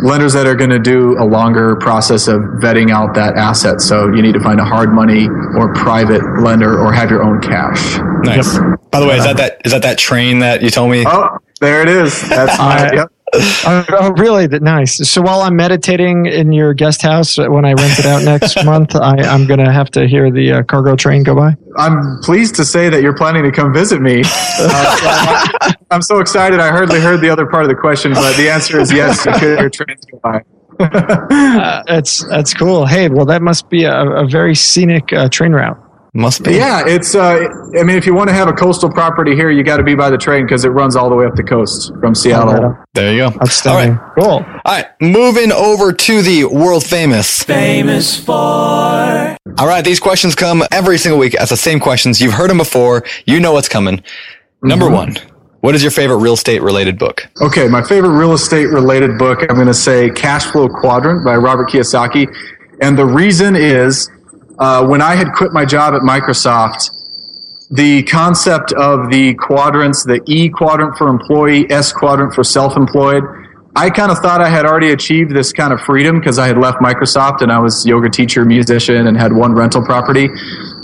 lenders 0.02 0.32
that 0.34 0.46
are 0.46 0.54
going 0.54 0.70
to 0.70 0.78
do 0.78 1.16
a 1.18 1.24
longer 1.24 1.76
process 1.76 2.28
of 2.28 2.40
vetting 2.60 2.90
out 2.90 3.14
that 3.14 3.36
asset. 3.36 3.80
So 3.80 4.12
you 4.14 4.22
need 4.22 4.34
to 4.34 4.40
find 4.40 4.60
a 4.60 4.64
hard 4.64 4.92
money 4.92 5.28
or 5.56 5.72
private 5.74 6.22
lender 6.40 6.78
or 6.78 6.92
have 6.92 7.10
your 7.10 7.22
own 7.22 7.40
cash. 7.40 7.98
Nice. 8.24 8.54
Yep. 8.54 8.90
By 8.90 9.00
the 9.00 9.06
way, 9.06 9.16
is 9.16 9.24
that 9.24 9.36
that 9.38 9.60
is 9.64 9.72
that 9.72 9.82
that 9.82 9.98
train 9.98 10.38
that 10.40 10.62
you 10.62 10.70
told 10.70 10.90
me? 10.90 11.04
Oh, 11.06 11.38
there 11.64 11.82
it 11.82 11.88
is. 11.88 12.28
That's 12.28 12.58
my, 12.58 12.92
yep. 12.92 13.12
oh, 13.34 13.84
oh, 13.88 14.12
really? 14.12 14.46
Nice. 14.46 15.08
So 15.08 15.20
while 15.22 15.40
I'm 15.40 15.56
meditating 15.56 16.26
in 16.26 16.52
your 16.52 16.74
guest 16.74 17.02
house 17.02 17.36
when 17.36 17.64
I 17.64 17.72
rent 17.72 17.98
it 17.98 18.06
out 18.06 18.22
next 18.22 18.64
month, 18.64 18.94
I, 18.94 19.16
am 19.26 19.46
going 19.46 19.58
to 19.58 19.72
have 19.72 19.90
to 19.92 20.06
hear 20.06 20.30
the 20.30 20.52
uh, 20.52 20.62
cargo 20.64 20.94
train 20.94 21.22
go 21.22 21.34
by. 21.34 21.56
I'm 21.76 22.20
pleased 22.22 22.54
to 22.56 22.64
say 22.64 22.88
that 22.88 23.02
you're 23.02 23.16
planning 23.16 23.42
to 23.42 23.50
come 23.50 23.72
visit 23.72 24.00
me. 24.00 24.22
Uh, 24.24 25.56
so 25.60 25.72
I'm 25.90 26.02
so 26.02 26.20
excited. 26.20 26.60
I 26.60 26.68
hardly 26.68 27.00
heard 27.00 27.20
the 27.20 27.30
other 27.30 27.46
part 27.46 27.64
of 27.64 27.68
the 27.68 27.74
question, 27.74 28.12
but 28.12 28.36
the 28.36 28.48
answer 28.48 28.78
is 28.78 28.92
yes. 28.92 29.24
You 29.26 29.32
could 29.32 29.58
hear 29.58 29.70
trains 29.70 30.04
go 30.04 30.20
by. 30.22 30.44
uh, 30.80 31.82
that's 31.86 32.24
that's 32.28 32.52
cool. 32.52 32.84
Hey, 32.84 33.08
well, 33.08 33.26
that 33.26 33.42
must 33.42 33.68
be 33.68 33.84
a, 33.84 33.94
a 33.94 34.26
very 34.26 34.54
scenic 34.54 35.12
uh, 35.12 35.28
train 35.28 35.52
route. 35.52 35.78
Must 36.16 36.44
be. 36.44 36.52
Yeah, 36.54 36.84
it's. 36.86 37.16
Uh, 37.16 37.48
I 37.76 37.82
mean, 37.82 37.96
if 37.96 38.06
you 38.06 38.14
want 38.14 38.28
to 38.28 38.34
have 38.34 38.46
a 38.46 38.52
coastal 38.52 38.88
property 38.88 39.34
here, 39.34 39.50
you 39.50 39.64
got 39.64 39.78
to 39.78 39.82
be 39.82 39.96
by 39.96 40.10
the 40.10 40.16
train 40.16 40.44
because 40.44 40.64
it 40.64 40.68
runs 40.68 40.94
all 40.94 41.10
the 41.10 41.16
way 41.16 41.26
up 41.26 41.34
the 41.34 41.42
coast 41.42 41.92
from 41.98 42.14
Seattle. 42.14 42.76
There 42.92 43.12
you 43.12 43.18
go. 43.18 43.26
Outstanding. 43.40 43.98
All 43.98 44.04
right. 44.04 44.14
Cool. 44.16 44.30
All 44.30 44.62
right, 44.64 44.86
moving 45.00 45.50
over 45.50 45.92
to 45.92 46.22
the 46.22 46.44
world 46.44 46.84
famous. 46.84 47.42
Famous 47.42 48.16
for. 48.16 48.32
All 48.32 49.66
right, 49.66 49.84
these 49.84 49.98
questions 49.98 50.36
come 50.36 50.62
every 50.70 50.98
single 50.98 51.18
week 51.18 51.34
as 51.34 51.48
the 51.48 51.56
same 51.56 51.80
questions. 51.80 52.20
You've 52.20 52.34
heard 52.34 52.48
them 52.48 52.58
before. 52.58 53.02
You 53.26 53.40
know 53.40 53.52
what's 53.52 53.68
coming. 53.68 53.96
Mm-hmm. 53.96 54.68
Number 54.68 54.88
one. 54.88 55.16
What 55.62 55.74
is 55.74 55.82
your 55.82 55.90
favorite 55.90 56.18
real 56.18 56.34
estate 56.34 56.62
related 56.62 56.98
book? 56.98 57.26
Okay, 57.40 57.66
my 57.68 57.82
favorite 57.82 58.16
real 58.16 58.34
estate 58.34 58.66
related 58.66 59.18
book, 59.18 59.40
I'm 59.48 59.56
going 59.56 59.66
to 59.66 59.74
say 59.74 60.10
Cash 60.10 60.44
Flow 60.44 60.68
Quadrant 60.68 61.24
by 61.24 61.36
Robert 61.36 61.70
Kiyosaki. 61.70 62.28
And 62.82 62.98
the 62.98 63.06
reason 63.06 63.56
is 63.56 64.10
uh, 64.59 64.86
when 64.86 65.02
I 65.02 65.14
had 65.14 65.32
quit 65.32 65.52
my 65.52 65.64
job 65.64 65.94
at 65.94 66.02
Microsoft, 66.02 66.90
the 67.70 68.02
concept 68.05 68.72
of 68.72 69.11
the 69.11 69.34
quadrants, 69.34 70.05
the 70.05 70.20
E 70.26 70.48
quadrant 70.48 70.96
for 70.96 71.09
employee, 71.09 71.70
S 71.70 71.92
quadrant 71.92 72.34
for 72.34 72.44
self 72.44 72.76
employed, 72.76 73.24
I 73.76 73.90
kind 73.90 74.12
of 74.12 74.18
thought 74.18 74.40
I 74.40 74.48
had 74.48 74.66
already 74.66 74.92
achieved 74.92 75.34
this 75.34 75.52
kind 75.52 75.72
of 75.72 75.80
freedom 75.80 76.20
because 76.20 76.38
I 76.38 76.46
had 76.46 76.57
left 76.57 76.78
Microsoft 76.78 77.42
and 77.42 77.50
I 77.50 77.59
was 77.59 77.84
yoga 77.84 78.09
teacher, 78.09 78.44
musician, 78.44 79.09
and 79.09 79.16
had 79.16 79.32
one 79.32 79.52
rental 79.52 79.84
property. 79.84 80.28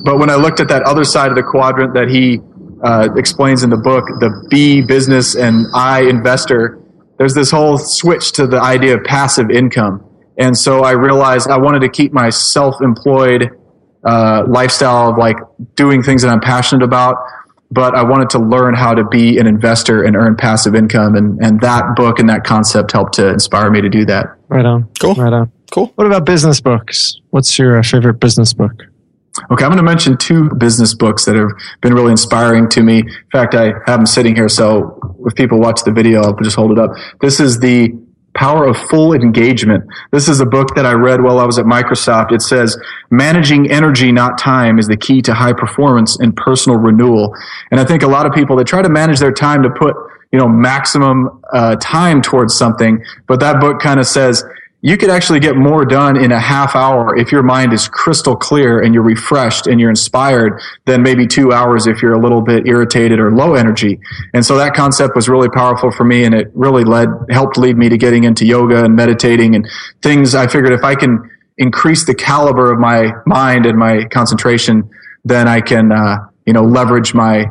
But 0.02 0.18
when 0.18 0.28
I 0.30 0.34
looked 0.34 0.58
at 0.58 0.68
that 0.68 0.82
other 0.82 1.04
side 1.04 1.30
of 1.30 1.36
the 1.36 1.44
quadrant 1.44 1.94
that 1.94 2.08
he 2.08 2.40
uh, 2.82 3.10
explains 3.16 3.62
in 3.62 3.70
the 3.70 3.76
book, 3.76 4.04
the 4.18 4.46
B 4.50 4.82
business 4.82 5.36
and 5.36 5.66
I 5.72 6.00
investor, 6.00 6.80
there's 7.18 7.34
this 7.34 7.52
whole 7.52 7.78
switch 7.78 8.32
to 8.32 8.48
the 8.48 8.60
idea 8.60 8.96
of 8.96 9.04
passive 9.04 9.50
income. 9.50 10.04
And 10.38 10.56
so 10.56 10.82
I 10.82 10.92
realized 10.92 11.48
I 11.48 11.58
wanted 11.58 11.80
to 11.82 11.88
keep 11.88 12.12
my 12.12 12.30
self 12.30 12.80
employed 12.82 13.50
uh, 14.04 14.44
lifestyle 14.48 15.10
of 15.10 15.18
like 15.18 15.36
doing 15.74 16.02
things 16.02 16.22
that 16.22 16.28
I'm 16.28 16.40
passionate 16.40 16.84
about. 16.84 17.16
But 17.72 17.94
I 17.94 18.02
wanted 18.02 18.30
to 18.30 18.40
learn 18.40 18.74
how 18.74 18.94
to 18.94 19.04
be 19.04 19.38
an 19.38 19.46
investor 19.46 20.02
and 20.02 20.16
earn 20.16 20.34
passive 20.36 20.74
income, 20.74 21.14
and 21.14 21.38
and 21.40 21.60
that 21.60 21.94
book 21.94 22.18
and 22.18 22.28
that 22.28 22.42
concept 22.42 22.90
helped 22.90 23.14
to 23.14 23.28
inspire 23.28 23.70
me 23.70 23.80
to 23.80 23.88
do 23.88 24.04
that. 24.06 24.26
Right 24.48 24.66
on. 24.66 24.88
Cool. 24.98 25.14
Right 25.14 25.32
on. 25.32 25.52
Cool. 25.70 25.92
What 25.94 26.06
about 26.06 26.26
business 26.26 26.60
books? 26.60 27.20
What's 27.30 27.56
your 27.58 27.78
uh, 27.78 27.82
favorite 27.84 28.14
business 28.14 28.52
book? 28.52 28.72
Okay, 29.52 29.64
I'm 29.64 29.70
going 29.70 29.76
to 29.76 29.84
mention 29.84 30.16
two 30.16 30.50
business 30.50 30.94
books 30.94 31.24
that 31.26 31.36
have 31.36 31.50
been 31.80 31.94
really 31.94 32.10
inspiring 32.10 32.68
to 32.70 32.82
me. 32.82 32.98
In 32.98 33.30
fact, 33.30 33.54
I 33.54 33.66
have 33.86 33.98
them 34.00 34.06
sitting 34.06 34.34
here, 34.34 34.48
so 34.48 34.98
if 35.24 35.36
people 35.36 35.60
watch 35.60 35.84
the 35.84 35.92
video, 35.92 36.22
I'll 36.22 36.36
just 36.36 36.56
hold 36.56 36.72
it 36.72 36.78
up. 36.78 36.90
This 37.20 37.38
is 37.38 37.60
the 37.60 37.94
Power 38.34 38.66
of 38.66 38.76
Full 38.76 39.12
Engagement. 39.12 39.84
This 40.12 40.28
is 40.28 40.40
a 40.40 40.46
book 40.46 40.74
that 40.76 40.86
I 40.86 40.92
read 40.92 41.22
while 41.22 41.38
I 41.38 41.44
was 41.44 41.58
at 41.58 41.66
Microsoft. 41.66 42.32
It 42.32 42.42
says, 42.42 42.78
managing 43.10 43.70
energy, 43.70 44.12
not 44.12 44.38
time, 44.38 44.78
is 44.78 44.86
the 44.86 44.96
key 44.96 45.20
to 45.22 45.34
high 45.34 45.52
performance 45.52 46.18
and 46.18 46.36
personal 46.36 46.78
renewal. 46.78 47.34
And 47.70 47.80
I 47.80 47.84
think 47.84 48.02
a 48.02 48.08
lot 48.08 48.26
of 48.26 48.32
people, 48.32 48.56
they 48.56 48.64
try 48.64 48.82
to 48.82 48.88
manage 48.88 49.18
their 49.18 49.32
time 49.32 49.62
to 49.64 49.70
put, 49.70 49.96
you 50.32 50.38
know, 50.38 50.48
maximum 50.48 51.42
uh, 51.52 51.76
time 51.80 52.22
towards 52.22 52.56
something. 52.56 53.04
But 53.26 53.40
that 53.40 53.60
book 53.60 53.80
kind 53.80 53.98
of 53.98 54.06
says, 54.06 54.44
you 54.82 54.96
could 54.96 55.10
actually 55.10 55.40
get 55.40 55.56
more 55.56 55.84
done 55.84 56.16
in 56.16 56.32
a 56.32 56.40
half 56.40 56.74
hour 56.74 57.16
if 57.16 57.30
your 57.30 57.42
mind 57.42 57.72
is 57.72 57.86
crystal 57.86 58.34
clear 58.34 58.80
and 58.80 58.94
you're 58.94 59.02
refreshed 59.02 59.66
and 59.66 59.78
you're 59.78 59.90
inspired 59.90 60.58
than 60.86 61.02
maybe 61.02 61.26
two 61.26 61.52
hours 61.52 61.86
if 61.86 62.00
you're 62.00 62.14
a 62.14 62.18
little 62.18 62.40
bit 62.40 62.66
irritated 62.66 63.18
or 63.18 63.30
low 63.30 63.54
energy. 63.54 64.00
And 64.32 64.44
so 64.44 64.56
that 64.56 64.72
concept 64.72 65.14
was 65.14 65.28
really 65.28 65.50
powerful 65.50 65.90
for 65.90 66.04
me 66.04 66.24
and 66.24 66.34
it 66.34 66.50
really 66.54 66.84
led, 66.84 67.08
helped 67.28 67.58
lead 67.58 67.76
me 67.76 67.90
to 67.90 67.98
getting 67.98 68.24
into 68.24 68.46
yoga 68.46 68.84
and 68.84 68.96
meditating 68.96 69.54
and 69.54 69.68
things 70.00 70.34
I 70.34 70.46
figured 70.46 70.72
if 70.72 70.82
I 70.82 70.94
can 70.94 71.30
increase 71.58 72.06
the 72.06 72.14
caliber 72.14 72.72
of 72.72 72.78
my 72.78 73.12
mind 73.26 73.66
and 73.66 73.78
my 73.78 74.04
concentration, 74.04 74.88
then 75.26 75.46
I 75.46 75.60
can, 75.60 75.92
uh, 75.92 76.16
you 76.46 76.54
know, 76.54 76.64
leverage 76.64 77.12
my, 77.12 77.44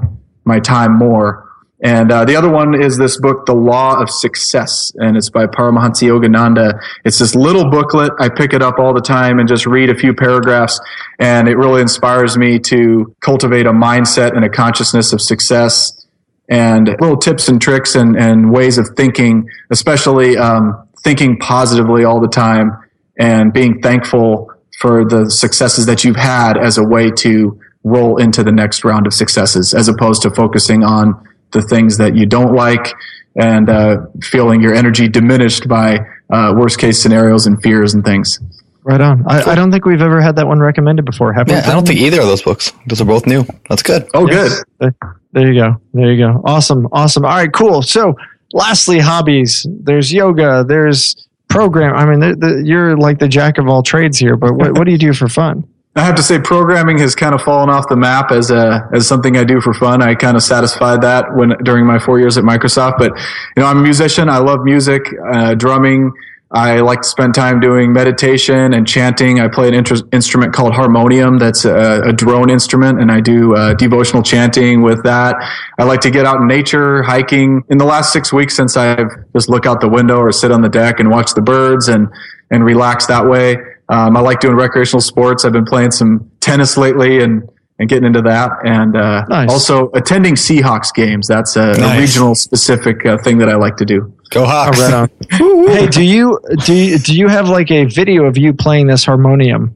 my 0.46 0.60
time 0.60 0.98
more. 0.98 1.48
And 1.82 2.12
uh, 2.12 2.26
the 2.26 2.36
other 2.36 2.50
one 2.50 2.80
is 2.80 2.98
this 2.98 3.18
book, 3.18 3.46
The 3.46 3.54
Law 3.54 4.02
of 4.02 4.10
Success, 4.10 4.92
and 4.96 5.16
it's 5.16 5.30
by 5.30 5.46
Paramahansa 5.46 6.10
Yogananda. 6.10 6.82
It's 7.06 7.20
this 7.20 7.36
little 7.36 7.70
booklet. 7.70 8.12
I 8.20 8.28
pick 8.28 8.54
it 8.54 8.62
up 8.62 8.80
all 8.80 8.94
the 8.94 9.02
time 9.02 9.40
and 9.40 9.48
just 9.48 9.66
read 9.66 9.90
a 9.90 9.96
few 9.96 10.14
paragraphs, 10.14 10.80
and 11.20 11.48
it 11.48 11.56
really 11.56 11.82
inspires 11.82 12.38
me 12.38 12.60
to 12.60 13.16
cultivate 13.22 13.66
a 13.66 13.72
mindset 13.72 14.36
and 14.36 14.44
a 14.44 14.50
consciousness 14.50 15.14
of 15.14 15.22
success 15.22 16.06
and 16.50 16.88
little 17.00 17.18
tips 17.18 17.48
and 17.48 17.62
tricks 17.62 17.96
and, 17.96 18.18
and 18.18 18.52
ways 18.52 18.78
of 18.78 18.90
thinking, 18.98 19.48
especially 19.70 20.36
um, 20.38 20.88
thinking 21.04 21.38
positively 21.38 22.04
all 22.04 22.20
the 22.20 22.28
time 22.28 22.72
and 23.18 23.54
being 23.54 23.82
thankful 23.82 24.52
for 24.80 25.06
the 25.06 25.30
successes 25.30 25.86
that 25.86 26.04
you've 26.04 26.16
had 26.16 26.58
as 26.58 26.78
a 26.78 26.84
way 26.84 27.12
to 27.12 27.60
roll 27.84 28.18
into 28.18 28.44
the 28.44 28.52
next 28.52 28.84
round 28.84 29.08
of 29.08 29.14
successes, 29.14 29.74
as 29.74 29.88
opposed 29.88 30.22
to 30.24 30.30
focusing 30.32 30.84
on 30.84 31.29
the 31.52 31.62
things 31.62 31.98
that 31.98 32.16
you 32.16 32.26
don't 32.26 32.54
like 32.54 32.94
and 33.36 33.70
uh, 33.70 33.98
feeling 34.22 34.62
your 34.62 34.74
energy 34.74 35.08
diminished 35.08 35.68
by 35.68 36.00
uh, 36.30 36.54
worst 36.56 36.80
case 36.80 37.02
scenarios 37.02 37.48
and 37.48 37.62
fears 37.62 37.94
and 37.94 38.04
things. 38.04 38.40
Right 38.84 39.02
on. 39.02 39.24
I, 39.28 39.52
I, 39.52 39.56
don't 39.56 39.72
think 39.72 39.86
we've 39.86 40.02
ever 40.02 40.22
had 40.22 40.36
that 40.38 40.48
one 40.48 40.60
recommended 40.60 41.06
before, 41.06 41.34
have 41.34 41.48
yeah, 41.48 41.62
we? 41.66 41.72
I 41.72 41.74
don't 41.74 41.86
think 41.86 42.00
either 42.00 42.22
of 42.22 42.28
those 42.28 42.42
books. 42.42 42.72
Those 42.88 43.02
are 43.02 43.06
both 43.06 43.28
new. 43.28 43.46
That's 43.68 43.84
good. 43.84 44.10
Oh, 44.14 44.28
yes. 44.28 44.64
good. 44.80 44.96
There 45.32 45.52
you 45.52 45.60
go. 45.60 45.76
There 45.94 46.12
you 46.12 46.18
go. 46.18 46.42
Awesome. 46.46 46.88
Awesome. 46.92 47.26
All 47.26 47.32
right, 47.32 47.52
cool. 47.54 47.82
So, 47.82 48.16
lastly, 48.54 49.00
hobbies. 49.00 49.68
There's 49.70 50.12
yoga. 50.12 50.66
There's 50.68 51.28
program. 51.50 51.96
I 51.96 52.06
mean, 52.06 52.20
the, 52.20 52.36
the, 52.36 52.64
you're 52.66 52.98
like 52.98 53.20
the 53.20 53.28
jack 53.28 53.58
of 53.58 53.68
all 53.68 53.84
trades 53.84 54.18
here, 54.18 54.36
but 54.36 54.54
what, 54.54 54.78
what 54.78 54.86
do 54.86 54.92
you 54.92 54.98
do 54.98 55.14
for 55.14 55.28
fun? 55.28 55.68
I 55.96 56.02
have 56.02 56.16
to 56.16 56.24
say, 56.24 56.40
programming 56.40 57.00
has 57.00 57.16
kind 57.16 57.34
of 57.34 57.42
fallen 57.42 57.70
off 57.70 57.90
the 57.90 57.96
map 57.96 58.32
as 58.32 58.52
a 58.52 58.88
as 58.94 59.08
something 59.08 59.36
I 59.36 59.44
do 59.44 59.60
for 59.60 59.74
fun. 59.74 60.02
I 60.02 60.16
kind 60.16 60.38
of 60.38 60.44
satisfied 60.44 61.02
that 61.02 61.36
when 61.36 61.50
during 61.64 61.86
my 61.86 61.98
four 62.00 62.20
years 62.20 62.38
at 62.38 62.44
Microsoft. 62.44 63.00
But 63.00 63.18
you 63.18 63.64
know, 63.64 63.66
I'm 63.66 63.80
a 63.80 63.82
musician. 63.82 64.30
I 64.30 64.38
love 64.38 64.64
music, 64.64 65.02
uh, 65.32 65.56
drumming. 65.56 66.12
I 66.52 66.80
like 66.80 67.02
to 67.02 67.08
spend 67.08 67.36
time 67.36 67.60
doing 67.60 67.94
meditation 67.94 68.74
and 68.74 68.88
chanting. 68.88 69.40
I 69.40 69.48
play 69.50 69.68
an 69.68 69.76
inter- 69.76 70.02
instrument 70.12 70.52
called 70.52 70.74
harmonium. 70.74 71.38
That's 71.38 71.64
a, 71.64 72.02
a 72.06 72.14
drone 72.14 72.50
instrument, 72.50 73.00
and 73.00 73.12
I 73.12 73.20
do 73.20 73.56
uh, 73.56 73.76
devotional 73.76 74.24
chanting 74.24 74.82
with 74.82 75.04
that. 75.04 75.36
I 75.78 75.84
like 75.84 76.02
to 76.02 76.12
get 76.12 76.26
out 76.26 76.42
in 76.42 76.48
nature, 76.48 77.04
hiking. 77.04 77.64
In 77.70 77.78
the 77.78 77.86
last 77.86 78.14
six 78.14 78.34
weeks, 78.34 78.56
since 78.56 78.78
I've 78.78 79.10
just 79.36 79.50
look 79.50 79.66
out 79.68 79.80
the 79.80 79.90
window 79.90 80.18
or 80.18 80.32
sit 80.32 80.52
on 80.52 80.62
the 80.62 80.70
deck 80.70 81.00
and 81.00 81.10
watch 81.10 81.34
the 81.34 81.42
birds 81.42 81.88
and 81.88 82.08
and 82.52 82.64
relax 82.64 83.06
that 83.08 83.28
way. 83.28 83.58
Um, 83.90 84.16
I 84.16 84.20
like 84.20 84.40
doing 84.40 84.56
recreational 84.56 85.02
sports. 85.02 85.46
I've 85.46 85.54
been 85.54 85.66
playing 85.66 85.92
some 85.92 86.30
tennis 86.42 86.78
lately 86.78 87.22
and, 87.22 87.48
and 87.80 87.90
getting 87.90 88.06
into 88.06 88.22
that. 88.22 88.52
And 88.64 88.96
uh, 88.96 89.26
nice. 89.28 89.50
also 89.50 89.90
attending 89.92 90.36
Seahawks 90.36 90.94
games. 90.94 91.28
That's 91.28 91.56
a, 91.56 91.74
nice. 91.74 91.98
a 91.98 92.00
regional 92.00 92.36
specific 92.36 93.06
uh, 93.06 93.18
thing 93.18 93.40
that 93.40 93.50
I 93.50 93.56
like 93.56 93.78
to 93.78 93.86
do. 93.86 94.14
Go 94.30 94.46
Hawks! 94.46 94.78
Oh, 94.80 95.66
right 95.66 95.76
hey, 95.80 95.88
do 95.88 96.04
you 96.04 96.40
do 96.66 96.74
you, 96.74 97.00
do 97.00 97.16
you 97.16 97.28
have 97.28 97.50
like 97.50 97.72
a 97.72 97.86
video 97.86 98.26
of 98.26 98.38
you 98.38 98.54
playing 98.54 98.86
this 98.86 99.04
harmonium? 99.04 99.76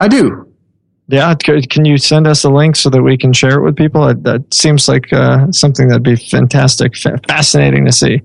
I 0.00 0.08
do. 0.08 0.52
Yeah, 1.08 1.34
can 1.36 1.84
you 1.84 1.98
send 1.98 2.26
us 2.26 2.42
a 2.42 2.50
link 2.50 2.74
so 2.74 2.90
that 2.90 3.00
we 3.00 3.16
can 3.16 3.32
share 3.32 3.58
it 3.60 3.62
with 3.62 3.76
people? 3.76 4.12
That 4.12 4.52
seems 4.52 4.88
like 4.88 5.12
uh, 5.12 5.52
something 5.52 5.86
that'd 5.86 6.02
be 6.02 6.16
fantastic, 6.16 6.96
fascinating 6.96 7.84
to 7.86 7.92
see. 7.92 8.22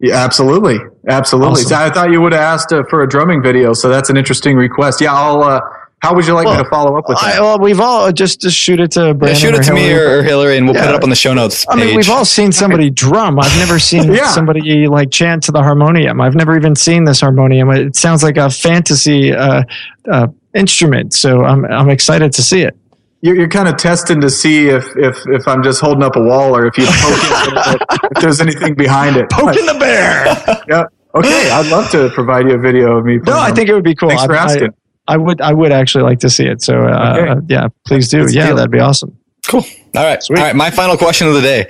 Yeah, 0.00 0.16
absolutely, 0.24 0.78
absolutely. 1.08 1.62
Awesome. 1.62 1.68
So 1.68 1.76
I 1.76 1.90
thought 1.90 2.10
you 2.10 2.20
would 2.20 2.32
have 2.32 2.40
asked 2.40 2.72
uh, 2.72 2.84
for 2.88 3.02
a 3.02 3.08
drumming 3.08 3.42
video, 3.42 3.72
so 3.72 3.88
that's 3.88 4.10
an 4.10 4.16
interesting 4.16 4.56
request. 4.56 5.00
Yeah, 5.00 5.12
I'll. 5.12 5.42
Uh, 5.42 5.60
how 6.00 6.14
would 6.14 6.28
you 6.28 6.34
like 6.34 6.46
well, 6.46 6.56
me 6.56 6.62
to 6.62 6.70
follow 6.70 6.96
up 6.96 7.08
with 7.08 7.18
that? 7.18 7.38
I, 7.38 7.40
well, 7.40 7.58
we've 7.58 7.80
all 7.80 8.12
just 8.12 8.40
just 8.40 8.56
shoot 8.56 8.78
it 8.78 8.92
to 8.92 9.14
Brandon 9.14 9.28
yeah, 9.28 9.34
shoot 9.34 9.54
it 9.54 9.64
to 9.64 9.74
Hillary. 9.74 9.82
me 9.82 9.92
or, 9.92 10.18
or, 10.18 10.22
Hillary, 10.22 10.56
and 10.56 10.66
we'll 10.66 10.76
yeah. 10.76 10.84
put 10.84 10.90
it 10.90 10.94
up 10.94 11.02
on 11.02 11.10
the 11.10 11.16
show 11.16 11.34
notes. 11.34 11.64
Page. 11.64 11.76
I 11.76 11.84
mean, 11.84 11.96
we've 11.96 12.08
all 12.08 12.24
seen 12.24 12.52
somebody 12.52 12.90
drum. 12.90 13.40
I've 13.40 13.56
never 13.58 13.80
seen 13.80 14.12
yeah. 14.12 14.30
somebody 14.30 14.86
like 14.86 15.10
chant 15.10 15.42
to 15.44 15.52
the 15.52 15.60
harmonium. 15.60 16.20
I've 16.20 16.36
never 16.36 16.56
even 16.56 16.76
seen 16.76 17.02
this 17.02 17.20
harmonium. 17.20 17.68
It 17.70 17.96
sounds 17.96 18.22
like 18.22 18.36
a 18.36 18.48
fantasy 18.48 19.32
uh, 19.32 19.64
uh, 20.08 20.28
instrument, 20.54 21.14
so 21.14 21.44
I'm 21.44 21.64
I'm 21.64 21.90
excited 21.90 22.32
to 22.34 22.42
see 22.44 22.62
it 22.62 22.76
you're, 23.20 23.36
you're 23.36 23.48
kind 23.48 23.68
of 23.68 23.76
testing 23.76 24.20
to 24.20 24.30
see 24.30 24.68
if, 24.68 24.84
if, 24.96 25.26
if 25.28 25.48
I'm 25.48 25.62
just 25.62 25.80
holding 25.80 26.02
up 26.02 26.16
a 26.16 26.22
wall 26.22 26.56
or 26.56 26.66
if 26.66 26.78
you 26.78 26.84
poke 26.86 27.18
it, 27.18 27.82
if 28.16 28.22
there's 28.22 28.40
anything 28.40 28.74
behind 28.74 29.16
it. 29.16 29.28
Poking 29.30 29.66
the 29.66 29.74
bear. 29.74 30.26
yeah. 30.68 30.84
Okay. 31.14 31.50
I'd 31.50 31.70
love 31.70 31.90
to 31.90 32.10
provide 32.10 32.48
you 32.48 32.54
a 32.54 32.58
video 32.58 32.96
of 32.96 33.04
me. 33.04 33.18
No, 33.18 33.38
I 33.38 33.50
think 33.52 33.68
it 33.68 33.74
would 33.74 33.84
be 33.84 33.94
cool. 33.94 34.10
Thanks 34.10 34.24
for 34.24 34.34
I, 34.34 34.44
asking. 34.44 34.74
I, 35.08 35.14
I, 35.14 35.16
would, 35.16 35.40
I 35.40 35.52
would 35.52 35.72
actually 35.72 36.04
like 36.04 36.20
to 36.20 36.30
see 36.30 36.46
it. 36.46 36.62
So, 36.62 36.82
uh, 36.82 37.16
okay. 37.18 37.30
uh, 37.30 37.40
yeah, 37.48 37.68
please 37.86 38.08
do. 38.08 38.20
Let's 38.22 38.34
yeah, 38.34 38.52
that'd 38.52 38.70
be 38.70 38.78
awesome. 38.78 39.18
Cool. 39.48 39.64
All 39.96 40.04
right. 40.04 40.22
Sweet. 40.22 40.38
All 40.38 40.44
right. 40.44 40.54
My 40.54 40.70
final 40.70 40.96
question 40.96 41.26
of 41.26 41.34
the 41.34 41.40
day. 41.40 41.68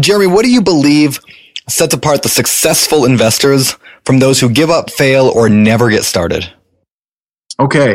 Jeremy, 0.00 0.26
what 0.26 0.44
do 0.44 0.50
you 0.50 0.62
believe 0.62 1.20
sets 1.68 1.94
apart 1.94 2.22
the 2.22 2.28
successful 2.28 3.04
investors 3.04 3.76
from 4.04 4.18
those 4.18 4.40
who 4.40 4.48
give 4.48 4.70
up, 4.70 4.90
fail, 4.90 5.26
or 5.26 5.48
never 5.48 5.90
get 5.90 6.04
started? 6.04 6.50
Okay. 7.60 7.94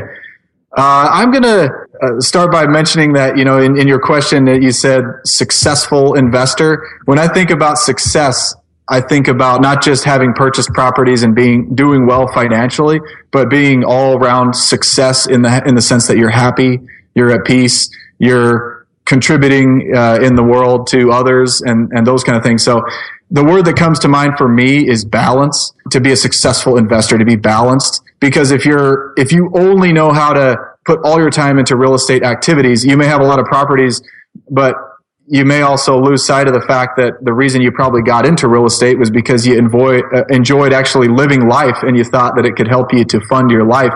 Uh, 0.78 1.08
I'm 1.10 1.32
going 1.32 1.44
to 1.44 1.72
uh, 2.02 2.20
start 2.20 2.52
by 2.52 2.68
mentioning 2.68 3.14
that, 3.14 3.38
you 3.38 3.46
know, 3.46 3.60
in, 3.60 3.78
in 3.80 3.88
your 3.88 4.00
question 4.00 4.44
that 4.46 4.62
you 4.62 4.72
said 4.72 5.04
successful 5.24 6.16
investor. 6.16 6.86
When 7.06 7.18
I 7.18 7.30
think 7.30 7.50
about 7.50 7.78
success, 7.78 8.54
I 8.90 9.00
think 9.00 9.30
about 9.30 9.62
not 9.62 9.82
just 9.82 10.04
having 10.04 10.34
purchased 10.34 10.70
properties 10.74 11.24
and 11.24 11.34
being 11.34 11.74
doing 11.76 12.06
well 12.06 12.28
financially, 12.28 13.00
but 13.32 13.50
being 13.50 13.86
all 13.86 14.18
around 14.18 14.54
success 14.54 15.26
in 15.26 15.44
the 15.44 15.64
in 15.66 15.76
the 15.76 15.82
sense 15.82 16.08
that 16.08 16.18
you're 16.18 16.30
happy, 16.30 16.80
you're 17.16 17.32
at 17.32 17.46
peace, 17.46 17.90
you're 18.20 18.86
contributing 19.06 19.94
uh, 19.96 20.20
in 20.22 20.36
the 20.36 20.44
world 20.44 20.88
to 20.88 21.12
others, 21.12 21.62
and 21.62 21.90
and 21.94 22.06
those 22.06 22.24
kind 22.24 22.38
of 22.38 22.44
things. 22.44 22.64
So, 22.64 22.84
the 23.32 23.44
word 23.44 23.66
that 23.66 23.76
comes 23.76 24.00
to 24.00 24.08
mind 24.08 24.38
for 24.38 24.48
me 24.48 24.88
is 24.88 25.04
balance. 25.04 25.74
To 25.92 26.00
be 26.00 26.12
a 26.12 26.16
successful 26.16 26.78
investor, 26.78 27.18
to 27.18 27.26
be 27.26 27.36
balanced, 27.36 28.02
because 28.20 28.52
if 28.52 28.66
you're 28.66 29.14
if 29.18 29.32
you 29.32 29.52
only 29.56 29.94
know 29.94 30.12
how 30.12 30.34
to 30.34 30.58
put 30.86 31.00
all 31.04 31.20
your 31.20 31.32
time 31.32 31.58
into 31.58 31.76
real 31.76 31.96
estate 31.96 32.24
activities. 32.24 32.86
You 32.86 32.96
may 32.96 33.08
have 33.08 33.20
a 33.20 33.26
lot 33.26 33.40
of 33.40 33.46
properties, 33.46 34.02
but 34.50 34.76
you 35.28 35.44
may 35.44 35.64
also 35.64 36.00
lose 36.00 36.24
sight 36.24 36.48
of 36.48 36.54
the 36.54 36.62
fact 36.62 36.98
that 36.98 37.14
the 37.24 37.34
reason 37.34 37.62
you 37.62 37.72
probably 37.72 38.04
got 38.04 38.26
into 38.26 38.48
real 38.48 38.68
estate 38.68 39.00
was 39.00 39.10
because 39.10 39.46
you 39.48 39.58
enjoy, 39.58 40.00
uh, 40.00 40.24
enjoyed 40.30 40.72
actually 40.72 41.08
living 41.08 41.50
life 41.50 41.82
and 41.82 41.98
you 41.98 42.04
thought 42.04 42.36
that 42.36 42.46
it 42.46 42.56
could 42.56 42.68
help 42.68 42.94
you 42.94 43.04
to 43.06 43.20
fund 43.22 43.50
your 43.50 43.66
life. 43.66 43.92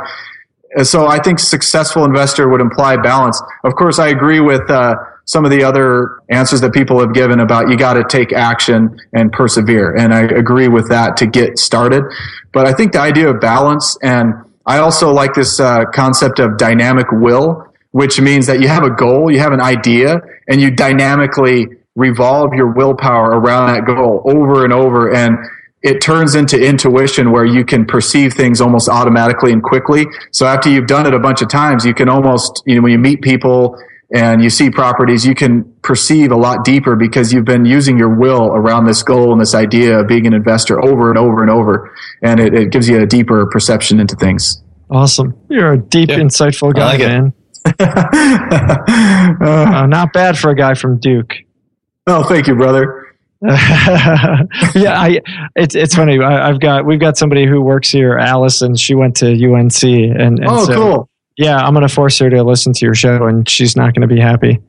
So 0.83 1.05
I 1.07 1.19
think 1.19 1.39
successful 1.39 2.03
investor 2.03 2.49
would 2.49 2.61
imply 2.61 2.97
balance. 2.97 3.39
Of 3.63 3.75
course, 3.75 3.99
I 3.99 4.07
agree 4.07 4.39
with 4.39 4.67
uh, 4.69 4.95
some 5.29 5.45
of 5.45 5.51
the 5.51 5.63
other 5.63 6.23
answers 6.29 6.59
that 6.59 6.73
people 6.73 6.99
have 6.99 7.13
given 7.13 7.39
about 7.39 7.69
you 7.69 7.77
got 7.77 7.93
to 7.93 8.03
take 8.03 8.33
action 8.33 8.99
and 9.13 9.31
persevere. 9.31 9.95
And 9.95 10.11
I 10.11 10.21
agree 10.21 10.67
with 10.67 10.89
that 10.89 11.17
to 11.17 11.27
get 11.27 11.59
started. 11.59 12.03
But 12.51 12.65
I 12.65 12.73
think 12.73 12.93
the 12.93 13.01
idea 13.01 13.29
of 13.29 13.39
balance 13.39 13.95
and 14.01 14.33
I 14.65 14.79
also 14.79 15.13
like 15.13 15.35
this 15.35 15.59
uh, 15.59 15.85
concept 15.93 16.39
of 16.39 16.57
dynamic 16.57 17.05
will, 17.11 17.63
which 17.91 18.19
means 18.19 18.47
that 18.47 18.59
you 18.59 18.67
have 18.69 18.83
a 18.83 18.89
goal, 18.89 19.31
you 19.31 19.37
have 19.37 19.53
an 19.53 19.61
idea, 19.61 20.19
and 20.47 20.59
you 20.59 20.71
dynamically 20.71 21.67
revolve 21.95 22.55
your 22.55 22.73
willpower 22.73 23.29
around 23.29 23.71
that 23.71 23.85
goal 23.85 24.23
over 24.25 24.63
and 24.63 24.73
over. 24.73 25.13
And 25.13 25.37
it 25.83 26.01
turns 26.01 26.33
into 26.33 26.59
intuition 26.59 27.31
where 27.31 27.45
you 27.45 27.63
can 27.63 27.85
perceive 27.85 28.33
things 28.33 28.61
almost 28.61 28.89
automatically 28.89 29.51
and 29.51 29.61
quickly. 29.61 30.07
So 30.31 30.47
after 30.47 30.71
you've 30.71 30.87
done 30.87 31.05
it 31.05 31.13
a 31.13 31.19
bunch 31.19 31.43
of 31.43 31.49
times, 31.49 31.85
you 31.85 31.93
can 31.93 32.09
almost, 32.09 32.63
you 32.65 32.75
know, 32.75 32.81
when 32.81 32.91
you 32.91 32.97
meet 32.97 33.21
people 33.21 33.77
and 34.13 34.41
you 34.43 34.49
see 34.49 34.69
properties, 34.69 35.25
you 35.25 35.35
can 35.35 35.71
perceive 35.83 36.31
a 36.31 36.35
lot 36.35 36.65
deeper 36.65 36.95
because 36.95 37.31
you've 37.31 37.45
been 37.45 37.65
using 37.65 37.97
your 37.97 38.09
will 38.09 38.47
around 38.47 38.85
this 38.85 39.03
goal 39.03 39.31
and 39.31 39.39
this 39.39 39.53
idea 39.53 39.99
of 39.99 40.07
being 40.07 40.25
an 40.25 40.33
investor 40.33 40.83
over 40.83 41.09
and 41.09 41.17
over 41.17 41.41
and 41.41 41.51
over. 41.51 41.93
And 42.23 42.39
it, 42.39 42.53
it 42.55 42.71
gives 42.71 42.89
you 42.89 42.99
a 43.01 43.05
deeper 43.05 43.45
perception 43.45 43.99
into 43.99 44.15
things. 44.15 44.63
Awesome. 44.89 45.39
You're 45.49 45.73
a 45.73 45.77
deep, 45.77 46.09
insightful 46.09 46.73
guy, 46.73 46.97
like 46.97 46.99
man. 47.01 47.33
uh, 49.41 49.85
not 49.85 50.11
bad 50.13 50.37
for 50.37 50.49
a 50.49 50.55
guy 50.55 50.73
from 50.73 50.97
Duke. 50.99 51.35
Oh, 52.07 52.23
thank 52.23 52.47
you, 52.47 52.55
brother. 52.55 53.15
yeah, 53.43 54.99
I, 54.99 55.21
it's 55.55 55.73
it's 55.73 55.95
funny. 55.95 56.19
I, 56.19 56.47
have 56.47 56.59
got 56.59 56.85
we've 56.85 56.99
got 56.99 57.17
somebody 57.17 57.45
who 57.45 57.61
works 57.61 57.89
here, 57.89 58.17
Allison. 58.17 58.75
She 58.75 58.95
went 58.95 59.15
to 59.17 59.27
UNC, 59.27 59.83
and, 59.83 60.39
and 60.39 60.45
oh, 60.45 60.65
so, 60.65 60.73
cool. 60.73 61.08
Yeah, 61.39 61.55
I'm 61.55 61.73
going 61.73 61.87
to 61.87 61.93
force 61.93 62.19
her 62.19 62.29
to 62.29 62.43
listen 62.43 62.73
to 62.73 62.85
your 62.85 62.93
show, 62.93 63.25
and 63.25 63.47
she's 63.47 63.77
not 63.77 63.93
going 63.93 64.01
to 64.01 64.13
be 64.13 64.19
happy. 64.19 64.59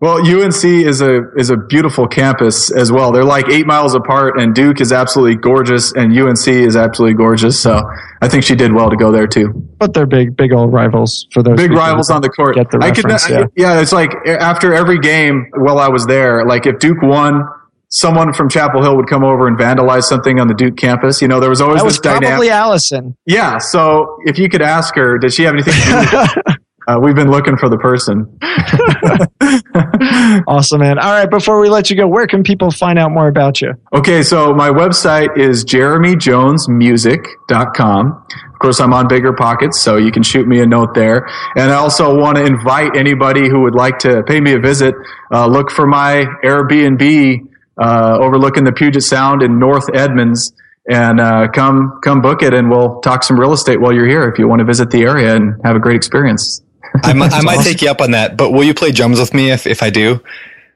Well, 0.00 0.18
UNC 0.18 0.64
is 0.64 1.00
a 1.00 1.32
is 1.36 1.50
a 1.50 1.56
beautiful 1.56 2.08
campus 2.08 2.70
as 2.70 2.90
well. 2.90 3.12
They're 3.12 3.24
like 3.24 3.48
eight 3.48 3.64
miles 3.64 3.94
apart, 3.94 4.38
and 4.38 4.52
Duke 4.52 4.80
is 4.80 4.92
absolutely 4.92 5.36
gorgeous, 5.36 5.92
and 5.92 6.12
UNC 6.18 6.48
is 6.48 6.74
absolutely 6.74 7.14
gorgeous. 7.14 7.58
So 7.58 7.80
I 8.20 8.28
think 8.28 8.42
she 8.42 8.56
did 8.56 8.72
well 8.72 8.90
to 8.90 8.96
go 8.96 9.12
there 9.12 9.28
too. 9.28 9.52
But 9.78 9.94
they're 9.94 10.04
big, 10.04 10.36
big 10.36 10.52
old 10.52 10.72
rivals 10.72 11.28
for 11.32 11.44
those 11.44 11.56
big 11.56 11.70
rivals 11.70 12.10
on 12.10 12.22
the 12.22 12.28
court. 12.28 12.56
Get 12.56 12.72
the 12.72 12.78
I 12.82 12.90
could, 12.90 13.06
yeah. 13.30 13.46
yeah, 13.56 13.80
it's 13.80 13.92
like 13.92 14.10
after 14.26 14.74
every 14.74 14.98
game 14.98 15.50
while 15.54 15.78
I 15.78 15.88
was 15.88 16.06
there, 16.06 16.44
like 16.44 16.66
if 16.66 16.80
Duke 16.80 17.00
won, 17.02 17.46
someone 17.90 18.32
from 18.32 18.48
Chapel 18.48 18.82
Hill 18.82 18.96
would 18.96 19.08
come 19.08 19.24
over 19.24 19.46
and 19.46 19.58
vandalize 19.58 20.04
something 20.04 20.40
on 20.40 20.48
the 20.48 20.54
Duke 20.54 20.76
campus. 20.76 21.22
You 21.22 21.28
know, 21.28 21.38
there 21.40 21.50
was 21.50 21.60
always 21.60 21.82
that 21.82 21.88
this 21.88 22.00
was 22.04 22.20
probably. 22.20 22.50
Allison. 22.50 23.16
Yeah. 23.26 23.58
So 23.58 24.18
if 24.24 24.38
you 24.38 24.48
could 24.48 24.62
ask 24.62 24.94
her, 24.96 25.18
does 25.18 25.34
she 25.34 25.42
have 25.44 25.54
anything 25.54 25.74
to 25.74 26.42
do 26.44 26.52
Uh, 26.88 27.00
we've 27.02 27.16
been 27.16 27.32
looking 27.32 27.56
for 27.56 27.68
the 27.68 27.76
person. 27.78 28.38
awesome, 30.46 30.78
man. 30.78 31.00
All 31.00 31.10
right, 31.10 31.28
before 31.28 31.60
we 31.60 31.68
let 31.68 31.90
you 31.90 31.96
go, 31.96 32.06
where 32.06 32.28
can 32.28 32.44
people 32.44 32.70
find 32.70 32.96
out 32.96 33.10
more 33.10 33.26
about 33.26 33.60
you? 33.60 33.72
Okay, 33.92 34.22
so 34.22 34.54
my 34.54 34.70
website 34.70 35.36
is 35.36 35.64
jeremyjonesmusic.com. 35.64 38.26
Of 38.52 38.58
course, 38.60 38.78
I'm 38.78 38.92
on 38.92 39.08
BiggerPockets, 39.08 39.74
so 39.74 39.96
you 39.96 40.12
can 40.12 40.22
shoot 40.22 40.46
me 40.46 40.60
a 40.60 40.66
note 40.66 40.94
there. 40.94 41.26
And 41.56 41.72
I 41.72 41.74
also 41.74 42.16
want 42.16 42.38
to 42.38 42.44
invite 42.44 42.96
anybody 42.96 43.48
who 43.48 43.62
would 43.62 43.74
like 43.74 43.98
to 44.00 44.22
pay 44.22 44.40
me 44.40 44.52
a 44.52 44.60
visit, 44.60 44.94
uh, 45.32 45.48
look 45.48 45.72
for 45.72 45.88
my 45.88 46.24
Airbnb 46.44 47.48
uh, 47.80 48.18
overlooking 48.20 48.64
the 48.64 48.72
Puget 48.72 49.02
Sound 49.02 49.42
in 49.42 49.58
North 49.58 49.88
Edmonds 49.94 50.52
and 50.88 51.20
uh, 51.20 51.48
come 51.48 51.98
come 52.02 52.22
book 52.22 52.42
it 52.42 52.54
and 52.54 52.70
we'll 52.70 53.00
talk 53.00 53.24
some 53.24 53.38
real 53.38 53.52
estate 53.52 53.80
while 53.80 53.92
you're 53.92 54.06
here 54.06 54.28
if 54.28 54.38
you 54.38 54.46
want 54.46 54.60
to 54.60 54.64
visit 54.64 54.90
the 54.90 55.02
area 55.02 55.34
and 55.34 55.60
have 55.64 55.76
a 55.76 55.80
great 55.80 55.96
experience. 55.96 56.62
I, 57.02 57.12
might, 57.12 57.32
I 57.32 57.40
might 57.42 57.64
take 57.64 57.82
you 57.82 57.90
up 57.90 58.00
on 58.00 58.12
that, 58.12 58.36
but 58.36 58.52
will 58.52 58.64
you 58.64 58.74
play 58.74 58.92
drums 58.92 59.18
with 59.18 59.34
me 59.34 59.50
if, 59.50 59.66
if 59.66 59.82
I 59.82 59.90
do? 59.90 60.22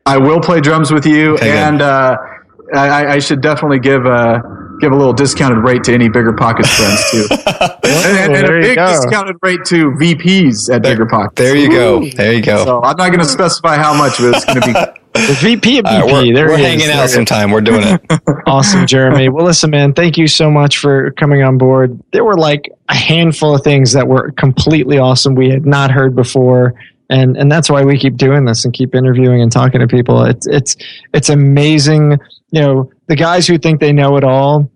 I 0.05 0.19
will 0.19 0.41
play 0.41 0.61
drums 0.61 0.93
with 0.93 1.07
you, 1.07 1.35
okay, 1.35 1.59
and 1.59 1.81
uh, 1.81 2.17
I, 2.75 3.07
I, 3.07 3.19
should 3.19 3.43
definitely 3.43 3.79
give 3.81 4.07
a 4.07 4.43
give 4.81 4.93
a 4.93 4.97
little 4.97 5.13
discounted 5.13 5.59
rate 5.59 5.85
to 5.85 5.95
any 5.95 6.09
BiggerPockets 6.09 6.69
friends 6.77 7.11
too, 7.11 7.27
and, 7.89 8.19
and, 8.19 8.37
and 8.37 8.47
a 8.47 8.61
big 8.61 8.77
discounted 8.77 9.37
rate 9.43 9.65
to 9.67 9.93
VPs 9.93 10.75
at 10.75 10.83
there, 10.83 10.97
BiggerPockets. 10.97 11.37
There 11.37 11.57
you 11.57 11.71
go. 11.71 12.05
There 12.11 12.33
you 12.33 12.43
go. 12.43 12.65
So 12.65 12.83
I'm 12.83 12.97
not 12.97 13.09
going 13.09 13.21
to 13.21 13.25
specify 13.25 13.77
how 13.77 13.95
much, 13.95 14.19
but 14.19 14.35
it's 14.35 14.45
going 14.45 14.61
to 14.61 14.67
be 14.67 15.01
The 15.13 15.37
VP 15.41 15.79
of 15.79 15.87
BP. 15.87 15.91
Right, 15.91 16.05
we're, 16.13 16.35
there 16.35 16.47
we're 16.47 16.57
hanging 16.57 16.89
is. 16.89 16.91
out 16.91 17.11
sometime. 17.11 17.51
We're 17.51 17.63
doing 17.63 17.83
it. 17.83 18.01
awesome, 18.47 18.87
Jeremy. 18.87 19.29
Well, 19.29 19.45
listen, 19.45 19.71
man, 19.71 19.93
thank 19.93 20.17
you 20.17 20.29
so 20.29 20.51
much 20.51 20.79
for 20.79 21.11
coming 21.13 21.43
on 21.43 21.59
board. 21.59 22.01
There 22.13 22.25
were 22.25 22.37
like 22.37 22.71
a 22.89 22.95
handful 22.95 23.57
of 23.57 23.63
things 23.63 23.93
that 23.93 24.07
were 24.07 24.31
completely 24.33 24.99
awesome 24.99 25.35
we 25.35 25.51
had 25.51 25.67
not 25.67 25.91
heard 25.91 26.15
before. 26.15 26.75
And, 27.09 27.37
and 27.37 27.51
that's 27.51 27.69
why 27.69 27.83
we 27.83 27.99
keep 27.99 28.17
doing 28.17 28.45
this 28.45 28.65
and 28.65 28.73
keep 28.73 28.95
interviewing 28.95 29.43
and 29.43 29.51
talking 29.51 29.81
to 29.81 29.89
people. 29.89 30.23
It's, 30.23 30.47
it's, 30.47 30.77
it's 31.13 31.29
amazing. 31.29 32.13
You 32.53 32.61
know, 32.61 32.93
the 33.11 33.17
guys 33.17 33.45
who 33.49 33.59
think 33.59 33.81
they 33.81 33.93
know 33.93 34.17
it 34.17 34.23
all, 34.23 34.71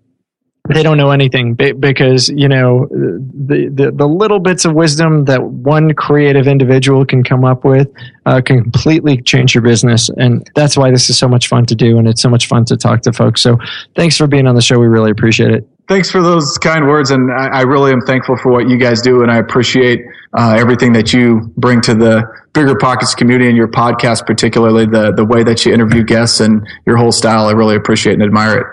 they 0.67 0.83
don't 0.83 0.97
know 0.97 1.11
anything 1.11 1.53
because 1.53 2.27
you 2.27 2.49
know 2.49 2.85
the, 2.91 3.71
the, 3.73 3.91
the 3.91 4.05
little 4.05 4.39
bits 4.39 4.65
of 4.65 4.73
wisdom 4.73 5.23
that 5.23 5.41
one 5.41 5.93
creative 5.93 6.45
individual 6.45 7.05
can 7.05 7.23
come 7.23 7.45
up 7.45 7.63
with 7.63 7.89
uh, 8.25 8.41
can 8.41 8.61
completely 8.61 9.21
change 9.21 9.55
your 9.55 9.61
business. 9.61 10.09
And 10.09 10.49
that's 10.53 10.75
why 10.75 10.91
this 10.91 11.09
is 11.09 11.17
so 11.17 11.29
much 11.29 11.47
fun 11.47 11.65
to 11.67 11.75
do 11.75 11.97
and 11.97 12.09
it's 12.09 12.21
so 12.21 12.27
much 12.27 12.47
fun 12.47 12.65
to 12.65 12.75
talk 12.75 13.03
to 13.03 13.13
folks. 13.13 13.41
So 13.41 13.57
thanks 13.95 14.17
for 14.17 14.27
being 14.27 14.47
on 14.47 14.55
the 14.55 14.61
show. 14.61 14.79
We 14.79 14.87
really 14.87 15.11
appreciate 15.11 15.51
it 15.51 15.65
thanks 15.87 16.09
for 16.09 16.21
those 16.21 16.57
kind 16.57 16.87
words 16.87 17.11
and 17.11 17.31
i, 17.31 17.47
I 17.47 17.61
really 17.61 17.91
am 17.91 18.01
thankful 18.01 18.37
for 18.37 18.51
what 18.51 18.67
you 18.67 18.77
guys 18.77 19.01
do 19.01 19.21
and 19.21 19.31
i 19.31 19.37
appreciate 19.37 20.05
uh, 20.37 20.55
everything 20.59 20.91
that 20.93 21.13
you 21.13 21.53
bring 21.55 21.79
to 21.79 21.95
the 21.95 22.29
BiggerPockets 22.51 23.15
community 23.15 23.47
and 23.47 23.55
your 23.55 23.69
podcast 23.69 24.25
particularly 24.25 24.85
the, 24.85 25.13
the 25.13 25.23
way 25.23 25.43
that 25.43 25.65
you 25.65 25.73
interview 25.73 26.03
guests 26.03 26.41
and 26.41 26.67
your 26.85 26.97
whole 26.97 27.11
style 27.11 27.47
i 27.47 27.51
really 27.51 27.75
appreciate 27.75 28.13
and 28.13 28.23
admire 28.23 28.59
it 28.59 28.67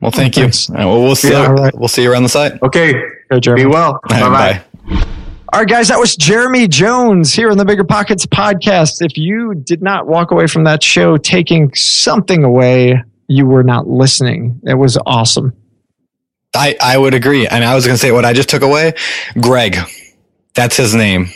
well, 0.00 0.10
thank 0.10 0.36
you. 0.36 0.50
well, 0.70 1.02
we'll 1.02 1.14
see. 1.14 1.30
Yeah, 1.30 1.46
right. 1.46 1.76
We'll 1.76 1.88
see 1.88 2.02
you 2.02 2.12
around 2.12 2.22
the 2.24 2.28
site. 2.28 2.60
Okay. 2.62 2.94
Go, 3.30 3.54
Be 3.54 3.66
well. 3.66 4.00
Bye 4.08 4.20
bye. 4.20 4.64
All 5.52 5.60
right, 5.60 5.68
guys, 5.68 5.88
that 5.88 5.98
was 5.98 6.14
Jeremy 6.14 6.68
Jones 6.68 7.34
here 7.34 7.50
on 7.50 7.58
the 7.58 7.64
BiggerPockets 7.64 8.26
podcast. 8.26 9.04
If 9.04 9.18
you 9.18 9.54
did 9.54 9.82
not 9.82 10.06
walk 10.06 10.30
away 10.30 10.46
from 10.46 10.64
that 10.64 10.82
show 10.82 11.16
taking 11.16 11.74
something 11.74 12.44
away, 12.44 13.02
you 13.26 13.46
were 13.46 13.64
not 13.64 13.88
listening. 13.88 14.60
It 14.64 14.74
was 14.74 14.96
awesome. 15.06 15.52
I, 16.54 16.76
I 16.80 16.98
would 16.98 17.14
agree. 17.14 17.46
And 17.46 17.64
I 17.64 17.74
was 17.74 17.86
going 17.86 17.94
to 17.94 18.00
say 18.00 18.12
what 18.12 18.24
I 18.24 18.32
just 18.32 18.48
took 18.48 18.62
away 18.62 18.94
Greg. 19.40 19.76
That's 20.54 20.76
his 20.76 20.94
name. 20.94 21.28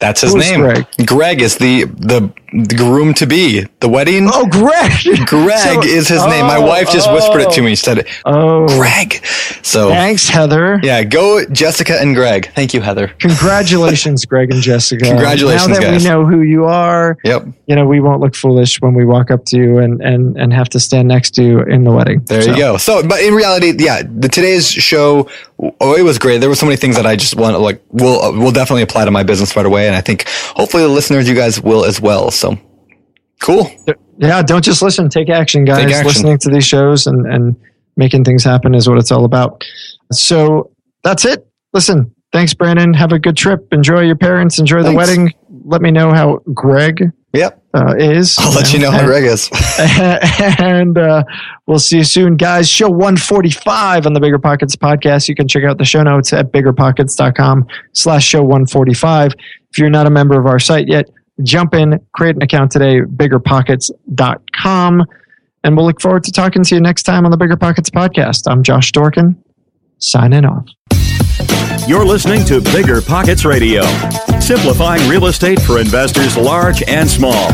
That's 0.00 0.20
his 0.22 0.34
Who's 0.34 0.50
name. 0.50 0.60
Greg? 0.60 0.86
Greg 1.06 1.42
is 1.42 1.56
the 1.58 1.84
the 1.84 2.32
the 2.41 2.41
groom 2.76 3.14
to 3.14 3.26
be. 3.26 3.66
The 3.80 3.88
wedding. 3.88 4.28
Oh, 4.30 4.46
Greg. 4.46 4.92
Greg 5.26 5.58
so, 5.58 5.82
is 5.82 6.08
his 6.08 6.22
oh, 6.22 6.28
name. 6.28 6.46
My 6.46 6.56
oh, 6.56 6.66
wife 6.66 6.90
just 6.90 7.08
oh, 7.08 7.14
whispered 7.14 7.40
it 7.40 7.50
to 7.52 7.62
me. 7.62 7.70
she 7.70 7.82
Said, 7.82 8.06
"Oh, 8.24 8.66
Greg." 8.68 9.24
So 9.62 9.88
thanks, 9.88 10.28
Heather. 10.28 10.80
Yeah, 10.82 11.02
go 11.04 11.44
Jessica 11.46 12.00
and 12.00 12.14
Greg. 12.14 12.52
Thank 12.54 12.74
you, 12.74 12.80
Heather. 12.80 13.08
Congratulations, 13.18 14.24
Greg 14.24 14.52
and 14.52 14.62
Jessica. 14.62 15.04
Congratulations, 15.12 15.68
Now 15.68 15.74
that 15.74 15.82
guys. 15.82 16.02
we 16.02 16.08
know 16.08 16.24
who 16.24 16.42
you 16.42 16.64
are, 16.64 17.16
yep. 17.24 17.46
You 17.66 17.76
know 17.76 17.86
we 17.86 18.00
won't 18.00 18.20
look 18.20 18.34
foolish 18.34 18.80
when 18.80 18.94
we 18.94 19.04
walk 19.04 19.30
up 19.30 19.44
to 19.46 19.56
you 19.56 19.78
and 19.78 20.00
and 20.02 20.36
and 20.36 20.52
have 20.52 20.68
to 20.70 20.80
stand 20.80 21.08
next 21.08 21.32
to 21.32 21.42
you 21.42 21.60
in 21.60 21.84
the 21.84 21.92
wedding. 21.92 22.24
There 22.26 22.42
so. 22.42 22.50
you 22.50 22.56
go. 22.56 22.76
So, 22.76 23.06
but 23.06 23.20
in 23.22 23.34
reality, 23.34 23.72
yeah, 23.78 24.02
the 24.02 24.28
today's 24.28 24.70
show, 24.70 25.28
oh, 25.80 25.94
it 25.94 26.02
was 26.02 26.18
great. 26.18 26.38
There 26.38 26.48
were 26.48 26.54
so 26.54 26.66
many 26.66 26.76
things 26.76 26.96
that 26.96 27.06
I 27.06 27.16
just 27.16 27.36
want 27.36 27.58
like 27.60 27.82
will 27.90 28.32
will 28.38 28.52
definitely 28.52 28.82
apply 28.82 29.04
to 29.04 29.10
my 29.10 29.22
business 29.22 29.56
right 29.56 29.66
away, 29.66 29.86
and 29.86 29.96
I 29.96 30.00
think 30.00 30.28
hopefully 30.28 30.82
the 30.82 30.88
listeners, 30.88 31.28
you 31.28 31.34
guys 31.34 31.60
will 31.60 31.84
as 31.84 32.00
well. 32.00 32.30
So 32.30 32.41
Cool. 33.40 33.70
Yeah, 34.18 34.42
don't 34.42 34.64
just 34.64 34.82
listen. 34.82 35.08
Take 35.08 35.28
action, 35.28 35.64
guys. 35.64 35.84
Take 35.84 35.94
action. 35.94 36.06
Listening 36.06 36.38
to 36.38 36.50
these 36.50 36.64
shows 36.64 37.06
and, 37.06 37.26
and 37.26 37.56
making 37.96 38.24
things 38.24 38.44
happen 38.44 38.74
is 38.74 38.88
what 38.88 38.98
it's 38.98 39.10
all 39.10 39.24
about. 39.24 39.64
So 40.12 40.70
that's 41.02 41.24
it. 41.24 41.46
Listen, 41.72 42.14
thanks, 42.32 42.54
Brandon. 42.54 42.94
Have 42.94 43.12
a 43.12 43.18
good 43.18 43.36
trip. 43.36 43.66
Enjoy 43.72 44.00
your 44.00 44.16
parents. 44.16 44.58
Enjoy 44.58 44.82
thanks. 44.82 44.90
the 44.90 44.96
wedding. 44.96 45.32
Let 45.64 45.82
me 45.82 45.90
know 45.90 46.12
how 46.12 46.40
Greg 46.54 47.10
yep. 47.32 47.62
Uh, 47.74 47.94
is. 47.96 48.36
I'll 48.38 48.52
let 48.52 48.72
you 48.72 48.78
know 48.78 48.90
how 48.90 49.04
Greg 49.04 49.24
is. 49.24 49.50
and 50.58 50.98
uh, 50.98 51.24
we'll 51.66 51.78
see 51.78 51.98
you 51.98 52.04
soon, 52.04 52.36
guys. 52.36 52.68
Show 52.68 52.90
145 52.90 54.06
on 54.06 54.12
the 54.12 54.20
BiggerPockets 54.20 54.76
podcast. 54.76 55.28
You 55.28 55.34
can 55.34 55.48
check 55.48 55.64
out 55.64 55.78
the 55.78 55.84
show 55.84 56.02
notes 56.02 56.32
at 56.32 56.52
biggerpockets.com 56.52 57.66
slash 57.92 58.24
show 58.24 58.42
145. 58.42 59.32
If 59.70 59.78
you're 59.78 59.90
not 59.90 60.06
a 60.06 60.10
member 60.10 60.38
of 60.38 60.46
our 60.46 60.58
site 60.58 60.88
yet, 60.88 61.08
jump 61.42 61.74
in, 61.74 61.98
create 62.14 62.36
an 62.36 62.42
account 62.42 62.72
today, 62.72 63.00
biggerpockets.com. 63.00 65.04
And 65.64 65.76
we'll 65.76 65.86
look 65.86 66.00
forward 66.00 66.24
to 66.24 66.32
talking 66.32 66.64
to 66.64 66.74
you 66.74 66.80
next 66.80 67.04
time 67.04 67.24
on 67.24 67.30
the 67.30 67.38
BiggerPockets 67.38 67.90
podcast. 67.90 68.50
I'm 68.50 68.62
Josh 68.62 68.92
Dorkin, 68.92 69.36
signing 69.98 70.44
off. 70.44 70.66
You're 71.88 72.04
listening 72.04 72.44
to 72.46 72.60
BiggerPockets 72.60 73.44
Radio, 73.44 73.82
simplifying 74.40 75.08
real 75.08 75.26
estate 75.26 75.60
for 75.60 75.78
investors 75.78 76.36
large 76.36 76.82
and 76.84 77.08
small. 77.08 77.48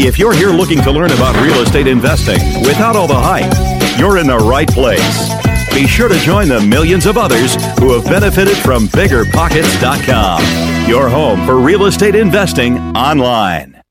If 0.00 0.18
you're 0.18 0.34
here 0.34 0.50
looking 0.50 0.82
to 0.82 0.90
learn 0.90 1.12
about 1.12 1.36
real 1.42 1.62
estate 1.62 1.86
investing 1.86 2.38
without 2.62 2.96
all 2.96 3.06
the 3.06 3.14
hype, 3.14 3.52
you're 3.98 4.18
in 4.18 4.26
the 4.26 4.38
right 4.38 4.68
place. 4.68 5.45
Be 5.76 5.86
sure 5.86 6.08
to 6.08 6.18
join 6.20 6.48
the 6.48 6.60
millions 6.62 7.04
of 7.04 7.18
others 7.18 7.54
who 7.78 7.92
have 7.92 8.04
benefited 8.06 8.56
from 8.56 8.88
biggerpockets.com 8.88 10.66
your 10.88 11.08
home 11.10 11.44
for 11.44 11.56
real 11.58 11.84
estate 11.84 12.14
investing 12.14 12.78
online. 12.96 13.82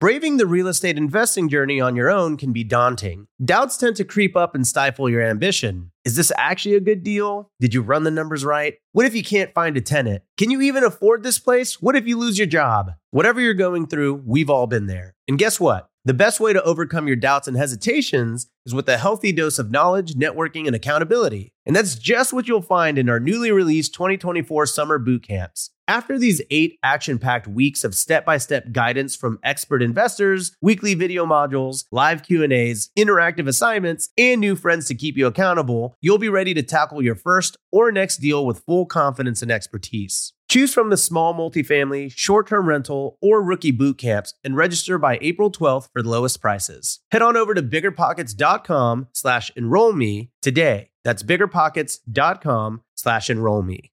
Braving 0.00 0.36
the 0.36 0.46
real 0.46 0.66
estate 0.66 0.98
investing 0.98 1.48
journey 1.48 1.80
on 1.80 1.94
your 1.94 2.10
own 2.10 2.36
can 2.36 2.52
be 2.52 2.64
daunting. 2.64 3.28
Doubts 3.42 3.76
tend 3.76 3.94
to 3.96 4.04
creep 4.04 4.36
up 4.36 4.54
and 4.54 4.66
stifle 4.66 5.08
your 5.08 5.22
ambition. 5.22 5.92
Is 6.04 6.16
this 6.16 6.32
actually 6.36 6.74
a 6.74 6.80
good 6.80 7.04
deal? 7.04 7.52
Did 7.60 7.72
you 7.72 7.80
run 7.80 8.02
the 8.02 8.10
numbers 8.10 8.44
right? 8.44 8.74
What 8.90 9.06
if 9.06 9.14
you 9.14 9.22
can't 9.22 9.54
find 9.54 9.76
a 9.76 9.80
tenant? 9.80 10.24
Can 10.36 10.50
you 10.50 10.60
even 10.60 10.82
afford 10.82 11.22
this 11.22 11.38
place? 11.38 11.80
What 11.80 11.94
if 11.94 12.08
you 12.08 12.18
lose 12.18 12.36
your 12.36 12.48
job? 12.48 12.90
Whatever 13.12 13.40
you're 13.40 13.54
going 13.54 13.86
through, 13.86 14.24
we've 14.26 14.50
all 14.50 14.66
been 14.66 14.88
there. 14.88 15.14
And 15.28 15.38
guess 15.38 15.60
what? 15.60 15.88
The 16.04 16.14
best 16.14 16.40
way 16.40 16.52
to 16.52 16.62
overcome 16.64 17.06
your 17.06 17.14
doubts 17.14 17.46
and 17.46 17.56
hesitations 17.56 18.48
is 18.66 18.74
with 18.74 18.88
a 18.88 18.98
healthy 18.98 19.30
dose 19.30 19.60
of 19.60 19.70
knowledge, 19.70 20.14
networking, 20.14 20.66
and 20.66 20.74
accountability. 20.74 21.52
And 21.64 21.76
that's 21.76 21.94
just 21.94 22.32
what 22.32 22.48
you'll 22.48 22.60
find 22.60 22.98
in 22.98 23.08
our 23.08 23.20
newly 23.20 23.52
released 23.52 23.94
2024 23.94 24.66
summer 24.66 24.98
boot 24.98 25.22
camps. 25.22 25.70
After 25.92 26.18
these 26.18 26.40
eight 26.50 26.78
action 26.82 27.18
packed 27.18 27.46
weeks 27.46 27.84
of 27.84 27.94
step 27.94 28.24
by 28.24 28.38
step 28.38 28.72
guidance 28.72 29.14
from 29.14 29.38
expert 29.44 29.82
investors, 29.82 30.56
weekly 30.62 30.94
video 30.94 31.26
modules, 31.26 31.84
live 31.92 32.22
Q&As, 32.22 32.88
interactive 32.98 33.46
assignments, 33.46 34.08
and 34.16 34.40
new 34.40 34.56
friends 34.56 34.86
to 34.86 34.94
keep 34.94 35.18
you 35.18 35.26
accountable, 35.26 35.94
you'll 36.00 36.16
be 36.16 36.30
ready 36.30 36.54
to 36.54 36.62
tackle 36.62 37.02
your 37.02 37.14
first 37.14 37.58
or 37.70 37.92
next 37.92 38.22
deal 38.22 38.46
with 38.46 38.64
full 38.64 38.86
confidence 38.86 39.42
and 39.42 39.52
expertise. 39.52 40.32
Choose 40.48 40.72
from 40.72 40.88
the 40.88 40.96
small 40.96 41.34
multifamily, 41.34 42.10
short 42.10 42.46
term 42.46 42.70
rental, 42.70 43.18
or 43.20 43.42
rookie 43.42 43.70
boot 43.70 43.98
camps 43.98 44.32
and 44.42 44.56
register 44.56 44.96
by 44.96 45.18
April 45.20 45.52
12th 45.52 45.90
for 45.92 46.00
the 46.00 46.08
lowest 46.08 46.40
prices. 46.40 47.00
Head 47.10 47.20
on 47.20 47.36
over 47.36 47.52
to 47.52 47.62
biggerpockets.com 47.62 49.08
slash 49.12 49.52
enroll 49.56 49.92
me 49.92 50.30
today. 50.40 50.88
That's 51.04 51.22
biggerpockets.com 51.22 52.80
slash 52.94 53.28
enroll 53.28 53.62
me. 53.62 53.92